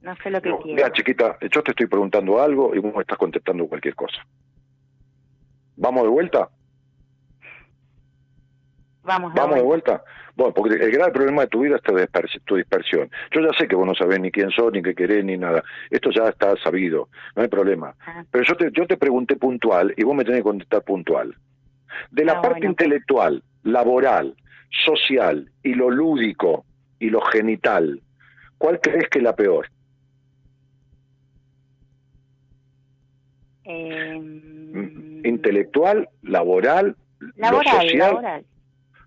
No 0.00 0.16
sé 0.16 0.30
lo 0.30 0.40
que 0.40 0.50
quiero. 0.62 0.76
Mira, 0.76 0.92
chiquita, 0.92 1.36
yo 1.40 1.62
te 1.62 1.72
estoy 1.72 1.86
preguntando 1.86 2.40
algo 2.40 2.74
y 2.74 2.78
vos 2.78 2.94
me 2.94 3.02
estás 3.02 3.18
contestando 3.18 3.66
cualquier 3.66 3.94
cosa. 3.94 4.26
¿Vamos 5.76 6.02
de 6.04 6.08
vuelta? 6.08 6.48
Vamos, 9.08 9.32
¿Vamos 9.34 9.56
de 9.56 9.62
vuelta? 9.62 10.04
Bueno, 10.36 10.54
porque 10.54 10.74
el 10.74 10.92
gran 10.92 11.10
problema 11.12 11.42
de 11.42 11.48
tu 11.48 11.60
vida 11.60 11.76
es 11.76 12.44
tu 12.44 12.56
dispersión. 12.56 13.10
Yo 13.32 13.40
ya 13.40 13.48
sé 13.58 13.66
que 13.66 13.74
vos 13.74 13.86
no 13.86 13.94
sabés 13.94 14.20
ni 14.20 14.30
quién 14.30 14.50
sos, 14.50 14.70
ni 14.72 14.82
qué 14.82 14.94
querés, 14.94 15.24
ni 15.24 15.36
nada. 15.36 15.64
Esto 15.90 16.10
ya 16.10 16.28
está 16.28 16.54
sabido, 16.62 17.08
no 17.34 17.42
hay 17.42 17.48
problema. 17.48 17.94
Ah. 18.06 18.22
Pero 18.30 18.44
yo 18.44 18.54
te, 18.54 18.70
yo 18.72 18.86
te 18.86 18.96
pregunté 18.96 19.36
puntual 19.36 19.94
y 19.96 20.04
vos 20.04 20.14
me 20.14 20.24
tenés 20.24 20.40
que 20.40 20.44
contestar 20.44 20.82
puntual. 20.82 21.34
De 22.10 22.24
la 22.24 22.34
ah, 22.34 22.42
parte 22.42 22.66
intelectual, 22.66 23.42
laboral, 23.64 24.36
social 24.70 25.50
y 25.62 25.74
lo 25.74 25.90
lúdico 25.90 26.64
y 26.98 27.10
lo 27.10 27.20
genital, 27.22 28.00
¿cuál 28.58 28.78
crees 28.80 29.08
que 29.08 29.18
es 29.18 29.24
la 29.24 29.34
peor? 29.34 29.68
Em, 33.64 35.26
intelectual, 35.26 36.08
laboral, 36.22 36.96
lo 37.36 37.62
social, 37.62 38.44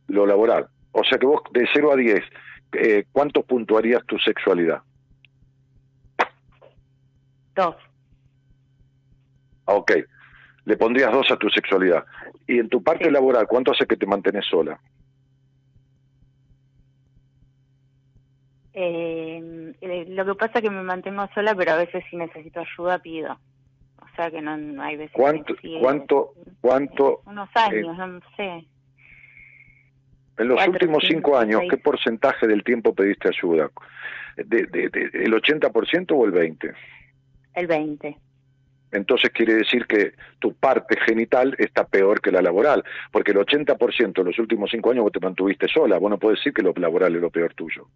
lo 0.08 0.26
laboral. 0.26 0.68
O 0.92 1.04
sea 1.04 1.18
que 1.18 1.26
vos 1.26 1.42
de 1.52 1.68
0 1.74 1.94
a 1.94 1.96
10, 1.96 2.20
eh, 2.74 3.06
¿cuánto 3.12 3.44
puntuarías 3.44 4.06
tu 4.06 4.18
sexualidad? 4.18 4.82
Dos. 7.56 7.76
Ok, 9.66 9.92
le 10.66 10.78
pondrías 10.78 11.12
dos 11.12 11.30
a 11.32 11.38
tu 11.38 11.50
sexualidad. 11.50 12.06
Y 12.48 12.60
en 12.60 12.70
tu 12.70 12.84
parte 12.84 13.10
laboral, 13.10 13.48
¿cuánto 13.48 13.72
hace 13.72 13.86
que 13.86 13.98
te 13.98 14.06
mantenés 14.06 14.46
sola? 14.46 14.80
Eh, 18.74 19.74
eh, 19.82 20.06
lo 20.10 20.26
que 20.26 20.36
pasa 20.36 20.60
es 20.60 20.62
que 20.64 20.70
me 20.70 20.84
mantengo 20.84 21.28
sola, 21.34 21.56
pero 21.56 21.74
a 21.74 21.78
veces 21.78 22.04
si 22.10 22.16
necesito 22.16 22.62
ayuda 22.62 23.00
pido. 23.00 23.38
O 24.02 24.16
sea 24.16 24.32
que 24.32 24.42
no, 24.42 24.82
hay 24.82 24.98
veces. 24.98 25.14
¿Cuánto? 25.14 25.56
¿Cuánto? 25.80 26.34
¿Cuánto? 26.62 27.22
Unos 27.26 27.50
años, 27.56 27.98
no 27.98 28.20
sé. 28.36 28.66
En 30.38 30.48
los 30.48 30.68
últimos 30.68 31.04
cinco 31.08 31.38
años, 31.38 31.62
¿qué 31.70 31.78
porcentaje 31.78 32.48
del 32.48 32.64
tiempo 32.64 32.96
pediste 32.96 33.30
ayuda? 33.30 33.70
¿De, 34.38 34.66
de, 34.66 34.90
¿El 35.14 35.34
80% 35.34 36.12
o 36.12 36.26
el 36.26 36.32
20%? 36.32 36.74
El 37.54 37.68
20%. 37.68 38.18
Entonces 38.92 39.30
quiere 39.30 39.56
decir 39.56 39.86
que 39.86 40.14
tu 40.40 40.54
parte 40.54 40.98
genital 41.06 41.56
está 41.58 41.86
peor 41.86 42.22
que 42.22 42.32
la 42.32 42.42
laboral, 42.42 42.84
porque 43.12 43.32
el 43.32 43.38
80% 43.38 44.20
en 44.20 44.26
los 44.26 44.38
últimos 44.38 44.70
cinco 44.70 44.92
años 44.92 45.04
vos 45.04 45.14
te 45.14 45.20
mantuviste 45.20 45.68
sola. 45.68 45.98
Vos 45.98 46.10
no 46.10 46.18
podés 46.18 46.40
decir 46.40 46.54
que 46.54 46.62
lo 46.62 46.74
laboral 46.76 47.16
es 47.16 47.22
lo 47.22 47.30
peor 47.30 47.54
tuyo. 47.54 47.88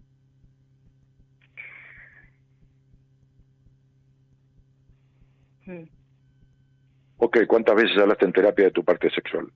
Ok, 7.17 7.39
¿cuántas 7.47 7.75
veces 7.75 7.97
hablaste 7.97 8.25
en 8.25 8.33
terapia 8.33 8.65
de 8.65 8.71
tu 8.71 8.83
parte 8.83 9.09
sexual? 9.09 9.47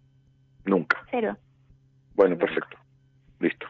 Nunca. 0.65 1.05
Cero. 1.11 1.37
Bueno, 2.19 2.37
perfecto. 2.37 2.75
Listo. 3.39 3.65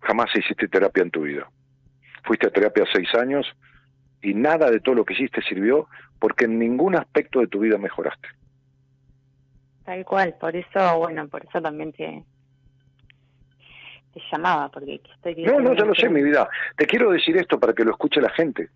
Jamás 0.00 0.26
hiciste 0.34 0.66
terapia 0.66 1.04
en 1.04 1.12
tu 1.12 1.22
vida. 1.22 1.48
Fuiste 2.24 2.48
a 2.48 2.50
terapia 2.50 2.84
seis 2.92 3.08
años 3.14 3.46
y 4.20 4.34
nada 4.34 4.72
de 4.72 4.80
todo 4.80 4.96
lo 4.96 5.04
que 5.04 5.14
hiciste 5.14 5.40
sirvió 5.42 5.86
porque 6.18 6.46
en 6.46 6.58
ningún 6.58 6.96
aspecto 6.96 7.38
de 7.38 7.46
tu 7.46 7.60
vida 7.60 7.78
mejoraste. 7.78 8.26
Tal 9.84 10.04
cual, 10.04 10.34
por 10.34 10.56
eso, 10.56 10.98
bueno, 10.98 11.28
por 11.28 11.44
eso 11.44 11.62
también 11.62 11.92
te, 11.92 12.24
te 14.12 14.20
llamaba, 14.32 14.68
porque 14.68 15.00
estoy... 15.14 15.44
No, 15.44 15.60
no, 15.60 15.74
ya 15.74 15.84
lo 15.84 15.94
sé, 15.94 16.08
mi 16.08 16.24
vida. 16.24 16.48
Te 16.76 16.86
quiero 16.86 17.12
decir 17.12 17.36
esto 17.36 17.60
para 17.60 17.72
que 17.72 17.84
lo 17.84 17.92
escuche 17.92 18.20
la 18.20 18.30
gente, 18.30 18.68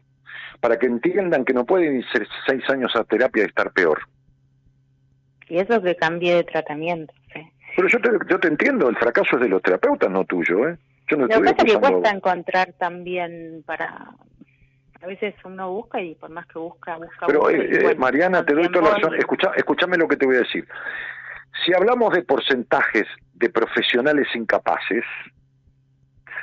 para 0.60 0.78
que 0.78 0.86
entiendan 0.86 1.44
que 1.44 1.52
no 1.52 1.66
pueden 1.66 1.96
ir 1.96 2.06
seis 2.46 2.62
años 2.70 2.94
a 2.94 3.02
terapia 3.02 3.42
y 3.42 3.46
estar 3.46 3.72
peor. 3.72 4.02
Y 5.48 5.58
eso 5.58 5.82
que 5.82 5.96
cambie 5.96 6.34
de 6.36 6.44
tratamiento, 6.44 7.12
Pero 7.76 7.88
yo 7.88 8.00
te, 8.00 8.10
yo 8.28 8.40
te 8.40 8.48
entiendo, 8.48 8.88
el 8.88 8.96
fracaso 8.96 9.36
es 9.36 9.42
de 9.42 9.48
los 9.48 9.62
terapeutas, 9.62 10.10
no 10.10 10.24
tuyo, 10.24 10.68
¿eh? 10.68 10.78
Yo 11.08 11.16
no 11.16 11.26
lo 11.26 11.28
que 11.28 11.40
pasa 11.40 11.54
es 11.66 11.74
que 11.74 11.80
cuesta 11.80 12.10
encontrar 12.10 12.72
también 12.78 13.62
para... 13.66 14.08
A 15.02 15.06
veces 15.06 15.34
uno 15.44 15.68
busca 15.72 16.00
y 16.00 16.14
por 16.14 16.30
más 16.30 16.46
que 16.46 16.58
busca, 16.60 16.96
busca... 16.96 17.26
Pero 17.26 17.50
eh, 17.50 17.90
eh, 17.90 17.94
Mariana, 17.96 18.44
te 18.44 18.54
doy 18.54 18.68
toda 18.68 18.90
la 18.90 18.94
razón. 18.94 19.14
Escucha, 19.16 19.50
escúchame 19.56 19.96
lo 19.96 20.06
que 20.06 20.16
te 20.16 20.26
voy 20.26 20.36
a 20.36 20.40
decir. 20.40 20.66
Si 21.64 21.74
hablamos 21.74 22.12
de 22.14 22.22
porcentajes 22.22 23.06
de 23.34 23.50
profesionales 23.50 24.28
incapaces, 24.34 25.04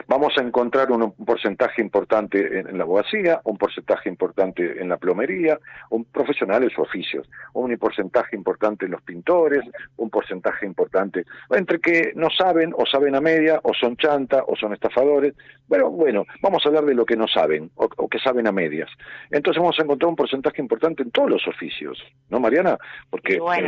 vamos 0.08 0.34
a 0.38 0.42
encontrar 0.42 0.92
un, 0.92 1.12
porcentaje 1.12 1.82
importante 1.82 2.60
en, 2.60 2.78
la 2.78 2.84
abogacía, 2.84 3.42
un 3.44 3.58
porcentaje 3.58 4.10
importante 4.10 4.82
en 4.82 4.90
la 4.90 4.98
plomería, 4.98 5.60
un 5.90 6.06
profesionales 6.06 6.72
o 6.78 6.84
oficios, 6.84 7.30
un 7.54 7.76
porcentaje 7.78 8.36
importante 8.36 8.86
en 8.86 8.92
los 8.92 9.02
pintores, 9.02 9.64
un 9.98 10.10
porcentaje 10.10 10.66
importante 10.66 11.26
entre 11.50 11.80
que 11.80 12.14
no 12.16 12.30
saben 12.30 12.74
o 12.76 12.86
saben 12.86 13.16
a 13.16 13.22
media 13.22 13.60
o 13.64 13.74
son 13.74 13.98
chanta 13.98 14.44
o 14.48 14.56
son 14.56 14.74
estafadores. 14.74 15.34
Bueno, 15.68 15.90
bueno, 15.90 16.26
vamos 16.42 16.66
a 16.66 16.70
hablar 16.70 16.86
de 16.86 16.96
lo 16.96 17.06
que 17.06 17.16
no 17.16 17.28
saben 17.28 17.72
o, 17.76 18.08
que 18.08 18.20
saben 18.20 18.48
a 18.48 18.52
medias. 18.52 18.90
Entonces 19.30 19.62
vamos 19.62 19.80
a 19.80 19.84
encontrar 19.84 20.10
un 20.10 20.16
porcentaje 20.16 20.62
importante 20.62 21.04
en 21.04 21.12
todos 21.12 21.30
los 21.30 21.48
oficios, 21.48 22.02
¿no, 22.30 22.40
Mariana? 22.40 22.78
Porque 23.10 23.36
en, 23.36 23.68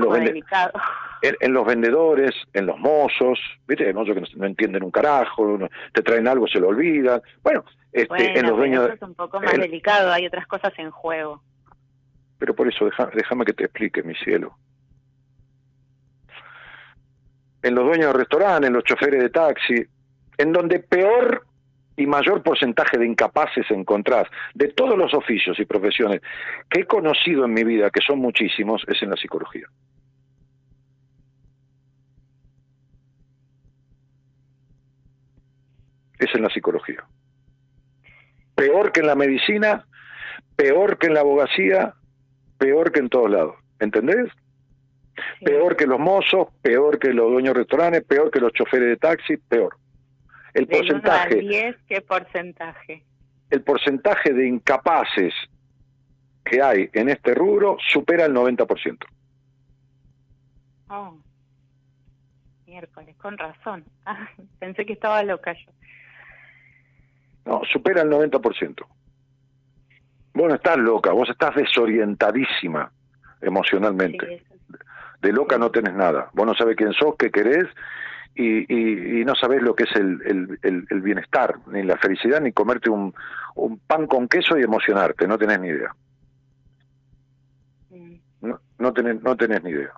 los 0.00 0.18
en, 1.24 1.52
los 1.52 1.64
vendedores, 1.64 2.34
en 2.52 2.66
los 2.66 2.78
mozos, 2.78 3.38
¿viste? 3.66 3.86
Hay 3.86 3.94
mozos 3.94 4.14
que 4.14 4.36
no, 4.36 4.46
entienden 4.46 4.82
un 4.82 4.90
carajo, 4.90 5.58
te 5.92 6.02
traen 6.02 6.28
algo, 6.28 6.46
se 6.46 6.60
lo 6.60 6.68
olvidan. 6.68 7.22
Bueno, 7.42 7.64
este, 7.92 8.38
en 8.38 8.46
los 8.46 8.56
dueños... 8.56 8.84
Eso 8.84 8.94
es 8.94 9.02
un 9.02 9.14
poco 9.14 9.40
más 9.40 9.54
delicado, 9.54 10.12
hay 10.12 10.26
otras 10.26 10.46
cosas 10.46 10.72
en 10.78 10.90
juego. 10.90 11.42
Pero 12.38 12.54
por 12.54 12.68
eso, 12.68 12.90
déjame 13.14 13.44
que 13.44 13.54
te 13.54 13.64
explique, 13.64 14.02
mi 14.02 14.14
cielo. 14.16 14.56
En 17.62 17.74
los 17.74 17.84
dueños 17.84 18.12
de 18.12 18.18
restaurantes, 18.18 18.68
en 18.68 18.74
los 18.74 18.84
choferes 18.84 19.22
de 19.22 19.30
taxi, 19.30 19.86
en 20.36 20.52
donde 20.52 20.80
peor 20.80 21.46
y 21.96 22.06
mayor 22.06 22.42
porcentaje 22.42 22.98
de 22.98 23.06
incapaces 23.06 23.64
encontrás 23.70 24.26
de 24.54 24.68
todos 24.68 24.98
los 24.98 25.14
oficios 25.14 25.58
y 25.58 25.64
profesiones 25.64 26.20
que 26.68 26.80
he 26.80 26.84
conocido 26.84 27.46
en 27.46 27.54
mi 27.54 27.64
vida, 27.64 27.88
que 27.90 28.00
son 28.06 28.18
muchísimos, 28.18 28.84
es 28.88 29.02
en 29.02 29.10
la 29.10 29.16
psicología. 29.16 29.66
Es 36.18 36.34
en 36.34 36.42
la 36.42 36.50
psicología. 36.50 37.04
Peor 38.54 38.92
que 38.92 39.00
en 39.00 39.06
la 39.06 39.14
medicina, 39.14 39.86
peor 40.56 40.98
que 40.98 41.08
en 41.08 41.14
la 41.14 41.20
abogacía, 41.20 41.94
peor 42.58 42.92
que 42.92 43.00
en 43.00 43.08
todos 43.08 43.30
lados. 43.30 43.56
¿Entendés? 43.80 44.30
Peor 45.44 45.76
que 45.76 45.86
los 45.86 45.98
mozos, 45.98 46.48
peor 46.62 46.98
que 46.98 47.12
los 47.12 47.30
dueños 47.30 47.54
de 47.54 47.60
restaurantes, 47.60 48.04
peor 48.04 48.30
que 48.30 48.40
los 48.40 48.52
choferes 48.52 48.88
de 48.88 48.96
taxi, 48.96 49.36
peor. 49.36 49.76
El 50.54 50.66
porcentaje. 50.68 51.36
10, 51.36 51.76
¿qué 51.88 52.00
porcentaje? 52.00 53.04
El 53.50 53.62
porcentaje 53.62 54.32
de 54.32 54.46
incapaces 54.46 55.34
que 56.44 56.62
hay 56.62 56.90
en 56.92 57.08
este 57.08 57.34
rubro 57.34 57.76
supera 57.92 58.26
el 58.26 58.32
90%. 58.32 59.04
Oh, 60.88 61.18
miércoles, 62.66 63.16
con 63.16 63.38
razón. 63.38 63.84
Ah, 64.06 64.28
pensé 64.58 64.84
que 64.84 64.92
estaba 64.92 65.22
loca 65.22 65.54
yo. 65.54 65.72
No, 67.44 67.60
supera 67.70 68.02
el 68.02 68.10
90%. 68.10 68.86
Vos 70.34 70.48
no 70.48 70.54
estás 70.54 70.78
loca, 70.78 71.12
vos 71.12 71.28
estás 71.28 71.54
desorientadísima 71.54 72.90
emocionalmente. 73.40 74.44
de 75.20 75.32
loca 75.32 75.58
no 75.58 75.70
tenés 75.70 75.94
nada. 75.94 76.30
Vos 76.32 76.46
no 76.46 76.54
sabés 76.54 76.76
quién 76.76 76.92
sos, 76.92 77.14
qué 77.18 77.30
querés 77.30 77.66
y, 78.34 79.20
y, 79.20 79.24
no 79.24 79.34
sabés 79.36 79.62
lo 79.62 79.74
que 79.74 79.84
es 79.84 79.94
el, 79.94 80.58
el, 80.62 81.00
bienestar, 81.02 81.54
ni 81.68 81.82
la 81.84 81.96
felicidad, 81.96 82.40
ni 82.40 82.52
comerte 82.52 82.90
un, 82.90 83.14
un 83.54 83.78
pan 83.78 84.06
con 84.06 84.26
queso 84.26 84.58
y 84.58 84.62
emocionarte. 84.62 85.28
No 85.28 85.38
tenés 85.38 85.60
ni 85.60 85.68
idea. 85.68 85.94
No, 88.40 88.60
no 88.78 88.92
tenés, 88.92 89.22
no 89.22 89.36
tenés 89.36 89.62
ni 89.62 89.70
idea. 89.70 89.92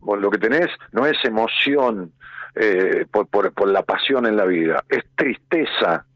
Vos 0.00 0.20
lo 0.20 0.30
que 0.30 0.38
tenés 0.38 0.68
no 0.92 1.06
es 1.06 1.16
emoción 1.24 2.12
eh, 2.54 3.06
por, 3.10 3.28
por, 3.28 3.68
la 3.68 3.82
pasión 3.82 4.26
en 4.26 4.36
la 4.36 4.44
vida, 4.44 4.84
es 4.88 5.04
tristeza 5.16 6.06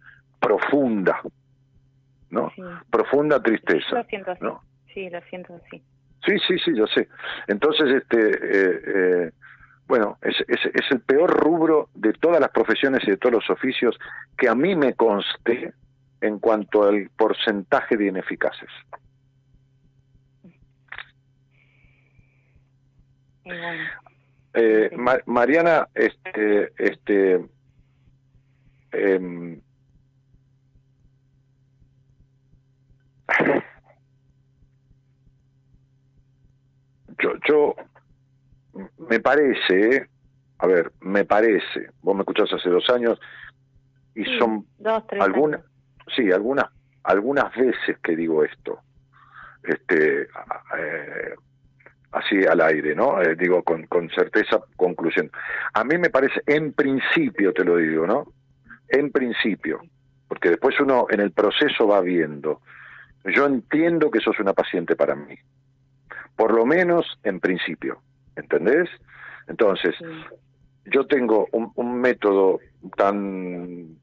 profunda, 0.41 1.21
¿no? 2.31 2.51
Profunda 2.91 3.43
tristeza. 3.43 3.97
lo 3.97 4.05
siento 4.05 4.31
así. 4.33 4.45
Sí, 4.95 5.11
lo 5.11 5.21
siento 5.23 5.55
así. 5.55 5.83
Sí, 6.27 6.39
sí, 6.47 6.59
sí, 6.59 6.77
yo 6.77 6.87
sé. 6.87 7.09
Entonces, 7.47 8.03
este, 8.03 8.19
eh, 8.19 8.81
eh, 8.87 9.31
bueno, 9.87 10.19
es, 10.23 10.37
es, 10.49 10.61
es, 10.67 10.91
el 10.91 11.01
peor 11.01 11.31
rubro 11.31 11.89
de 11.95 12.13
todas 12.13 12.41
las 12.41 12.51
profesiones 12.51 13.03
y 13.05 13.11
de 13.11 13.17
todos 13.17 13.35
los 13.35 13.51
oficios 13.51 13.99
que 14.37 14.49
a 14.49 14.55
mí 14.55 14.77
me 14.77 14.95
conste 14.95 15.73
en 16.21 16.39
cuanto 16.39 16.87
al 16.87 17.11
porcentaje 17.17 17.97
de 17.97 18.07
ineficaces. 18.07 18.69
Eh, 24.53 24.91
Mariana, 25.27 25.89
este, 25.95 26.73
este, 26.77 27.45
yo, 37.19 37.33
yo, 37.49 37.75
me 39.09 39.21
parece, 39.21 40.09
a 40.59 40.67
ver, 40.67 40.93
me 41.01 41.25
parece, 41.25 41.91
vos 42.03 42.15
me 42.15 42.23
escuchás 42.23 42.53
hace 42.53 42.69
dos 42.69 42.89
años 42.91 43.21
y 44.15 44.25
son 44.39 44.67
algunas, 45.21 45.61
sí, 46.15 46.31
algunas, 46.33 46.67
algunas 47.05 47.55
veces 47.55 47.99
que 48.03 48.17
digo 48.17 48.45
esto, 48.45 48.81
este, 49.63 50.23
eh, 50.23 51.35
así 52.13 52.45
al 52.45 52.61
aire, 52.61 52.95
¿no? 52.95 53.21
Eh, 53.21 53.37
digo 53.37 53.63
con, 53.63 53.87
con 53.87 54.11
certeza, 54.11 54.61
conclusión. 54.77 55.31
A 55.75 55.85
mí 55.85 55.99
me 55.99 56.11
parece, 56.11 56.43
en 56.47 56.73
principio 56.73 57.53
te 57.53 57.65
lo 57.65 57.77
digo, 57.77 58.07
¿no? 58.07 58.33
En 58.89 59.11
principio, 59.13 59.81
porque 60.29 60.51
después 60.51 60.79
uno 60.81 61.07
en 61.11 61.21
el 61.21 61.33
proceso 61.33 61.87
va 61.87 62.01
viendo. 62.01 62.61
Yo 63.25 63.47
entiendo 63.47 64.11
que 64.11 64.21
sos 64.21 64.39
una 64.41 64.53
paciente 64.53 64.97
para 64.97 65.15
mí, 65.15 65.35
por 66.37 66.53
lo 66.53 66.65
menos 66.65 67.19
en 67.23 67.41
principio, 67.41 68.01
¿entendés? 68.37 68.89
Entonces, 69.47 69.95
yo 70.87 71.07
tengo 71.07 71.49
un, 71.53 71.73
un 71.75 72.01
método 72.01 72.61
tan 72.97 73.99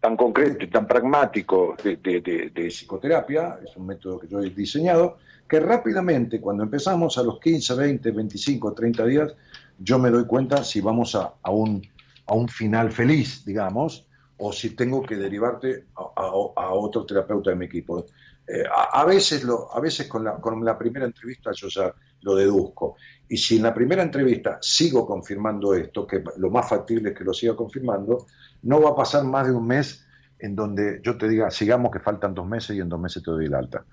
tan 0.00 0.18
concreto 0.18 0.66
y 0.66 0.68
tan 0.68 0.86
pragmático 0.86 1.76
de, 1.82 1.96
de, 1.96 2.50
de, 2.52 2.68
psicoterapia, 2.68 3.58
es 3.64 3.74
un 3.74 3.86
método 3.86 4.18
que 4.18 4.28
yo 4.28 4.38
he 4.40 4.50
diseñado, 4.50 5.16
que 5.48 5.58
rápidamente, 5.60 6.42
cuando 6.42 6.62
empezamos 6.62 7.16
a 7.16 7.22
los 7.22 7.40
15, 7.40 7.74
20, 7.74 8.10
25, 8.10 8.74
30 8.74 9.06
días, 9.06 9.34
yo 9.78 9.98
me 9.98 10.10
doy 10.10 10.26
cuenta 10.26 10.62
si 10.62 10.82
vamos 10.82 11.14
a, 11.14 11.32
a, 11.40 11.50
un, 11.50 11.80
a 12.26 12.34
un 12.34 12.48
final 12.48 12.92
feliz, 12.92 13.46
digamos, 13.46 14.06
o 14.38 14.52
si 14.52 14.70
tengo 14.70 15.02
que 15.02 15.16
derivarte 15.16 15.86
a, 15.94 16.72
otro 16.72 17.06
terapeuta 17.06 17.50
de 17.50 17.56
mi 17.56 17.66
equipo. 17.66 18.06
Eh, 18.46 18.64
a, 18.70 19.04
veces, 19.04 19.46
a 19.72 19.80
veces 19.80 20.06
con 20.06 20.24
la, 20.24 20.36
con 20.36 20.62
la 20.64 20.76
primera 20.76 21.06
entrevista 21.06 21.50
yo 21.52 21.68
ya 21.68 21.94
lo 22.22 22.34
deduzco. 22.34 22.96
Y 23.28 23.36
si 23.36 23.56
en 23.56 23.62
la 23.62 23.74
primera 23.74 24.02
entrevista 24.02 24.58
sigo 24.60 25.06
confirmando 25.06 25.74
esto, 25.74 26.06
que 26.06 26.22
lo 26.36 26.50
más 26.50 26.68
factible 26.68 27.10
es 27.10 27.16
que 27.16 27.24
lo 27.24 27.32
siga 27.32 27.54
confirmando, 27.54 28.26
no 28.62 28.80
va 28.80 28.90
a 28.90 28.96
pasar 28.96 29.24
más 29.24 29.46
de 29.46 29.52
un 29.52 29.66
mes 29.66 30.04
en 30.38 30.56
donde 30.56 31.00
yo 31.02 31.16
te 31.16 31.28
diga, 31.28 31.50
sigamos 31.50 31.90
que 31.90 32.00
faltan 32.00 32.34
dos 32.34 32.46
meses 32.46 32.76
y 32.76 32.80
en 32.80 32.88
dos 32.88 33.00
meses 33.00 33.22
te 33.22 33.30
doy 33.30 33.46
el 33.46 33.54
alta. 33.54 33.84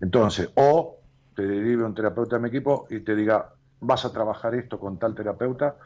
Entonces, 0.00 0.48
o 0.54 0.98
te 1.36 1.42
derive 1.42 1.84
un 1.84 1.94
terapeuta 1.94 2.36
de 2.36 2.42
mi 2.42 2.48
equipo 2.48 2.86
y 2.90 3.00
te 3.00 3.14
diga, 3.14 3.54
vas 3.80 4.04
a 4.04 4.12
trabajar 4.12 4.54
esto 4.54 4.78
con 4.78 4.98
tal 4.98 5.14
terapeuta 5.14 5.76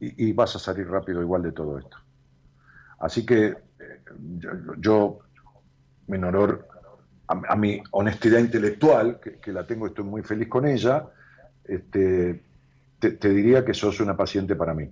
y, 0.00 0.32
vas 0.32 0.56
a 0.56 0.58
salir 0.58 0.88
rápido 0.88 1.20
igual 1.20 1.42
de 1.42 1.52
todo 1.52 1.78
esto. 1.78 1.98
Así 3.00 3.26
que 3.26 3.46
eh, 3.46 3.56
yo, 4.78 5.18
mi 6.06 6.18
honor, 6.18 6.68
a, 7.26 7.56
mi 7.56 7.82
honestidad 7.92 8.38
intelectual, 8.40 9.20
que, 9.20 9.52
la 9.52 9.66
tengo, 9.66 9.86
estoy 9.86 10.04
muy 10.04 10.22
feliz 10.22 10.48
con 10.48 10.66
ella, 10.66 11.06
este, 11.64 12.42
te, 12.98 13.12
te 13.12 13.28
diría 13.30 13.64
que 13.64 13.74
sos 13.74 14.00
una 14.00 14.16
paciente 14.16 14.54
para 14.54 14.74
mí. 14.74 14.90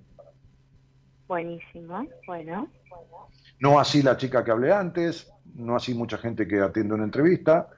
Buenísimo, 1.27 2.07
bueno. 2.27 2.69
No 3.61 3.79
así 3.79 4.03
la 4.03 4.17
chica 4.17 4.45
que 4.45 4.51
hablé 4.51 4.73
antes, 4.73 5.31
no 5.55 5.77
así 5.77 5.95
mucha 5.95 6.17
gente 6.17 6.47
que 6.47 6.61
atiende 6.61 6.95
una 6.95 7.05
entrevista, 7.05 7.69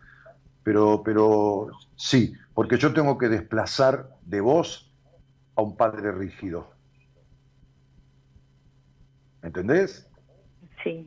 pero, 0.62 1.02
pero 1.02 1.68
sí, 1.96 2.34
porque 2.54 2.76
yo 2.76 2.92
tengo 2.92 3.16
que 3.18 3.28
desplazar 3.28 4.10
de 4.22 4.40
vos 4.40 4.92
a 5.56 5.62
un 5.62 5.76
padre 5.76 6.12
rígido. 6.12 6.70
¿Entendés? 9.42 10.09
Sí. 10.84 11.06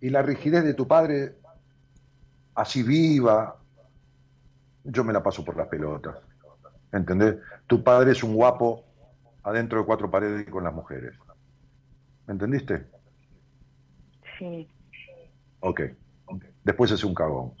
Y 0.00 0.10
la 0.10 0.22
rigidez 0.22 0.64
de 0.64 0.74
tu 0.74 0.86
padre, 0.86 1.36
así 2.54 2.82
viva, 2.82 3.56
yo 4.84 5.04
me 5.04 5.12
la 5.12 5.22
paso 5.22 5.44
por 5.44 5.56
las 5.56 5.68
pelotas. 5.68 6.16
¿Entendés? 6.92 7.36
Tu 7.66 7.82
padre 7.82 8.12
es 8.12 8.22
un 8.22 8.34
guapo 8.34 8.84
adentro 9.42 9.80
de 9.80 9.86
cuatro 9.86 10.10
paredes 10.10 10.46
y 10.46 10.50
con 10.50 10.64
las 10.64 10.72
mujeres. 10.72 11.14
¿Me 12.26 12.32
entendiste? 12.32 12.86
Sí. 14.38 14.68
Ok. 15.60 15.82
Después 16.64 16.90
es 16.90 17.02
un 17.04 17.14
cagón. 17.14 17.52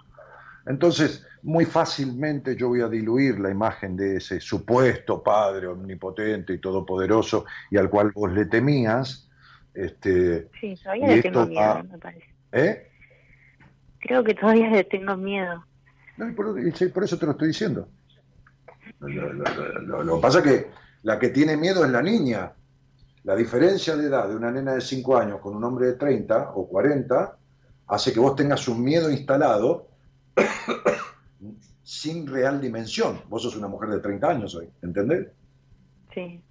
Entonces, 0.66 1.26
muy 1.42 1.64
fácilmente 1.64 2.54
yo 2.54 2.68
voy 2.68 2.82
a 2.82 2.88
diluir 2.88 3.40
la 3.40 3.50
imagen 3.50 3.96
de 3.96 4.16
ese 4.16 4.40
supuesto 4.40 5.22
padre 5.22 5.66
omnipotente 5.66 6.52
y 6.52 6.58
todopoderoso 6.58 7.46
y 7.70 7.78
al 7.78 7.88
cual 7.88 8.12
vos 8.14 8.30
le 8.32 8.44
temías. 8.44 9.27
Este, 9.78 10.48
sí, 10.60 10.74
todavía 10.82 11.06
le 11.06 11.22
tengo 11.22 11.46
miedo, 11.46 11.84
me 11.84 11.98
parece. 11.98 12.34
¿Eh? 12.50 12.90
Creo 14.00 14.24
que 14.24 14.34
todavía 14.34 14.68
le 14.70 14.82
tengo 14.82 15.16
miedo. 15.16 15.64
No, 16.16 16.34
por, 16.34 16.46
por, 16.92 17.04
eso 17.04 17.16
te 17.16 17.26
lo 17.26 17.32
estoy 17.32 17.48
diciendo. 17.48 17.88
Lo, 18.98 20.02
lo, 20.02 20.16
que 20.16 20.20
pasa 20.20 20.40
es 20.40 20.44
que 20.44 20.70
la 21.04 21.16
que 21.20 21.28
tiene 21.28 21.56
miedo 21.56 21.84
es 21.84 21.92
la 21.92 22.02
niña. 22.02 22.52
La 23.22 23.36
diferencia 23.36 23.96
de 23.96 24.06
edad 24.06 24.28
de 24.28 24.34
una 24.34 24.50
nena 24.50 24.74
de 24.74 24.80
5 24.80 25.16
años 25.16 25.38
con 25.40 25.54
un 25.54 25.62
hombre 25.62 25.86
de 25.86 25.92
30 25.92 26.54
o 26.54 26.66
40 26.66 27.36
hace 27.86 28.12
que 28.12 28.18
vos 28.18 28.34
tengas 28.34 28.66
un 28.66 28.82
miedo 28.82 29.08
instalado 29.08 29.90
sin 31.84 32.26
real 32.26 32.60
dimensión. 32.60 33.20
Vos 33.28 33.44
sos 33.44 33.54
una 33.54 33.68
mujer 33.68 33.90
de 33.90 34.00
30 34.00 34.28
años 34.28 34.56
hoy, 34.56 34.68
¿entendés? 34.82 35.28
Sí. 36.12 36.42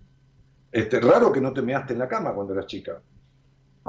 Este, 0.72 1.02
raro 1.02 1.34
que 1.34 1.42
no 1.42 1.52
te 1.52 1.62
measte 1.62 1.92
en 1.92 2.00
la 2.00 2.08
cama 2.08 2.34
cuando 2.34 2.54
eras 2.54 2.68
chica. 2.68 3.02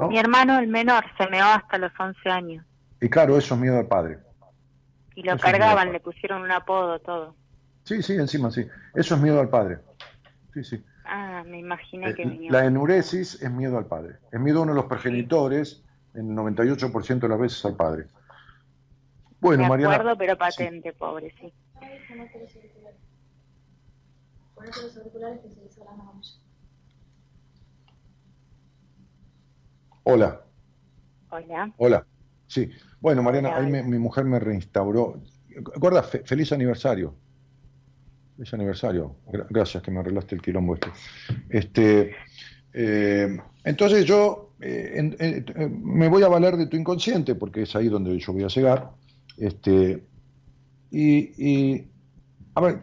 Mi 0.07 0.17
hermano, 0.17 0.59
el 0.59 0.67
menor, 0.67 1.03
se 1.17 1.27
meó 1.27 1.45
hasta 1.45 1.77
los 1.77 1.91
11 1.99 2.29
años. 2.29 2.65
Y 3.01 3.09
claro, 3.09 3.37
eso 3.37 3.55
es 3.55 3.61
miedo 3.61 3.77
al 3.77 3.87
padre. 3.87 4.19
Y 5.15 5.23
lo 5.23 5.37
cargaban, 5.37 5.91
le 5.91 5.99
pusieron 5.99 6.41
un 6.41 6.51
apodo, 6.51 6.99
todo. 6.99 7.35
Sí, 7.83 8.01
sí, 8.01 8.13
encima 8.13 8.51
sí. 8.51 8.65
Eso 8.95 9.15
es 9.15 9.21
miedo 9.21 9.39
al 9.39 9.49
padre. 9.49 9.79
Sí, 10.53 10.63
sí. 10.63 10.83
Ah, 11.05 11.43
me 11.45 11.59
imaginé 11.59 12.13
que 12.13 12.23
eh, 12.23 12.47
La 12.49 12.65
enuresis 12.65 13.41
es 13.41 13.51
miedo 13.51 13.77
al 13.77 13.87
padre. 13.87 14.17
Es 14.31 14.39
miedo 14.39 14.59
a 14.59 14.61
uno 14.61 14.73
de 14.73 14.77
los 14.77 14.85
progenitores, 14.85 15.83
en 16.13 16.29
el 16.29 16.37
98% 16.37 17.19
de 17.19 17.29
las 17.29 17.39
veces 17.39 17.65
al 17.65 17.75
padre. 17.75 18.05
Bueno, 19.39 19.67
Me 19.67 19.83
acuerdo, 19.85 20.17
pero 20.17 20.37
patente, 20.37 20.93
pobre, 20.93 21.33
sí. 21.39 21.53
Hola. 30.03 30.41
Hola. 31.29 31.73
Hola. 31.77 32.05
Sí. 32.47 32.69
Bueno, 32.99 33.23
Mariana, 33.23 33.55
ahí 33.55 33.67
mi 33.71 33.99
mujer 33.99 34.25
me 34.25 34.39
reinstauró. 34.39 35.21
Guarda, 35.77 36.03
feliz 36.03 36.51
aniversario. 36.51 37.13
Feliz 38.35 38.53
aniversario. 38.53 39.15
Gracias 39.49 39.83
que 39.83 39.91
me 39.91 39.99
arreglaste 39.99 40.35
el 40.35 40.41
quilombo 40.41 40.75
este. 40.75 40.89
este 41.49 42.15
eh, 42.73 43.37
entonces 43.63 44.05
yo 44.05 44.49
eh, 44.61 45.15
eh, 45.19 45.69
me 45.69 46.07
voy 46.07 46.23
a 46.23 46.27
valer 46.27 46.57
de 46.57 46.67
tu 46.67 46.77
inconsciente, 46.77 47.35
porque 47.35 47.63
es 47.63 47.75
ahí 47.75 47.87
donde 47.87 48.17
yo 48.17 48.33
voy 48.33 48.43
a 48.43 48.47
llegar. 48.47 48.91
Este, 49.37 50.03
y, 50.91 51.83
a 52.55 52.61
ver, 52.61 52.79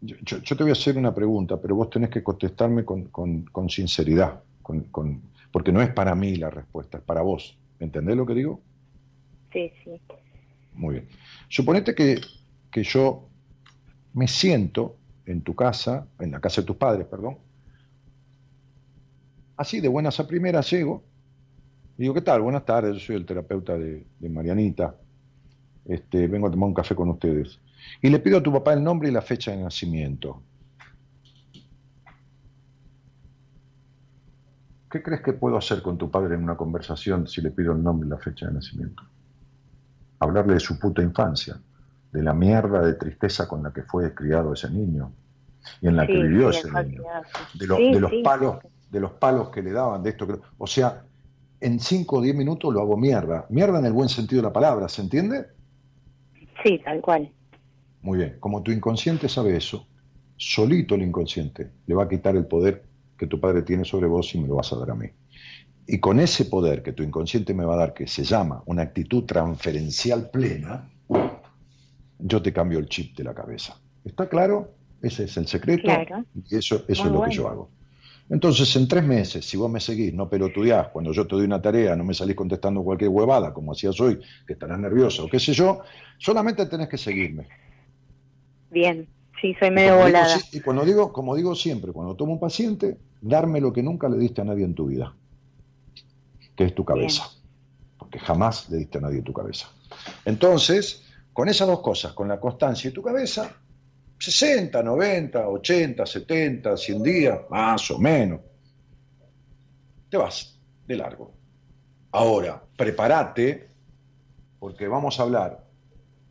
yo, 0.00 0.40
te 0.40 0.62
voy 0.62 0.70
a 0.70 0.72
hacer 0.72 0.96
una 0.96 1.14
pregunta, 1.14 1.60
pero 1.60 1.74
vos 1.74 1.90
tenés 1.90 2.10
que 2.10 2.22
contestarme 2.22 2.84
con, 2.84 3.68
sinceridad, 3.68 4.42
con, 4.62 5.22
porque 5.52 5.72
no 5.72 5.80
es 5.82 5.90
para 5.90 6.14
mí 6.14 6.36
la 6.36 6.50
respuesta, 6.50 6.98
es 6.98 7.04
para 7.04 7.22
vos. 7.22 7.58
¿Entendés 7.80 8.16
lo 8.16 8.26
que 8.26 8.34
digo? 8.34 8.60
Sí, 9.52 9.72
sí. 9.84 10.00
Muy 10.74 10.94
bien. 10.94 11.08
Suponete 11.48 11.94
que, 11.94 12.20
que 12.70 12.82
yo 12.82 13.28
me 14.12 14.28
siento 14.28 14.96
en 15.26 15.42
tu 15.42 15.54
casa, 15.54 16.06
en 16.18 16.32
la 16.32 16.40
casa 16.40 16.60
de 16.60 16.66
tus 16.66 16.76
padres, 16.76 17.06
perdón, 17.06 17.38
así 19.56 19.80
de 19.80 19.88
buenas 19.88 20.18
a 20.20 20.26
primeras 20.26 20.70
llego, 20.70 21.04
y 21.96 22.02
digo, 22.02 22.14
¿qué 22.14 22.22
tal? 22.22 22.42
Buenas 22.42 22.64
tardes, 22.64 22.94
yo 22.94 23.00
soy 23.00 23.16
el 23.16 23.26
terapeuta 23.26 23.76
de 23.76 24.06
Marianita. 24.20 24.94
Este, 25.88 26.28
vengo 26.28 26.46
a 26.46 26.50
tomar 26.50 26.68
un 26.68 26.74
café 26.74 26.94
con 26.94 27.08
ustedes. 27.08 27.58
Y 28.02 28.10
le 28.10 28.18
pido 28.18 28.38
a 28.38 28.42
tu 28.42 28.52
papá 28.52 28.74
el 28.74 28.84
nombre 28.84 29.08
y 29.08 29.12
la 29.12 29.22
fecha 29.22 29.50
de 29.50 29.56
nacimiento. 29.56 30.42
¿Qué 34.90 35.02
crees 35.02 35.20
que 35.20 35.34
puedo 35.34 35.56
hacer 35.56 35.82
con 35.82 35.98
tu 35.98 36.10
padre 36.10 36.34
en 36.34 36.42
una 36.42 36.56
conversación 36.56 37.26
si 37.26 37.42
le 37.42 37.50
pido 37.50 37.72
el 37.72 37.82
nombre 37.82 38.06
y 38.06 38.10
la 38.10 38.18
fecha 38.18 38.46
de 38.46 38.54
nacimiento? 38.54 39.02
Hablarle 40.18 40.54
de 40.54 40.60
su 40.60 40.78
puta 40.78 41.02
infancia, 41.02 41.60
de 42.10 42.22
la 42.22 42.32
mierda 42.32 42.80
de 42.80 42.94
tristeza 42.94 43.46
con 43.46 43.62
la 43.62 43.72
que 43.72 43.82
fue 43.82 44.14
criado 44.14 44.54
ese 44.54 44.70
niño 44.70 45.12
y 45.82 45.88
en 45.88 45.96
la 45.96 46.06
que 46.06 46.14
vivió 46.14 46.48
ese 46.50 46.70
niño, 46.70 47.02
de, 47.54 47.66
los 48.00 48.12
palos, 48.24 48.58
de 48.90 49.00
los 49.00 49.12
palos 49.12 49.50
que 49.50 49.62
le 49.62 49.72
daban, 49.72 50.02
de 50.02 50.10
esto 50.10 50.26
que, 50.26 50.36
o 50.56 50.66
sea, 50.66 51.02
en 51.60 51.78
5 51.78 52.16
o 52.16 52.22
10 52.22 52.36
minutos 52.36 52.72
lo 52.72 52.80
hago 52.80 52.96
mierda, 52.96 53.44
mierda 53.50 53.78
en 53.78 53.84
el 53.84 53.92
buen 53.92 54.08
sentido 54.08 54.40
de 54.40 54.48
la 54.48 54.52
palabra, 54.52 54.88
¿se 54.88 55.02
entiende? 55.02 55.48
Sí, 56.62 56.80
tal 56.82 57.00
cual. 57.02 57.30
Muy 58.00 58.18
bien, 58.18 58.36
como 58.40 58.62
tu 58.62 58.70
inconsciente 58.70 59.28
sabe 59.28 59.56
eso, 59.56 59.86
solito 60.36 60.94
el 60.94 61.02
inconsciente 61.02 61.70
le 61.86 61.94
va 61.94 62.04
a 62.04 62.08
quitar 62.08 62.36
el 62.36 62.46
poder 62.46 62.87
que 63.18 63.26
tu 63.26 63.40
padre 63.40 63.62
tiene 63.62 63.84
sobre 63.84 64.06
vos 64.06 64.34
y 64.34 64.38
me 64.38 64.48
lo 64.48 64.54
vas 64.54 64.72
a 64.72 64.76
dar 64.76 64.92
a 64.92 64.94
mí. 64.94 65.08
Y 65.86 65.98
con 65.98 66.20
ese 66.20 66.44
poder 66.44 66.82
que 66.82 66.92
tu 66.92 67.02
inconsciente 67.02 67.52
me 67.54 67.64
va 67.64 67.74
a 67.74 67.78
dar, 67.78 67.94
que 67.94 68.06
se 68.06 68.22
llama 68.22 68.62
una 68.66 68.82
actitud 68.82 69.24
transferencial 69.24 70.30
plena, 70.30 70.90
yo 72.18 72.42
te 72.42 72.52
cambio 72.52 72.78
el 72.78 72.88
chip 72.88 73.16
de 73.16 73.24
la 73.24 73.34
cabeza. 73.34 73.80
¿Está 74.04 74.28
claro? 74.28 74.74
Ese 75.02 75.24
es 75.24 75.36
el 75.36 75.46
secreto 75.46 75.82
claro. 75.82 76.24
y 76.34 76.56
eso, 76.56 76.84
eso 76.88 77.04
es 77.06 77.10
lo 77.10 77.22
que 77.22 77.30
yo 77.30 77.48
hago. 77.48 77.70
Entonces, 78.30 78.76
en 78.76 78.86
tres 78.86 79.04
meses, 79.04 79.46
si 79.46 79.56
vos 79.56 79.70
me 79.70 79.80
seguís, 79.80 80.12
no 80.12 80.28
pelotudeás, 80.28 80.88
cuando 80.88 81.12
yo 81.12 81.26
te 81.26 81.36
doy 81.36 81.46
una 81.46 81.62
tarea, 81.62 81.96
no 81.96 82.04
me 82.04 82.12
salís 82.12 82.36
contestando 82.36 82.82
cualquier 82.82 83.08
huevada, 83.08 83.54
como 83.54 83.72
hacías 83.72 83.98
hoy, 84.00 84.20
que 84.46 84.52
estarás 84.52 84.78
nervioso 84.78 85.24
o 85.24 85.28
qué 85.28 85.40
sé 85.40 85.54
yo, 85.54 85.80
solamente 86.18 86.66
tenés 86.66 86.88
que 86.88 86.98
seguirme. 86.98 87.48
Bien, 88.70 89.08
sí, 89.40 89.54
soy 89.58 89.70
medio 89.70 89.96
volada. 89.96 90.38
y 90.52 90.60
cuando 90.60 90.84
digo, 90.84 91.12
como 91.12 91.34
digo 91.36 91.54
siempre, 91.54 91.92
cuando 91.92 92.14
tomo 92.14 92.32
un 92.32 92.40
paciente, 92.40 92.98
darme 93.20 93.60
lo 93.60 93.72
que 93.72 93.82
nunca 93.82 94.08
le 94.08 94.18
diste 94.18 94.40
a 94.40 94.44
nadie 94.44 94.64
en 94.64 94.74
tu 94.74 94.86
vida, 94.86 95.14
que 96.56 96.64
es 96.64 96.74
tu 96.74 96.84
cabeza. 96.84 97.30
Porque 97.98 98.18
jamás 98.18 98.68
le 98.70 98.78
diste 98.78 98.98
a 98.98 99.00
nadie 99.02 99.22
tu 99.22 99.32
cabeza. 99.32 99.68
Entonces, 100.24 101.04
con 101.32 101.48
esas 101.48 101.68
dos 101.68 101.80
cosas, 101.80 102.12
con 102.12 102.28
la 102.28 102.40
constancia 102.40 102.88
y 102.88 102.92
tu 102.92 103.02
cabeza, 103.02 103.56
60, 104.18 104.82
90, 104.82 105.48
80, 105.48 106.06
70, 106.06 106.76
100 106.76 107.02
días, 107.02 107.38
más 107.50 107.90
o 107.90 107.98
menos, 107.98 108.40
te 110.08 110.16
vas 110.16 110.58
de 110.86 110.96
largo. 110.96 111.32
Ahora, 112.12 112.62
prepárate, 112.76 113.68
porque 114.58 114.88
vamos 114.88 115.20
a 115.20 115.22
hablar 115.22 115.64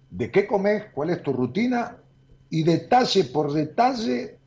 de 0.10 0.32
qué 0.32 0.48
comes, 0.48 0.86
cuál 0.94 1.12
es 1.12 1.22
tu 1.22 1.34
rutina 1.34 1.98
y 2.50 2.64
detalle 2.64 3.26
por 3.26 3.52
detalle 3.52 4.38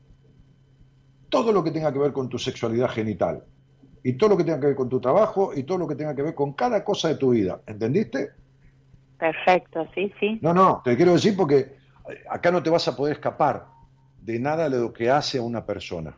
todo 1.28 1.52
lo 1.52 1.62
que 1.62 1.70
tenga 1.70 1.92
que 1.92 1.98
ver 1.98 2.12
con 2.12 2.28
tu 2.28 2.38
sexualidad 2.38 2.90
genital 2.90 3.44
y 4.02 4.14
todo 4.14 4.30
lo 4.30 4.36
que 4.36 4.44
tenga 4.44 4.60
que 4.60 4.66
ver 4.66 4.76
con 4.76 4.88
tu 4.88 5.00
trabajo 5.00 5.52
y 5.54 5.62
todo 5.62 5.78
lo 5.78 5.88
que 5.88 5.94
tenga 5.94 6.14
que 6.14 6.22
ver 6.22 6.34
con 6.34 6.54
cada 6.54 6.82
cosa 6.84 7.08
de 7.08 7.16
tu 7.16 7.30
vida. 7.30 7.60
¿Entendiste? 7.66 8.30
Perfecto, 9.18 9.86
sí, 9.94 10.12
sí. 10.18 10.38
No, 10.42 10.54
no, 10.54 10.80
te 10.84 10.96
quiero 10.96 11.12
decir 11.12 11.36
porque 11.36 11.76
acá 12.28 12.50
no 12.50 12.62
te 12.62 12.70
vas 12.70 12.88
a 12.88 12.96
poder 12.96 13.14
escapar 13.14 13.66
de 14.20 14.38
nada 14.38 14.68
de 14.68 14.78
lo 14.78 14.92
que 14.92 15.10
hace 15.10 15.38
a 15.38 15.42
una 15.42 15.64
persona. 15.64 16.16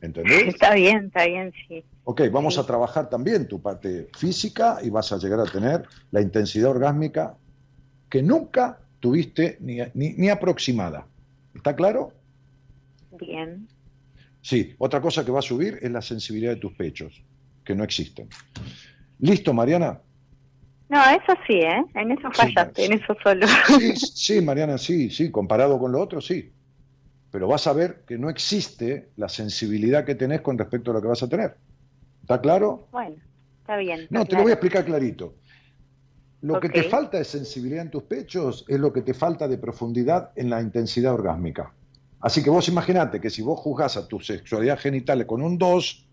¿Entendés? 0.00 0.48
Está 0.48 0.74
bien, 0.74 1.06
está 1.06 1.26
bien, 1.26 1.52
sí. 1.68 1.84
Ok, 2.04 2.22
vamos 2.30 2.58
a 2.58 2.66
trabajar 2.66 3.08
también 3.08 3.48
tu 3.48 3.60
parte 3.60 4.08
física 4.16 4.78
y 4.82 4.90
vas 4.90 5.12
a 5.12 5.18
llegar 5.18 5.40
a 5.40 5.44
tener 5.44 5.84
la 6.10 6.20
intensidad 6.20 6.70
orgásmica 6.70 7.36
que 8.08 8.22
nunca 8.22 8.78
tuviste 9.06 9.56
ni, 9.60 9.78
ni, 9.94 10.14
ni 10.14 10.28
aproximada. 10.30 11.06
¿Está 11.54 11.76
claro? 11.76 12.12
Bien. 13.12 13.68
Sí, 14.42 14.74
otra 14.78 15.00
cosa 15.00 15.24
que 15.24 15.30
va 15.30 15.38
a 15.38 15.42
subir 15.42 15.78
es 15.80 15.92
la 15.92 16.02
sensibilidad 16.02 16.54
de 16.54 16.60
tus 16.60 16.72
pechos, 16.72 17.22
que 17.64 17.76
no 17.76 17.84
existen. 17.84 18.28
¿Listo, 19.20 19.54
Mariana? 19.54 20.00
No, 20.88 21.00
eso 21.04 21.38
sí, 21.46 21.54
¿eh? 21.54 21.84
En 21.94 22.10
eso 22.10 22.32
fallaste, 22.32 22.86
en 22.86 22.94
eso 22.94 23.16
solo. 23.22 23.46
Sí, 23.78 23.94
sí, 23.96 24.40
Mariana, 24.40 24.76
sí, 24.76 25.08
sí, 25.08 25.30
comparado 25.30 25.78
con 25.78 25.92
lo 25.92 26.00
otro, 26.00 26.20
sí. 26.20 26.52
Pero 27.30 27.46
vas 27.46 27.68
a 27.68 27.72
ver 27.72 28.02
que 28.08 28.18
no 28.18 28.28
existe 28.28 29.10
la 29.14 29.28
sensibilidad 29.28 30.04
que 30.04 30.16
tenés 30.16 30.40
con 30.40 30.58
respecto 30.58 30.90
a 30.90 30.94
lo 30.94 31.00
que 31.00 31.08
vas 31.08 31.22
a 31.22 31.28
tener. 31.28 31.56
¿Está 32.22 32.40
claro? 32.40 32.88
Bueno, 32.90 33.14
está 33.60 33.76
bien. 33.76 34.08
no, 34.10 34.24
te 34.24 34.34
lo 34.34 34.42
voy 34.42 34.50
a 34.50 34.54
explicar 34.54 34.84
clarito. 34.84 35.36
Lo 36.42 36.60
que 36.60 36.68
te 36.68 36.84
falta 36.84 37.18
de 37.18 37.24
sensibilidad 37.24 37.82
en 37.82 37.90
tus 37.90 38.04
pechos 38.04 38.64
es 38.68 38.78
lo 38.78 38.92
que 38.92 39.02
te 39.02 39.14
falta 39.14 39.48
de 39.48 39.58
profundidad 39.58 40.32
en 40.36 40.50
la 40.50 40.60
intensidad 40.60 41.14
orgásmica. 41.14 41.72
Así 42.20 42.42
que 42.42 42.50
vos 42.50 42.68
imaginate 42.68 43.20
que 43.20 43.30
si 43.30 43.42
vos 43.42 43.58
juzgás 43.60 43.96
a 43.96 44.06
tu 44.06 44.20
sexualidad 44.20 44.78
genital 44.78 45.24
con 45.26 45.42
un 45.42 45.58
2, 45.58 46.06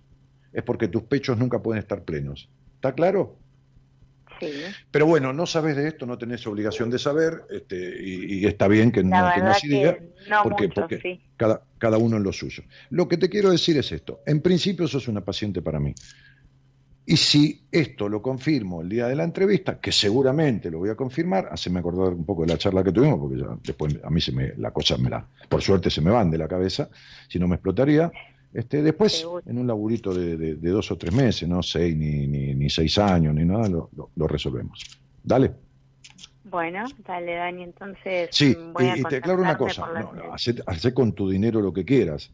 es 0.53 0.63
porque 0.63 0.87
tus 0.87 1.03
pechos 1.03 1.37
nunca 1.37 1.61
pueden 1.61 1.81
estar 1.81 2.03
plenos. 2.03 2.49
¿Está 2.75 2.93
claro? 2.93 3.37
Pero 4.91 5.05
bueno, 5.05 5.33
no 5.33 5.45
sabes 5.45 5.75
de 5.75 5.87
esto, 5.87 6.05
no 6.05 6.17
tenés 6.17 6.45
obligación 6.47 6.89
de 6.89 6.99
saber, 6.99 7.43
este, 7.49 7.95
y, 8.03 8.45
está 8.45 8.67
bien 8.67 8.91
que 8.91 9.03
no 9.03 9.31
tengas 9.33 9.63
idea, 9.63 9.97
porque, 10.43 10.69
porque 10.69 11.21
cada, 11.37 11.63
cada 11.77 11.97
uno 11.97 12.17
en 12.17 12.23
lo 12.23 12.33
suyo. 12.33 12.63
Lo 12.89 13.07
que 13.07 13.17
te 13.17 13.29
quiero 13.29 13.51
decir 13.51 13.77
es 13.77 13.91
esto, 13.91 14.21
en 14.25 14.41
principio 14.41 14.87
sos 14.87 15.07
una 15.07 15.21
paciente 15.21 15.61
para 15.61 15.79
mí. 15.79 15.93
Y 17.05 17.17
si 17.17 17.65
esto 17.69 18.07
lo 18.07 18.21
confirmo 18.21 18.81
el 18.81 18.87
día 18.87 19.07
de 19.07 19.15
la 19.15 19.25
entrevista, 19.25 19.79
que 19.79 19.91
seguramente 19.91 20.71
lo 20.71 20.79
voy 20.79 20.89
a 20.89 20.95
confirmar, 20.95 21.49
haceme 21.51 21.79
acordar 21.79 22.13
un 22.13 22.25
poco 22.25 22.43
de 22.43 22.53
la 22.53 22.57
charla 22.57 22.83
que 22.83 22.93
tuvimos, 22.93 23.19
porque 23.19 23.37
ya 23.37 23.57
después 23.61 23.99
a 24.01 24.09
mí 24.09 24.21
se 24.21 24.31
me, 24.31 24.53
la 24.55 24.71
cosa 24.71 24.97
me 24.97 25.09
la, 25.09 25.27
por 25.49 25.61
suerte 25.61 25.89
se 25.89 25.99
me 25.99 26.11
van 26.11 26.31
de 26.31 26.37
la 26.37 26.47
cabeza, 26.47 26.89
si 27.27 27.39
no 27.39 27.47
me 27.47 27.55
explotaría. 27.55 28.09
Este, 28.53 28.83
después, 28.83 29.25
en 29.47 29.57
un 29.57 29.65
laburito 29.65 30.13
de, 30.13 30.55
dos 30.55 30.91
o 30.91 30.97
tres 30.97 31.13
meses, 31.13 31.49
no 31.49 31.63
seis 31.63 31.95
ni, 31.95 32.27
ni, 32.27 32.69
seis 32.69 32.97
años, 32.99 33.33
ni 33.33 33.43
nada, 33.43 33.67
lo, 33.67 33.89
lo, 34.15 34.27
resolvemos. 34.27 34.79
Dale. 35.23 35.51
Bueno, 36.43 36.85
dale, 37.05 37.33
Dani, 37.33 37.63
entonces. 37.63 38.29
Sí, 38.31 38.55
y, 38.79 39.03
te 39.03 39.15
aclaro 39.15 39.41
una 39.41 39.57
cosa: 39.57 39.87
no, 39.99 40.33
haz, 40.33 40.93
con 40.93 41.13
tu 41.13 41.27
dinero 41.29 41.61
lo 41.61 41.73
que 41.73 41.83
quieras, 41.83 42.31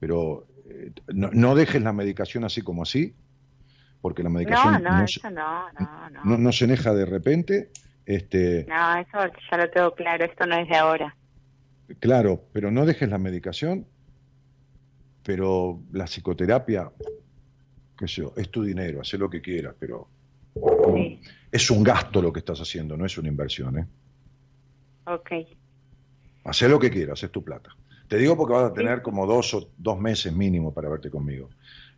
pero 0.00 0.48
eh, 0.68 0.90
no, 1.14 1.54
dejes 1.54 1.80
la 1.82 1.92
medicación 1.92 2.42
así 2.42 2.62
como 2.62 2.82
así, 2.82 3.14
porque 4.04 4.22
la 4.22 4.28
medicación 4.28 4.82
no, 4.82 4.98
no, 4.98 5.02
eso 5.02 5.30
no, 5.30 5.64
no, 6.24 6.36
no, 6.36 6.52
se 6.52 6.66
deja 6.66 6.92
de 6.92 7.06
repente. 7.06 7.70
Este, 8.04 8.66
no, 8.68 8.98
eso 8.98 9.32
ya 9.50 9.56
lo 9.56 9.70
tengo 9.70 9.94
claro, 9.94 10.26
esto 10.26 10.44
no 10.44 10.58
es 10.58 10.68
de 10.68 10.76
ahora. 10.76 11.16
Claro, 12.00 12.44
pero 12.52 12.70
no 12.70 12.84
dejes 12.84 13.08
la 13.08 13.16
medicación 13.16 13.86
pero 15.24 15.80
la 15.92 16.04
psicoterapia, 16.04 16.92
qué 17.98 18.06
sé 18.06 18.20
yo, 18.22 18.34
es 18.36 18.50
tu 18.50 18.62
dinero, 18.62 19.00
haz 19.00 19.14
lo 19.14 19.30
que 19.30 19.40
quieras, 19.40 19.74
pero 19.78 20.06
es 21.50 21.70
un 21.70 21.82
gasto 21.82 22.20
lo 22.20 22.30
que 22.32 22.40
estás 22.40 22.60
haciendo, 22.60 22.96
no 22.96 23.06
es 23.06 23.16
una 23.16 23.28
inversión, 23.28 23.78
¿eh? 23.78 23.86
Ok. 25.06 25.30
Haz 26.44 26.62
lo 26.62 26.78
que 26.78 26.90
quieras, 26.90 27.22
es 27.22 27.30
tu 27.30 27.42
plata. 27.42 27.70
Te 28.06 28.18
digo 28.18 28.36
porque 28.36 28.52
vas 28.52 28.70
a 28.70 28.74
tener 28.74 29.00
como 29.00 29.26
dos 29.26 29.54
o 29.54 29.70
dos 29.78 29.98
meses 29.98 30.30
mínimo 30.30 30.74
para 30.74 30.90
verte 30.90 31.10
conmigo. 31.10 31.48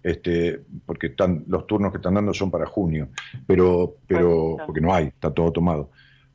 Este, 0.02 0.62
porque 0.84 1.08
están, 1.08 1.44
los 1.48 1.66
turnos 1.66 1.90
que 1.90 1.98
están 1.98 2.14
dando 2.14 2.32
son 2.32 2.50
para 2.50 2.66
junio, 2.66 3.08
pero, 3.46 3.96
pero, 4.06 4.56
porque 4.64 4.80
no 4.80 4.94
hay, 4.94 5.06
está 5.06 5.32
todo 5.32 5.52
tomado. 5.52 5.90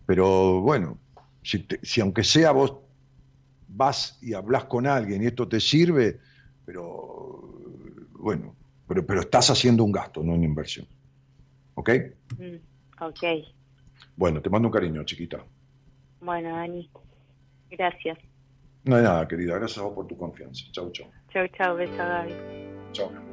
Pero 0.05 0.61
bueno, 0.61 0.97
si, 1.41 1.65
si 1.81 2.01
aunque 2.01 2.23
sea 2.23 2.51
vos 2.51 2.75
vas 3.67 4.19
y 4.21 4.33
hablas 4.33 4.65
con 4.65 4.85
alguien 4.87 5.23
y 5.23 5.27
esto 5.27 5.47
te 5.47 5.59
sirve, 5.59 6.19
pero 6.65 7.61
bueno, 8.19 8.55
pero, 8.87 9.05
pero 9.05 9.21
estás 9.21 9.49
haciendo 9.49 9.83
un 9.83 9.91
gasto, 9.91 10.21
no 10.23 10.33
una 10.33 10.45
inversión. 10.45 10.85
¿Ok? 11.75 11.89
Mm, 12.37 13.03
ok. 13.03 13.23
Bueno, 14.15 14.41
te 14.41 14.49
mando 14.49 14.67
un 14.67 14.73
cariño, 14.73 15.03
chiquita. 15.03 15.43
Bueno, 16.19 16.49
Dani, 16.55 16.89
gracias. 17.69 18.17
No 18.83 18.95
hay 18.95 19.03
nada, 19.03 19.27
querida. 19.27 19.55
Gracias 19.55 19.79
a 19.79 19.83
vos 19.83 19.93
por 19.93 20.07
tu 20.07 20.17
confianza. 20.17 20.65
Chau, 20.71 20.91
chau. 20.91 21.07
Chau, 21.31 21.47
chau. 21.57 21.75
Beso, 21.75 21.97
Gaby. 21.97 22.33
Chau. 22.91 23.30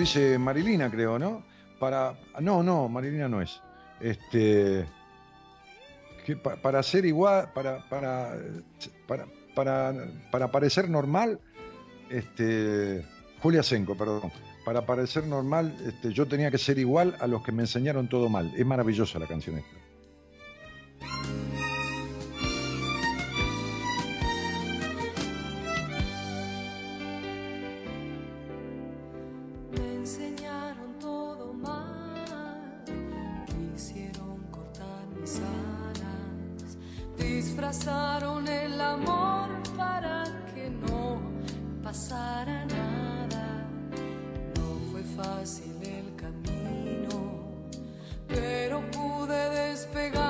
Dice 0.00 0.38
Marilina, 0.38 0.90
creo, 0.90 1.18
¿no? 1.18 1.44
Para. 1.78 2.18
No, 2.40 2.62
no, 2.62 2.88
Marilina 2.88 3.28
no 3.28 3.40
es. 3.40 3.60
Este. 4.00 4.86
Que 6.26 6.36
para 6.36 6.82
ser 6.82 7.06
igual, 7.06 7.50
para, 7.54 7.88
para, 7.88 8.36
para, 9.06 9.26
para, 9.54 9.94
para 10.30 10.50
parecer 10.50 10.88
normal, 10.88 11.40
este. 12.10 13.04
Julia 13.42 13.62
Senco, 13.62 13.96
perdón. 13.96 14.32
Para 14.64 14.84
parecer 14.84 15.26
normal, 15.26 15.74
este, 15.86 16.12
yo 16.12 16.26
tenía 16.26 16.50
que 16.50 16.58
ser 16.58 16.78
igual 16.78 17.16
a 17.20 17.26
los 17.26 17.42
que 17.42 17.52
me 17.52 17.62
enseñaron 17.62 18.08
todo 18.08 18.28
mal. 18.28 18.52
Es 18.56 18.66
maravillosa 18.66 19.18
la 19.18 19.26
canción 19.26 19.58
esta. 19.58 19.89
confesaron 37.80 38.46
el 38.46 38.78
amor 38.78 39.48
para 39.76 40.24
que 40.54 40.68
no 40.68 41.18
pasara 41.82 42.66
nada. 42.66 43.66
No 44.56 44.92
fue 44.92 45.02
fácil 45.02 45.72
el 45.82 46.14
camino, 46.14 47.48
pero 48.28 48.82
pude 48.90 49.68
despegar. 49.68 50.29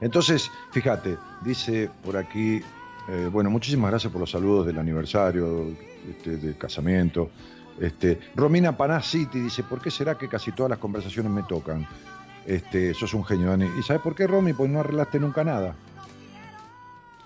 Entonces, 0.00 0.50
fíjate, 0.72 1.16
dice 1.42 1.90
por 2.02 2.16
aquí, 2.16 2.62
eh, 3.08 3.28
bueno, 3.30 3.50
muchísimas 3.50 3.90
gracias 3.90 4.12
por 4.12 4.20
los 4.20 4.30
saludos 4.30 4.66
del 4.66 4.78
aniversario, 4.78 5.68
este, 6.08 6.36
del 6.36 6.56
casamiento. 6.56 7.30
Este, 7.78 8.18
Romina 8.34 8.76
Panaciti 8.76 9.40
dice, 9.40 9.62
¿por 9.62 9.80
qué 9.80 9.90
será 9.90 10.16
que 10.16 10.28
casi 10.28 10.52
todas 10.52 10.70
las 10.70 10.78
conversaciones 10.78 11.30
me 11.30 11.42
tocan? 11.42 11.86
Este, 12.46 12.94
sos 12.94 13.14
un 13.14 13.24
genio, 13.24 13.48
Dani. 13.48 13.66
¿Y 13.78 13.82
sabes 13.82 14.02
por 14.02 14.14
qué, 14.14 14.26
Romy? 14.26 14.52
Pues 14.52 14.70
no 14.70 14.80
arreglaste 14.80 15.18
nunca 15.18 15.44
nada 15.44 15.76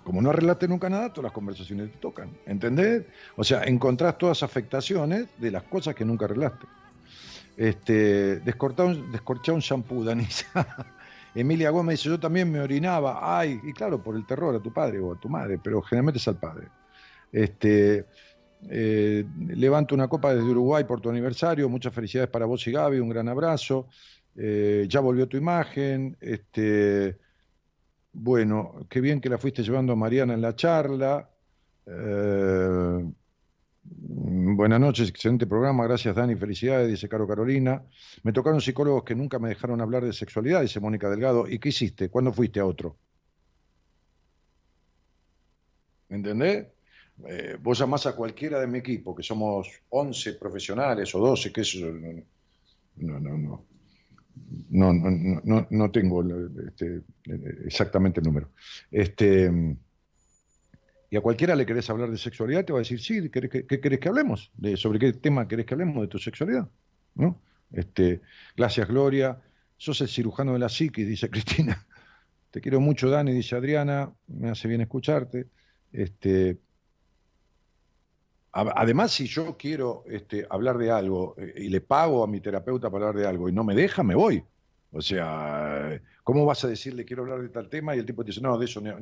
como 0.05 0.21
no 0.21 0.31
arreglaste 0.31 0.69
nunca 0.69 0.91
nada, 0.91 1.09
todas 1.09 1.25
las 1.25 1.33
conversaciones 1.33 1.91
te 1.91 1.99
tocan. 1.99 2.31
¿Entendés? 2.47 3.05
O 3.37 3.43
sea, 3.43 3.65
encontrás 3.65 4.19
todas 4.19 4.43
afectaciones 4.43 5.27
de 5.39 5.51
las 5.51 5.63
cosas 5.65 5.95
que 5.95 6.05
nunca 6.05 6.27
arreglaste. 6.27 6.67
Este, 7.57 8.41
descorchar 8.41 8.87
un, 8.87 9.55
un 9.55 9.61
shampoo, 9.61 10.05
Danisa. 10.05 10.47
Emilia 11.35 11.71
Gómez 11.71 11.99
dice, 11.99 12.09
yo 12.09 12.21
también 12.21 12.51
me 12.51 12.61
orinaba. 12.61 13.39
Ay, 13.39 13.61
y 13.63 13.73
claro, 13.73 14.03
por 14.03 14.17
el 14.17 14.27
terror 14.27 14.55
a 14.55 14.61
tu 14.61 14.73
padre 14.73 15.01
o 15.01 15.13
a 15.13 15.21
tu 15.21 15.29
madre, 15.29 15.59
pero 15.63 15.83
generalmente 15.83 16.19
es 16.19 16.29
al 16.29 16.39
padre. 16.39 16.69
Este, 17.33 18.07
eh, 18.69 19.25
levanto 19.49 19.95
una 19.95 20.09
copa 20.09 20.35
desde 20.35 20.49
Uruguay 20.49 20.85
por 20.85 21.01
tu 21.01 21.11
aniversario. 21.11 21.69
Muchas 21.69 21.93
felicidades 21.93 22.31
para 22.31 22.47
vos 22.47 22.67
y 22.67 22.73
Gaby, 22.73 23.01
un 23.01 23.09
gran 23.09 23.29
abrazo. 23.29 23.89
Eh, 24.37 24.87
ya 24.89 25.01
volvió 25.01 25.29
tu 25.29 25.37
imagen. 25.37 26.17
Este, 26.21 27.19
bueno, 28.13 28.87
qué 28.89 29.01
bien 29.01 29.21
que 29.21 29.29
la 29.29 29.39
fuiste 29.39 29.63
llevando 29.63 29.93
a 29.93 29.97
Mariana 29.97 30.35
en 30.35 30.41
la 30.41 30.55
charla. 30.55 31.29
Eh, 31.87 33.05
buenas 33.85 34.81
noches, 34.81 35.09
excelente 35.09 35.47
programa, 35.47 35.85
gracias 35.85 36.15
Dani, 36.15 36.37
felicidades, 36.37 36.89
dice 36.89 37.09
Caro 37.09 37.27
Carolina. 37.27 37.83
Me 38.23 38.33
tocaron 38.33 38.61
psicólogos 38.61 39.05
que 39.05 39.15
nunca 39.15 39.39
me 39.39 39.49
dejaron 39.49 39.81
hablar 39.81 40.05
de 40.05 40.13
sexualidad, 40.13 40.63
dice 40.63 40.81
Mónica 40.81 41.11
Delgado. 41.11 41.49
¿Y 41.49 41.59
qué 41.59 41.69
hiciste? 41.69 42.09
¿Cuándo 42.09 42.33
fuiste 42.33 42.61
a 42.61 42.67
otro? 42.67 42.97
¿Entendés? 46.09 46.67
Eh, 47.29 47.57
vos 47.61 47.79
llamás 47.79 48.07
a 48.07 48.17
cualquiera 48.17 48.61
de 48.61 48.67
mi 48.67 48.79
equipo, 48.79 49.15
que 49.15 49.23
somos 49.23 49.69
11 49.91 50.35
profesionales 50.35 51.15
o 51.15 51.21
12, 51.21 51.53
que 51.53 51.61
eso... 51.61 51.87
No, 52.97 53.19
no, 53.19 53.39
no 53.39 53.67
no, 54.71 54.93
no, 54.93 55.41
no, 55.45 55.67
no 55.71 55.91
tengo 55.91 56.25
este, 56.67 57.03
exactamente 57.65 58.21
el 58.21 58.27
número. 58.27 58.51
Este, 58.91 59.77
y 61.15 61.17
a 61.17 61.21
cualquiera 61.21 61.55
le 61.55 61.65
querés 61.65 61.89
hablar 61.91 62.11
de 62.11 62.19
sexualidad, 62.19 62.65
te 62.65 62.73
va 62.73 62.81
a 62.81 62.83
decir, 62.83 63.01
sí, 63.01 63.31
¿qué, 63.31 63.49
querés 63.81 64.01
que 64.01 64.09
hablemos? 64.09 64.51
¿Sobre 64.75 64.99
qué 64.99 65.13
tema 65.13 65.47
querés 65.47 65.65
que 65.65 65.75
hablemos 65.75 66.03
de 66.03 66.09
tu 66.09 66.19
sexualidad? 66.19 66.69
¿No? 67.15 67.41
Este, 67.71 68.21
gracias, 68.57 68.89
Gloria. 68.89 69.41
Sos 69.77 70.01
el 70.01 70.09
cirujano 70.09 70.55
de 70.55 70.59
la 70.59 70.69
psique, 70.69 71.05
dice 71.05 71.31
Cristina. 71.31 71.87
Te 72.51 72.61
quiero 72.61 72.81
mucho, 72.81 73.09
Dani, 73.11 73.31
dice 73.31 73.55
Adriana. 73.55 74.13
Me 74.27 74.51
hace 74.51 74.67
bien 74.67 74.81
escucharte. 74.81 75.47
Este, 75.93 76.59
Además, 78.51 79.13
si 79.13 79.29
yo 79.29 79.57
quiero 79.57 80.03
este, 80.09 80.49
hablar 80.51 80.79
de 80.79 80.91
algo 80.91 81.37
eh, 81.39 81.55
y 81.59 81.69
le 81.69 81.81
pago 81.81 82.25
a 82.25 82.27
mi 82.27 82.41
terapeuta 82.41 82.91
para 82.91 83.07
hablar 83.07 83.23
de 83.23 83.29
algo 83.29 83.49
y 83.49 83.53
no 83.53 83.63
me 83.63 83.77
deja, 83.77 84.03
me 84.03 84.17
voy. 84.17 84.43
O 84.97 85.03
sea, 85.03 86.01
¿cómo 86.23 86.47
vas 86.47 86.65
a 86.65 86.69
decirle 86.69 87.05
quiero 87.05 87.25
hablar 87.25 87.43
de 87.43 87.49
tal 87.49 87.69
tema 87.69 87.97
y 87.97 87.99
el 87.99 88.07
tipo 88.07 88.23
te 88.23 88.29
dice, 88.29 88.41
no, 88.41 88.57
de 88.57 88.67
eso, 88.67 88.81
de 88.81 88.95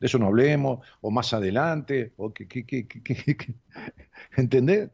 eso, 0.00 0.18
no 0.18 0.28
hablemos, 0.28 0.80
o 1.02 1.10
más 1.10 1.34
adelante, 1.34 2.14
o 2.16 2.32
que, 2.32 2.46
¿entendés? 4.36 4.88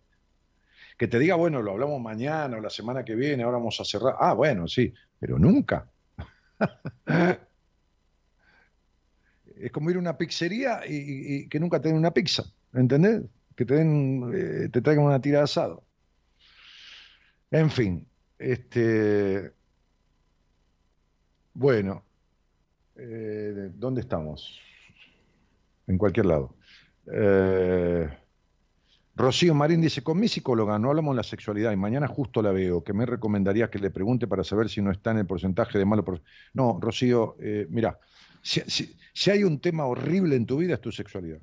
Que 0.98 1.06
te 1.06 1.20
diga, 1.20 1.36
bueno, 1.36 1.62
lo 1.62 1.70
hablamos 1.70 2.01
mañana 2.01 2.56
o 2.56 2.60
la 2.60 2.70
semana 2.70 3.05
que 3.05 3.14
viene, 3.14 3.44
ahora 3.44 3.59
vamos 3.59 3.81
a 3.81 3.85
cerrar. 3.85 4.16
Ah, 4.19 4.35
bueno, 4.35 4.66
sí, 4.66 4.93
pero 5.20 5.39
nunca. 5.39 5.89
es 9.56 9.70
como 9.70 9.90
ir 9.90 9.97
a 9.97 10.01
una 10.01 10.19
pizzería 10.19 10.81
y, 10.85 11.48
que 11.48 11.60
nunca 11.60 11.81
te 11.81 11.93
una 11.93 12.12
pizza, 12.12 12.43
¿entendés? 12.74 13.23
que 13.55 13.64
te, 13.64 13.74
den, 13.74 14.32
eh, 14.35 14.69
te 14.70 14.82
traigan 14.82 15.05
una 15.05 15.20
tira 15.20 15.39
de 15.39 15.44
asado. 15.44 15.85
En 17.52 17.70
fin, 17.70 18.09
este, 18.40 19.52
bueno, 21.54 22.02
eh, 22.96 23.70
¿dónde 23.74 24.00
estamos? 24.00 24.60
En 25.86 25.98
cualquier 25.98 26.26
lado. 26.26 26.54
Eh, 27.12 28.08
Rocío 29.14 29.54
Marín 29.54 29.80
dice, 29.80 30.02
con 30.02 30.18
mi 30.18 30.28
psicóloga 30.28 30.78
no 30.78 30.90
hablamos 30.90 31.14
de 31.14 31.16
la 31.18 31.22
sexualidad 31.22 31.72
y 31.72 31.76
mañana 31.76 32.06
justo 32.08 32.40
la 32.42 32.52
veo, 32.52 32.82
que 32.82 32.92
me 32.92 33.04
recomendaría 33.04 33.70
que 33.70 33.78
le 33.78 33.90
pregunte 33.90 34.26
para 34.26 34.44
saber 34.44 34.68
si 34.68 34.80
no 34.80 34.90
está 34.90 35.10
en 35.10 35.18
el 35.18 35.26
porcentaje 35.26 35.78
de 35.78 35.84
malo. 35.84 36.04
No, 36.54 36.78
Rocío, 36.80 37.36
mira, 37.68 37.98
si 38.42 39.30
hay 39.30 39.44
un 39.44 39.60
tema 39.60 39.84
horrible 39.84 40.36
en 40.36 40.46
tu 40.46 40.56
vida 40.56 40.74
es 40.74 40.80
tu 40.80 40.90
sexualidad. 40.90 41.40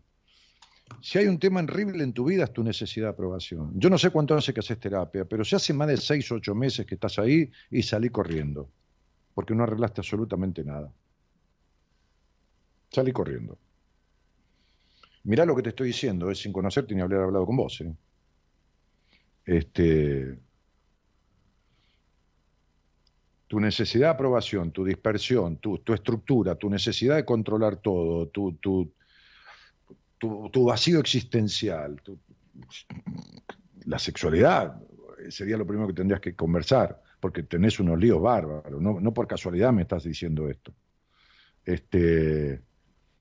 Si 1.02 1.18
hay 1.20 1.28
un 1.28 1.40
tema 1.40 1.62
horrible 1.62 2.04
en 2.04 2.14
tu 2.14 2.26
vida 2.26 2.46
es 2.46 2.54
tu 2.54 2.64
necesidad 2.64 3.08
de 3.08 3.12
aprobación. 3.12 3.72
Yo 3.76 3.90
no 3.90 3.98
sé 3.98 4.10
cuánto 4.10 4.36
hace 4.36 4.54
que 4.54 4.60
haces 4.60 4.80
terapia, 4.80 5.26
pero 5.26 5.46
si 5.46 5.56
hace 5.56 5.74
más 5.74 5.88
de 5.88 5.98
seis 5.98 6.32
o 6.32 6.36
ocho 6.36 6.56
meses 6.56 6.86
que 6.86 6.96
estás 6.96 7.20
ahí 7.20 7.52
y 7.70 7.84
salí 7.84 8.10
corriendo, 8.10 8.70
porque 9.40 9.56
no 9.56 9.64
arreglaste 9.64 10.02
absolutamente 10.02 10.66
nada. 10.66 10.92
Salí 12.92 13.14
corriendo. 13.14 13.58
Mirá 15.24 15.46
lo 15.46 15.56
que 15.56 15.62
te 15.62 15.70
estoy 15.70 15.88
diciendo, 15.88 16.30
es 16.30 16.40
sin 16.40 16.52
conocerte 16.52 16.94
ni 16.94 17.00
haber 17.00 17.22
hablado 17.22 17.46
con 17.46 17.56
vos. 17.56 17.80
¿eh? 17.80 17.96
Este, 19.46 20.38
tu 23.48 23.62
necesidad 23.62 24.08
de 24.08 24.14
aprobación, 24.16 24.74
tu 24.74 24.84
dispersión, 24.84 25.56
tu, 25.56 25.78
tu, 25.78 25.94
estructura, 25.94 26.56
tu 26.56 26.70
necesidad 26.70 27.16
de 27.16 27.24
controlar 27.24 27.78
todo, 27.78 28.28
tu, 28.28 28.58
tu, 28.58 28.92
tu, 30.18 30.66
vacío 30.66 31.00
existencial, 31.00 32.02
la 33.86 34.00
sexualidad 34.00 34.84
sería 35.30 35.56
lo 35.56 35.66
primero 35.66 35.88
que 35.88 35.94
tendrías 35.94 36.20
que 36.20 36.36
conversar, 36.36 37.02
porque 37.20 37.44
tenés 37.44 37.80
unos 37.80 38.00
líos 38.00 38.22
bárbaros, 38.22 38.82
no, 38.82 39.14
por 39.14 39.28
casualidad 39.28 39.74
me 39.74 39.82
estás 39.82 40.04
diciendo 40.04 40.50
esto. 40.50 40.74
Este, 41.66 42.62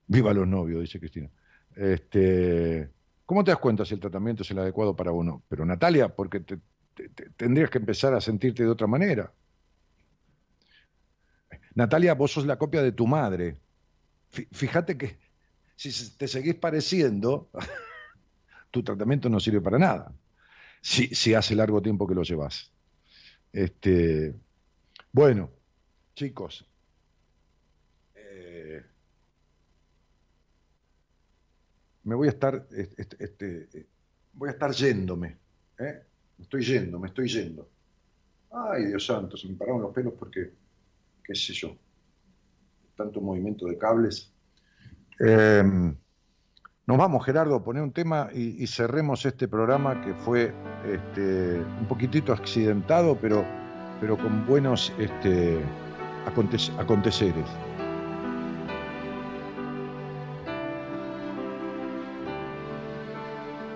viva 0.07 0.33
los 0.33 0.47
novios, 0.47 0.81
dice 0.81 0.99
Cristina. 0.99 1.29
Este, 1.75 2.89
¿Cómo 3.25 3.43
te 3.43 3.51
das 3.51 3.59
cuenta 3.59 3.85
si 3.85 3.93
el 3.93 3.99
tratamiento 3.99 4.43
es 4.43 4.51
el 4.51 4.59
adecuado 4.59 4.95
para 4.95 5.11
uno? 5.11 5.43
Pero 5.47 5.65
Natalia, 5.65 6.09
porque 6.09 6.43
tendrías 7.35 7.69
que 7.69 7.77
empezar 7.77 8.13
a 8.13 8.21
sentirte 8.21 8.63
de 8.63 8.69
otra 8.69 8.87
manera. 8.87 9.31
Natalia, 11.75 12.13
vos 12.13 12.31
sos 12.31 12.45
la 12.45 12.57
copia 12.57 12.81
de 12.81 12.91
tu 12.91 13.05
madre. 13.05 13.57
Fíjate 14.29 14.97
que 14.97 15.17
si 15.75 16.17
te 16.17 16.27
seguís 16.27 16.55
pareciendo, 16.55 17.49
tu 18.71 18.83
tratamiento 18.83 19.29
no 19.29 19.39
sirve 19.39 19.61
para 19.61 19.79
nada. 19.79 20.13
Si, 20.81 21.13
si 21.13 21.33
hace 21.33 21.55
largo 21.55 21.81
tiempo 21.81 22.07
que 22.07 22.15
lo 22.15 22.23
llevas. 22.23 22.71
Este, 23.51 24.35
bueno, 25.11 25.49
chicos, 26.13 26.65
eh, 28.15 28.83
me 32.03 32.15
voy 32.15 32.27
a 32.27 32.31
estar, 32.31 32.67
este, 32.69 33.23
este, 33.23 33.87
voy 34.33 34.49
a 34.49 34.51
estar 34.51 34.71
yéndome. 34.71 35.37
¿eh? 35.79 36.03
Estoy 36.39 36.63
yendo, 36.63 36.99
me 36.99 37.07
estoy 37.07 37.27
yendo. 37.27 37.69
Ay, 38.51 38.85
Dios 38.85 39.05
santo, 39.05 39.37
se 39.37 39.47
me 39.47 39.55
pararon 39.55 39.81
los 39.81 39.93
pelos 39.93 40.13
porque, 40.17 40.51
qué 41.23 41.35
sé 41.35 41.53
yo, 41.53 41.75
tanto 42.95 43.21
movimiento 43.21 43.67
de 43.67 43.77
cables. 43.77 44.31
Em, 45.19 45.95
nos 46.89 46.97
vamos, 46.97 47.23
Gerardo, 47.23 47.63
poner 47.63 47.83
un 47.83 47.91
tema 47.91 48.29
y, 48.33 48.65
cerremos 48.65 49.23
este 49.23 49.47
programa 49.47 50.01
que 50.01 50.11
fue 50.15 50.51
este, 50.87 51.59
un 51.59 51.85
poquitito 51.87 52.33
accidentado, 52.33 53.15
pero, 53.15 53.45
pero 54.01 54.17
con 54.17 54.43
buenos 54.47 54.91
este, 54.97 55.59
aconteceres. 56.25 57.45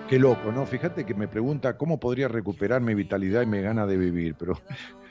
Qué 0.08 0.18
loco, 0.18 0.50
¿no? 0.50 0.66
Fíjate 0.66 1.06
que 1.06 1.14
me 1.14 1.28
pregunta 1.28 1.76
cómo 1.76 2.00
podría 2.00 2.26
recuperar 2.26 2.80
mi 2.80 2.94
vitalidad 2.94 3.42
y 3.42 3.46
mi 3.46 3.60
gana 3.60 3.86
de 3.86 3.96
vivir, 3.96 4.34
pero 4.36 4.54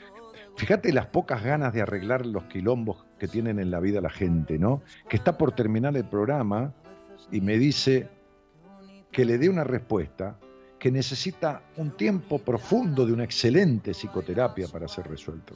fíjate 0.58 0.92
las 0.92 1.06
pocas 1.06 1.42
ganas 1.42 1.72
de 1.72 1.80
arreglar 1.80 2.26
los 2.26 2.44
quilombos 2.44 3.06
que 3.18 3.28
tienen 3.28 3.58
en 3.58 3.70
la 3.70 3.80
vida 3.80 4.02
la 4.02 4.10
gente, 4.10 4.58
¿no? 4.58 4.82
Que 5.08 5.16
está 5.16 5.38
por 5.38 5.52
terminar 5.52 5.96
el 5.96 6.04
programa 6.04 6.74
y 7.30 7.40
me 7.40 7.58
dice 7.58 8.08
que 9.10 9.24
le 9.24 9.38
dé 9.38 9.48
una 9.48 9.64
respuesta 9.64 10.38
que 10.78 10.90
necesita 10.90 11.62
un 11.76 11.96
tiempo 11.96 12.38
profundo 12.38 13.06
de 13.06 13.12
una 13.12 13.24
excelente 13.24 13.92
psicoterapia 13.92 14.68
para 14.68 14.86
ser 14.86 15.08
resuelto. 15.08 15.54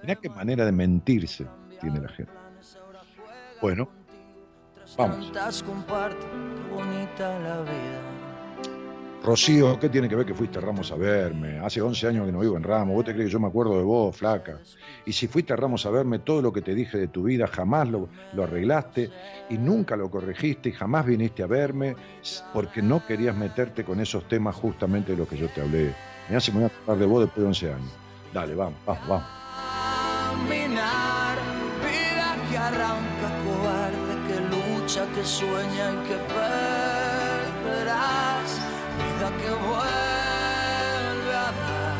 Mirá 0.00 0.14
qué 0.16 0.30
manera 0.30 0.64
de 0.64 0.72
mentirse 0.72 1.46
tiene 1.80 2.00
la 2.00 2.08
gente. 2.08 2.32
Bueno, 3.60 3.88
vamos. 4.96 5.32
Rocío, 9.24 9.80
¿qué 9.80 9.88
tiene 9.88 10.06
que 10.06 10.16
ver 10.16 10.26
que 10.26 10.34
fuiste 10.34 10.58
a 10.58 10.60
Ramos 10.60 10.92
a 10.92 10.96
verme? 10.96 11.58
Hace 11.58 11.80
11 11.80 12.08
años 12.08 12.26
que 12.26 12.32
no 12.32 12.40
vivo 12.40 12.58
en 12.58 12.62
Ramos. 12.62 12.94
¿Vos 12.94 13.06
te 13.06 13.14
crees 13.14 13.28
que 13.28 13.32
yo 13.32 13.40
me 13.40 13.46
acuerdo 13.46 13.78
de 13.78 13.82
vos, 13.82 14.14
flaca? 14.14 14.60
Y 15.06 15.14
si 15.14 15.28
fuiste 15.28 15.54
a 15.54 15.56
Ramos 15.56 15.86
a 15.86 15.90
verme, 15.90 16.18
todo 16.18 16.42
lo 16.42 16.52
que 16.52 16.60
te 16.60 16.74
dije 16.74 16.98
de 16.98 17.08
tu 17.08 17.22
vida 17.22 17.46
jamás 17.46 17.88
lo, 17.88 18.10
arreglaste 18.38 19.10
y 19.48 19.56
nunca 19.56 19.96
lo 19.96 20.10
corregiste 20.10 20.68
y 20.68 20.72
jamás 20.72 21.06
viniste 21.06 21.42
a 21.42 21.46
verme 21.46 21.96
porque 22.52 22.82
no 22.82 23.06
querías 23.06 23.34
meterte 23.34 23.82
con 23.82 23.98
esos 23.98 24.28
temas 24.28 24.56
justamente 24.56 25.12
de 25.12 25.18
los 25.18 25.26
que 25.26 25.38
yo 25.38 25.48
te 25.48 25.62
hablé. 25.62 25.94
Me 26.28 26.36
hace 26.36 26.52
muy 26.52 26.64
a 26.64 26.94
de 26.94 27.06
vos 27.06 27.22
después 27.22 27.42
de 27.42 27.46
11 27.46 27.72
años. 27.72 27.92
Dale, 28.30 28.54
vamos, 28.54 28.78
vamos, 28.84 29.08
vamos. 29.08 29.26
que 35.14 35.24
sueña 35.24 35.92
y 35.92 36.08
que 36.08 36.16
que 39.30 39.50
vuelve 39.50 41.32
a 41.32 41.50
dar, 41.60 41.96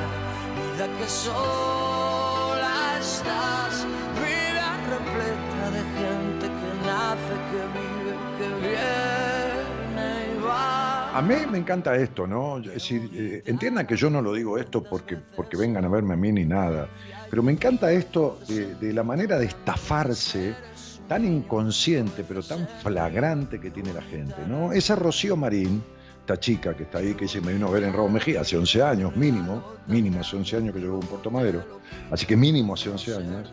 vida 0.57 0.99
que 0.99 1.09
sola 1.09 2.99
estás, 3.01 3.87
vida 4.21 4.77
repleta 4.91 5.71
de 5.71 5.83
gente 5.99 6.47
que 6.47 6.71
nace, 6.87 7.35
que 7.51 7.63
vive, 7.79 8.13
que 8.39 8.49
viene 8.61 10.09
y 10.37 10.43
va. 10.43 11.17
A 11.17 11.23
mí 11.23 11.35
me 11.51 11.59
encanta 11.59 11.97
esto, 11.97 12.27
¿no? 12.27 12.59
Es 12.59 12.91
eh, 12.91 13.43
entiendan 13.47 13.87
que 13.87 13.97
yo 13.97 14.11
no 14.11 14.21
lo 14.21 14.33
digo 14.33 14.59
esto 14.59 14.83
porque, 14.83 15.17
porque 15.17 15.57
vengan 15.57 15.85
a 15.85 15.89
verme 15.89 16.15
a 16.15 16.17
mí 16.17 16.33
ni 16.33 16.45
nada, 16.45 16.89
pero 17.31 17.43
me 17.43 17.53
encanta 17.53 17.91
esto 17.91 18.39
de, 18.49 18.75
de 18.75 18.93
la 18.93 19.03
manera 19.03 19.39
de 19.39 19.47
estafarse 19.47 20.55
tan 21.09 21.25
inconsciente, 21.25 22.25
pero 22.27 22.43
tan 22.43 22.67
flagrante 22.83 23.61
que 23.61 23.71
tiene 23.71 23.93
la 23.93 24.03
gente, 24.03 24.37
¿no? 24.49 24.73
Esa 24.73 24.97
Rocío 24.97 25.37
Marín, 25.37 25.83
esta 26.25 26.41
chica 26.41 26.75
que 26.75 26.85
está 26.85 27.01
ahí, 27.01 27.13
que 27.13 27.29
se 27.29 27.43
me 27.43 27.53
vino 27.53 27.67
a 27.67 27.71
ver 27.71 27.85
en 27.85 27.93
Raúl 27.93 28.11
Mejía 28.11 28.41
hace 28.41 28.57
11 28.57 28.83
años, 28.83 29.15
mínimo, 29.15 29.63
mínimo 29.87 30.21
hace 30.21 30.37
11 30.37 30.57
años 30.57 30.75
que 30.75 30.81
yo 30.81 30.87
vivo 30.87 31.01
en 31.03 31.07
Puerto 31.07 31.31
Madero, 31.31 31.63
así 32.11 32.25
que 32.25 32.35
mínimo 32.35 32.73
hace 32.73 32.89
11 32.89 33.15
años, 33.15 33.53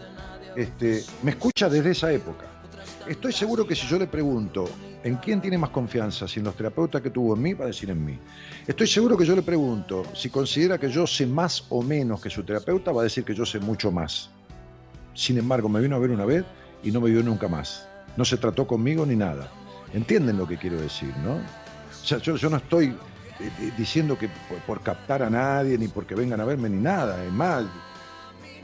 este, 0.56 1.04
me 1.22 1.32
escucha 1.32 1.68
desde 1.68 1.92
esa 1.92 2.14
época. 2.14 2.46
Estoy 3.06 3.34
seguro 3.34 3.68
que 3.68 3.76
si 3.76 3.86
yo 3.88 4.00
le 4.00 4.08
pregunto 4.08 4.70
en 5.04 5.18
quién 5.18 5.42
tiene 5.42 5.58
más 5.58 5.72
confianza, 5.72 6.30
si 6.30 6.40
en 6.40 6.46
los 6.46 6.56
terapeutas 6.56 7.02
que 7.02 7.10
tuvo 7.10 7.36
en 7.36 7.42
mí, 7.42 7.54
va 7.54 7.66
a 7.66 7.68
decir 7.68 7.90
en 7.90 8.06
mí. 8.06 8.18
Estoy 8.66 8.88
seguro 8.88 9.18
que 9.18 9.26
yo 9.26 9.36
le 9.36 9.42
pregunto 9.42 10.04
si 10.14 10.30
considera 10.30 10.78
que 10.78 10.90
yo 10.90 11.06
sé 11.06 11.28
más 11.28 11.66
o 11.68 11.82
menos 11.82 12.22
que 12.22 12.30
su 12.30 12.44
terapeuta, 12.44 12.94
va 12.94 13.02
a 13.02 13.04
decir 13.04 13.26
que 13.26 13.36
yo 13.36 13.46
sé 13.46 13.60
mucho 13.60 13.92
más. 13.92 14.30
Sin 15.14 15.38
embargo, 15.38 15.68
me 15.68 15.82
vino 15.82 15.98
a 15.98 16.00
ver 16.00 16.12
una 16.12 16.24
vez 16.24 16.46
y 16.84 16.92
no 16.92 17.02
me 17.02 17.10
vio 17.10 17.22
nunca 17.22 17.50
más. 17.50 17.86
No 18.16 18.24
se 18.24 18.38
trató 18.38 18.66
conmigo 18.66 19.06
ni 19.06 19.18
nada. 19.18 19.52
¿Entienden 19.94 20.38
lo 20.38 20.48
que 20.48 20.56
quiero 20.56 20.80
decir, 20.80 21.14
no? 21.18 21.42
O 22.02 22.06
sea, 22.06 22.18
yo, 22.18 22.50
no 22.50 22.58
estoy 22.58 22.88
eh, 23.40 23.72
diciendo 23.78 24.18
que 24.18 24.30
por, 24.66 24.82
captar 24.82 25.24
a 25.24 25.30
nadie, 25.30 25.78
ni 25.78 25.88
porque 25.88 26.16
vengan 26.16 26.42
a 26.42 26.46
verme, 26.46 26.70
ni 26.70 26.82
nada. 26.82 27.24
Es 27.24 27.32
más, 27.32 27.66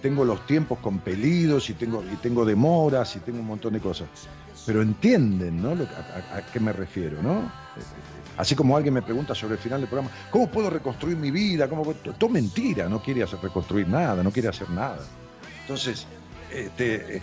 tengo 0.01 0.26
los 0.26 0.45
tiempos 0.45 0.80
compelidos 0.80 1.69
y 1.69 1.73
tengo, 1.73 2.03
y 2.03 2.15
tengo 2.18 2.45
demoras 2.45 3.15
y 3.15 3.19
tengo 3.19 3.39
un 3.39 3.47
montón 3.47 3.73
de 3.73 3.80
cosas. 3.80 4.07
Pero 4.65 4.81
entienden, 4.81 5.61
¿no? 5.61 5.72
a, 5.72 6.41
qué 6.51 6.59
me 6.59 6.73
refiero, 6.73 7.22
¿no? 7.22 7.49
Así 8.38 8.55
como 8.55 8.76
alguien 8.76 8.93
me 8.93 9.01
pregunta 9.01 9.34
sobre 9.34 9.53
el 9.53 9.59
final 9.59 9.80
del 9.80 9.89
programa, 9.89 10.14
¿cómo 10.30 10.49
puedo 10.49 10.69
reconstruir 10.69 11.18
mi 11.18 11.31
vida? 11.31 11.69
¿Cómo 11.69 11.84
Todo 11.93 12.30
mentira, 12.30 12.89
no 12.89 13.01
quiere 13.01 13.26
reconstruir 13.26 13.88
nada, 13.88 14.23
no 14.23 14.31
quiere 14.31 14.49
hacer 14.49 14.69
nada. 14.69 14.99
Entonces, 15.61 16.05
este, 16.51 17.22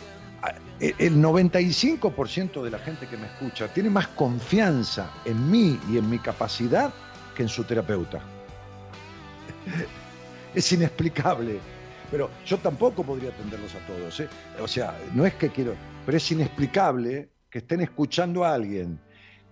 el 0.81 1.23
95% 1.23 2.63
de 2.63 2.71
la 2.71 2.79
gente 2.79 3.07
que 3.07 3.17
me 3.17 3.27
escucha 3.27 3.69
tiene 3.69 3.91
más 3.91 4.09
confianza 4.09 5.11
en 5.25 5.51
mí 5.51 5.79
y 5.91 5.99
en 5.99 6.11
mi 6.11 6.19
capacidad 6.19 6.93
que 7.35 7.43
en 7.43 7.49
su 7.49 7.65
terapeuta. 7.65 8.21
Es 10.55 10.71
inexplicable, 10.73 11.59
pero 12.13 12.31
yo 12.47 12.59
tampoco 12.59 13.03
podría 13.03 13.31
atenderlos 13.31 13.75
a 13.75 13.85
todos. 13.89 14.21
¿eh? 14.21 14.29
O 14.61 14.69
sea, 14.69 14.97
no 15.15 15.27
es 15.27 15.35
que 15.35 15.49
quiero, 15.49 15.75
pero 16.07 16.17
es 16.17 16.31
inexplicable 16.31 17.29
que 17.51 17.59
estén 17.59 17.81
escuchando 17.81 18.45
a 18.45 18.55
alguien 18.55 19.01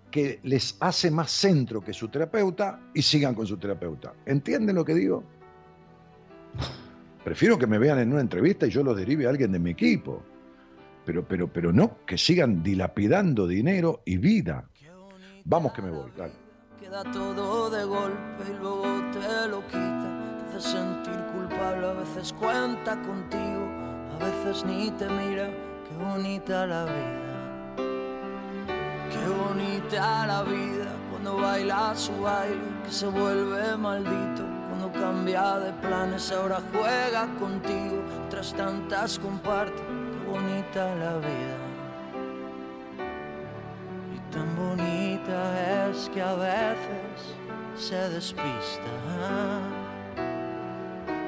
que 0.09 0.39
les 0.43 0.77
hace 0.79 1.11
más 1.11 1.29
centro 1.29 1.81
que 1.81 1.91
su 1.91 2.07
terapeuta 2.07 2.79
y 2.93 3.01
sigan 3.01 3.35
con 3.35 3.45
su 3.45 3.57
terapeuta. 3.57 4.13
¿Entienden 4.25 4.77
lo 4.77 4.85
que 4.85 4.93
digo? 4.93 5.25
Prefiero 7.25 7.59
que 7.59 7.67
me 7.67 7.77
vean 7.77 7.99
en 7.99 8.13
una 8.13 8.21
entrevista 8.21 8.65
y 8.65 8.69
yo 8.69 8.81
los 8.81 8.95
derive 8.95 9.25
a 9.25 9.29
alguien 9.29 9.51
de 9.51 9.59
mi 9.59 9.71
equipo 9.71 10.23
pero, 11.05 11.23
pero, 11.27 11.47
pero 11.47 11.71
no 11.71 12.05
que 12.05 12.17
sigan 12.17 12.63
dilapidando 12.63 13.47
dinero 13.47 14.01
y 14.05 14.17
vida. 14.17 14.69
Vamos 15.45 15.73
que 15.73 15.81
me 15.81 15.91
voy, 15.91 16.11
dale. 16.15 16.33
Queda 16.79 17.03
todo 17.11 17.69
de 17.69 17.83
golpe 17.83 18.43
y 18.49 18.61
luego 18.61 18.83
te 19.11 19.47
lo 19.49 19.65
quita. 19.67 20.47
Te 20.51 20.57
hace 20.57 20.71
sentir 20.71 21.19
culpable, 21.33 21.87
a 21.87 21.93
veces 21.93 22.33
cuenta 22.33 23.01
contigo, 23.01 23.67
a 24.13 24.23
veces 24.23 24.65
ni 24.65 24.89
te 24.91 25.07
mira. 25.09 25.49
Qué 25.87 25.95
bonita 25.97 26.65
la 26.65 26.85
vida. 26.85 27.23
Qué 29.09 29.27
bonita 29.29 30.27
la 30.27 30.43
vida 30.43 30.91
cuando 31.11 31.37
baila 31.37 31.93
su 31.95 32.11
baile, 32.21 32.61
que 32.83 32.91
se 32.91 33.07
vuelve 33.07 33.77
maldito. 33.77 34.43
Cuando 34.69 34.91
cambia 34.91 35.59
de 35.59 35.71
planes, 35.73 36.31
ahora 36.31 36.61
juega 36.71 37.27
contigo. 37.39 38.01
Tras 38.29 38.53
tantas 38.53 39.19
comparte 39.19 39.92
bonita 40.33 40.95
la 40.95 41.17
vida. 41.17 41.57
Y 44.15 44.33
tan 44.33 44.55
bonita 44.55 45.89
es 45.89 46.09
que 46.09 46.21
a 46.21 46.33
veces 46.33 47.35
se 47.75 48.09
despista. 48.09 48.93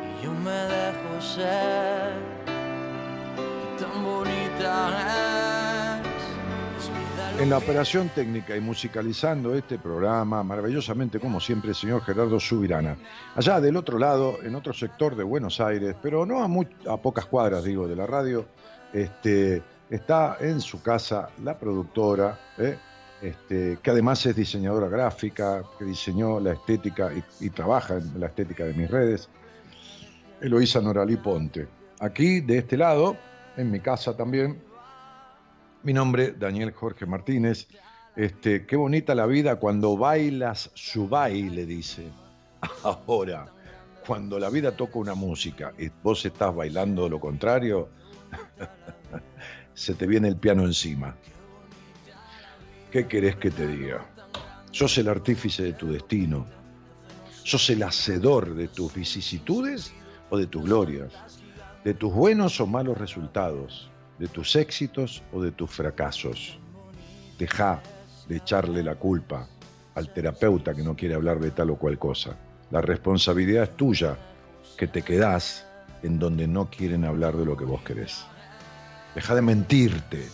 Y 0.10 0.24
yo 0.24 0.32
me 0.34 0.60
dejo 0.76 1.22
ser. 1.22 2.14
Y 3.38 3.80
tan 3.80 4.04
bonita 4.04 4.74
es. 5.00 5.16
En 7.42 7.50
la 7.50 7.58
operación 7.58 8.10
técnica 8.10 8.56
y 8.56 8.62
musicalizando 8.62 9.54
este 9.54 9.78
programa, 9.78 10.42
maravillosamente 10.42 11.20
como 11.20 11.40
siempre, 11.40 11.72
el 11.72 11.76
señor 11.76 12.02
Gerardo 12.02 12.40
Subirana. 12.40 12.96
Allá 13.36 13.60
del 13.60 13.76
otro 13.76 14.00
lado, 14.00 14.38
en 14.42 14.56
otro 14.56 14.74
sector 14.74 15.16
de 15.16 15.24
Buenos 15.24 15.60
Aires, 15.60 15.96
pero 16.02 16.26
no 16.26 16.42
a, 16.42 16.94
a 16.94 16.98
pocas 16.98 17.26
cuadras, 17.26 17.66
digo, 17.66 17.88
de 17.88 17.96
la 17.98 18.08
radio, 18.08 18.46
este, 18.96 19.62
está 19.90 20.38
en 20.40 20.62
su 20.62 20.82
casa 20.82 21.30
la 21.44 21.60
productora, 21.60 22.40
¿eh? 22.58 22.78
este, 23.22 23.78
que 23.84 23.92
además 23.92 24.26
es 24.26 24.38
diseñadora 24.38 24.88
gráfica, 24.88 25.64
que 25.78 25.84
diseñó 25.84 26.40
la 26.40 26.54
estética 26.54 27.12
y, 27.42 27.50
trabaja 27.50 27.96
en 27.98 28.20
la 28.20 28.28
estética 28.28 28.64
de 28.64 28.74
mis 28.74 28.90
redes, 28.90 29.30
Eloísa 30.40 30.80
Noralí 30.80 31.18
Ponte. 31.18 31.68
Aquí, 32.00 32.40
de 32.40 32.60
este 32.60 32.78
lado, 32.78 33.18
en 33.58 33.70
mi 33.70 33.82
casa 33.82 34.16
también, 34.16 34.62
mi 35.84 35.92
nombre, 35.92 36.32
Daniel 36.32 36.72
Jorge 36.72 37.06
Martínez. 37.06 37.68
Este, 38.16 38.66
qué 38.66 38.78
bonita 38.78 39.14
la 39.14 39.26
vida 39.26 39.58
cuando 39.58 39.98
bailas 39.98 40.72
su 40.74 41.10
baile, 41.10 41.66
dice. 41.66 42.08
Ahora, 42.84 43.48
cuando 44.08 44.40
la 44.40 44.50
vida 44.50 44.72
toca 44.72 45.00
una 45.00 45.16
música 45.16 45.74
y 45.78 45.90
vos 46.02 46.26
estás 46.26 46.56
bailando 46.56 47.10
lo 47.10 47.20
contrario, 47.20 47.90
se 49.76 49.94
te 49.94 50.08
viene 50.08 50.30
el 50.30 50.38
piano 50.38 50.64
encima. 50.64 51.16
¿Qué 52.92 53.08
querés 53.08 53.36
que 53.36 53.52
te 53.52 53.68
diga? 53.68 54.06
Sos 54.72 54.98
el 54.98 55.10
artífice 55.10 55.64
de 55.64 55.74
tu 55.74 55.92
destino. 55.92 56.48
Sos 57.44 57.70
el 57.70 57.84
hacedor 57.84 58.56
de 58.56 58.70
tus 58.70 58.94
vicisitudes 58.94 59.94
o 60.30 60.38
de 60.38 60.48
tus 60.48 60.64
glorias, 60.64 61.12
de 61.84 61.94
tus 61.94 62.12
buenos 62.12 62.60
o 62.60 62.66
malos 62.66 62.98
resultados, 62.98 63.92
de 64.18 64.28
tus 64.28 64.56
éxitos 64.56 65.22
o 65.32 65.42
de 65.42 65.52
tus 65.52 65.70
fracasos. 65.70 66.58
Deja 67.38 67.84
de 68.28 68.38
echarle 68.38 68.82
la 68.82 68.96
culpa 68.96 69.48
al 69.94 70.12
terapeuta 70.14 70.74
que 70.74 70.84
no 70.84 70.96
quiere 70.96 71.16
hablar 71.16 71.40
de 71.40 71.52
tal 71.52 71.70
o 71.70 71.76
cual 71.76 72.00
cosa. 72.00 72.38
La 72.72 72.82
responsabilidad 72.82 73.64
es 73.64 73.78
tuya, 73.78 74.18
que 74.78 74.88
te 74.88 75.02
quedás 75.04 75.66
en 76.02 76.18
donde 76.18 76.48
no 76.48 76.70
quieren 76.70 77.06
hablar 77.06 77.36
de 77.36 77.46
lo 77.46 77.56
que 77.56 77.66
vos 77.66 77.82
querés. 77.84 78.26
Deja 79.16 79.34
de 79.34 79.42
mentirte 79.42 80.30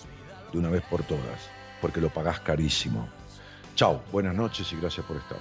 de 0.52 0.58
una 0.58 0.70
vez 0.70 0.82
por 0.90 1.04
todas 1.04 1.40
porque 1.80 2.02
lo 2.02 2.10
pagás 2.10 2.40
carísimo. 2.40 3.08
Chao, 3.76 4.04
buenas 4.12 4.36
noches 4.36 4.72
y 4.74 4.76
gracias 4.78 5.06
por 5.06 5.18
estar. 5.18 5.40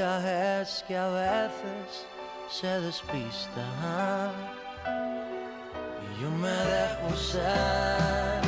Es 0.00 0.84
que 0.88 0.96
a 0.96 1.08
veces 1.08 2.06
se 2.50 2.80
despista 2.80 3.66
y 6.00 6.22
yo 6.22 6.30
me 6.30 6.48
dejo 6.48 7.16
ser. 7.16 8.40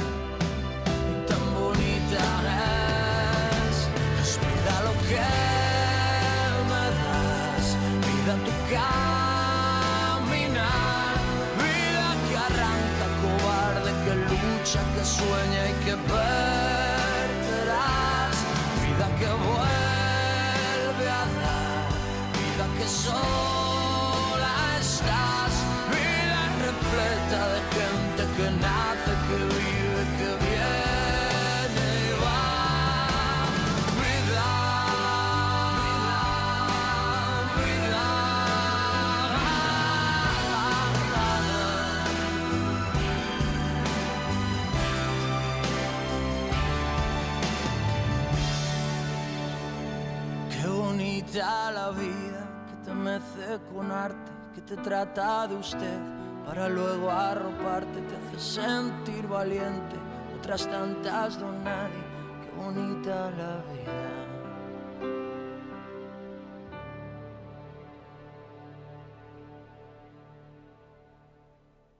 Tan 1.26 1.54
bonita 1.54 2.24
es, 3.68 3.88
es 4.20 4.38
lo 4.84 4.92
que 5.08 5.43
con 53.58 53.90
arte, 53.90 54.32
que 54.54 54.60
te 54.62 54.76
trata 54.76 55.46
de 55.46 55.56
usted, 55.56 55.98
para 56.46 56.68
luego 56.68 57.10
arroparte, 57.10 58.00
te 58.02 58.16
hace 58.16 58.60
sentir 58.60 59.26
valiente, 59.26 59.96
otras 60.38 60.66
tantas 60.68 61.38
don 61.38 61.62
nadie, 61.64 62.02
qué 62.42 62.50
bonita 62.56 63.30
la 63.30 63.62
vida. 63.72 64.13